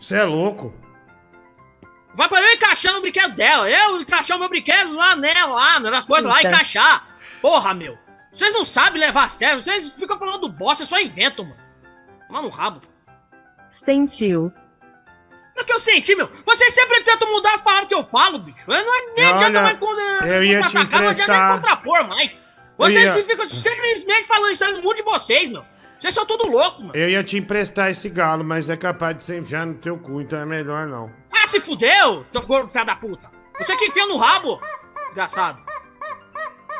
Você 0.00 0.16
é 0.16 0.24
louco. 0.24 0.74
Vai 2.14 2.28
pra 2.30 2.40
eu 2.40 2.54
encaixar 2.54 2.94
no 2.94 3.02
brinquedo 3.02 3.34
dela. 3.34 3.68
Eu 3.68 4.00
encaixar 4.00 4.38
o 4.38 4.40
meu 4.40 4.48
brinquedo 4.48 4.94
lá 4.94 5.14
nela, 5.16 5.52
lá, 5.54 5.80
nas 5.80 6.06
coisas 6.06 6.24
lá, 6.24 6.36
Eita. 6.38 6.48
encaixar. 6.48 7.15
Porra, 7.46 7.72
meu. 7.74 7.96
Vocês 8.32 8.52
não 8.52 8.64
sabem 8.64 9.00
levar 9.00 9.26
a 9.26 9.28
sério. 9.28 9.62
Vocês 9.62 9.96
ficam 9.96 10.18
falando 10.18 10.48
bosta, 10.48 10.84
só 10.84 10.98
inventam, 11.00 11.44
mano. 11.44 11.60
Toma 12.26 12.42
no 12.42 12.48
rabo. 12.48 12.80
Sentiu. 13.70 14.52
O 15.56 15.64
que 15.64 15.72
eu 15.72 15.78
senti, 15.78 16.16
meu? 16.16 16.28
Vocês 16.44 16.72
sempre 16.74 17.02
tentam 17.04 17.30
mudar 17.30 17.54
as 17.54 17.60
palavras 17.60 17.86
que 17.86 17.94
eu 17.94 18.04
falo, 18.04 18.40
bicho. 18.40 18.68
Eu 18.68 18.84
não 18.84 18.94
é 18.94 19.14
nem 19.14 19.26
Olha, 19.26 19.34
adianta 19.36 19.62
mais 19.62 19.78
contra- 19.78 20.26
eu 20.26 20.42
ia 20.42 20.58
te 20.60 20.64
contra-atacar, 20.64 21.02
não 21.02 21.08
adianta 21.08 21.22
emprestar- 21.32 21.48
nem 21.52 21.60
contrapor 21.60 22.08
mais. 22.08 22.36
Vocês 22.76 23.16
ia- 23.16 23.22
ficam 23.22 23.48
simplesmente 23.48 24.24
falando 24.24 24.50
isso 24.50 24.64
aí 24.64 24.72
no 24.72 24.82
mundo 24.82 24.96
de 24.96 25.02
vocês, 25.02 25.48
meu. 25.48 25.64
Vocês 25.96 26.12
são 26.12 26.26
tudo 26.26 26.50
louco, 26.50 26.80
mano. 26.80 26.92
Eu 26.96 27.08
ia 27.08 27.22
te 27.22 27.38
emprestar 27.38 27.90
esse 27.92 28.08
galo, 28.08 28.42
mas 28.42 28.68
é 28.68 28.76
capaz 28.76 29.16
de 29.16 29.22
você 29.24 29.38
enfiar 29.38 29.64
no 29.64 29.74
teu 29.74 29.96
cu, 29.96 30.20
então 30.20 30.40
é 30.40 30.44
melhor 30.44 30.88
não. 30.88 31.14
Ah, 31.32 31.46
se 31.46 31.60
fudeu, 31.60 32.24
seu 32.24 32.42
gordo 32.44 32.70
filho 32.72 32.84
da 32.84 32.96
puta. 32.96 33.30
Você 33.56 33.76
que 33.76 33.84
enfia 33.86 34.06
no 34.08 34.16
rabo, 34.16 34.60
desgraçado. 35.06 35.64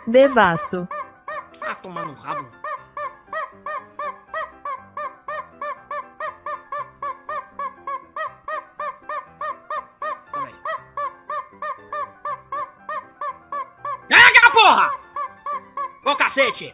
Devasso. 0.06 0.88
Ah, 1.62 1.74
tomar 1.76 2.04
no 2.06 2.14
rabo. 2.14 2.56
Porra! 14.66 14.90
Ô, 16.04 16.16
cacete! 16.16 16.72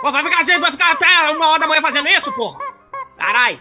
Pô, 0.00 0.10
vai 0.10 0.24
ficar, 0.24 0.44
vai 0.44 0.72
ficar 0.72 0.90
até 0.90 1.30
uma 1.30 1.48
hora 1.50 1.60
da 1.60 1.68
manhã 1.68 1.80
fazendo 1.80 2.08
isso, 2.08 2.32
porra? 2.32 2.58
Carai! 3.16 3.56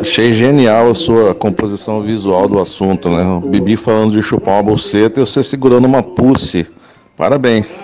Achei 0.00 0.34
genial 0.34 0.90
a 0.90 0.94
sua 0.94 1.34
composição 1.34 2.02
visual 2.02 2.48
do 2.48 2.60
assunto, 2.60 3.08
né? 3.08 3.22
O 3.22 3.40
Bibi 3.40 3.76
falando 3.76 4.12
de 4.12 4.22
chupar 4.22 4.54
uma 4.54 4.62
bolseta 4.62 5.20
e 5.20 5.26
você 5.26 5.42
segurando 5.42 5.86
uma 5.86 6.02
pussy. 6.02 6.68
Parabéns. 7.16 7.82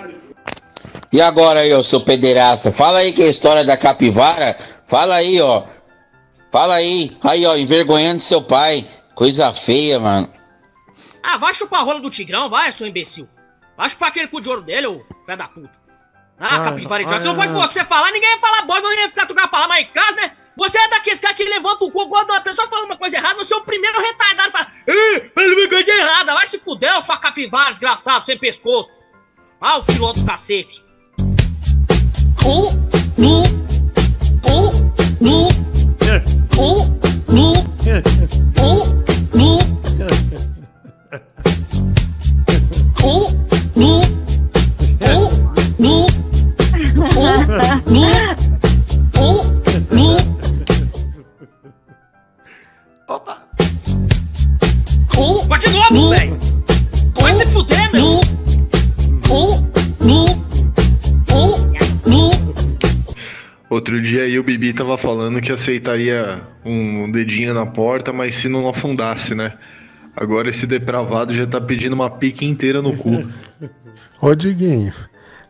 E 1.13 1.21
agora 1.21 1.61
aí, 1.61 1.73
ó, 1.73 1.81
seu 1.81 2.01
pederasta, 2.01 2.71
fala 2.71 2.99
aí 2.99 3.13
que 3.13 3.21
é 3.21 3.25
a 3.25 3.29
história 3.29 3.63
da 3.63 3.77
capivara. 3.77 4.55
Fala 4.87 5.15
aí, 5.15 5.41
ó. 5.41 5.63
Fala 6.51 6.75
aí. 6.75 7.15
Aí, 7.23 7.45
ó, 7.45 7.55
envergonhando 7.55 8.19
seu 8.19 8.41
pai. 8.41 8.85
Coisa 9.15 9.51
feia, 9.53 9.99
mano. 9.99 10.27
Ah, 11.23 11.37
vai 11.37 11.53
chupar 11.53 11.81
a 11.81 11.83
rola 11.83 11.99
do 11.99 12.09
Tigrão, 12.09 12.49
vai, 12.49 12.71
seu 12.71 12.87
imbecil. 12.87 13.27
Vai 13.77 13.89
chupar 13.89 14.09
aquele 14.09 14.27
cu 14.27 14.41
de 14.41 14.49
ouro 14.49 14.61
dele, 14.61 14.87
ô 14.87 15.01
pé 15.25 15.35
da 15.35 15.47
puta. 15.47 15.71
Ah, 16.39 16.57
Ai, 16.57 16.63
capivara 16.63 17.03
ai, 17.07 17.19
Se 17.19 17.25
não 17.25 17.35
fosse 17.35 17.53
você 17.53 17.85
falar, 17.85 18.11
ninguém 18.11 18.29
ia 18.31 18.39
falar 18.39 18.63
bosta, 18.63 18.81
ninguém 18.81 19.03
ia 19.03 19.09
ficar 19.09 19.27
trocando 19.27 19.45
a 19.45 19.49
palavra 19.51 19.79
em 19.79 19.87
casa, 19.93 20.15
né? 20.15 20.31
Você 20.57 20.77
é 20.77 20.89
daqueles 20.89 21.19
caras 21.19 21.37
que 21.37 21.45
levanta 21.45 21.85
o 21.85 21.91
cu 21.91 22.09
quando 22.09 22.31
uma 22.31 22.41
pessoa 22.41 22.67
fala 22.67 22.85
uma 22.85 22.97
coisa 22.97 23.15
errada, 23.17 23.37
você 23.37 23.53
é 23.53 23.57
o 23.57 23.63
primeiro 23.63 24.01
retardado 24.01 24.49
e 24.49 24.51
fala, 24.51 24.67
Ih, 24.87 25.31
ele 25.37 25.55
me 25.55 25.67
coisa 25.69 25.91
errada, 25.91 26.33
vai 26.33 26.47
se 26.47 26.59
fuder, 26.59 27.01
sua 27.01 27.17
capivara, 27.17 27.71
desgraçado, 27.71 28.25
sem 28.25 28.37
pescoço. 28.37 28.99
Ah, 29.59 29.77
o 29.77 29.83
filho 29.83 30.11
do 30.11 30.25
cacete. 30.25 30.83
Uh, 32.43 32.71
nu, 33.17 33.43
uh, 33.43 34.71
nu, 35.21 35.47
nu, 35.47 35.47
uh, 36.57 36.85
nu, 37.29 37.51
uh, 37.53 37.63
nu, 39.35 39.59
uh, 43.03 43.31
nu, 43.75 43.99
uh, 47.07 47.81
nu, 47.87 48.50
Opa! 53.11 53.39
Uh, 55.17 55.45
Vai 55.45 55.59
de 55.59 55.69
novo, 55.69 56.09
velho! 56.11 56.39
Vai 57.19 57.33
se 57.33 57.45
fuder, 57.47 57.91
meu! 57.91 58.21
Uh, 59.29 59.55
uh. 60.07 60.41
Outro 63.69 64.01
dia 64.01 64.23
aí 64.23 64.39
o 64.39 64.43
Bibi 64.43 64.71
tava 64.71 64.97
falando 64.97 65.41
que 65.41 65.51
aceitaria 65.51 66.41
um 66.63 67.11
dedinho 67.11 67.53
na 67.53 67.65
porta, 67.65 68.13
mas 68.13 68.35
se 68.35 68.47
não 68.47 68.69
afundasse, 68.69 69.35
né? 69.35 69.55
Agora 70.15 70.49
esse 70.49 70.65
depravado 70.65 71.33
já 71.33 71.45
tá 71.45 71.59
pedindo 71.59 71.93
uma 71.93 72.09
pique 72.09 72.45
inteira 72.45 72.81
no 72.81 72.95
cu. 72.95 73.27
Ô 74.21 74.33
Diguinho, 74.33 74.93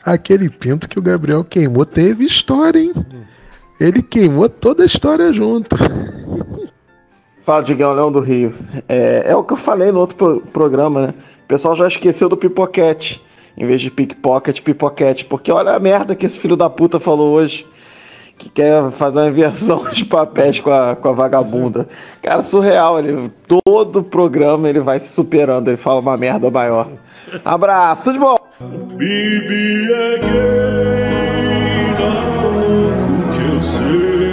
aquele 0.04 0.50
pinto 0.50 0.90
que 0.90 0.98
o 0.98 1.02
Gabriel 1.02 1.44
queimou 1.44 1.86
teve 1.86 2.26
história, 2.26 2.80
hein? 2.80 2.94
Ele 3.80 4.02
queimou 4.02 4.50
toda 4.50 4.82
a 4.82 4.86
história 4.88 5.32
junto. 5.32 5.76
Fala, 7.52 7.64
Digão, 7.64 7.92
Leão 7.94 8.10
do 8.10 8.22
Rio. 8.22 8.54
É, 8.88 9.24
é 9.26 9.36
o 9.36 9.44
que 9.44 9.52
eu 9.52 9.58
falei 9.58 9.92
no 9.92 10.00
outro 10.00 10.16
pro- 10.16 10.40
programa, 10.54 11.08
né? 11.08 11.14
O 11.44 11.48
pessoal 11.50 11.76
já 11.76 11.86
esqueceu 11.86 12.30
do 12.30 12.38
pipoquete. 12.38 13.22
Em 13.58 13.66
vez 13.66 13.82
de 13.82 13.92
pickpocket, 13.92 14.62
pipoquete. 14.62 15.26
Porque 15.26 15.52
olha 15.52 15.72
a 15.74 15.80
merda 15.80 16.16
que 16.16 16.26
esse 16.26 16.40
filho 16.40 16.56
da 16.56 16.70
puta 16.70 16.98
falou 16.98 17.34
hoje. 17.34 17.68
Que 18.38 18.50
quer 18.50 18.90
fazer 18.92 19.20
uma 19.20 19.28
inversão 19.28 19.84
de 19.92 20.06
papéis 20.06 20.62
com 20.62 20.72
a, 20.72 20.96
com 20.96 21.10
a 21.10 21.12
vagabunda. 21.12 21.90
Cara, 22.22 22.42
surreal. 22.42 22.98
Ele, 23.00 23.30
todo 23.66 24.02
programa 24.02 24.70
ele 24.70 24.80
vai 24.80 25.02
se 25.02 25.10
superando. 25.10 25.68
Ele 25.68 25.76
fala 25.76 26.00
uma 26.00 26.16
merda 26.16 26.50
maior. 26.50 26.88
Abraço, 27.44 28.04
tudo 28.06 28.14
de 28.14 28.20
bom. 28.20 28.36
Bibi 28.96 29.92
é 29.92 30.18
gay, 30.20 31.96
não 32.00 33.36
que 33.38 33.56
eu 33.58 33.62
sei. 33.62 34.31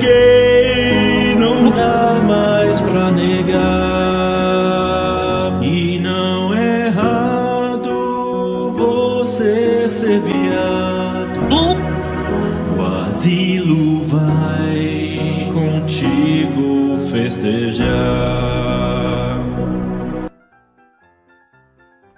Gay, 0.00 1.34
não 1.36 1.70
dá 1.70 2.20
mais 2.26 2.80
pra 2.80 3.10
negar. 3.10 3.62
E 5.62 5.98
não 5.98 6.54
é 6.54 6.86
errado 6.86 8.72
você 8.72 9.88
ser 9.90 10.20
viado. 10.20 11.44
O 12.76 12.82
asilo 13.08 14.04
vai 14.06 15.48
contigo 15.52 16.96
festejar. 17.10 18.53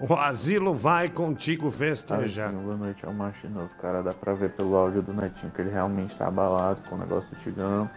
O 0.08 0.14
asilo 0.14 0.72
vai 0.72 1.08
contigo 1.08 1.68
festejar. 1.68 2.52
boa 2.52 2.76
noite, 2.76 3.04
é 3.04 3.08
o 3.08 3.68
cara. 3.82 4.04
Dá 4.04 4.12
pra 4.12 4.34
ver 4.34 4.50
pelo 4.50 4.76
áudio 4.76 5.02
do 5.02 5.12
Netinho 5.12 5.50
que 5.50 5.60
ele 5.60 5.70
realmente 5.70 6.16
tá 6.16 6.28
abalado 6.28 6.80
com 6.88 6.94
o 6.94 6.98
negócio 6.98 7.28
do 7.34 7.42
Tigrão. 7.42 7.90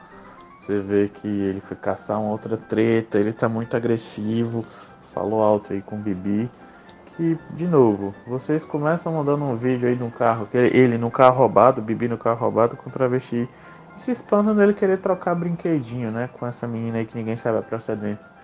Você 0.57 0.79
vê 0.79 1.07
que 1.07 1.27
ele 1.27 1.61
foi 1.61 1.77
caçar 1.77 2.19
uma 2.19 2.31
outra 2.31 2.57
treta, 2.57 3.19
ele 3.19 3.31
tá 3.31 3.47
muito 3.47 3.77
agressivo. 3.77 4.65
Falou 5.13 5.43
alto 5.43 5.71
aí 5.71 5.83
com 5.83 5.97
o 5.97 5.99
Bibi. 5.99 6.49
Que, 7.15 7.37
de 7.51 7.67
novo, 7.67 8.15
vocês 8.25 8.65
começam 8.65 9.13
mandando 9.13 9.45
um 9.45 9.55
vídeo 9.55 9.87
aí 9.87 9.95
de 9.95 10.03
um 10.03 10.09
carro, 10.09 10.47
que 10.47 10.57
ele 10.57 10.97
no 10.97 11.11
carro 11.11 11.37
roubado, 11.37 11.79
o 11.79 11.83
Bibi 11.83 12.07
no 12.07 12.17
carro 12.17 12.39
roubado 12.39 12.75
com 12.75 12.89
travesti. 12.89 13.47
E 13.95 14.01
se 14.01 14.09
espantam 14.09 14.55
dele 14.55 14.73
querer 14.73 14.97
trocar 14.97 15.35
brinquedinho, 15.35 16.09
né? 16.09 16.27
Com 16.33 16.47
essa 16.47 16.67
menina 16.67 16.97
aí 16.97 17.05
que 17.05 17.15
ninguém 17.15 17.35
sabe 17.35 17.59
a 17.59 17.61
procedência. 17.61 18.38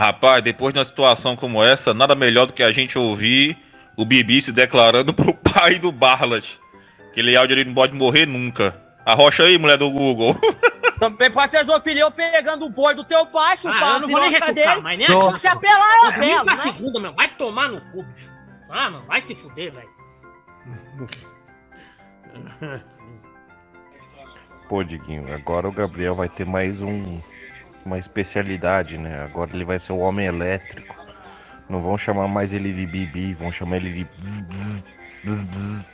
Rapaz, 0.00 0.42
depois 0.42 0.72
de 0.72 0.78
uma 0.78 0.84
situação 0.86 1.36
como 1.36 1.62
essa, 1.62 1.92
nada 1.92 2.14
melhor 2.14 2.46
do 2.46 2.54
que 2.54 2.62
a 2.62 2.72
gente 2.72 2.98
ouvir 2.98 3.54
o 3.94 4.02
Bibi 4.02 4.40
se 4.40 4.50
declarando 4.50 5.12
pro 5.12 5.34
pai 5.34 5.78
do 5.78 5.92
Barlas. 5.92 6.58
Aquele 7.10 7.36
áudio 7.36 7.52
ele 7.52 7.66
não 7.66 7.74
pode 7.74 7.92
morrer 7.92 8.24
nunca. 8.24 8.74
Arrocha 9.04 9.42
aí, 9.42 9.58
mulher 9.58 9.76
do 9.76 9.90
Google. 9.90 10.34
Também 10.98 11.30
pode 11.30 11.50
ser 11.50 11.58
as 11.58 11.68
opiniões 11.68 12.14
pegando 12.14 12.64
o 12.64 12.70
boi 12.70 12.94
do 12.94 13.04
teu 13.04 13.26
pai, 13.26 13.58
chupar 13.58 13.82
Ah, 13.82 13.92
eu 13.96 14.00
não 14.00 14.08
vou 14.08 14.20
nem 14.20 14.30
dele. 14.30 14.80
mas 14.80 14.98
nem 14.98 15.08
Nossa. 15.10 15.26
adianta. 15.26 15.38
Se 15.38 15.48
apelar, 15.48 15.96
eu 15.96 16.04
apelo, 16.08 16.44
na 16.44 16.52
né? 16.52 16.56
segunda, 16.56 17.00
meu. 17.00 17.12
Vai 17.12 17.28
tomar 17.28 17.68
no 17.68 17.80
cu, 17.92 18.02
bicho. 18.02 18.32
Ah, 18.70 18.88
mano, 18.88 19.04
vai 19.06 19.20
se 19.20 19.34
fuder, 19.34 19.70
velho. 19.70 19.90
Pô, 24.66 24.82
Diguinho, 24.82 25.30
agora 25.34 25.68
o 25.68 25.72
Gabriel 25.72 26.14
vai 26.14 26.30
ter 26.30 26.46
mais 26.46 26.80
um 26.80 27.20
uma 27.84 27.98
especialidade, 27.98 28.98
né? 28.98 29.22
Agora 29.22 29.50
ele 29.54 29.64
vai 29.64 29.78
ser 29.78 29.92
o 29.92 29.98
homem 29.98 30.26
elétrico. 30.26 30.94
Não 31.68 31.80
vão 31.80 31.96
chamar 31.96 32.28
mais 32.28 32.52
ele 32.52 32.72
de 32.72 32.86
Bibi, 32.86 33.34
vão 33.34 33.52
chamar 33.52 33.76
ele 33.76 33.92
de 33.92 34.04
bzz, 34.04 34.84
bzz, 35.24 35.42
bzz. 35.44 35.86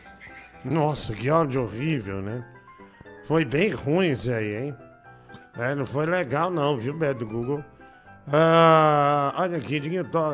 Nossa, 0.64 1.14
que 1.14 1.28
áudio 1.28 1.62
horrível, 1.62 2.22
né? 2.22 2.44
Foi 3.24 3.44
bem 3.44 3.70
ruim 3.70 4.10
isso 4.10 4.32
aí, 4.32 4.56
hein? 4.56 4.76
É, 5.58 5.74
não 5.74 5.86
foi 5.86 6.06
legal 6.06 6.50
não, 6.50 6.76
viu, 6.76 6.96
Beto 6.96 7.26
Google? 7.26 7.64
Ah, 8.32 9.32
olha 9.36 9.58
aqui, 9.58 9.80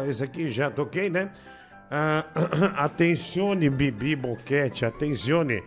esse 0.09 0.25
aqui 0.25 0.51
já 0.51 0.71
toquei, 0.71 1.11
né? 1.11 1.31
Ah, 1.91 2.25
atencione, 2.85 3.69
Bibi 3.69 4.17
Boquete, 4.17 4.85
atencione. 4.85 5.63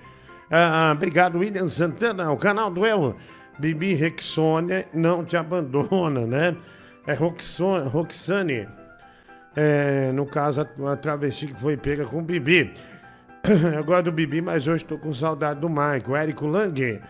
Ah, 0.50 0.92
obrigado, 0.96 1.38
William 1.38 1.68
Santana, 1.68 2.32
o 2.32 2.38
canal 2.38 2.72
do 2.72 2.86
El. 2.86 3.16
Bibi 3.58 3.94
Rexone 3.94 4.86
não 4.94 5.24
te 5.24 5.38
abandona, 5.38 6.26
né? 6.26 6.56
É 7.08 7.14
Roxone, 7.14 7.88
Roxane. 7.88 8.68
É, 9.56 10.12
no 10.12 10.26
caso, 10.26 10.68
a, 10.86 10.96
travesti 10.98 11.48
que 11.48 11.56
foi 11.56 11.78
pega 11.78 12.06
com 12.06 12.20
o 12.20 12.22
Bibi. 12.22 12.74
Eu 13.76 13.84
gosto 13.84 14.06
do 14.06 14.12
Bibi, 14.12 14.42
mas 14.42 14.68
hoje 14.68 14.84
estou 14.84 14.98
com 14.98 15.14
saudade 15.14 15.60
do 15.60 15.70
Mike, 15.70 16.10
o 16.10 16.16
Érico 16.16 16.48
Lang. 16.48 17.02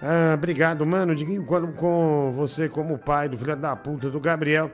Ah, 0.00 0.34
obrigado, 0.34 0.84
mano. 0.84 1.14
Diguinho, 1.14 1.44
quando 1.44 1.68
com 1.76 2.32
você 2.32 2.68
como 2.68 2.98
pai 2.98 3.28
do 3.28 3.38
filho 3.38 3.54
da 3.54 3.76
puta 3.76 4.10
do 4.10 4.18
Gabriel, 4.18 4.70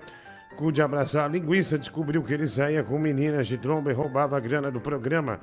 cu 0.57 0.73
de 0.73 0.81
abraçar 0.81 1.27
a 1.27 1.29
linguiça, 1.29 1.77
descobriu 1.77 2.23
que 2.23 2.33
ele 2.33 2.47
saía 2.47 2.83
com 2.83 2.99
meninas 2.99 3.47
de 3.47 3.59
tromba 3.59 3.91
e 3.91 3.95
roubava 3.95 4.37
a 4.39 4.41
grana 4.41 4.71
do 4.71 4.81
programa. 4.81 5.39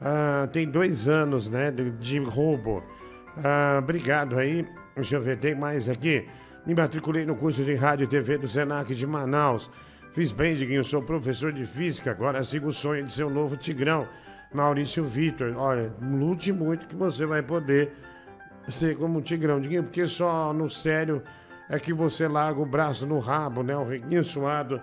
Ah, 0.00 0.48
tem 0.50 0.66
dois 0.66 1.08
anos, 1.08 1.50
né, 1.50 1.70
de, 1.70 1.90
de 1.90 2.18
roubo. 2.20 2.82
Ah, 3.44 3.80
obrigado 3.82 4.38
aí. 4.38 4.66
Deixa 4.98 5.14
eu 5.14 5.22
ver, 5.22 5.38
tem 5.38 5.54
mais 5.54 5.88
aqui. 5.88 6.26
Me 6.66 6.74
matriculei 6.74 7.24
no 7.24 7.36
curso 7.36 7.62
de 7.62 7.72
rádio 7.72 8.02
e 8.02 8.06
TV 8.08 8.36
do 8.36 8.48
Senac 8.48 8.92
de 8.92 9.06
Manaus. 9.06 9.70
Fiz 10.12 10.32
bem, 10.32 10.56
Diguinho, 10.56 10.82
sou 10.82 11.00
professor 11.00 11.52
de 11.52 11.64
física, 11.66 12.10
agora 12.10 12.42
sigo 12.42 12.66
o 12.66 12.72
sonho 12.72 13.04
de 13.04 13.12
ser 13.12 13.22
o 13.22 13.30
novo 13.30 13.56
Tigrão. 13.56 14.08
Maurício 14.52 15.04
Vitor, 15.04 15.54
olha, 15.56 15.94
lute 16.02 16.52
muito 16.52 16.88
que 16.88 16.96
você 16.96 17.24
vai 17.24 17.42
poder 17.42 17.92
ser 18.68 18.96
como 18.96 19.20
um 19.20 19.22
tigrão, 19.22 19.60
Diguinho, 19.60 19.84
porque 19.84 20.04
só 20.04 20.52
no 20.52 20.68
sério 20.68 21.22
é 21.70 21.78
que 21.78 21.92
você 21.92 22.26
larga 22.26 22.60
o 22.60 22.66
braço 22.66 23.06
no 23.06 23.20
rabo, 23.20 23.62
né? 23.62 23.76
O 23.76 23.84
reguinho 23.84 24.24
suado. 24.24 24.80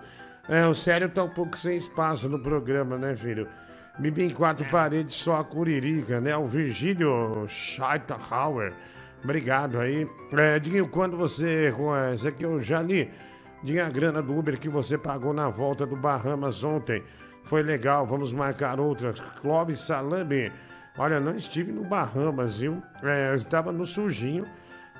É, 0.48 0.66
o 0.66 0.74
sério 0.74 1.10
tá 1.10 1.24
um 1.24 1.28
pouco 1.28 1.58
sem 1.58 1.76
espaço 1.76 2.26
no 2.26 2.38
programa, 2.38 2.96
né, 2.96 3.14
filho? 3.14 3.46
Bibi 3.98 4.22
em 4.22 4.30
quatro 4.30 4.64
paredes, 4.70 5.16
só 5.16 5.40
a 5.40 5.44
curirica, 5.44 6.22
né? 6.22 6.34
O 6.34 6.46
Virgílio 6.46 7.46
Scheiterhauer. 7.48 8.72
Obrigado 9.22 9.78
aí. 9.78 10.08
É, 10.32 10.60
quando 10.90 11.16
você. 11.16 11.72
Juan, 11.72 12.14
Esse 12.14 12.28
aqui 12.28 12.44
eu 12.44 12.62
já 12.62 12.82
li. 12.82 13.10
Dinha 13.62 13.86
a 13.86 13.90
grana 13.90 14.22
do 14.22 14.36
Uber 14.36 14.58
que 14.58 14.68
você 14.68 14.96
pagou 14.96 15.32
na 15.32 15.48
volta 15.48 15.86
do 15.86 15.96
Bahamas 15.96 16.62
ontem. 16.62 17.02
Foi 17.44 17.62
legal, 17.62 18.06
vamos 18.06 18.32
marcar 18.32 18.78
outras. 18.78 19.18
Clóvis 19.40 19.80
Salame. 19.80 20.52
Olha, 20.98 21.20
não 21.20 21.34
estive 21.34 21.72
no 21.72 21.84
Bahamas, 21.84 22.58
viu? 22.58 22.82
É, 23.02 23.30
eu 23.30 23.34
estava 23.34 23.72
no 23.72 23.84
Sujinho 23.86 24.46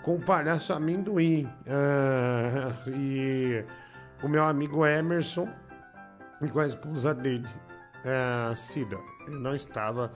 com 0.03 0.15
o 0.15 0.21
palhaço 0.21 0.73
amendoim. 0.73 1.49
Ah, 1.69 2.73
e 2.87 3.65
o 4.23 4.29
meu 4.29 4.45
amigo 4.45 4.87
Emerson 4.87 5.49
e 6.41 6.49
com 6.49 6.61
a 6.61 6.67
esposa 6.67 7.15
dele, 7.15 7.49
é, 8.05 8.55
Cida. 8.55 8.97
Eu 9.27 9.41
não 9.41 9.55
estava 9.55 10.13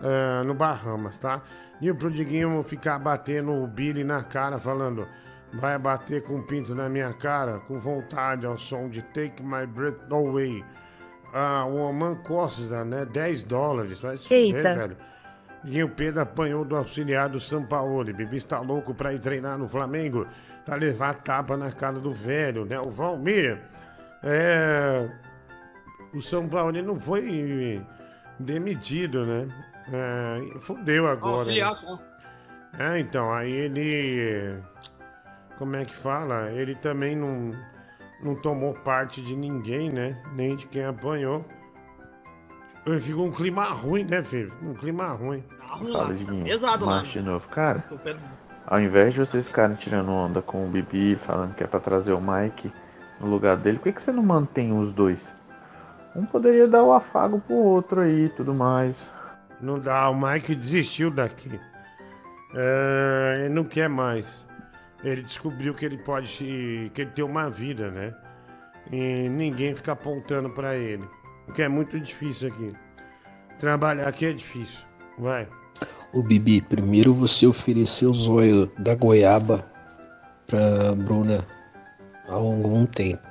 ah, 0.00 0.42
no 0.44 0.54
Bahamas, 0.54 1.18
tá? 1.18 1.42
E 1.80 1.92
pro 1.92 2.10
Diguinho 2.10 2.62
ficar 2.62 2.98
batendo 2.98 3.52
o 3.52 3.66
Billy 3.66 4.04
na 4.04 4.22
cara, 4.22 4.58
falando: 4.58 5.06
vai 5.52 5.78
bater 5.78 6.22
com 6.22 6.36
o 6.36 6.42
pinto 6.42 6.74
na 6.74 6.88
minha 6.88 7.12
cara, 7.12 7.60
com 7.60 7.78
vontade, 7.78 8.46
ao 8.46 8.58
som 8.58 8.88
de 8.88 9.02
Take 9.02 9.42
My 9.42 9.66
Breath 9.66 10.10
Away. 10.10 10.64
Ah, 11.32 11.64
o 11.66 11.76
Oman 11.76 12.14
Costa, 12.16 12.84
né? 12.84 13.04
10 13.04 13.42
dólares. 13.42 14.00
Vai 14.00 14.16
se 14.16 14.24
fuder, 14.24 14.62
velho. 14.62 14.96
E 15.64 15.82
o 15.82 15.88
Pedro 15.88 16.20
apanhou 16.20 16.64
do 16.64 16.76
auxiliar 16.76 17.28
do 17.28 17.40
São 17.40 17.64
Paulo. 17.64 18.04
Bibi 18.04 18.36
está 18.36 18.60
louco 18.60 18.94
pra 18.94 19.12
ir 19.12 19.18
treinar 19.18 19.58
no 19.58 19.68
Flamengo, 19.68 20.26
pra 20.64 20.76
levar 20.76 21.14
tapa 21.14 21.56
na 21.56 21.72
cara 21.72 21.98
do 21.98 22.12
velho, 22.12 22.64
né? 22.64 22.78
O 22.78 22.88
Valmir. 22.88 23.58
É. 24.22 25.10
O 26.14 26.22
São 26.22 26.48
Paulo 26.48 26.80
não 26.82 26.98
foi 26.98 27.82
demitido, 28.38 29.26
né? 29.26 29.48
É, 29.92 30.58
fudeu 30.58 31.06
agora. 31.06 31.38
Auxiliar 31.38 31.70
né? 31.70 31.76
só. 31.76 31.98
É, 32.78 32.98
então, 32.98 33.32
aí 33.32 33.50
ele. 33.50 34.58
Como 35.56 35.76
é 35.76 35.84
que 35.84 35.94
fala? 35.94 36.50
Ele 36.50 36.74
também 36.74 37.16
não, 37.16 37.52
não 38.22 38.34
tomou 38.34 38.74
parte 38.74 39.22
de 39.22 39.34
ninguém, 39.34 39.90
né? 39.90 40.20
Nem 40.34 40.56
de 40.56 40.66
quem 40.66 40.84
apanhou. 40.84 41.44
Ficou 43.00 43.26
um 43.26 43.32
clima 43.32 43.64
ruim, 43.64 44.04
né, 44.04 44.22
filho? 44.22 44.52
Um 44.62 44.74
clima 44.74 45.08
ruim. 45.08 45.42
Fala 45.58 46.14
de 46.14 46.24
mim. 46.24 46.44
pesado 46.44 47.02
de 47.02 47.20
novo. 47.20 47.48
Cara, 47.48 47.82
ao 48.66 48.80
invés 48.80 49.12
de 49.12 49.20
vocês 49.20 49.48
ficarem 49.48 49.74
tirando 49.74 50.10
onda 50.10 50.40
com 50.40 50.64
o 50.64 50.68
Bibi, 50.68 51.16
falando 51.16 51.54
que 51.54 51.64
é 51.64 51.66
pra 51.66 51.80
trazer 51.80 52.12
o 52.12 52.20
Mike 52.20 52.72
no 53.18 53.26
lugar 53.26 53.56
dele, 53.56 53.78
por 53.78 53.84
que, 53.84 53.92
que 53.94 54.02
você 54.02 54.12
não 54.12 54.22
mantém 54.22 54.78
os 54.78 54.92
dois? 54.92 55.32
Um 56.14 56.24
poderia 56.24 56.68
dar 56.68 56.84
o 56.84 56.92
afago 56.92 57.40
pro 57.40 57.56
outro 57.56 58.00
aí 58.00 58.26
e 58.26 58.28
tudo 58.28 58.54
mais. 58.54 59.10
Não 59.60 59.78
dá, 59.78 60.08
o 60.10 60.14
Mike 60.14 60.54
desistiu 60.54 61.10
daqui. 61.10 61.58
É, 62.54 63.42
ele 63.44 63.54
não 63.54 63.64
quer 63.64 63.88
mais. 63.88 64.46
Ele 65.02 65.22
descobriu 65.22 65.74
que 65.74 65.84
ele 65.84 65.98
pode. 65.98 66.90
que 66.94 67.02
ele 67.02 67.10
tem 67.10 67.24
uma 67.24 67.50
vida, 67.50 67.90
né? 67.90 68.14
E 68.90 69.28
ninguém 69.28 69.74
fica 69.74 69.92
apontando 69.92 70.50
pra 70.50 70.76
ele. 70.76 71.04
Porque 71.44 71.62
é 71.62 71.68
muito 71.68 71.98
difícil 71.98 72.48
aqui. 72.48 72.72
Trabalhar 73.58 74.08
aqui 74.08 74.26
é 74.26 74.32
difícil. 74.32 74.84
Vai. 75.18 75.48
Ô 76.12 76.22
Bibi, 76.22 76.60
primeiro 76.60 77.14
você 77.14 77.46
ofereceu 77.46 78.10
o 78.10 78.14
zóio 78.14 78.70
da 78.78 78.94
goiaba 78.94 79.64
pra 80.46 80.94
Bruna 80.94 81.46
há 82.28 82.32
algum 82.32 82.86
tempo. 82.86 83.22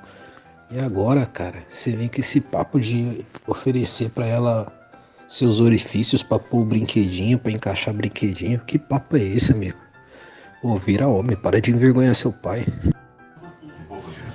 E 0.70 0.78
agora, 0.78 1.24
cara, 1.26 1.64
você 1.68 1.92
vem 1.92 2.08
com 2.08 2.20
esse 2.20 2.40
papo 2.40 2.80
de 2.80 3.24
oferecer 3.46 4.10
pra 4.10 4.26
ela 4.26 4.72
seus 5.28 5.60
orifícios 5.60 6.22
pra 6.22 6.38
pôr 6.38 6.62
o 6.62 6.64
brinquedinho, 6.64 7.38
pra 7.38 7.52
encaixar 7.52 7.94
brinquedinho. 7.94 8.60
Que 8.66 8.78
papo 8.78 9.16
é 9.16 9.22
esse, 9.22 9.52
amigo? 9.52 9.78
Ô, 10.62 10.76
vira 10.78 11.06
homem, 11.06 11.36
para 11.36 11.60
de 11.60 11.70
envergonhar 11.70 12.14
seu 12.14 12.32
pai. 12.32 12.66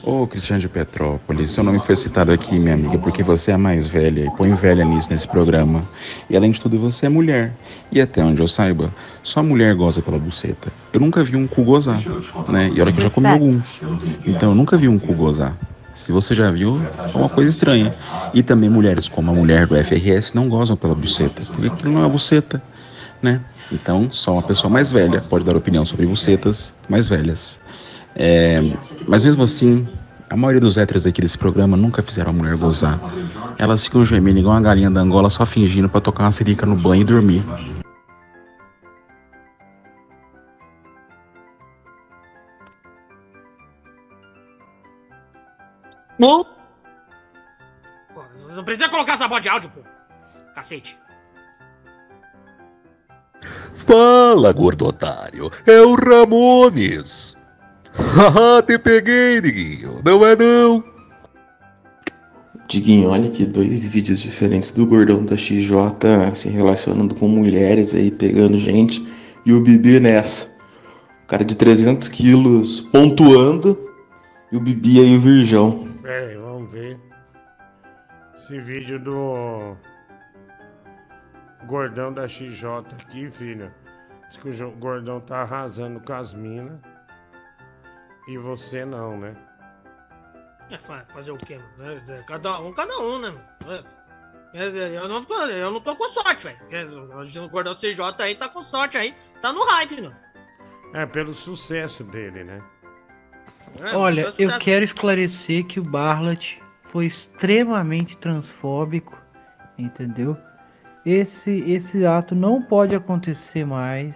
Ô, 0.04 0.26
Cristiano 0.26 0.60
de 0.60 0.68
Petrópolis, 0.68 1.52
seu 1.52 1.64
nome 1.64 1.78
foi 1.78 1.96
citado 1.96 2.32
aqui, 2.32 2.58
minha 2.58 2.74
amiga, 2.74 2.98
porque 2.98 3.22
você 3.22 3.52
é 3.52 3.54
a 3.54 3.58
mais 3.58 3.86
velha 3.86 4.26
e 4.26 4.30
põe 4.32 4.52
velha 4.56 4.84
nisso 4.84 5.08
nesse 5.12 5.28
programa. 5.28 5.84
E 6.28 6.36
além 6.36 6.50
de 6.50 6.60
tudo, 6.60 6.80
você 6.80 7.06
é 7.06 7.10
mulher. 7.10 7.54
E 7.92 8.02
até 8.02 8.24
onde 8.24 8.42
eu 8.42 8.48
saiba, 8.48 8.92
só 9.22 9.44
mulher 9.44 9.76
goza 9.76 10.02
pela 10.02 10.18
buceta. 10.18 10.74
Eu 10.92 11.00
nunca 11.00 11.24
vi 11.24 11.36
um 11.36 11.46
cu 11.46 11.64
gozar, 11.64 12.02
né? 12.50 12.72
E 12.74 12.82
olha 12.82 12.92
que 12.92 13.00
eu 13.00 13.08
já 13.08 13.14
comi 13.14 13.28
alguns. 13.28 13.80
Então 14.26 14.50
eu 14.50 14.56
nunca 14.56 14.76
vi 14.76 14.88
um 14.88 14.98
cu 14.98 15.14
gozar. 15.14 15.56
Se 15.94 16.12
você 16.12 16.34
já 16.34 16.50
viu, 16.52 16.82
é 17.14 17.18
uma 17.18 17.30
coisa 17.30 17.50
estranha. 17.50 17.94
E 18.34 18.42
também 18.42 18.70
mulheres 18.70 19.08
como 19.08 19.32
a 19.32 19.34
mulher 19.34 19.68
do 19.68 19.76
FRS 19.76 20.34
não 20.34 20.48
gozam 20.48 20.76
pela 20.76 20.96
buceta, 20.96 21.42
porque 21.46 21.68
aquilo 21.68 21.94
não 21.94 22.06
é 22.06 22.10
buceta, 22.10 22.62
né? 23.22 23.42
Então, 23.72 24.10
só 24.12 24.34
uma 24.34 24.42
pessoa 24.42 24.70
mais 24.70 24.92
velha 24.92 25.22
pode 25.22 25.46
dar 25.46 25.56
opinião 25.56 25.86
sobre 25.86 26.06
bucetas 26.06 26.74
mais 26.90 27.08
velhas. 27.08 27.58
É, 28.16 28.62
mas 29.08 29.24
mesmo 29.24 29.44
assim, 29.44 29.88
a 30.30 30.36
maioria 30.36 30.60
dos 30.60 30.78
héteros 30.78 31.06
aqui 31.06 31.22
desse 31.22 31.38
programa 31.38 31.78
nunca 31.78 32.02
fizeram 32.02 32.32
a 32.32 32.34
mulher 32.34 32.56
gozar. 32.58 33.00
Elas 33.58 33.84
ficam 33.84 34.04
gemendo 34.04 34.40
igual 34.40 34.56
uma 34.56 34.62
galinha 34.62 34.90
da 34.90 35.02
Angola, 35.02 35.30
só 35.30 35.46
fingindo 35.46 35.88
pra 35.88 36.02
tocar 36.02 36.24
uma 36.24 36.32
sirica 36.32 36.66
no 36.66 36.76
banho 36.76 37.02
e 37.02 37.06
dormir. 37.06 37.44
Pô, 46.22 46.46
Não 48.56 48.64
precisa 48.64 48.88
colocar 48.90 49.14
essa 49.14 49.28
voz 49.28 49.42
de 49.42 49.50
áudio, 49.50 49.72
pô. 49.72 49.82
Cacete. 50.54 50.96
Fala, 53.74 54.54
gordo 54.54 54.86
otário. 54.86 55.50
É 55.66 55.82
o 55.82 55.96
Ramones. 55.96 57.36
Haha, 57.94 58.62
te 58.62 58.78
peguei, 58.78 59.42
Diguinho. 59.42 60.00
Não 60.06 60.24
é 60.24 60.36
não. 60.36 60.84
Diguinho, 62.68 63.10
olha 63.10 63.28
aqui 63.28 63.44
dois 63.44 63.84
vídeos 63.86 64.20
diferentes 64.20 64.72
do 64.72 64.86
gordão 64.86 65.26
da 65.26 65.36
XJ 65.36 65.76
se 66.36 66.50
relacionando 66.50 67.16
com 67.16 67.28
mulheres 67.28 67.96
aí, 67.96 68.12
pegando 68.12 68.60
gente, 68.60 69.06
e 69.44 69.52
o 69.52 69.60
Bibi 69.60 70.00
nessa. 70.00 70.46
O 71.24 71.28
cara 71.28 71.44
de 71.44 71.56
300 71.56 72.08
quilos 72.10 72.80
pontuando, 72.80 73.78
e 74.52 74.58
o 74.58 74.60
Bibi 74.60 75.00
aí 75.00 75.18
o 75.18 75.20
virgão. 75.20 75.91
Pera 76.12 76.28
aí, 76.28 76.36
vamos 76.36 76.70
ver. 76.70 77.00
Esse 78.36 78.60
vídeo 78.60 79.00
do. 79.00 79.78
Gordão 81.66 82.12
da 82.12 82.28
XJ 82.28 82.68
aqui, 83.02 83.32
filha. 83.32 83.74
Diz 84.28 84.36
que 84.38 84.50
o 84.50 84.72
gordão 84.72 85.22
tá 85.22 85.42
arrasando 85.44 86.02
com 86.02 86.12
as 86.12 86.34
minas. 86.34 86.82
E 88.28 88.38
você 88.38 88.84
não, 88.84 89.18
né? 89.18 89.34
É, 90.70 90.78
fa- 90.78 91.06
fazer 91.06 91.32
o 91.32 91.38
quê, 91.38 91.58
mano? 91.78 92.02
É, 92.10 92.24
Cada 92.24 92.60
um, 92.60 92.74
cada 92.74 93.00
um, 93.00 93.18
né? 93.20 93.34
É, 94.54 94.66
é, 94.68 94.98
Eu 94.98 95.08
não, 95.08 95.24
tô- 95.24 95.46
eu 95.46 95.72
não 95.72 95.80
tô 95.80 95.96
com 95.96 96.10
sorte, 96.10 96.44
velho. 96.46 96.60
É, 96.72 97.40
O 97.40 97.48
gordão 97.48 97.74
CJ 97.74 98.02
aí 98.22 98.36
tá 98.36 98.50
com 98.50 98.62
sorte 98.62 98.98
aí. 98.98 99.16
Tá 99.42 99.54
no 99.54 99.64
hype, 99.64 100.02
mano. 100.02 100.16
É, 100.94 101.06
pelo 101.06 101.34
sucesso 101.34 102.04
dele, 102.04 102.44
né? 102.44 102.60
É, 103.80 103.96
Olha, 103.96 104.32
eu 104.38 104.60
quero 104.60 104.84
esclarecer 104.84 105.66
que 105.66 105.80
o 105.80 105.84
Barlat 105.84 106.58
foi 106.84 107.06
extremamente 107.06 108.18
transfóbico, 108.18 109.18
entendeu? 109.78 110.38
Esse, 111.06 111.52
esse 111.72 112.06
ato 112.06 112.36
não 112.36 112.62
pode 112.62 112.94
acontecer 112.94 113.66
mais, 113.66 114.14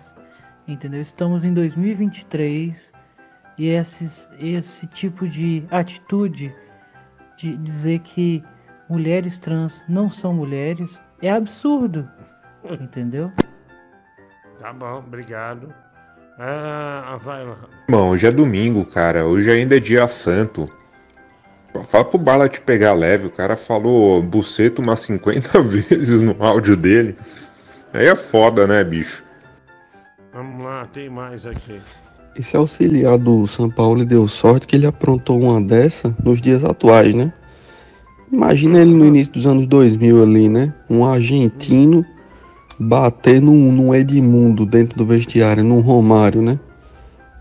entendeu? 0.67 1.01
Estamos 1.01 1.45
em 1.45 1.53
2023 1.53 2.75
e 3.57 3.69
esses, 3.69 4.29
esse 4.39 4.85
tipo 4.87 5.27
de 5.27 5.63
atitude 5.71 6.53
de 7.37 7.55
dizer 7.57 7.99
que 7.99 8.43
mulheres 8.89 9.39
trans 9.39 9.83
não 9.87 10.11
são 10.11 10.33
mulheres 10.33 10.99
é 11.21 11.31
absurdo, 11.31 12.07
entendeu? 12.79 13.31
Tá 14.59 14.71
bom, 14.71 14.99
obrigado. 14.99 15.73
Ah, 16.37 17.17
vai 17.23 17.45
lá. 17.45 17.57
Irmão, 17.87 18.09
hoje 18.09 18.27
é 18.27 18.31
domingo, 18.31 18.85
cara. 18.85 19.25
Hoje 19.25 19.49
ainda 19.49 19.77
é 19.77 19.79
dia 19.79 20.07
santo. 20.07 20.67
Fala 21.87 22.05
pro 22.05 22.17
Bala 22.17 22.49
te 22.49 22.59
pegar 22.59 22.93
leve. 22.93 23.27
O 23.27 23.31
cara 23.31 23.55
falou 23.55 24.21
buceta 24.21 24.81
umas 24.81 24.99
50 25.01 25.61
vezes 25.63 26.21
no 26.21 26.35
áudio 26.43 26.75
dele. 26.75 27.15
Aí 27.93 28.07
é 28.07 28.15
foda, 28.15 28.67
né, 28.67 28.83
bicho? 28.83 29.23
Vamos 30.33 30.65
lá, 30.65 30.85
tem 30.85 31.09
mais 31.09 31.47
aqui. 31.47 31.79
Esse 32.37 32.57
auxiliar 32.57 33.17
do 33.17 33.47
São 33.47 33.69
Paulo 33.69 34.03
deu 34.03 34.27
sorte 34.27 34.67
que 34.67 34.75
ele 34.75 34.85
aprontou 34.85 35.39
uma 35.39 35.61
dessa 35.61 36.13
nos 36.21 36.41
dias 36.41 36.65
atuais, 36.65 37.15
né? 37.15 37.31
Imagina 38.29 38.81
ele 38.81 38.93
no 38.93 39.05
início 39.05 39.31
dos 39.31 39.45
anos 39.47 39.65
2000 39.67 40.21
ali, 40.21 40.49
né? 40.49 40.73
Um 40.89 41.05
argentino 41.05 42.05
bater 42.79 43.41
num, 43.41 43.71
num 43.71 43.93
Edmundo 43.93 44.65
dentro 44.65 44.97
do 44.97 45.05
vestiário, 45.05 45.63
num 45.63 45.79
Romário, 45.79 46.41
né? 46.41 46.59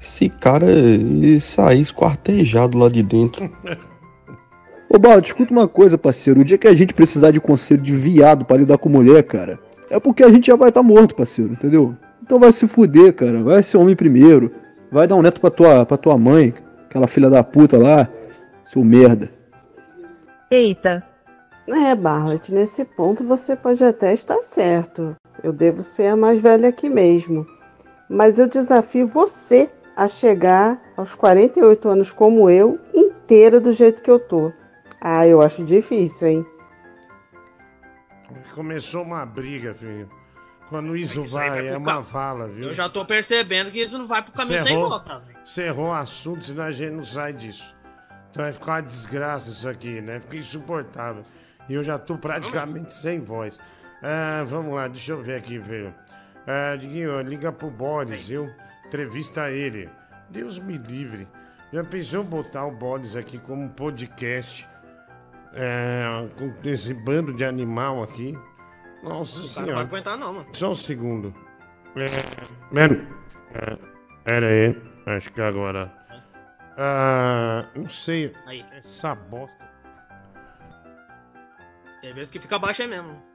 Esse 0.00 0.28
cara 0.28 0.70
ele 0.70 1.40
sair 1.40 1.80
esquartejado 1.80 2.76
lá 2.76 2.88
de 2.88 3.02
dentro. 3.02 3.50
Ô, 4.88 4.98
Baldo, 4.98 5.26
escuta 5.26 5.52
uma 5.52 5.66
coisa, 5.66 5.98
parceiro. 5.98 6.40
O 6.40 6.44
dia 6.44 6.58
que 6.58 6.68
a 6.68 6.74
gente 6.74 6.94
precisar 6.94 7.30
de 7.30 7.40
conselho 7.40 7.82
de 7.82 7.96
viado 7.96 8.44
pra 8.44 8.56
lidar 8.56 8.78
com 8.78 8.88
mulher, 8.88 9.22
cara, 9.24 9.58
é 9.90 9.98
porque 9.98 10.22
a 10.22 10.30
gente 10.30 10.46
já 10.46 10.56
vai 10.56 10.68
estar 10.68 10.82
morto, 10.82 11.16
parceiro, 11.16 11.52
entendeu? 11.52 11.96
Então 12.22 12.38
vai 12.38 12.52
se 12.52 12.66
fuder, 12.68 13.12
cara. 13.14 13.42
Vai 13.42 13.62
ser 13.62 13.76
homem 13.76 13.96
primeiro. 13.96 14.52
Vai 14.92 15.06
dar 15.06 15.16
um 15.16 15.22
neto 15.22 15.40
pra 15.40 15.50
tua, 15.50 15.84
pra 15.84 15.96
tua 15.96 16.16
mãe, 16.16 16.54
aquela 16.88 17.08
filha 17.08 17.28
da 17.28 17.42
puta 17.42 17.76
lá, 17.76 18.08
seu 18.66 18.84
merda. 18.84 19.30
Eita, 20.50 21.02
É, 21.66 21.94
Barlet, 21.94 22.52
nesse 22.52 22.84
ponto 22.84 23.24
você 23.24 23.56
pode 23.56 23.82
até 23.82 24.12
estar 24.12 24.40
certo. 24.42 25.16
Eu 25.44 25.52
devo 25.52 25.82
ser 25.82 26.06
a 26.06 26.16
mais 26.16 26.40
velha 26.40 26.70
aqui 26.70 26.88
mesmo. 26.88 27.46
Mas 28.08 28.38
eu 28.38 28.48
desafio 28.48 29.06
você 29.06 29.70
a 29.94 30.08
chegar 30.08 30.80
aos 30.96 31.14
48 31.14 31.86
anos 31.88 32.12
como 32.14 32.48
eu, 32.48 32.80
inteira 32.94 33.60
do 33.60 33.70
jeito 33.70 34.02
que 34.02 34.10
eu 34.10 34.18
tô. 34.18 34.50
Ah, 35.00 35.26
eu 35.26 35.42
acho 35.42 35.62
difícil, 35.62 36.28
hein? 36.28 36.46
Começou 38.54 39.02
uma 39.02 39.24
briga, 39.26 39.74
filho. 39.74 40.08
Quando 40.68 40.96
isso 40.96 41.22
Isso 41.22 41.38
aí 41.38 41.50
vai, 41.50 41.62
vai 41.62 41.68
é 41.74 41.76
uma 41.76 41.86
ca- 41.96 42.00
vala, 42.00 42.48
viu? 42.48 42.68
Eu 42.68 42.74
já 42.74 42.88
tô 42.88 43.04
percebendo 43.04 43.70
que 43.70 43.80
isso 43.82 43.98
não 43.98 44.06
vai 44.06 44.22
pro 44.22 44.32
caminho 44.32 44.62
sem 44.62 44.74
volta, 44.76 45.18
velho. 45.18 45.38
Cerrou 45.44 45.88
o 45.88 45.92
assunto, 45.92 46.42
senão 46.44 46.64
a 46.64 46.72
gente 46.72 46.92
não 46.92 47.04
sai 47.04 47.34
disso. 47.34 47.76
Então 48.30 48.42
vai 48.44 48.52
ficar 48.52 48.72
uma 48.72 48.80
desgraça 48.82 49.50
isso 49.50 49.68
aqui, 49.68 50.00
né? 50.00 50.20
Fica 50.20 50.36
insuportável. 50.38 51.22
E 51.68 51.74
eu 51.74 51.82
já 51.82 51.98
tô 51.98 52.16
praticamente 52.16 52.94
sem 52.94 53.20
voz. 53.20 53.60
Ah, 54.06 54.44
vamos 54.46 54.74
lá, 54.74 54.86
deixa 54.86 55.12
eu 55.12 55.22
ver 55.22 55.36
aqui, 55.36 55.58
velho. 55.58 55.94
Ah, 56.46 56.76
Diguinho, 56.76 57.18
liga 57.22 57.50
pro 57.50 57.70
Boris, 57.70 58.28
viu? 58.28 58.50
Entrevista 58.84 59.50
ele. 59.50 59.88
Deus 60.28 60.58
me 60.58 60.76
livre. 60.76 61.26
Já 61.72 61.82
pensou 61.82 62.22
botar 62.22 62.66
o 62.66 62.70
Boris 62.70 63.16
aqui 63.16 63.38
como 63.38 63.70
podcast? 63.70 64.68
É, 65.54 66.04
com 66.36 66.68
esse 66.68 66.92
bando 66.92 67.32
de 67.32 67.46
animal 67.46 68.02
aqui? 68.02 68.38
Nossa 69.02 69.38
O 69.38 69.40
cara 69.40 69.42
não 69.42 69.48
senhora. 69.48 69.74
vai 69.74 69.84
aguentar, 69.84 70.18
não, 70.18 70.34
mano. 70.34 70.46
Só 70.52 70.72
um 70.72 70.74
segundo. 70.74 71.32
É, 71.96 72.06
é, 73.56 73.78
pera 74.22 74.46
aí, 74.46 74.82
acho 75.16 75.32
que 75.32 75.40
agora. 75.40 75.90
Ah, 76.76 77.66
não 77.74 77.88
sei. 77.88 78.34
Aí. 78.46 78.64
Essa 78.72 79.14
bosta. 79.14 79.64
Tem 82.02 82.12
vezes 82.12 82.30
que 82.30 82.38
fica 82.38 82.58
baixo 82.58 82.82
aí 82.82 82.88
mesmo. 82.88 83.33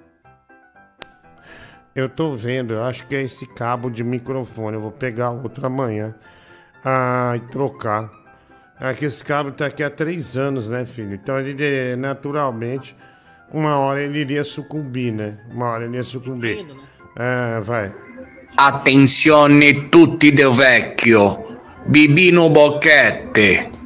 Eu 1.95 2.07
tô 2.07 2.35
vendo, 2.35 2.73
eu 2.73 2.83
acho 2.83 3.07
que 3.07 3.15
é 3.15 3.23
esse 3.23 3.45
cabo 3.45 3.89
de 3.89 4.03
microfone. 4.03 4.75
Eu 4.75 4.81
vou 4.81 4.91
pegar 4.91 5.31
outro 5.31 5.65
amanhã 5.65 6.15
ah, 6.85 7.33
e 7.35 7.39
trocar. 7.51 8.09
É 8.79 8.93
que 8.93 9.05
esse 9.05 9.23
cabo 9.23 9.51
tá 9.51 9.65
aqui 9.65 9.83
há 9.83 9.89
três 9.89 10.37
anos, 10.37 10.69
né, 10.69 10.85
filho? 10.85 11.13
Então 11.13 11.37
ele 11.39 11.95
naturalmente, 11.97 12.95
uma 13.51 13.77
hora 13.77 14.01
ele 14.01 14.19
iria 14.19 14.43
sucumbir, 14.43 15.11
né? 15.11 15.37
Uma 15.51 15.71
hora 15.71 15.85
ele 15.85 15.97
ia 15.97 16.03
sucumbir. 16.03 16.65
Ah, 17.17 17.59
vai. 17.61 17.93
Attenzione 18.55 19.89
tutti 19.89 20.31
del 20.31 20.53
vecchio. 20.53 21.57
Bibino 21.85 22.49
Boquete. 22.49 23.78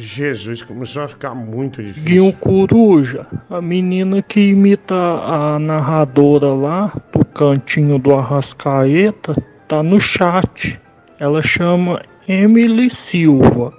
Jesus, 0.00 0.62
começou 0.62 1.02
a 1.02 1.08
ficar 1.08 1.34
muito 1.34 1.82
difícil. 1.82 2.04
Guinho 2.04 2.32
Coruja, 2.34 3.26
a 3.50 3.60
menina 3.60 4.22
que 4.22 4.38
imita 4.38 4.94
a 4.94 5.58
narradora 5.58 6.54
lá 6.54 6.92
do 7.12 7.24
cantinho 7.24 7.98
do 7.98 8.14
Arrascaeta, 8.14 9.34
tá 9.66 9.82
no 9.82 9.98
chat. 9.98 10.80
Ela 11.18 11.42
chama 11.42 12.00
Emily 12.28 12.88
Silva. 12.88 13.72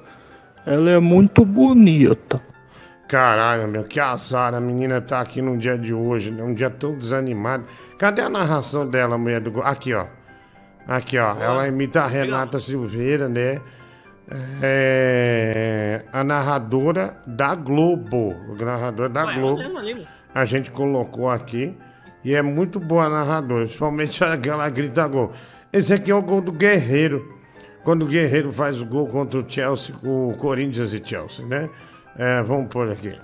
Ela 0.66 0.92
é 0.92 1.00
muito 1.00 1.46
bonita. 1.46 2.38
Caralho, 3.08 3.70
meu, 3.70 3.86
que 3.86 4.02
azar. 4.02 4.54
A 4.54 4.60
menina 4.60 5.00
tá 5.00 5.22
aqui 5.22 5.42
no 5.42 5.58
dia 5.58 5.78
de 5.78 5.94
hoje, 5.94 6.32
né? 6.32 6.44
Um 6.44 6.54
dia 6.54 6.70
tão 6.70 6.98
desanimado. 6.98 7.64
Cadê 7.98 8.22
a 8.22 8.30
narração 8.30 8.86
dela, 8.86 9.18
mulher 9.18 9.40
do. 9.40 9.62
Aqui, 9.62 9.94
ó. 9.94 10.06
Aqui, 10.86 11.18
ó. 11.18 11.34
Ela 11.40 11.66
imita 11.66 12.02
a 12.02 12.08
Renata 12.08 12.60
Silveira, 12.60 13.30
né? 13.30 13.62
É. 14.62 16.04
A 16.12 16.24
narradora 16.24 17.18
da 17.26 17.56
Globo. 17.56 18.36
A 18.60 18.66
narradora 18.66 19.10
da 19.10 19.26
Ué, 19.26 19.36
Globo. 19.36 19.62
A 20.34 20.46
gente 20.46 20.72
colocou 20.72 21.30
aqui. 21.30 21.76
E 22.24 22.36
é 22.36 22.42
muito 22.42 22.80
boa 22.80 23.06
a 23.06 23.10
narradora. 23.10 23.66
Principalmente 23.66 24.22
aquela 24.26 24.70
grita 24.70 25.08
gol. 25.08 25.32
Esse 25.72 25.94
aqui 25.94 26.12
é 26.12 26.16
o 26.16 26.22
gol 26.22 26.42
do 26.42 26.52
Guerreiro. 26.52 27.38
Quando 27.84 28.04
o 28.04 28.06
Guerreiro 28.06 28.52
faz 28.52 28.82
o 28.82 28.86
gol 28.86 29.08
contra 29.08 29.40
o 29.40 29.46
Chelsea, 29.50 29.96
o 30.04 30.36
Corinthians 30.38 30.94
e 30.94 31.02
Chelsea, 31.04 31.46
né? 31.46 31.70
É, 32.18 32.42
vamos 32.44 32.68
pôr 32.68 32.92
aqui. 32.92 33.16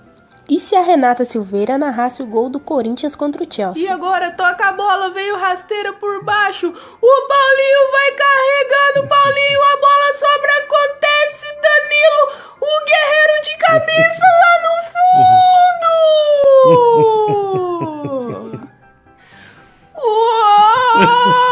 E 0.48 0.60
se 0.60 0.76
a 0.76 0.80
Renata 0.80 1.24
Silveira 1.24 1.76
narrasse 1.76 2.22
o 2.22 2.26
gol 2.26 2.48
do 2.48 2.60
Corinthians 2.60 3.16
contra 3.16 3.42
o 3.42 3.46
Chelsea? 3.52 3.82
E 3.82 3.88
agora 3.88 4.30
toca 4.30 4.68
a 4.68 4.72
bola, 4.72 5.10
veio 5.10 5.36
rasteira 5.36 5.92
por 5.94 6.22
baixo. 6.22 6.68
O 6.68 6.72
Paulinho 6.72 7.90
vai 7.90 8.12
carregando, 8.12 9.08
Paulinho, 9.08 9.60
a 9.60 9.76
bola 9.76 10.14
sobra, 10.14 10.56
acontece, 10.58 11.48
Danilo, 11.60 12.30
o 12.60 12.84
guerreiro 12.86 13.40
de 13.42 13.56
cabeça 13.58 14.24
lá 14.40 14.62
no 14.62 14.74
fundo. 14.92 15.06
Ai, 20.98 21.45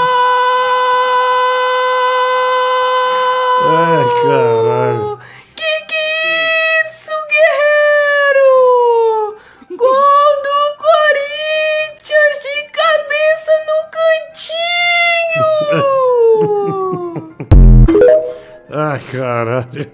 caralho. 19.16 19.90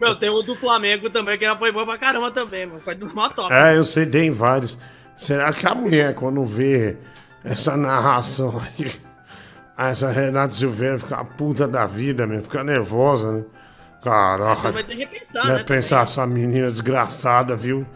Meu, 0.00 0.16
tem 0.16 0.28
o 0.28 0.42
do 0.42 0.54
Flamengo 0.56 1.08
também, 1.08 1.38
que 1.38 1.44
ela 1.44 1.56
foi 1.56 1.72
boa 1.72 1.86
pra 1.86 1.98
caramba 1.98 2.30
também, 2.30 2.66
mano. 2.66 2.80
Foi 2.80 2.94
do 2.94 3.12
mó 3.14 3.28
top. 3.28 3.52
É, 3.52 3.76
eu 3.76 3.84
sei, 3.84 4.06
tem 4.06 4.30
vários. 4.30 4.78
Será 5.16 5.52
que 5.52 5.66
a 5.66 5.74
mulher, 5.74 6.14
quando 6.14 6.44
vê 6.44 6.96
essa 7.44 7.76
narração 7.76 8.60
aí, 8.60 8.92
essa 9.76 10.10
Renata 10.10 10.54
Silveira 10.54 10.98
fica 10.98 11.24
puta 11.24 11.66
da 11.68 11.86
vida, 11.86 12.26
mesmo, 12.26 12.44
fica 12.44 12.64
nervosa, 12.64 13.32
né? 13.32 13.44
Caralho. 14.02 14.72
Vai 14.72 14.82
ter 14.84 14.96
que 14.96 15.04
repensar, 15.04 15.46
Né, 15.46 15.62
pensar 15.62 16.02
essa 16.02 16.26
menina 16.26 16.70
desgraçada, 16.70 17.56
viu? 17.56 17.86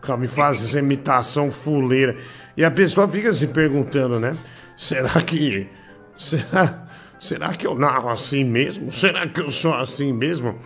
Fica 0.00 0.16
me 0.16 0.26
faz 0.26 0.62
essa 0.62 0.78
imitação 0.80 1.52
fuleira. 1.52 2.16
E 2.56 2.64
a 2.64 2.70
pessoa 2.70 3.06
fica 3.06 3.32
se 3.32 3.46
perguntando, 3.46 4.18
né? 4.18 4.36
Será 4.76 5.20
que. 5.22 5.68
Será, 6.16 6.86
será 7.22 7.54
que 7.54 7.66
eu 7.66 7.74
narro 7.76 8.08
assim 8.08 8.44
mesmo? 8.44 8.90
Será 8.90 9.26
que 9.26 9.40
eu 9.40 9.50
sou 9.50 9.74
assim 9.74 10.12
mesmo? 10.12 10.56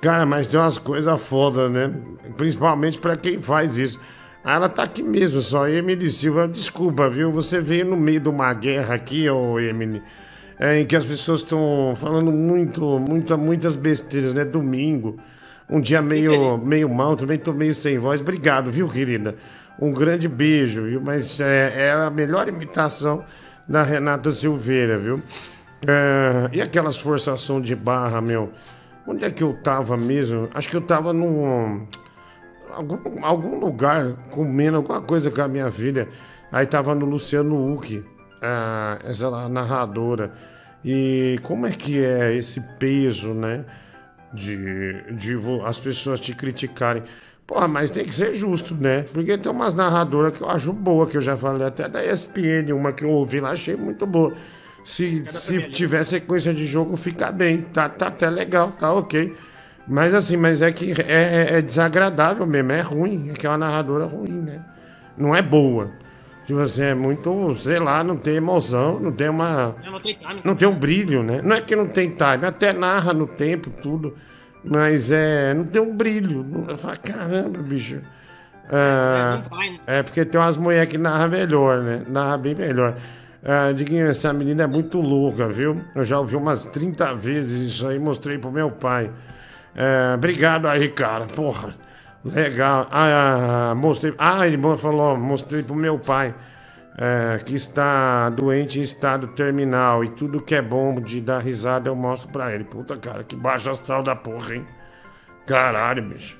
Cara, 0.00 0.26
mas 0.26 0.48
tem 0.48 0.58
umas 0.58 0.78
coisas 0.78 1.22
foda, 1.22 1.68
né? 1.68 1.92
Principalmente 2.36 2.98
pra 2.98 3.16
quem 3.16 3.40
faz 3.40 3.78
isso. 3.78 4.00
Ah, 4.44 4.56
Ela 4.56 4.68
tá 4.68 4.82
aqui 4.82 5.00
mesmo, 5.02 5.40
só 5.40 5.68
Emily 5.68 6.10
Silva. 6.10 6.48
Desculpa, 6.48 7.08
viu? 7.08 7.30
Você 7.30 7.60
veio 7.60 7.86
no 7.86 7.96
meio 7.96 8.18
de 8.18 8.28
uma 8.28 8.52
guerra 8.52 8.96
aqui, 8.96 9.30
ô 9.30 9.60
Emily, 9.60 10.02
é, 10.58 10.80
em 10.80 10.84
que 10.84 10.96
as 10.96 11.04
pessoas 11.04 11.40
estão 11.40 11.96
falando 12.00 12.32
muito, 12.32 12.98
muito, 12.98 13.38
muitas 13.38 13.76
besteiras, 13.76 14.34
né? 14.34 14.44
Domingo. 14.44 15.16
Um 15.70 15.80
dia 15.80 16.02
meio, 16.02 16.58
meio 16.58 16.88
mal, 16.88 17.16
também 17.16 17.38
tô 17.38 17.52
meio 17.52 17.72
sem 17.72 17.96
voz. 17.96 18.20
Obrigado, 18.20 18.72
viu, 18.72 18.88
querida? 18.88 19.36
Um 19.80 19.92
grande 19.92 20.26
beijo, 20.26 20.82
viu? 20.82 21.00
Mas 21.00 21.40
é, 21.40 21.72
é 21.76 21.92
a 21.92 22.10
melhor 22.10 22.48
imitação 22.48 23.24
da 23.68 23.84
Renata 23.84 24.32
Silveira, 24.32 24.98
viu? 24.98 25.22
É, 25.86 26.48
e 26.52 26.60
aquelas 26.60 26.96
forçação 26.96 27.60
de 27.60 27.74
barra, 27.74 28.20
meu? 28.20 28.52
Onde 29.06 29.24
é 29.24 29.30
que 29.30 29.42
eu 29.42 29.54
tava 29.62 29.96
mesmo? 29.96 30.48
Acho 30.54 30.68
que 30.68 30.76
eu 30.76 30.80
tava 30.80 31.12
num. 31.12 31.86
Algum, 32.70 33.24
algum 33.24 33.58
lugar 33.58 34.12
comendo 34.30 34.78
alguma 34.78 35.00
coisa 35.02 35.30
com 35.30 35.42
a 35.42 35.48
minha 35.48 35.70
filha. 35.70 36.08
Aí 36.50 36.66
tava 36.66 36.94
no 36.94 37.06
Luciano 37.06 37.72
Huck, 37.72 38.04
essa 39.04 39.28
lá, 39.28 39.48
narradora. 39.48 40.32
E 40.84 41.38
como 41.42 41.66
é 41.66 41.70
que 41.70 42.02
é 42.02 42.34
esse 42.34 42.60
peso, 42.78 43.34
né? 43.34 43.64
De, 44.32 45.02
de 45.12 45.38
as 45.64 45.78
pessoas 45.78 46.20
te 46.20 46.34
criticarem. 46.34 47.02
Porra, 47.46 47.68
mas 47.68 47.90
tem 47.90 48.04
que 48.04 48.14
ser 48.14 48.32
justo, 48.32 48.74
né? 48.74 49.04
Porque 49.12 49.36
tem 49.36 49.50
umas 49.50 49.74
narradoras 49.74 50.36
que 50.36 50.42
eu 50.42 50.48
acho 50.48 50.72
boa, 50.72 51.06
que 51.06 51.16
eu 51.16 51.20
já 51.20 51.36
falei 51.36 51.66
até 51.66 51.88
da 51.88 52.04
ESPN, 52.04 52.72
uma 52.72 52.92
que 52.92 53.04
eu 53.04 53.10
ouvi 53.10 53.40
lá, 53.40 53.50
achei 53.50 53.76
muito 53.76 54.06
boa. 54.06 54.32
Se, 54.84 55.24
se 55.32 55.62
tiver 55.70 56.04
sequência 56.04 56.52
de 56.52 56.64
jogo, 56.66 56.96
fica 56.96 57.30
bem. 57.30 57.62
Tá, 57.62 57.88
tá 57.88 58.08
até 58.08 58.28
legal, 58.28 58.72
tá 58.72 58.92
ok. 58.92 59.34
Mas 59.86 60.14
assim, 60.14 60.36
mas 60.36 60.62
é 60.62 60.70
que 60.72 60.92
é, 60.92 61.04
é- 61.54 61.58
é 61.58 61.62
desagradável 61.62 62.46
mesmo, 62.46 62.72
é 62.72 62.80
ruim. 62.80 63.30
É 63.30 63.34
que 63.34 63.46
é 63.46 63.50
uma 63.50 63.58
narradora 63.58 64.06
ruim, 64.06 64.32
né? 64.42 64.60
Não 65.16 65.34
é 65.34 65.42
boa. 65.42 65.90
Tipo 66.46 66.58
assim, 66.60 66.82
é 66.82 66.94
muito, 66.94 67.54
sei 67.56 67.78
lá, 67.78 68.02
não 68.02 68.16
tem 68.16 68.34
emoção, 68.34 68.98
não 68.98 69.12
tem 69.12 69.28
uma. 69.28 69.76
Não 69.84 70.00
tem 70.00 70.14
time. 70.14 70.40
Não 70.44 70.54
tem 70.56 70.66
um 70.68 70.74
brilho, 70.74 71.22
né? 71.22 71.40
Não 71.42 71.54
é 71.56 71.60
que 71.60 71.76
não 71.76 71.86
tem 71.86 72.08
time, 72.10 72.44
até 72.46 72.72
narra 72.72 73.12
no 73.12 73.26
tempo, 73.26 73.70
tudo. 73.82 74.16
Mas 74.64 75.12
é. 75.12 75.54
Não 75.54 75.64
tem 75.64 75.80
um 75.80 75.96
brilho. 75.96 76.44
Fala, 76.76 76.96
caramba, 76.96 77.58
bicho. 77.60 78.00
Ah, 78.70 79.38
é 79.86 80.02
porque 80.02 80.24
tem 80.24 80.40
umas 80.40 80.56
mulheres 80.56 80.88
que 80.88 80.96
narram 80.98 81.30
melhor, 81.30 81.80
né? 81.82 82.02
Narra 82.08 82.38
bem 82.38 82.54
melhor. 82.54 82.96
Ah, 83.44 83.72
Diguinho, 83.72 84.06
essa 84.08 84.32
menina 84.32 84.64
é 84.64 84.66
muito 84.66 85.00
louca, 85.00 85.48
viu? 85.48 85.82
Eu 85.94 86.04
já 86.04 86.18
ouvi 86.18 86.36
umas 86.36 86.64
30 86.66 87.14
vezes 87.14 87.70
isso 87.74 87.86
aí, 87.88 87.98
mostrei 87.98 88.38
pro 88.38 88.52
meu 88.52 88.70
pai. 88.70 89.10
É, 89.74 90.14
obrigado 90.14 90.66
aí, 90.68 90.88
cara. 90.88 91.26
Porra, 91.26 91.74
legal. 92.24 92.86
Ah, 92.90 93.70
ah, 93.72 93.74
mostrei. 93.74 94.14
Ah, 94.18 94.46
ele 94.46 94.58
falou, 94.78 95.16
mostrei 95.16 95.62
pro 95.62 95.74
meu 95.74 95.98
pai. 95.98 96.34
é, 96.98 97.38
que 97.44 97.54
está 97.54 98.28
doente 98.30 98.78
em 98.78 98.82
estado 98.82 99.28
terminal 99.28 100.04
e 100.04 100.10
tudo 100.10 100.42
que 100.42 100.54
é 100.54 100.62
bom 100.62 101.00
de 101.00 101.20
dar 101.20 101.38
risada 101.40 101.88
eu 101.88 101.96
mostro 101.96 102.28
pra 102.30 102.54
ele. 102.54 102.64
Puta, 102.64 102.96
cara, 102.96 103.24
que 103.24 103.34
baixo 103.36 103.70
astral 103.70 104.02
da 104.02 104.14
porra, 104.14 104.56
hein? 104.56 104.66
Caralho, 105.46 106.02
bicho. 106.02 106.38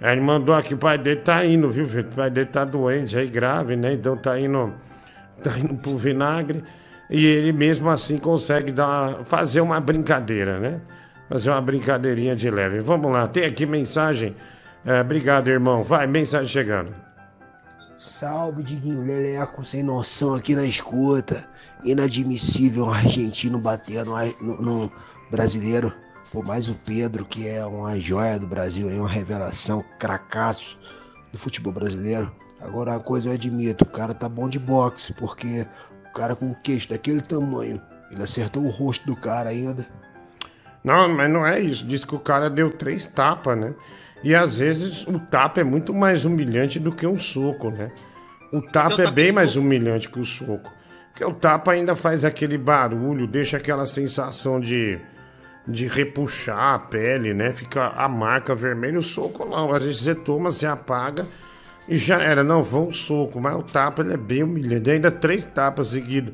Aí 0.00 0.12
ele 0.12 0.20
mandou 0.20 0.54
aqui, 0.54 0.74
o 0.74 0.78
pai 0.78 0.98
dele 0.98 1.20
tá 1.22 1.44
indo, 1.44 1.70
viu, 1.70 1.86
filho? 1.86 2.08
O 2.10 2.14
pai 2.14 2.30
dele 2.30 2.48
tá 2.50 2.64
doente 2.64 3.16
aí, 3.16 3.28
grave, 3.28 3.76
né? 3.76 3.94
Então 3.94 4.16
tá 4.16 4.38
indo, 4.38 4.74
tá 5.42 5.58
indo 5.58 5.74
pro 5.76 5.96
vinagre. 5.96 6.62
E 7.10 7.24
ele 7.26 7.52
mesmo 7.52 7.90
assim 7.90 8.18
consegue 8.18 8.72
dar, 8.72 9.24
fazer 9.24 9.60
uma 9.60 9.80
brincadeira, 9.80 10.58
né? 10.58 10.80
Fazer 11.28 11.50
uma 11.50 11.60
brincadeirinha 11.60 12.34
de 12.34 12.50
leve. 12.50 12.80
Vamos 12.80 13.12
lá, 13.12 13.26
tem 13.26 13.44
aqui 13.44 13.66
mensagem. 13.66 14.34
É, 14.84 15.00
obrigado, 15.00 15.48
irmão. 15.48 15.82
Vai, 15.82 16.06
mensagem 16.06 16.48
chegando. 16.48 16.94
Salve, 17.96 18.62
Diguinho 18.62 19.02
Leleco, 19.02 19.64
sem 19.64 19.82
noção 19.82 20.34
aqui 20.34 20.54
na 20.54 20.64
escuta. 20.64 21.46
Inadmissível 21.84 22.86
um 22.86 22.90
argentino 22.90 23.58
bater 23.58 24.04
no, 24.04 24.90
brasileiro. 25.30 25.94
Por 26.32 26.44
mais 26.44 26.68
o 26.68 26.74
Pedro, 26.74 27.24
que 27.24 27.46
é 27.46 27.64
uma 27.64 27.96
joia 27.98 28.38
do 28.38 28.46
Brasil, 28.46 28.88
uma 28.88 29.08
revelação, 29.08 29.84
cracaço 29.98 30.76
do 31.32 31.38
futebol 31.38 31.72
brasileiro. 31.72 32.34
Agora, 32.64 32.92
uma 32.92 33.00
coisa 33.00 33.28
eu 33.28 33.32
admito: 33.34 33.84
o 33.84 33.88
cara 33.88 34.14
tá 34.14 34.28
bom 34.28 34.48
de 34.48 34.58
boxe, 34.58 35.12
porque 35.12 35.66
o 36.08 36.12
cara 36.14 36.34
com 36.34 36.50
o 36.50 36.54
queixo 36.54 36.88
daquele 36.88 37.20
tamanho, 37.20 37.80
ele 38.10 38.22
acertou 38.22 38.64
o 38.64 38.70
rosto 38.70 39.06
do 39.06 39.14
cara 39.14 39.50
ainda. 39.50 39.86
Não, 40.82 41.08
mas 41.08 41.30
não 41.30 41.46
é 41.46 41.60
isso. 41.60 41.86
Diz 41.86 42.04
que 42.04 42.14
o 42.14 42.18
cara 42.18 42.50
deu 42.50 42.70
três 42.70 43.06
tapas, 43.06 43.58
né? 43.58 43.74
E 44.22 44.34
às 44.34 44.58
vezes 44.58 45.06
o 45.06 45.18
tapa 45.18 45.60
é 45.60 45.64
muito 45.64 45.92
mais 45.92 46.24
humilhante 46.24 46.78
do 46.78 46.90
que 46.90 47.06
um 47.06 47.16
soco, 47.16 47.70
né? 47.70 47.90
O 48.52 48.62
tapa 48.62 49.02
é 49.02 49.10
bem 49.10 49.32
mais 49.32 49.56
humilhante 49.56 50.08
que 50.08 50.18
o 50.18 50.24
soco. 50.24 50.72
Porque 51.10 51.24
o 51.24 51.32
tapa 51.32 51.72
ainda 51.72 51.94
faz 51.94 52.24
aquele 52.24 52.58
barulho, 52.58 53.26
deixa 53.26 53.56
aquela 53.56 53.86
sensação 53.86 54.60
de, 54.60 54.98
de 55.66 55.86
repuxar 55.86 56.74
a 56.74 56.78
pele, 56.78 57.32
né? 57.32 57.52
Fica 57.52 57.88
a 57.88 58.08
marca 58.08 58.54
vermelha. 58.54 58.98
O 58.98 59.02
soco 59.02 59.44
não. 59.44 59.72
Às 59.72 59.84
vezes 59.84 60.00
você 60.00 60.14
toma, 60.14 60.50
você 60.50 60.66
apaga 60.66 61.26
e 61.88 61.96
já 61.96 62.22
era. 62.22 62.42
Não, 62.42 62.64
foi 62.64 62.80
um 62.80 62.92
soco. 62.92 63.40
Mas 63.40 63.54
o 63.54 63.62
tapa 63.62 64.02
ele 64.02 64.14
é 64.14 64.16
bem 64.16 64.42
humilhante. 64.42 64.90
Ainda 64.90 65.10
três 65.10 65.44
tapas 65.44 65.88
seguidos 65.88 66.32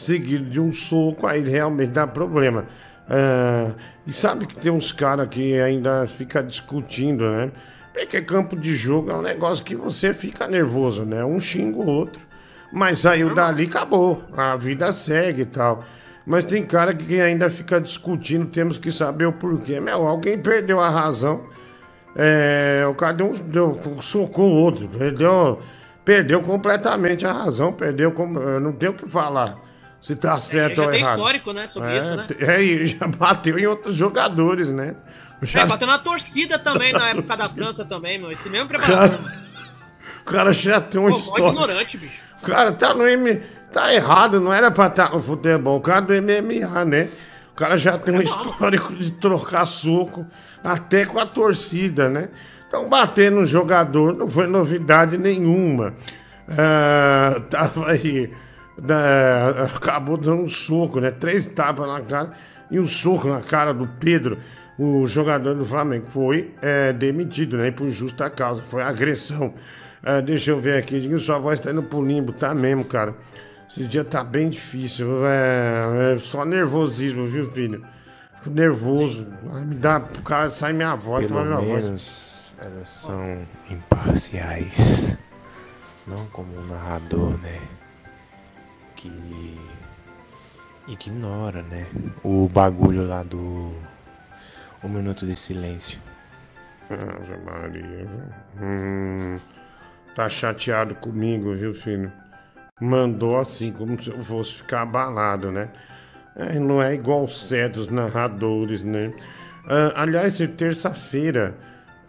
seguido 0.00 0.48
de 0.48 0.58
um 0.58 0.72
soco, 0.72 1.26
aí 1.26 1.42
realmente 1.42 1.90
dá 1.90 2.06
problema. 2.06 2.66
Ah, 3.08 3.72
e 4.06 4.12
sabe 4.12 4.46
que 4.46 4.54
tem 4.54 4.72
uns 4.72 4.92
caras 4.92 5.28
que 5.28 5.58
ainda 5.60 6.06
fica 6.06 6.42
discutindo, 6.42 7.28
né? 7.30 7.52
Porque 7.92 8.22
campo 8.22 8.56
de 8.56 8.74
jogo 8.74 9.10
é 9.10 9.14
um 9.14 9.20
negócio 9.20 9.64
que 9.64 9.74
você 9.74 10.14
fica 10.14 10.46
nervoso, 10.46 11.04
né? 11.04 11.24
Um 11.24 11.38
xinga 11.38 11.78
o 11.78 11.86
outro. 11.86 12.24
Mas 12.72 13.00
saiu 13.00 13.34
dali, 13.34 13.64
acabou. 13.64 14.24
A 14.34 14.56
vida 14.56 14.90
segue 14.92 15.42
e 15.42 15.46
tal. 15.46 15.84
Mas 16.24 16.44
tem 16.44 16.64
cara 16.64 16.94
que 16.94 17.20
ainda 17.20 17.50
fica 17.50 17.80
discutindo, 17.80 18.46
temos 18.46 18.78
que 18.78 18.92
saber 18.92 19.26
o 19.26 19.32
porquê. 19.32 19.80
Meu, 19.80 20.06
alguém 20.06 20.38
perdeu 20.38 20.80
a 20.80 20.88
razão. 20.88 21.42
É, 22.16 22.84
o 22.88 22.94
cara 22.94 23.12
deu, 23.14 23.26
um- 23.26 23.32
deu, 23.50 23.80
socou 24.00 24.50
o 24.50 24.54
outro. 24.54 24.88
Perdeu, 24.88 25.60
perdeu 26.04 26.40
completamente 26.42 27.26
a 27.26 27.32
razão. 27.32 27.72
Perdeu. 27.72 28.12
Não 28.60 28.72
tem 28.72 28.88
o 28.90 28.94
que 28.94 29.08
falar. 29.10 29.56
Se 30.00 30.16
tá 30.16 30.38
certo 30.38 30.78
já 30.78 30.84
ou 30.84 30.90
tem 30.90 31.00
errado. 31.00 31.16
histórico, 31.18 31.52
né, 31.52 31.66
sobre 31.66 31.90
é, 31.90 31.98
isso, 31.98 32.16
né? 32.16 32.26
É, 32.40 32.62
e 32.62 32.86
já 32.86 33.06
bateu 33.18 33.58
em 33.58 33.66
outros 33.66 33.94
jogadores, 33.94 34.72
né? 34.72 34.94
Já- 35.42 35.60
É, 35.60 35.66
bateu 35.66 35.86
na 35.86 35.98
torcida 35.98 36.58
também 36.58 36.90
na 36.94 37.10
época 37.10 37.36
da 37.36 37.48
França 37.50 37.84
também, 37.84 38.18
meu. 38.18 38.32
Esse 38.32 38.48
mesmo 38.48 38.68
Cara, 38.68 38.82
preparador. 38.82 39.18
o 40.22 40.24
cara 40.24 40.52
já 40.54 40.80
tem 40.80 41.00
Pô, 41.02 41.10
mó 41.10 41.14
história. 41.16 41.48
ignorante, 41.48 41.98
bicho. 41.98 42.24
O 42.42 42.46
cara 42.46 42.72
tá 42.72 42.94
no 42.94 43.06
M. 43.06 43.42
Tá 43.70 43.92
errado, 43.94 44.40
não 44.40 44.52
era 44.52 44.70
pra 44.70 44.86
estar 44.88 45.12
no 45.12 45.22
futebol. 45.22 45.76
O 45.76 45.80
cara 45.80 46.00
do 46.00 46.12
MMA, 46.14 46.84
né? 46.84 47.08
O 47.60 47.62
cara 47.62 47.76
já 47.76 47.98
tem 47.98 48.14
um 48.14 48.22
histórico 48.22 48.94
de 48.94 49.10
trocar 49.12 49.66
soco 49.66 50.26
até 50.64 51.04
com 51.04 51.18
a 51.18 51.26
torcida, 51.26 52.08
né? 52.08 52.30
Então 52.66 52.88
bater 52.88 53.30
no 53.30 53.44
jogador 53.44 54.16
não 54.16 54.26
foi 54.26 54.46
novidade 54.46 55.18
nenhuma. 55.18 55.92
Ah, 56.48 57.38
tava 57.50 57.90
aí. 57.90 58.32
da- 58.78 59.66
acabou 59.76 60.16
dando 60.16 60.44
um 60.44 60.48
soco, 60.48 61.00
né? 61.00 61.10
Três 61.10 61.44
tapas 61.48 61.86
na 61.86 62.00
cara 62.00 62.30
e 62.70 62.80
um 62.80 62.86
soco 62.86 63.28
na 63.28 63.42
cara 63.42 63.74
do 63.74 63.86
Pedro. 63.86 64.38
O 64.78 65.06
jogador 65.06 65.54
do 65.54 65.66
Flamengo 65.66 66.06
foi 66.08 66.54
é, 66.62 66.94
demitido, 66.94 67.58
né? 67.58 67.70
Por 67.70 67.90
justa 67.90 68.30
causa. 68.30 68.62
Foi 68.62 68.82
agressão. 68.82 69.52
Ah, 70.02 70.22
deixa 70.22 70.50
eu 70.50 70.58
ver 70.58 70.78
aqui. 70.78 70.98
Diga, 70.98 71.18
sua 71.18 71.38
voz 71.38 71.60
tá 71.60 71.70
indo 71.70 71.82
pro 71.82 72.02
limbo. 72.02 72.32
Tá 72.32 72.54
mesmo, 72.54 72.86
cara. 72.86 73.14
Esse 73.70 73.86
dia 73.86 74.04
tá 74.04 74.24
bem 74.24 74.50
difícil. 74.50 75.24
É, 75.24 76.14
é 76.14 76.18
só 76.18 76.44
nervosismo, 76.44 77.24
viu, 77.24 77.48
filho? 77.52 77.86
Fico 78.42 78.50
nervoso. 78.50 79.32
Ai, 79.52 79.64
me 79.64 79.76
dá. 79.76 80.00
Cara, 80.24 80.50
sai 80.50 80.72
minha 80.72 80.96
voz, 80.96 81.24
Pelo 81.24 81.40
minha 81.44 81.54
voz. 81.56 81.84
menos 81.84 82.54
elas 82.58 82.88
são 82.88 83.46
imparciais. 83.70 85.16
Não 86.04 86.26
como 86.26 86.58
um 86.58 86.66
narrador, 86.66 87.38
né? 87.38 87.60
Que 88.96 89.56
ignora, 90.88 91.62
né? 91.62 91.86
O 92.24 92.48
bagulho 92.48 93.06
lá 93.06 93.22
do. 93.22 93.72
Um 94.82 94.88
minuto 94.88 95.24
de 95.24 95.36
silêncio. 95.36 96.00
Ave 96.90 97.36
Maria. 97.44 98.08
Hum, 98.60 99.36
tá 100.16 100.28
chateado 100.28 100.96
comigo, 100.96 101.54
viu, 101.54 101.72
filho? 101.72 102.10
Mandou 102.80 103.38
assim, 103.38 103.72
como 103.72 104.02
se 104.02 104.10
eu 104.10 104.22
fosse 104.22 104.54
ficar 104.54 104.82
abalado, 104.82 105.52
né? 105.52 105.68
É, 106.34 106.58
não 106.58 106.82
é 106.82 106.94
igual 106.94 107.28
certos 107.28 107.88
narradores, 107.88 108.82
né? 108.82 109.12
Ah, 109.66 110.02
aliás, 110.02 110.40
é 110.40 110.46
terça-feira 110.46 111.54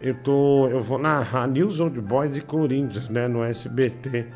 eu 0.02 0.14
tô, 0.14 0.68
eu 0.68 0.82
vou 0.82 0.98
narrar 0.98 1.46
News 1.46 1.78
Old 1.78 2.00
Boys 2.00 2.36
e 2.36 2.40
Corinthians, 2.40 3.08
né? 3.08 3.28
No 3.28 3.44
SBT 3.44 4.26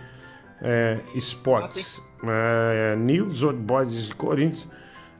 é, 0.63 0.99
Sports. 1.17 2.01
É, 2.23 2.95
News 2.97 3.43
Old 3.43 3.59
Boys 3.59 4.09
e 4.09 4.15
Corinthians, 4.15 4.69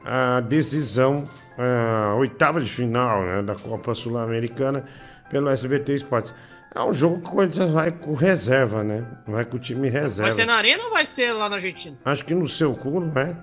a 0.05 0.39
decisão, 0.39 1.25
a 1.57 2.15
oitava 2.15 2.61
de 2.61 2.69
final 2.69 3.21
né, 3.23 3.41
da 3.41 3.55
Copa 3.55 3.93
Sul-Americana 3.93 4.85
pelo 5.29 5.49
SBT 5.49 5.95
Sports. 5.95 6.33
É 6.77 6.83
um 6.83 6.93
jogo 6.93 7.21
que 7.21 7.27
o 7.29 7.31
Corinthians 7.31 7.71
vai 7.71 7.89
com 7.91 8.13
reserva, 8.13 8.83
né? 8.83 9.03
Vai 9.27 9.43
com 9.45 9.57
o 9.57 9.59
time 9.59 9.89
reserva. 9.89 10.23
Vai 10.29 10.31
ser 10.31 10.45
na 10.45 10.55
arena 10.55 10.83
ou 10.83 10.91
vai 10.91 11.05
ser 11.07 11.31
lá 11.31 11.49
na 11.49 11.55
Argentina? 11.55 11.97
Acho 12.05 12.23
que 12.23 12.35
no 12.35 12.47
seu 12.47 12.73
cu, 12.75 12.99
não 12.99 13.19
é? 13.21 13.35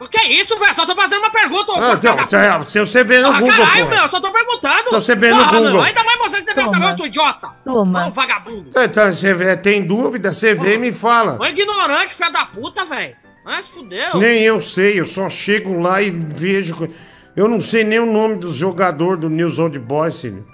O 0.00 0.04
que 0.08 0.18
é 0.18 0.32
isso, 0.32 0.58
velho? 0.58 0.74
Só 0.74 0.84
tô 0.86 0.96
fazendo 0.96 1.18
uma 1.20 1.30
pergunta, 1.30 1.72
ô 1.72 1.74
Ah, 1.76 1.92
então, 1.96 2.16
da 2.16 2.22
puta. 2.24 2.58
você, 2.68 2.80
você 2.80 3.04
vê 3.04 3.20
no 3.20 3.28
Ah, 3.28 3.38
Google, 3.38 3.48
caralho, 3.56 3.84
porra. 3.84 3.90
meu, 3.96 4.02
eu 4.02 4.08
só 4.08 4.18
tô 4.20 4.32
perguntando. 4.32 4.80
Então 4.80 5.00
você 5.00 5.14
vê 5.14 5.30
no 5.30 5.36
Porra, 5.36 5.50
Google. 5.58 5.70
meu, 5.72 5.82
ainda 5.82 6.02
mais 6.02 6.18
vocês 6.22 6.42
devem 6.44 6.64
Toma. 6.64 6.76
saber, 6.78 6.92
eu 6.92 6.96
sou 6.96 7.06
idiota. 7.06 7.48
Toma. 7.64 8.06
Ô, 8.06 8.10
vagabundo. 8.10 8.70
Então, 8.74 9.14
você 9.14 9.34
vê, 9.34 9.56
tem 9.56 9.86
dúvida, 9.86 10.32
você 10.32 10.54
vê 10.54 10.74
e 10.74 10.78
me 10.78 10.92
fala. 10.92 11.38
Ô, 11.40 11.46
ignorante, 11.46 12.14
filho 12.14 12.32
da 12.32 12.46
puta, 12.46 12.84
velho. 12.86 13.14
Mas 13.44 13.68
fudeu. 13.68 14.16
Nem 14.18 14.40
eu 14.42 14.60
sei, 14.60 14.98
eu 14.98 15.06
só 15.06 15.28
chego 15.30 15.78
lá 15.78 16.00
e 16.02 16.10
vejo. 16.10 16.88
Eu 17.36 17.46
não 17.46 17.60
sei 17.60 17.84
nem 17.84 17.98
o 18.00 18.06
nome 18.10 18.36
dos 18.36 18.56
jogadores 18.56 19.20
do 19.20 19.28
News 19.28 19.58
Old 19.58 19.78
Boys, 19.78 20.20
filho. 20.20 20.46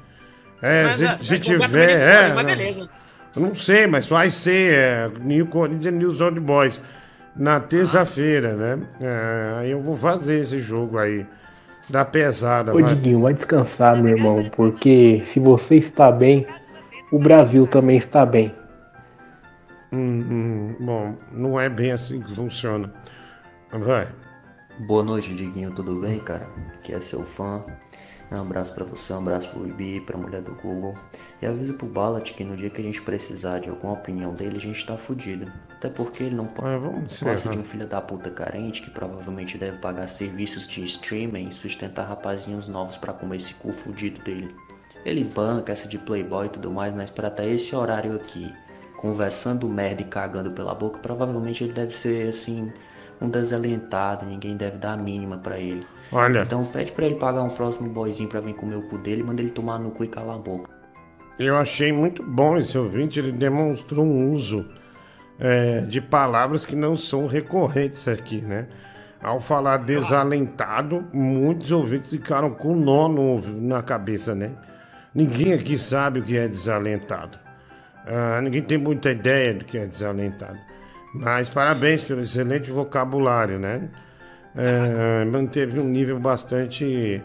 É, 0.62 0.84
Mas 0.84 0.96
se, 0.96 1.04
é- 1.04 1.18
se 1.18 1.38
tiver. 1.38 1.90
É, 1.90 2.28
mas 2.34 2.36
não. 2.36 2.44
beleza. 2.44 2.88
Não 3.36 3.54
sei, 3.54 3.86
mas 3.86 4.06
vai 4.08 4.30
ser 4.30 4.72
é, 4.72 5.10
New 5.20 5.46
Corinthians 5.46 5.86
e 5.86 5.90
News 5.90 6.20
Old 6.22 6.40
Boys 6.40 6.80
na 7.36 7.60
terça-feira, 7.60 8.54
né? 8.54 8.78
É, 8.98 9.54
aí 9.58 9.70
eu 9.70 9.80
vou 9.82 9.94
fazer 9.94 10.40
esse 10.40 10.58
jogo 10.58 10.96
aí 10.96 11.26
da 11.88 12.02
pesada. 12.04 12.74
Ô 12.74 12.80
vai. 12.80 12.94
Diguinho, 12.94 13.20
vai 13.20 13.34
descansar, 13.34 14.00
meu 14.02 14.16
irmão, 14.16 14.50
porque 14.56 15.22
se 15.26 15.38
você 15.38 15.76
está 15.76 16.10
bem, 16.10 16.46
o 17.12 17.18
Brasil 17.18 17.66
também 17.66 17.98
está 17.98 18.24
bem. 18.24 18.54
Hum, 19.92 20.24
hum, 20.30 20.76
bom, 20.80 21.14
não 21.30 21.60
é 21.60 21.68
bem 21.68 21.92
assim 21.92 22.20
que 22.20 22.34
funciona. 22.34 22.90
Vai. 23.70 24.08
Boa 24.86 25.02
noite, 25.02 25.34
Diguinho, 25.34 25.74
tudo 25.74 26.00
bem, 26.00 26.18
cara? 26.20 26.46
Que 26.82 26.94
é 26.94 27.00
seu 27.00 27.22
fã. 27.22 27.62
Um 28.30 28.40
abraço 28.40 28.74
pra 28.74 28.84
você, 28.84 29.12
um 29.12 29.18
abraço 29.18 29.50
pro 29.50 29.66
Ibi, 29.66 30.00
pra 30.00 30.18
mulher 30.18 30.42
do 30.42 30.52
Google. 30.56 30.94
E 31.40 31.46
avisa 31.46 31.74
pro 31.74 31.86
Ballat 31.86 32.32
que 32.32 32.42
no 32.42 32.56
dia 32.56 32.68
que 32.70 32.80
a 32.80 32.84
gente 32.84 33.00
precisar 33.02 33.60
de 33.60 33.70
alguma 33.70 33.92
opinião 33.92 34.34
dele, 34.34 34.56
a 34.56 34.60
gente 34.60 34.84
tá 34.84 34.96
fudido. 34.96 35.50
Até 35.76 35.88
porque 35.88 36.24
ele 36.24 36.34
não 36.34 36.46
pode. 36.46 36.68
encerrar. 37.04 37.32
Gosta 37.32 37.50
de 37.50 37.58
um 37.58 37.64
filho 37.64 37.86
da 37.86 38.00
puta 38.00 38.30
carente 38.30 38.82
que 38.82 38.90
provavelmente 38.90 39.56
deve 39.56 39.78
pagar 39.78 40.08
serviços 40.08 40.66
de 40.66 40.82
streaming 40.84 41.48
e 41.48 41.52
sustentar 41.52 42.04
rapazinhos 42.08 42.66
novos 42.66 42.96
pra 42.96 43.12
comer 43.12 43.36
esse 43.36 43.54
cu 43.54 43.70
fudido 43.70 44.20
dele. 44.22 44.52
Ele 45.04 45.22
banca 45.22 45.72
essa 45.72 45.86
de 45.86 45.98
playboy 45.98 46.46
e 46.46 46.50
tudo 46.50 46.70
mais, 46.70 46.92
mas 46.92 47.10
pra 47.10 47.28
até 47.28 47.48
esse 47.48 47.76
horário 47.76 48.16
aqui, 48.16 48.52
conversando 48.96 49.68
merda 49.68 50.02
e 50.02 50.04
cagando 50.04 50.50
pela 50.50 50.74
boca, 50.74 50.98
provavelmente 50.98 51.62
ele 51.62 51.72
deve 51.72 51.96
ser 51.96 52.28
assim, 52.28 52.72
um 53.20 53.28
desalentado, 53.28 54.26
ninguém 54.26 54.56
deve 54.56 54.78
dar 54.78 54.94
a 54.94 54.96
mínima 54.96 55.38
pra 55.38 55.60
ele. 55.60 55.86
Olha. 56.12 56.42
Então 56.42 56.64
pede 56.64 56.92
pra 56.92 57.06
ele 57.06 57.16
pagar 57.16 57.42
um 57.42 57.48
próximo 57.48 57.88
boyzinho 57.90 58.28
pra 58.28 58.40
vir 58.40 58.54
comer 58.54 58.76
o 58.76 58.88
cu 58.88 58.98
dele 58.98 59.22
e 59.22 59.24
manda 59.24 59.42
ele 59.42 59.50
tomar 59.50 59.78
no 59.78 59.90
cu 59.90 60.04
e 60.04 60.08
calar 60.08 60.36
a 60.36 60.38
boca. 60.38 60.70
Eu 61.38 61.56
achei 61.56 61.92
muito 61.92 62.22
bom 62.22 62.56
esse 62.56 62.78
ouvinte, 62.78 63.18
ele 63.18 63.32
demonstrou 63.32 64.04
um 64.04 64.32
uso 64.32 64.66
é, 65.38 65.80
de 65.80 66.00
palavras 66.00 66.64
que 66.64 66.74
não 66.74 66.96
são 66.96 67.26
recorrentes 67.26 68.08
aqui, 68.08 68.40
né? 68.40 68.68
Ao 69.22 69.40
falar 69.40 69.78
desalentado, 69.78 71.04
muitos 71.12 71.72
ouvintes 71.72 72.10
ficaram 72.10 72.50
com 72.50 72.74
nó 72.74 73.08
no 73.08 73.40
na 73.60 73.82
cabeça, 73.82 74.34
né? 74.34 74.52
Ninguém 75.14 75.52
aqui 75.52 75.76
sabe 75.76 76.20
o 76.20 76.22
que 76.22 76.36
é 76.36 76.46
desalentado. 76.46 77.38
Ah, 78.06 78.40
ninguém 78.40 78.62
tem 78.62 78.78
muita 78.78 79.10
ideia 79.10 79.52
do 79.54 79.64
que 79.64 79.76
é 79.76 79.86
desalentado. 79.86 80.58
Mas 81.14 81.48
parabéns 81.48 82.02
pelo 82.02 82.20
excelente 82.20 82.70
vocabulário, 82.70 83.58
né? 83.58 83.88
É, 84.56 85.24
manteve 85.26 85.78
um 85.78 85.84
nível 85.84 86.18
bastante 86.18 87.22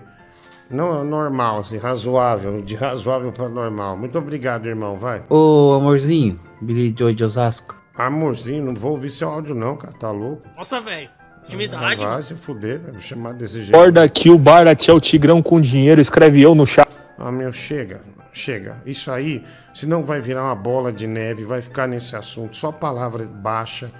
não 0.70 1.04
normal, 1.04 1.60
assim, 1.60 1.78
razoável, 1.78 2.62
de 2.62 2.76
razoável 2.76 3.32
para 3.32 3.50
normal. 3.50 3.98
Muito 3.98 4.18
obrigado, 4.18 4.68
irmão, 4.68 4.98
vai. 4.98 5.24
Ô, 5.30 5.74
amorzinho, 5.74 6.40
Billy 6.62 6.96
Joy 6.98 7.14
de 7.14 7.24
Osasco. 7.24 7.76
Amorzinho, 7.96 8.66
não 8.66 8.74
vou 8.74 8.92
ouvir 8.92 9.10
seu 9.10 9.30
áudio 9.30 9.54
não, 9.54 9.76
cara, 9.76 9.94
tá 9.94 10.12
louco? 10.12 10.48
Nossa, 10.58 10.80
velho. 10.80 11.10
Intimidade. 11.46 12.04
Vai 12.04 12.22
se 12.22 12.36
fuder, 12.36 12.80
vai 12.80 13.02
chamar 13.02 13.34
desse 13.34 13.62
jeito. 13.62 13.76
Acorda 13.76 14.04
aqui, 14.04 14.30
o 14.30 14.38
Barlat 14.38 14.88
é 14.88 14.94
o 14.94 15.00
Tigrão 15.00 15.42
com 15.42 15.60
dinheiro, 15.60 16.00
escreve 16.00 16.42
eu 16.42 16.54
no 16.54 16.66
chat. 16.66 16.88
Ah, 17.18 17.32
meu, 17.32 17.52
chega, 17.52 18.02
chega. 18.32 18.78
Isso 18.86 19.12
aí, 19.12 19.44
senão 19.74 20.04
vai 20.04 20.22
virar 20.22 20.44
uma 20.44 20.56
bola 20.56 20.92
de 20.92 21.08
neve, 21.08 21.44
vai 21.44 21.62
ficar 21.62 21.88
nesse 21.88 22.16
assunto, 22.16 22.56
só 22.56 22.72
palavra 22.72 23.26
baixa. 23.26 23.92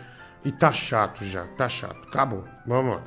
E 0.44 0.52
tá 0.52 0.72
chato 0.72 1.24
já, 1.24 1.46
tá 1.58 1.70
chato. 1.70 2.08
Acabou. 2.08 2.44
Vamos 2.66 2.96
lá. 2.96 3.02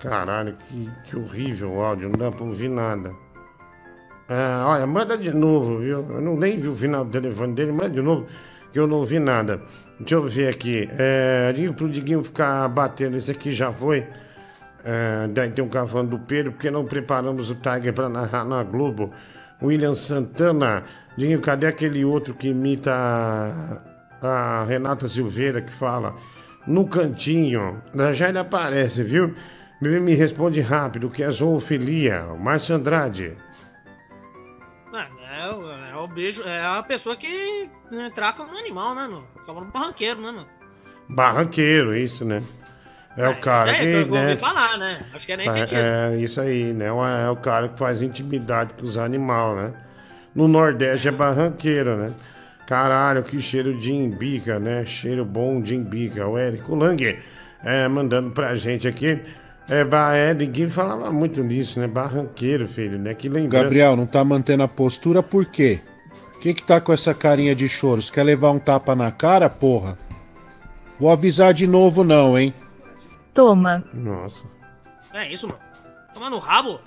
Caralho, 0.00 0.54
que, 0.68 0.90
que 1.04 1.16
horrível 1.16 1.74
o 1.74 1.80
áudio, 1.80 2.08
não 2.08 2.18
dá 2.18 2.32
pra 2.32 2.44
ouvir 2.44 2.68
nada. 2.68 3.12
Ah, 4.28 4.64
olha, 4.66 4.86
manda 4.86 5.16
de 5.16 5.32
novo, 5.32 5.78
viu? 5.78 6.04
Eu 6.10 6.20
não 6.20 6.36
nem 6.36 6.56
vi 6.56 6.66
o 6.66 6.74
final 6.74 7.04
do 7.04 7.10
telefone 7.10 7.54
dele, 7.54 7.70
manda 7.70 7.90
de 7.90 8.02
novo, 8.02 8.26
que 8.72 8.80
eu 8.80 8.86
não 8.88 8.96
ouvi 8.96 9.20
nada. 9.20 9.62
Deixa 10.00 10.16
eu 10.16 10.26
ver 10.26 10.48
aqui. 10.48 10.88
É, 10.98 11.52
diga 11.54 11.72
pro 11.72 11.88
Diguinho 11.88 12.22
ficar 12.22 12.66
batendo, 12.68 13.16
esse 13.16 13.30
aqui 13.30 13.52
já 13.52 13.70
foi. 13.70 14.08
É, 14.84 15.28
daí 15.28 15.50
tem 15.50 15.64
um 15.64 15.68
cavalo 15.68 16.08
do 16.08 16.18
Pedro, 16.18 16.50
porque 16.50 16.70
não 16.70 16.84
preparamos 16.84 17.50
o 17.50 17.54
Tiger 17.54 17.92
para 17.94 18.08
narrar 18.08 18.44
na 18.44 18.64
Globo. 18.64 19.12
William 19.62 19.94
Santana. 19.94 20.82
Diguinho, 21.16 21.40
cadê 21.40 21.66
aquele 21.66 22.04
outro 22.04 22.34
que 22.34 22.48
imita 22.48 22.92
a, 22.92 24.26
a 24.60 24.64
Renata 24.64 25.08
Silveira 25.08 25.60
que 25.60 25.72
fala 25.72 26.16
no 26.66 26.86
cantinho? 26.88 27.82
Já 28.14 28.28
ele 28.28 28.38
aparece, 28.38 29.02
viu? 29.02 29.34
Me, 29.80 30.00
me 30.00 30.14
responde 30.14 30.60
rápido, 30.60 31.10
que 31.10 31.22
é 31.22 31.30
zoofilia. 31.30 32.24
O 32.32 32.38
Márcio 32.38 32.74
Andrade. 32.76 33.36
É, 34.94 35.44
é, 35.46 35.50
o- 35.54 35.70
é 35.70 35.96
o 35.96 36.06
beijo, 36.06 36.42
é 36.44 36.64
a 36.64 36.82
pessoa 36.82 37.16
que 37.16 37.68
né, 37.90 38.10
traca 38.14 38.42
um 38.42 38.56
animal, 38.56 38.94
né, 38.94 39.06
meu? 39.08 39.24
Falando 39.44 39.70
barranqueiro, 39.72 40.20
né, 40.20 40.32
meu? 40.32 40.46
Barranqueiro, 41.08 41.94
isso, 41.96 42.24
né? 42.24 42.42
É 43.16 43.28
o 43.28 43.38
cara 43.40 43.72
Isso 43.72 43.82
aí, 43.82 44.04
que. 44.04 44.10
eu 44.10 44.14
né, 44.14 44.36
falar, 44.36 44.78
né? 44.78 45.02
Acho 45.12 45.26
que 45.26 45.32
é 45.32 45.36
nesse 45.36 45.58
Faz- 45.58 45.68
sentido. 45.70 45.84
É 45.86 46.16
isso 46.16 46.40
aí, 46.40 46.72
né? 46.72 46.86
É 46.86 47.28
o 47.30 47.36
cara 47.36 47.68
que 47.68 47.78
faz 47.78 48.00
intimidade 48.00 48.72
com 48.74 48.84
os 48.86 48.96
animais, 48.96 49.56
né? 49.56 49.74
No 50.34 50.48
Nordeste 50.48 51.08
é 51.08 51.10
barranqueiro, 51.10 51.96
né? 51.96 52.12
Caralho, 52.66 53.22
que 53.22 53.40
cheiro 53.40 53.78
de 53.78 53.92
imbica, 53.92 54.58
né? 54.58 54.86
Cheiro 54.86 55.24
bom 55.24 55.60
de 55.60 55.74
imbica. 55.74 56.26
O 56.26 56.38
Érico 56.38 56.74
Lang 56.74 57.18
é, 57.62 57.88
mandando 57.88 58.30
pra 58.30 58.54
gente 58.54 58.88
aqui. 58.88 59.20
É, 59.68 59.86
é, 60.30 60.34
ninguém 60.34 60.68
falava 60.68 61.12
muito 61.12 61.42
nisso, 61.42 61.78
né? 61.78 61.86
Barranqueiro, 61.86 62.66
filho, 62.68 62.98
né? 62.98 63.14
Que 63.14 63.28
lembrança. 63.28 63.64
Gabriel, 63.64 63.96
não 63.96 64.06
tá 64.06 64.24
mantendo 64.24 64.62
a 64.62 64.68
postura 64.68 65.22
por 65.22 65.46
quê? 65.46 65.80
Quem 66.40 66.52
que 66.52 66.62
tá 66.62 66.80
com 66.80 66.92
essa 66.92 67.14
carinha 67.14 67.54
de 67.54 67.68
choro? 67.68 68.02
Você 68.02 68.10
quer 68.10 68.24
levar 68.24 68.50
um 68.50 68.58
tapa 68.58 68.96
na 68.96 69.12
cara, 69.12 69.48
porra? 69.48 69.96
Vou 70.98 71.10
avisar 71.10 71.54
de 71.54 71.66
novo 71.66 72.02
não, 72.02 72.38
hein? 72.38 72.52
Toma. 73.32 73.84
Nossa. 73.94 74.44
É 75.14 75.28
isso, 75.32 75.46
mano. 75.46 75.60
Toma 76.12 76.28
no 76.28 76.38
rabo. 76.38 76.80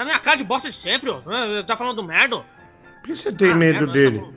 Na 0.00 0.04
minha 0.06 0.18
cara 0.18 0.38
de 0.38 0.44
bosta 0.44 0.70
de 0.70 0.74
sempre, 0.74 1.10
ó. 1.10 1.20
Tá 1.66 1.76
falando 1.76 2.02
merda? 2.02 2.36
Por 2.38 3.02
que 3.04 3.14
você 3.14 3.30
tem 3.30 3.54
medo 3.54 3.86
merda, 3.86 3.92
dele? 3.92 4.34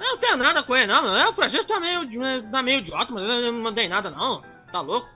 Eu 0.00 0.04
não 0.04 0.18
tenho 0.18 0.36
nada 0.36 0.64
com 0.64 0.74
ele, 0.74 0.88
não. 0.88 1.00
mano. 1.00 1.14
É, 1.16 1.28
O 1.28 1.32
Francisco 1.32 1.64
tá 1.68 1.78
meio, 1.78 2.08
tá 2.50 2.60
meio 2.60 2.80
idiota, 2.80 3.14
mas 3.14 3.22
eu 3.22 3.52
não 3.52 3.62
mandei 3.62 3.88
nada, 3.88 4.10
não. 4.10 4.42
Tá 4.72 4.80
louco? 4.80 5.08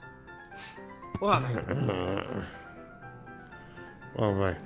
Porra, 1.19 1.41
velho. 1.41 2.45
Ó, 4.15 4.33
vai. 4.35 4.57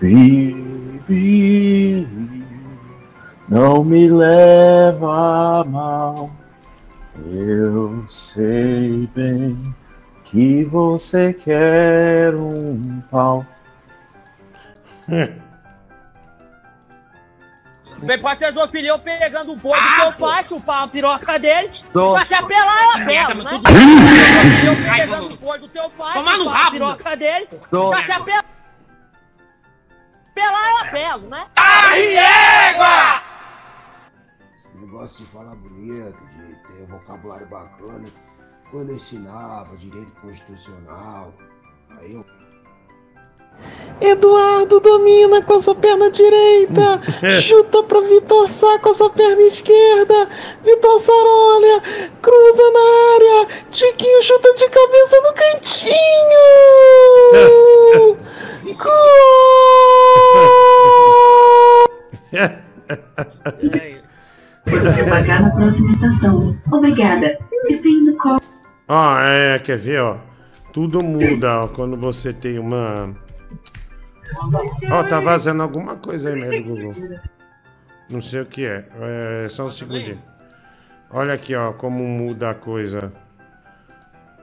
Vive, 0.00 1.28
não 3.50 3.84
me 3.84 4.08
leva 4.08 5.60
a 5.60 5.64
mal. 5.64 6.34
Eu 7.30 8.02
sei 8.08 9.06
bem 9.14 9.74
que 10.26 10.64
você 10.64 11.32
quer 11.32 12.34
um 12.34 13.00
pau. 13.10 13.46
Bem, 17.98 18.18
pode 18.20 18.38
ser 18.40 18.52
zoofilia 18.52 18.90
eu 18.90 18.98
pegando 18.98 19.52
o 19.52 19.56
boi 19.56 19.78
do 19.78 19.96
teu 19.96 20.12
pai, 20.12 20.44
chupar 20.44 20.82
a 20.82 20.88
piroca 20.88 21.38
dele. 21.38 21.70
Nossa. 21.94 22.16
Vai 22.16 22.26
se 22.26 22.34
apelar, 22.34 22.82
eu 22.82 23.06
Merda, 23.06 23.32
apelo, 23.32 23.44
né? 23.44 24.96
pegando 24.96 25.32
o 25.32 25.36
boi 25.36 25.58
do 25.58 25.68
teu 25.68 25.88
pai, 25.90 26.14
Tomar 26.14 26.36
no 26.36 26.44
chupar 26.44 26.54
a 26.54 26.64
rabo, 26.64 26.72
piroca 26.72 27.16
dele. 27.16 27.48
Nossa. 27.70 27.96
Já 27.96 28.04
se 28.04 28.12
apela. 28.12 28.44
Apelar, 30.30 30.70
eu 30.70 30.76
apelo, 30.78 31.30
né? 31.30 31.46
Arriégua! 31.56 33.22
Esse 34.58 34.76
negócio 34.76 35.24
de 35.24 35.30
falar 35.30 35.54
bonito, 35.54 36.18
de 36.36 36.56
ter 36.66 36.82
um 36.82 36.86
vocabulário 36.86 37.46
bacana. 37.46 38.06
Quando 38.70 38.90
eu 38.90 38.96
ensinava 38.96 39.76
direito 39.76 40.12
constitucional, 40.20 41.32
aí 41.98 42.14
eu. 42.14 42.24
Eduardo 44.00 44.80
domina 44.80 45.40
com 45.40 45.54
a 45.54 45.62
sua 45.62 45.74
perna 45.74 46.10
direita, 46.10 47.00
chuta 47.40 47.82
pra 47.84 48.00
Vitor 48.00 48.46
Sá 48.48 48.78
com 48.80 48.90
a 48.90 48.94
sua 48.94 49.08
perna 49.08 49.40
esquerda, 49.42 50.28
Vitor 50.62 51.00
Sarolha 51.00 51.80
cruza 52.20 52.70
na 52.72 52.80
área, 53.14 53.46
Tiquinho 53.70 54.22
chuta 54.22 54.52
de 54.54 54.68
cabeça 54.68 55.20
no 55.22 55.32
cantinho! 55.32 56.16
Você 64.66 65.04
pagar 65.04 65.42
na 65.42 65.50
próxima 65.50 65.90
estação. 65.90 66.56
Obrigada. 66.70 67.38
Está 67.68 67.88
indo 67.88 68.16
com. 68.18 68.36
Ó, 68.88 69.18
é, 69.18 69.58
quer 69.58 69.76
ver, 69.76 70.00
ó? 70.00 70.18
Tudo 70.72 71.02
muda, 71.02 71.64
ó, 71.64 71.68
quando 71.68 71.96
você 71.96 72.32
tem 72.32 72.58
uma. 72.58 73.14
Ó, 74.90 75.02
tá 75.04 75.20
vazando 75.20 75.62
alguma 75.62 75.96
coisa 75.96 76.30
aí, 76.30 76.36
mesmo, 76.36 76.68
Google. 76.68 76.94
Não 78.08 78.22
sei 78.22 78.42
o 78.42 78.46
que 78.46 78.64
é. 78.64 78.86
É 79.44 79.48
só 79.48 79.66
um 79.66 79.70
segundinho. 79.70 80.22
Olha 81.10 81.34
aqui, 81.34 81.54
ó, 81.54 81.72
como 81.72 82.02
muda 82.04 82.50
a 82.50 82.54
coisa. 82.54 83.12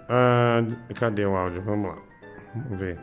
Ah, 0.09 0.61
cadê 0.95 1.25
o 1.25 1.35
áudio? 1.35 1.61
Vamos 1.61 1.91
lá. 1.91 1.97
Vamos 2.55 2.79
ver. 2.79 2.99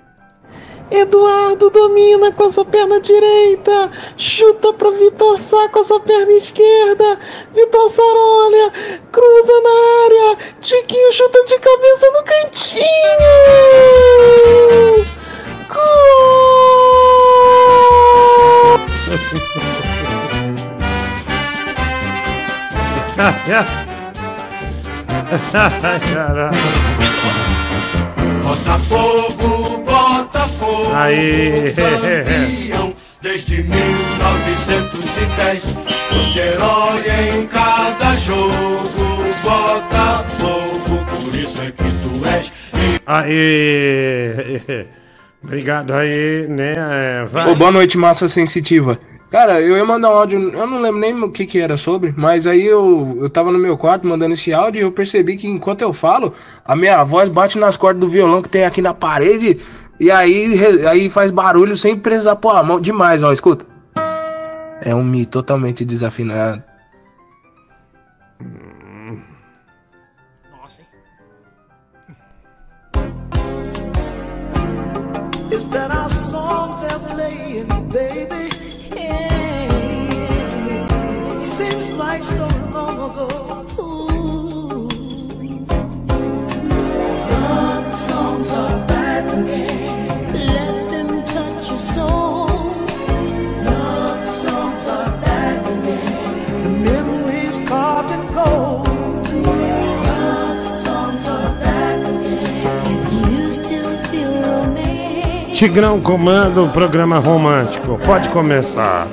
Eduardo 0.91 1.71
domina 1.71 2.33
com 2.33 2.45
a 2.45 2.51
sua 2.51 2.65
perna 2.65 3.01
direita, 3.01 3.91
chuta 4.17 4.73
pra 4.73 4.91
Vitor 4.91 5.39
Sá 5.39 5.69
com 5.69 5.79
a 5.79 5.85
sua 5.85 6.01
perna 6.01 6.33
esquerda, 6.33 7.17
Vitor 7.55 7.89
Sarolha 7.89 8.73
cruza 9.13 9.61
na 9.63 9.71
área, 10.05 10.37
Tiquinho 10.61 11.13
chuta 11.13 11.45
de 11.45 11.59
cabeça 11.61 12.11
no 12.11 12.25
cantinho! 12.25 12.85
Gol! 15.69 16.31
Caralho. 26.13 26.51
Botafogo, 28.43 29.80
Aí. 30.95 31.73
campeão 31.75 32.95
desde 33.23 33.63
1910. 33.63 35.77
Você 36.11 36.41
herói 36.41 37.01
em 37.35 37.47
cada 37.47 38.15
jogo, 38.17 38.53
Botafogo, 39.43 40.99
por 41.09 41.35
isso 41.35 41.63
é 41.63 41.71
que 41.71 41.85
tu 41.85 42.27
és. 42.27 42.53
Aí. 43.07 44.87
Obrigado 45.43 45.95
aí, 45.95 46.47
né? 46.49 46.75
É, 46.77 47.25
vai. 47.25 47.51
Ô, 47.51 47.55
boa 47.55 47.73
noite, 47.73 47.97
massa 47.97 48.29
sensitiva. 48.29 48.99
Cara, 49.31 49.59
eu 49.61 49.77
ia 49.77 49.85
mandar 49.85 50.11
um 50.11 50.15
áudio, 50.15 50.41
eu 50.41 50.67
não 50.67 50.83
lembro 50.83 51.01
nem 51.01 51.15
o 51.23 51.31
que 51.31 51.47
que 51.47 51.61
era 51.61 51.77
sobre, 51.77 52.13
mas 52.17 52.49
aí 52.49 52.67
eu, 52.67 53.17
eu 53.21 53.31
tava 53.31 53.53
no 53.53 53.61
meu 53.61 53.79
quarto 53.79 54.05
mandando 54.05 54.35
esse 54.35 54.53
áudio 54.53 54.81
e 54.81 54.83
eu 54.83 54.91
percebi 54.91 55.37
que 55.37 55.47
enquanto 55.47 55.83
eu 55.83 55.93
falo, 55.93 56.35
a 56.65 56.75
minha 56.75 57.05
voz 57.05 57.29
bate 57.29 57.57
nas 57.57 57.77
cordas 57.77 58.01
do 58.01 58.09
violão 58.09 58.43
que 58.43 58.49
tem 58.49 58.65
aqui 58.65 58.83
na 58.83 58.93
parede 58.93 59.57
e 60.01 60.11
aí, 60.11 60.55
aí 60.89 61.11
faz 61.11 61.31
barulho 61.31 61.77
sem 61.77 61.95
precisar 61.95 62.37
pôr 62.37 62.57
a 62.57 62.63
mão. 62.63 62.81
Demais, 62.81 63.23
ó, 63.23 63.31
escuta. 63.31 63.67
É 64.81 64.95
um 64.95 65.05
mi 65.05 65.27
totalmente 65.27 65.85
desafinado. 65.85 66.70
Tigrão 105.61 106.01
comanda 106.01 106.63
o 106.63 106.71
programa 106.71 107.19
romântico. 107.19 107.99
Pode 107.99 108.31
começar. 108.31 109.07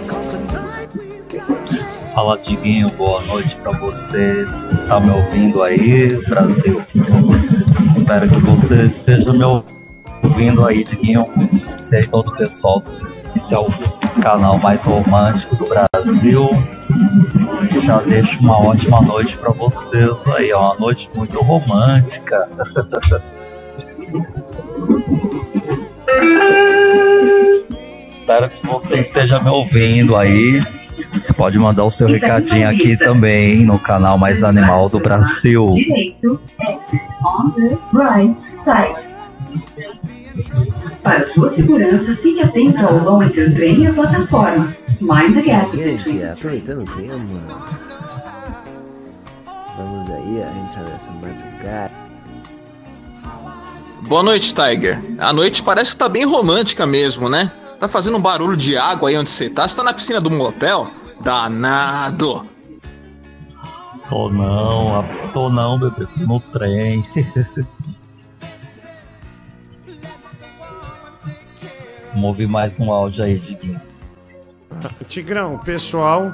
Fala 2.15 2.37
Diguinho, 2.37 2.89
boa 2.91 3.21
noite 3.23 3.53
pra 3.57 3.77
você. 3.77 4.47
Tá 4.87 4.97
me 4.97 5.11
ouvindo 5.11 5.61
aí, 5.61 6.15
Brasil? 6.25 6.81
Espero 7.89 8.29
que 8.29 8.39
você 8.39 8.83
esteja 8.83 9.33
me 9.33 9.43
ouvindo 10.23 10.65
aí, 10.65 10.85
Diguinho. 10.85 11.25
Você 11.77 12.03
e 12.03 12.07
todo 12.07 12.29
o 12.29 12.37
pessoal. 12.37 12.81
Esse 13.35 13.53
é 13.53 13.59
o 13.59 13.67
canal 14.21 14.57
mais 14.57 14.85
romântico 14.85 15.53
do 15.57 15.65
Brasil. 15.65 16.49
Já 17.81 17.99
deixo 17.99 18.39
uma 18.39 18.57
ótima 18.57 19.01
noite 19.01 19.35
pra 19.35 19.51
vocês 19.51 20.15
aí, 20.27 20.53
ó. 20.53 20.71
Uma 20.71 20.79
noite 20.79 21.09
muito 21.13 21.43
romântica. 21.43 22.47
Espero 28.05 28.49
que 28.49 28.67
você 28.67 28.99
esteja 28.99 29.39
me 29.39 29.49
ouvindo 29.49 30.15
aí. 30.15 30.61
Você 31.13 31.33
pode 31.33 31.57
mandar 31.57 31.85
o 31.85 31.91
seu 31.91 32.07
recadinho 32.07 32.69
aqui 32.69 32.97
também 32.97 33.63
no 33.63 33.79
canal 33.79 34.17
Mais 34.17 34.43
Animal 34.43 34.89
do 34.89 34.99
Brasil. 34.99 35.67
Direito 35.69 36.39
é 36.67 36.73
on 37.25 37.51
the 37.51 37.77
right 37.93 38.35
side. 38.63 39.17
Para 41.01 41.25
sua 41.25 41.49
segurança, 41.49 42.15
fique 42.17 42.41
atento 42.41 42.85
ao 42.85 42.99
vão 42.99 43.23
entre 43.23 43.45
o 43.45 43.55
trem 43.55 43.83
e 43.83 43.87
a 43.87 43.93
plataforma. 43.93 44.75
Mind 44.99 45.35
the 45.35 45.41
gap 45.41 45.71
Gente, 45.71 46.23
aproveitando 46.23 46.81
o 46.81 46.95
tema, 46.95 47.17
vamos 49.77 50.09
aí 50.09 50.43
a 50.43 50.59
entrar 50.59 50.83
nessa 50.83 51.11
madrugada. 51.11 52.06
Boa 54.07 54.23
noite, 54.23 54.53
Tiger. 54.53 55.03
A 55.19 55.33
noite 55.33 55.61
parece 55.61 55.91
que 55.91 55.97
tá 55.97 56.07
bem 56.07 56.23
romântica 56.23 56.85
mesmo, 56.85 57.27
né? 57.27 57.51
Tá 57.77 57.89
fazendo 57.89 58.17
um 58.17 58.21
barulho 58.21 58.55
de 58.55 58.77
água 58.77 59.09
aí 59.09 59.17
onde 59.17 59.29
você 59.29 59.49
tá? 59.49 59.67
Você 59.67 59.75
tá 59.75 59.83
na 59.83 59.93
piscina 59.93 60.21
do 60.21 60.31
motel? 60.31 60.89
Danado! 61.19 62.47
Tô 64.07 64.29
não, 64.29 65.03
tô 65.33 65.49
não, 65.49 65.77
bebê. 65.77 66.05
Tô 66.05 66.21
no 66.25 66.39
trem. 66.39 67.05
Vamos 72.13 72.29
ouvir 72.29 72.47
mais 72.47 72.79
um 72.79 72.89
áudio 72.89 73.25
aí, 73.25 73.37
Diguinho. 73.37 73.81
Tigrão, 75.09 75.55
o 75.55 75.59
pessoal 75.59 76.33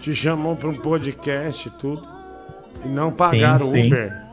te 0.00 0.14
chamou 0.14 0.56
para 0.56 0.70
um 0.70 0.74
podcast 0.74 1.68
e 1.68 1.70
tudo. 1.72 2.08
E 2.82 2.88
não 2.88 3.12
pagaram 3.12 3.70
Sim, 3.70 3.90
sim. 3.90 4.29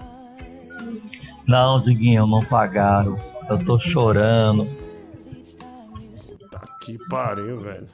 Não, 1.47 1.79
Diguinho, 1.79 2.27
não 2.27 2.43
pagaram. 2.43 3.17
Eu 3.49 3.57
tô 3.63 3.79
chorando. 3.79 4.67
Que 6.81 6.97
pariu, 7.09 7.61
velho. 7.61 7.87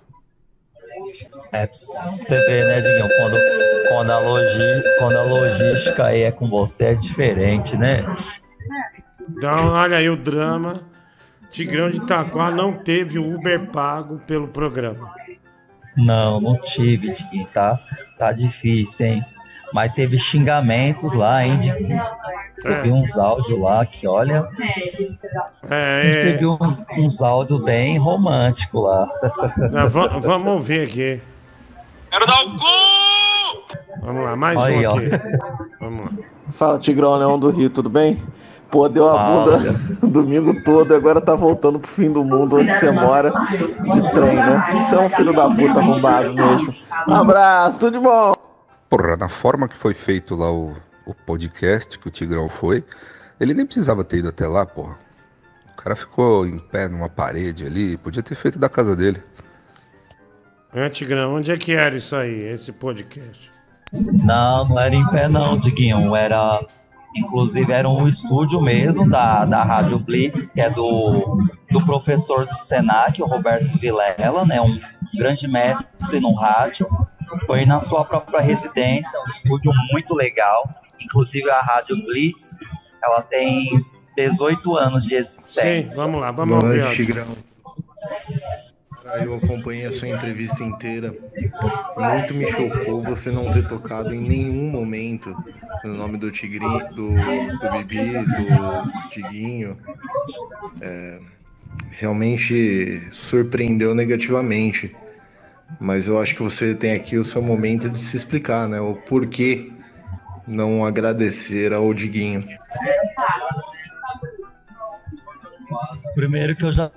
É, 1.51 1.67
você 1.67 2.35
vê, 2.47 2.65
né, 2.65 2.81
Diguinho? 2.81 3.09
Quando, 3.17 3.37
quando, 3.89 4.09
a 4.11 4.19
logi, 4.19 4.83
quando 4.97 5.17
a 5.17 5.23
logística 5.23 6.05
aí 6.05 6.21
é 6.23 6.31
com 6.31 6.47
você 6.47 6.85
é 6.85 6.93
diferente, 6.95 7.77
né? 7.77 8.03
Então, 9.29 9.67
olha 9.69 9.97
aí 9.97 10.09
o 10.09 10.17
drama. 10.17 10.81
Tigrão 11.51 11.91
de 11.91 11.97
Itaquá 11.97 12.49
não 12.49 12.73
teve 12.73 13.19
o 13.19 13.35
Uber 13.35 13.67
pago 13.67 14.19
pelo 14.25 14.47
programa. 14.47 15.13
Não, 15.95 16.41
não 16.41 16.57
tive, 16.57 17.13
Diguinho, 17.13 17.47
tá? 17.53 17.79
Tá 18.17 18.31
difícil, 18.31 19.05
hein? 19.05 19.25
Mas 19.73 19.91
teve 19.93 20.19
xingamentos 20.19 21.11
lá, 21.13 21.43
hein, 21.45 21.57
Diguinho? 21.57 22.01
Recebi 22.55 22.89
É. 22.89 22.93
uns 22.93 23.17
áudios 23.17 23.59
lá 23.59 23.83
que, 23.85 24.07
olha. 24.07 24.47
É, 25.69 26.01
Recebi 26.03 26.45
uns, 26.45 26.85
uns 26.97 27.21
áudios 27.21 27.63
bem 27.63 27.97
românticos 27.97 28.83
lá. 28.83 29.07
Não, 29.71 29.89
va- 29.89 30.19
vamos 30.19 30.53
ouvir 30.53 30.83
aqui. 30.87 31.21
Quero 32.11 32.27
dar 32.27 32.43
o 32.43 32.51
cu! 32.51 33.75
Vamos 34.03 34.23
lá, 34.23 34.35
mais 34.35 34.59
Aí, 34.59 34.85
um 34.85 34.91
ó. 34.91 34.95
aqui. 34.97 35.09
Vamos 35.79 36.05
lá. 36.05 36.11
Fala, 36.51 36.77
Tigrão 36.77 37.15
Leão 37.15 37.39
do 37.39 37.49
Rio, 37.49 37.69
tudo 37.71 37.89
bem? 37.89 38.21
Pô, 38.69 38.87
deu 38.89 39.09
a 39.09 39.23
bunda 39.23 39.59
o 40.03 40.07
domingo 40.09 40.63
todo 40.63 40.93
e 40.93 40.97
agora 40.97 41.21
tá 41.21 41.35
voltando 41.35 41.79
pro 41.79 41.89
fim 41.89 42.11
do 42.11 42.23
mundo 42.23 42.57
onde 42.59 42.71
você 42.73 42.91
mora 42.91 43.29
de 43.31 44.11
trem, 44.11 44.35
né? 44.35 44.83
Você 44.83 44.95
é 44.95 44.99
um 44.99 45.09
filho 45.09 45.33
da 45.33 45.49
puta 45.49 45.79
arrombado 45.79 46.33
mesmo. 46.33 46.67
Um 47.07 47.13
abraço, 47.15 47.79
tudo 47.79 47.97
de 47.99 48.03
bom! 48.03 48.33
Porra, 48.95 49.17
na 49.17 49.27
forma 49.27 49.67
que 49.67 49.75
foi 49.75 49.95
feito 49.95 50.35
lá 50.35 50.51
o, 50.51 50.77
o 51.03 51.15
podcast 51.15 51.97
que 51.97 52.07
o 52.07 52.11
Tigrão 52.11 52.47
foi, 52.47 52.85
ele 53.39 53.55
nem 53.55 53.65
precisava 53.65 54.03
ter 54.03 54.17
ido 54.17 54.29
até 54.29 54.47
lá, 54.47 54.67
porra. 54.67 54.99
O 55.71 55.75
cara 55.81 55.95
ficou 55.95 56.45
em 56.45 56.59
pé 56.59 56.87
numa 56.87 57.09
parede 57.09 57.65
ali, 57.65 57.97
podia 57.97 58.21
ter 58.21 58.35
feito 58.35 58.59
da 58.59 58.69
casa 58.69 58.95
dele. 58.95 59.19
É, 60.71 60.87
Tigrão, 60.89 61.33
onde 61.33 61.51
é 61.51 61.57
que 61.57 61.71
era 61.71 61.97
isso 61.97 62.15
aí, 62.15 62.39
esse 62.41 62.71
podcast? 62.71 63.51
Não, 63.91 64.69
não 64.69 64.79
era 64.79 64.93
em 64.93 65.07
pé 65.07 65.27
não, 65.27 65.57
Diguinho. 65.57 66.15
Era. 66.15 66.63
Inclusive 67.15 67.73
era 67.73 67.89
um 67.89 68.07
estúdio 68.07 68.61
mesmo 68.61 69.09
da, 69.09 69.43
da 69.43 69.63
Rádio 69.63 69.97
Blitz, 69.97 70.51
que 70.51 70.61
é 70.61 70.69
do, 70.69 71.39
do 71.71 71.83
professor 71.83 72.45
do 72.45 72.55
Senac, 72.59 73.19
o 73.23 73.25
Roberto 73.25 73.75
Vilela, 73.79 74.45
né? 74.45 74.61
Um 74.61 74.79
grande 75.17 75.47
mestre 75.47 76.19
no 76.19 76.35
rádio. 76.35 76.87
Foi 77.45 77.65
na 77.65 77.79
sua 77.79 78.05
própria 78.05 78.41
residência, 78.41 79.19
um 79.21 79.29
estúdio 79.29 79.71
muito 79.91 80.13
legal. 80.15 80.69
Inclusive 80.99 81.49
a 81.49 81.59
Rádio 81.61 81.95
Blitz, 82.05 82.55
ela 83.03 83.21
tem 83.21 83.83
18 84.15 84.75
anos 84.77 85.03
de 85.03 85.09
Sim, 85.09 85.15
existência. 85.17 86.01
vamos 86.01 86.21
lá, 86.21 86.31
vamos 86.31 86.59
Boa 86.59 86.65
ouvir. 86.65 86.81
noite, 86.83 87.01
ó. 87.01 87.05
Tigrão. 87.05 87.53
Cara, 89.03 89.23
Eu 89.25 89.35
acompanhei 89.35 89.85
a 89.85 89.91
sua 89.91 90.07
entrevista 90.07 90.63
inteira. 90.63 91.13
Muito 91.97 92.33
me 92.33 92.47
chocou 92.47 93.03
você 93.03 93.29
não 93.31 93.51
ter 93.51 93.67
tocado 93.67 94.13
em 94.13 94.21
nenhum 94.21 94.71
momento 94.71 95.35
no 95.83 95.93
nome 95.93 96.17
do 96.17 96.31
Tigrinho, 96.31 96.87
do, 96.93 97.09
do 97.09 97.71
Bibi, 97.77 98.13
do 98.13 99.09
Tiguinho. 99.09 99.77
É, 100.79 101.19
realmente 101.91 103.05
surpreendeu 103.11 103.93
negativamente. 103.93 104.95
Mas 105.79 106.07
eu 106.07 106.19
acho 106.19 106.35
que 106.35 106.43
você 106.43 106.73
tem 106.73 106.93
aqui 106.93 107.17
o 107.17 107.25
seu 107.25 107.41
momento 107.41 107.89
de 107.89 107.99
se 107.99 108.15
explicar, 108.15 108.67
né? 108.67 108.79
O 108.79 108.95
porquê 108.95 109.71
não 110.47 110.85
agradecer 110.85 111.73
ao 111.73 111.93
Diguinho. 111.93 112.43
Primeiro 116.15 116.55
que 116.55 116.65
eu 116.65 116.71
já 116.71 116.91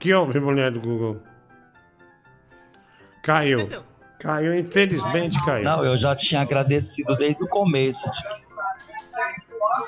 Que 0.00 0.14
houve, 0.14 0.40
mulher 0.40 0.70
do 0.70 0.80
Google? 0.80 1.22
Caiu. 3.22 3.58
Caiu, 4.18 4.58
infelizmente 4.58 5.38
caiu. 5.44 5.62
Não, 5.62 5.84
eu 5.84 5.94
já 5.94 6.16
tinha 6.16 6.40
agradecido 6.40 7.14
desde 7.16 7.44
o 7.44 7.46
começo. 7.46 8.08
A 8.08 8.42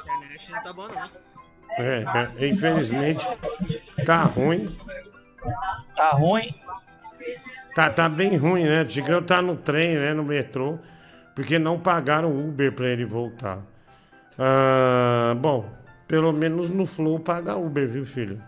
internet 0.05 0.52
não 0.52 0.62
tá 0.62 0.73
bom, 0.73 0.86
não. 0.89 1.32
É, 1.78 2.05
é, 2.39 2.49
infelizmente 2.49 3.27
tá 4.05 4.23
ruim. 4.23 4.66
Tá 5.97 6.11
ruim? 6.11 6.55
Tá, 7.74 7.90
tá 7.90 8.09
bem 8.09 8.36
ruim, 8.36 8.65
né? 8.65 8.82
O 8.82 8.86
Tigrão 8.86 9.23
tá 9.23 9.40
no 9.40 9.57
trem, 9.57 9.97
né? 9.97 10.12
No 10.12 10.24
metrô. 10.24 10.78
Porque 11.35 11.59
não 11.59 11.78
pagaram 11.78 12.31
Uber 12.31 12.73
pra 12.73 12.89
ele 12.89 13.05
voltar. 13.07 13.61
Ah, 14.39 15.35
bom, 15.36 15.70
pelo 16.07 16.32
menos 16.32 16.69
no 16.69 16.85
Flow 16.85 17.19
paga 17.19 17.57
Uber, 17.57 17.89
viu, 17.89 18.05
filho? 18.05 18.43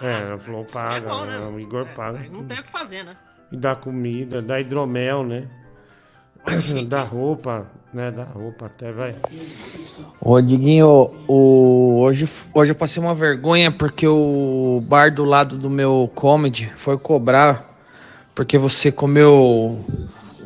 É, 0.00 0.34
o 0.34 0.38
Flow 0.38 0.64
paga, 0.64 1.08
bom, 1.08 1.24
né? 1.24 1.38
o 1.40 1.58
Igor 1.58 1.86
paga. 1.94 2.20
Aí 2.20 2.28
não 2.28 2.44
tem 2.44 2.60
o 2.60 2.62
que 2.62 2.70
fazer, 2.70 3.04
né? 3.04 3.16
E 3.50 3.56
dá 3.56 3.74
comida, 3.74 4.42
dá 4.42 4.60
hidromel, 4.60 5.24
né? 5.24 5.48
dá 6.86 7.02
roupa, 7.02 7.66
né? 7.92 8.10
Dá 8.10 8.24
roupa 8.24 8.66
até, 8.66 8.92
vai. 8.92 9.14
Ô, 10.20 10.40
Diguinho, 10.40 11.10
o... 11.26 12.00
hoje, 12.00 12.28
hoje 12.54 12.72
eu 12.72 12.76
passei 12.76 13.02
uma 13.02 13.14
vergonha 13.14 13.70
porque 13.70 14.06
o 14.06 14.82
bar 14.86 15.12
do 15.12 15.24
lado 15.24 15.56
do 15.56 15.70
meu 15.70 16.10
comedy 16.14 16.70
foi 16.76 16.96
cobrar 16.98 17.68
porque 18.34 18.56
você 18.56 18.92
comeu 18.92 19.84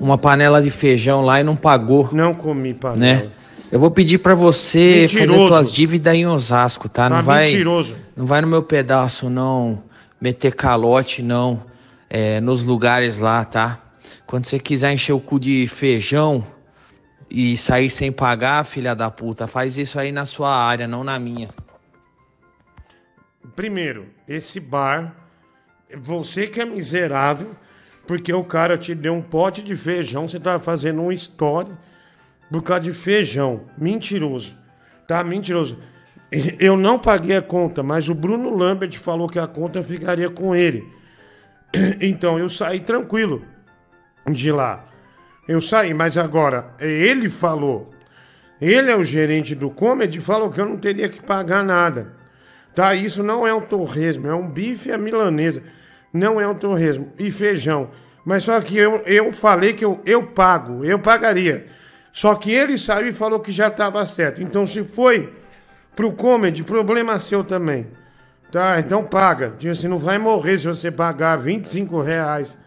uma 0.00 0.16
panela 0.16 0.62
de 0.62 0.70
feijão 0.70 1.20
lá 1.20 1.40
e 1.40 1.44
não 1.44 1.54
pagou. 1.54 2.08
Não 2.10 2.34
comi 2.34 2.72
panela. 2.72 3.24
Né? 3.24 3.30
Eu 3.70 3.78
vou 3.78 3.90
pedir 3.90 4.16
pra 4.16 4.34
você 4.34 5.06
fazer 5.08 5.20
Mentiroso. 5.26 5.48
tuas 5.48 5.72
dívidas 5.72 6.14
em 6.14 6.26
Osasco, 6.26 6.88
tá? 6.88 7.10
Tá 7.10 7.16
não 7.16 7.22
vai, 7.22 7.44
mentiroso. 7.44 7.96
Não 8.16 8.24
vai 8.24 8.40
no 8.40 8.46
meu 8.46 8.62
pedaço, 8.62 9.28
não. 9.28 9.82
Meter 10.20 10.54
calote, 10.54 11.22
não. 11.22 11.62
É, 12.08 12.40
nos 12.40 12.62
lugares 12.62 13.18
lá, 13.18 13.44
tá? 13.44 13.78
Quando 14.26 14.46
você 14.46 14.58
quiser 14.58 14.92
encher 14.92 15.12
o 15.12 15.20
cu 15.20 15.38
de 15.38 15.66
feijão 15.68 16.46
e 17.30 17.56
sair 17.56 17.88
sem 17.88 18.12
pagar, 18.12 18.64
filha 18.64 18.94
da 18.94 19.10
puta, 19.10 19.46
faz 19.46 19.78
isso 19.78 19.98
aí 19.98 20.12
na 20.12 20.26
sua 20.26 20.54
área, 20.54 20.86
não 20.86 21.02
na 21.02 21.18
minha. 21.18 21.50
Primeiro, 23.56 24.08
esse 24.28 24.60
bar, 24.60 25.14
você 25.96 26.46
que 26.46 26.60
é 26.60 26.64
miserável, 26.64 27.56
porque 28.06 28.32
o 28.32 28.44
cara 28.44 28.76
te 28.76 28.94
deu 28.94 29.14
um 29.14 29.22
pote 29.22 29.62
de 29.62 29.74
feijão, 29.76 30.28
você 30.28 30.38
tá 30.38 30.58
fazendo 30.58 31.00
um 31.00 31.12
story 31.12 31.70
por 32.50 32.62
causa 32.62 32.82
de 32.82 32.92
feijão. 32.92 33.62
Mentiroso. 33.78 34.54
Tá? 35.06 35.24
Mentiroso. 35.24 35.78
Eu 36.58 36.76
não 36.76 36.98
paguei 36.98 37.36
a 37.36 37.42
conta, 37.42 37.82
mas 37.82 38.08
o 38.08 38.14
Bruno 38.14 38.54
Lambert 38.54 38.98
falou 38.98 39.28
que 39.28 39.38
a 39.38 39.46
conta 39.46 39.82
ficaria 39.82 40.28
com 40.28 40.54
ele. 40.54 40.86
Então 42.02 42.38
eu 42.38 42.50
saí 42.50 42.80
tranquilo 42.80 43.42
de 44.30 44.52
lá. 44.52 44.84
Eu 45.48 45.60
saí, 45.60 45.92
mas 45.92 46.16
agora 46.16 46.72
ele 46.78 47.28
falou. 47.28 47.92
Ele 48.60 48.90
é 48.90 48.96
o 48.96 49.02
gerente 49.02 49.54
do 49.54 49.70
comedy 49.70 50.20
falou 50.20 50.50
que 50.50 50.60
eu 50.60 50.66
não 50.66 50.76
teria 50.76 51.08
que 51.08 51.20
pagar 51.20 51.64
nada. 51.64 52.12
Tá? 52.74 52.94
Isso 52.94 53.22
não 53.22 53.46
é 53.46 53.52
um 53.52 53.60
torresmo, 53.60 54.28
é 54.28 54.34
um 54.34 54.48
bife 54.48 54.92
à 54.92 54.96
milanesa. 54.96 55.62
Não 56.12 56.40
é 56.40 56.46
um 56.46 56.54
torresmo. 56.54 57.12
E 57.18 57.30
feijão. 57.30 57.90
Mas 58.24 58.44
só 58.44 58.60
que 58.60 58.78
eu, 58.78 59.02
eu 59.04 59.32
falei 59.32 59.72
que 59.72 59.84
eu, 59.84 60.00
eu 60.06 60.24
pago, 60.24 60.84
eu 60.84 60.98
pagaria. 60.98 61.66
Só 62.12 62.34
que 62.34 62.52
ele 62.52 62.78
saiu 62.78 63.08
e 63.08 63.12
falou 63.12 63.40
que 63.40 63.50
já 63.50 63.68
estava 63.68 64.04
certo. 64.06 64.42
Então, 64.42 64.64
se 64.64 64.84
foi 64.84 65.32
pro 65.96 66.12
comedy, 66.12 66.62
problema 66.62 67.18
seu 67.18 67.42
também. 67.42 67.88
Tá? 68.52 68.78
Então 68.78 69.02
paga. 69.02 69.54
Tipo 69.58 69.72
assim, 69.72 69.88
não 69.88 69.98
vai 69.98 70.18
morrer 70.18 70.58
se 70.58 70.66
você 70.66 70.90
pagar 70.90 71.36
25 71.36 72.00
reais 72.00 72.58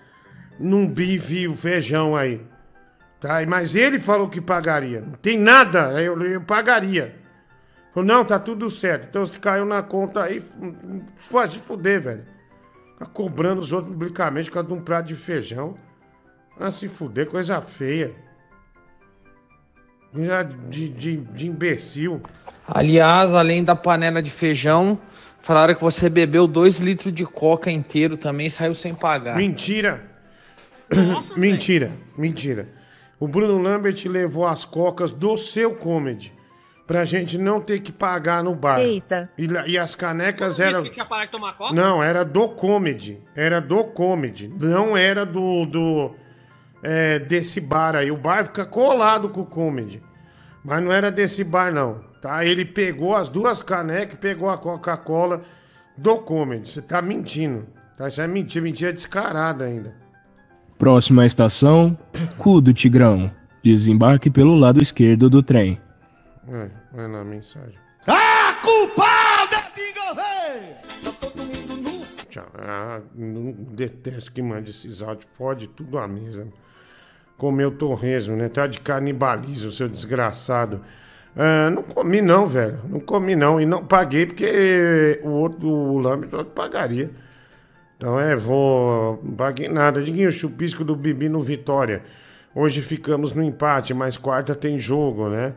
num 0.59 0.87
bife 0.87 1.47
o 1.47 1.55
feijão 1.55 2.15
aí. 2.15 2.41
Tá? 3.19 3.45
Mas 3.47 3.75
ele 3.75 3.99
falou 3.99 4.29
que 4.29 4.41
pagaria. 4.41 5.01
Não 5.01 5.13
tem 5.13 5.37
nada, 5.37 6.01
eu, 6.01 6.21
eu 6.21 6.41
pagaria. 6.41 7.15
Falou, 7.93 8.07
não, 8.07 8.25
tá 8.25 8.37
tudo 8.37 8.69
certo. 8.69 9.07
Então 9.09 9.25
se 9.25 9.39
caiu 9.39 9.65
na 9.65 9.81
conta 9.81 10.23
aí, 10.23 10.41
pode 11.29 11.53
se 11.53 11.59
fuder, 11.59 12.01
velho. 12.01 12.25
Tá 12.99 13.05
cobrando 13.05 13.61
os 13.61 13.71
outros 13.71 13.93
publicamente 13.93 14.49
por 14.49 14.55
causa 14.55 14.67
de 14.67 14.73
um 14.73 14.81
prato 14.81 15.07
de 15.07 15.15
feijão. 15.15 15.75
Ah, 16.59 16.71
se 16.71 16.87
fuder, 16.87 17.27
coisa 17.27 17.59
feia. 17.61 18.13
Coisa 20.13 20.43
de, 20.43 20.89
de, 20.89 21.17
de 21.17 21.47
imbecil. 21.47 22.21
Aliás, 22.67 23.33
além 23.33 23.63
da 23.63 23.75
panela 23.75 24.21
de 24.21 24.31
feijão, 24.31 24.99
falaram 25.41 25.75
que 25.75 25.81
você 25.81 26.09
bebeu 26.09 26.47
dois 26.47 26.79
litros 26.79 27.13
de 27.13 27.25
coca 27.25 27.69
inteiro 27.69 28.17
também 28.17 28.47
e 28.47 28.51
saiu 28.51 28.73
sem 28.73 28.95
pagar. 28.95 29.37
Mentira! 29.37 30.14
mentira, 31.35 31.91
mentira. 32.17 32.67
O 33.19 33.27
Bruno 33.27 33.57
Lambert 33.61 34.05
levou 34.07 34.45
as 34.45 34.65
cocas 34.65 35.11
do 35.11 35.37
seu 35.37 35.75
comedy. 35.75 36.33
Pra 36.85 37.03
gente 37.03 37.37
não 37.37 37.59
ter 37.59 37.79
que 37.79 37.91
pagar 37.91 38.43
no 38.43 38.53
bar. 38.53 38.79
Eita. 38.79 39.27
E, 39.37 39.47
e 39.67 39.77
as 39.77 39.95
canecas 39.95 40.59
eram. 40.59 40.83
que 40.83 40.91
tinha 40.91 41.05
parado 41.05 41.25
de 41.25 41.31
tomar 41.31 41.53
coca? 41.53 41.73
Não, 41.73 42.03
era 42.03 42.23
do 42.23 42.49
comedy. 42.49 43.19
Era 43.35 43.59
do 43.59 43.83
comedy. 43.85 44.47
Não 44.47 44.95
era 44.95 45.25
do. 45.25 45.65
do 45.65 46.15
é, 46.83 47.17
desse 47.17 47.59
bar 47.59 47.95
aí. 47.95 48.11
O 48.11 48.17
bar 48.17 48.45
fica 48.45 48.65
colado 48.65 49.29
com 49.29 49.41
o 49.41 49.45
comedy. 49.45 50.03
Mas 50.63 50.83
não 50.83 50.91
era 50.91 51.09
desse 51.09 51.43
bar, 51.43 51.73
não. 51.73 52.03
Tá? 52.21 52.45
Ele 52.45 52.63
pegou 52.63 53.15
as 53.15 53.29
duas 53.29 53.63
canecas 53.63 54.13
e 54.13 54.17
pegou 54.17 54.49
a 54.49 54.57
Coca-Cola 54.57 55.41
do 55.97 56.17
comedy. 56.19 56.69
Você 56.69 56.83
tá 56.83 57.01
mentindo. 57.01 57.65
Tá? 57.97 58.07
Isso 58.07 58.21
é 58.21 58.27
mentira, 58.27 58.63
mentira 58.63 58.93
descarada 58.93 59.65
ainda. 59.65 60.04
Próxima 60.77 61.25
estação, 61.25 61.97
Cu 62.37 62.59
do 62.59 62.73
Tigrão. 62.73 63.31
Desembarque 63.63 64.29
pelo 64.29 64.55
lado 64.55 64.81
esquerdo 64.81 65.29
do 65.29 65.41
trem. 65.41 65.79
É, 66.47 66.69
é 66.95 67.07
na 67.07 67.23
mensagem. 67.23 67.73
A 68.05 68.53
culpada 68.61 69.63
de 69.75 69.85
Tchau. 72.29 72.45
Ah, 72.53 72.99
não 73.15 73.51
detesto 73.51 74.31
que 74.31 74.41
mande 74.41 74.69
esses 74.69 75.01
áudios. 75.01 75.27
Fode 75.33 75.67
tudo 75.67 75.97
a 75.97 76.07
mesa. 76.07 76.47
Comeu 77.37 77.71
torresmo, 77.71 78.35
né? 78.35 78.49
Tá 78.49 78.67
de 78.67 78.79
canibalismo, 78.79 79.71
seu 79.71 79.89
desgraçado. 79.89 80.81
Ah, 81.35 81.69
não 81.69 81.81
comi 81.81 82.21
não, 82.21 82.45
velho. 82.45 82.79
Não 82.89 82.99
comi 82.99 83.35
não. 83.35 83.59
E 83.59 83.65
não 83.65 83.83
paguei 83.85 84.25
porque 84.25 85.19
o 85.23 85.29
outro, 85.29 85.69
o 85.69 86.43
que 86.43 86.51
pagaria. 86.51 87.09
Então 87.97 88.19
é, 88.19 88.35
vou. 88.35 89.19
Não 89.23 89.33
paguei 89.33 89.67
nada. 89.69 90.01
Diguinho, 90.01 90.31
chupisco 90.31 90.83
do 90.83 90.95
Bibi 90.95 91.29
no 91.29 91.41
Vitória. 91.41 92.03
Hoje 92.53 92.81
ficamos 92.81 93.33
no 93.33 93.43
empate, 93.43 93.93
mas 93.93 94.17
quarta 94.17 94.55
tem 94.55 94.77
jogo, 94.79 95.29
né? 95.29 95.53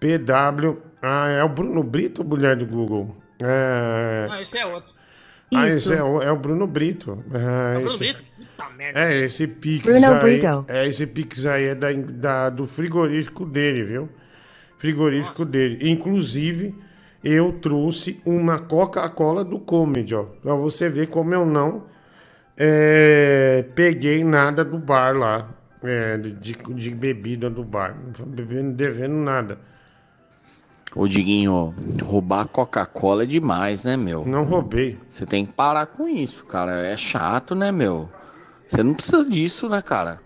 PW. 0.00 0.78
Ah, 1.02 1.28
é 1.28 1.42
o 1.44 1.48
Bruno 1.48 1.82
Brito, 1.82 2.24
mulher 2.24 2.56
do 2.56 2.66
Google. 2.66 3.16
É... 3.38 4.26
Não, 4.28 4.40
esse 4.40 4.58
é 4.58 4.66
outro. 4.66 4.92
Ah, 5.54 5.66
Isso. 5.66 5.76
esse 5.92 5.94
é 5.94 6.02
o, 6.02 6.22
é 6.22 6.30
o 6.30 6.36
Bruno 6.36 6.66
Brito. 6.66 7.22
Ah, 7.32 7.74
É 7.74 7.76
o 7.78 7.80
Bruno 7.80 7.94
esse- 7.94 7.98
Brito? 7.98 8.22
Puta 8.36 8.68
merda. 8.76 9.00
É, 9.00 9.16
esse 9.24 9.46
Pix 9.46 9.82
Bruno 9.84 10.12
aí. 10.12 10.20
Brito. 10.20 10.64
É, 10.68 10.86
esse 10.86 11.06
Pix 11.06 11.46
aí 11.46 11.64
é 11.66 11.74
da, 11.74 11.92
da- 11.92 12.50
do 12.50 12.66
frigorífico 12.66 13.44
dele, 13.46 13.82
viu? 13.84 14.08
Frigorífico 14.78 15.44
dele. 15.44 15.90
Inclusive, 15.90 16.74
eu 17.22 17.52
trouxe 17.52 18.20
uma 18.24 18.58
Coca-Cola 18.58 19.44
do 19.44 19.58
Comedy, 19.58 20.14
ó. 20.14 20.24
Pra 20.42 20.54
você 20.54 20.88
ver 20.88 21.08
como 21.08 21.34
eu 21.34 21.44
não 21.44 21.84
é, 22.56 23.64
peguei 23.74 24.22
nada 24.24 24.64
do 24.64 24.78
bar 24.78 25.16
lá. 25.16 25.48
é, 25.82 26.16
de, 26.18 26.54
de 26.54 26.90
bebida 26.90 27.48
do 27.48 27.64
bar. 27.64 27.96
Não 28.04 28.12
tô 28.12 28.24
bebendo, 28.24 28.72
devendo 28.72 29.14
nada. 29.14 29.58
Ô 30.94 31.06
Diguinho, 31.06 31.72
roubar 32.02 32.46
Coca-Cola 32.48 33.22
é 33.22 33.26
demais, 33.26 33.84
né, 33.84 33.96
meu? 33.96 34.26
Não 34.26 34.42
roubei. 34.44 34.98
Você 35.06 35.24
tem 35.24 35.46
que 35.46 35.52
parar 35.52 35.86
com 35.86 36.08
isso, 36.08 36.44
cara. 36.44 36.84
É 36.84 36.96
chato, 36.96 37.54
né, 37.54 37.70
meu? 37.70 38.08
Você 38.66 38.82
não 38.82 38.94
precisa 38.94 39.24
disso, 39.28 39.68
né, 39.68 39.80
cara? 39.80 40.20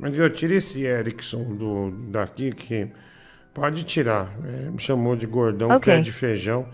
Mas 0.00 0.16
eu 0.16 0.30
tiro 0.30 0.54
esse 0.54 0.82
Erickson 0.82 1.44
do, 1.54 1.90
daqui 2.10 2.50
que 2.52 2.88
pode 3.52 3.84
tirar. 3.84 4.32
É, 4.44 4.70
me 4.70 4.78
chamou 4.78 5.14
de 5.14 5.26
gordão, 5.26 5.68
Ok. 5.68 5.92
pé 5.92 6.00
de 6.00 6.10
feijão. 6.10 6.66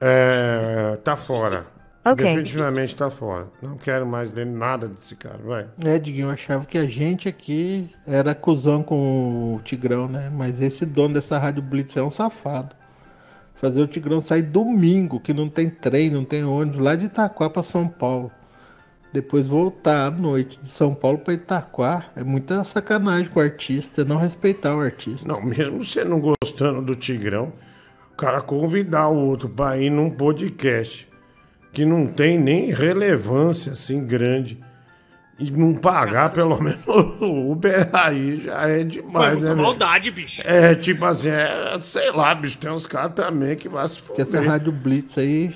É, 0.00 0.96
tá 1.04 1.14
fora. 1.14 1.66
Ok. 2.02 2.24
Definitivamente 2.24 2.96
tá 2.96 3.10
fora. 3.10 3.48
Não 3.62 3.76
quero 3.76 4.06
mais 4.06 4.30
ler 4.30 4.46
nada 4.46 4.88
desse 4.88 5.14
cara, 5.16 5.38
vai. 5.44 5.66
É, 5.84 5.98
Diguinho, 5.98 6.26
eu 6.28 6.30
achava 6.30 6.64
que 6.64 6.78
a 6.78 6.84
gente 6.86 7.28
aqui 7.28 7.90
era 8.06 8.34
cuzão 8.34 8.82
com 8.82 9.56
o 9.56 9.60
Tigrão, 9.62 10.08
né? 10.08 10.30
Mas 10.34 10.60
esse 10.60 10.86
dono 10.86 11.14
dessa 11.14 11.38
Rádio 11.38 11.62
Blitz 11.62 11.96
é 11.96 12.02
um 12.02 12.10
safado. 12.10 12.74
Fazer 13.54 13.82
o 13.82 13.86
Tigrão 13.86 14.20
sair 14.20 14.42
domingo, 14.42 15.20
que 15.20 15.32
não 15.32 15.48
tem 15.48 15.68
trem, 15.70 16.10
não 16.10 16.24
tem 16.24 16.44
ônibus, 16.44 16.80
lá 16.80 16.96
de 16.96 17.06
Itaquá 17.06 17.48
pra 17.48 17.62
São 17.62 17.86
Paulo. 17.88 18.30
Depois 19.14 19.46
voltar 19.46 20.06
à 20.08 20.10
noite 20.10 20.58
de 20.60 20.68
São 20.68 20.92
Paulo 20.92 21.18
pra 21.18 21.34
Itaquá. 21.34 22.06
É 22.16 22.24
muita 22.24 22.64
sacanagem 22.64 23.26
com 23.30 23.38
o 23.38 23.42
artista, 23.44 24.02
é 24.02 24.04
não 24.04 24.16
respeitar 24.16 24.74
o 24.74 24.80
artista. 24.80 25.28
Não, 25.28 25.40
mesmo 25.40 25.84
você 25.84 26.02
não 26.02 26.20
gostando 26.20 26.82
do 26.82 26.96
Tigrão, 26.96 27.52
o 28.12 28.16
cara 28.16 28.40
convidar 28.42 29.06
o 29.06 29.14
outro 29.16 29.48
pra 29.48 29.78
ir 29.78 29.88
num 29.88 30.10
podcast. 30.10 31.08
que 31.72 31.84
não 31.84 32.06
tem 32.06 32.36
nem 32.38 32.72
relevância 32.72 33.70
assim 33.72 34.04
grande. 34.04 34.58
E 35.38 35.48
não 35.50 35.74
pagar 35.76 36.32
pelo 36.32 36.60
menos 36.60 36.80
o 37.20 37.52
Uber 37.52 37.88
aí 37.92 38.36
já 38.36 38.68
é 38.68 38.76
Foi 38.78 38.84
demais, 38.84 39.32
né? 39.40 39.46
muita 39.48 39.54
velho? 39.54 39.62
maldade, 39.62 40.10
bicho. 40.10 40.42
É, 40.44 40.74
tipo 40.74 41.04
assim, 41.04 41.30
é, 41.30 41.76
sei 41.80 42.10
lá, 42.10 42.34
bicho, 42.34 42.58
tem 42.58 42.70
uns 42.70 42.86
caras 42.86 43.14
também 43.14 43.54
que 43.56 43.68
vai 43.68 43.86
se 43.88 44.00
Que 44.02 44.22
essa. 44.22 44.40
Rádio 44.40 44.72
Blitz 44.72 45.18
aí. 45.18 45.54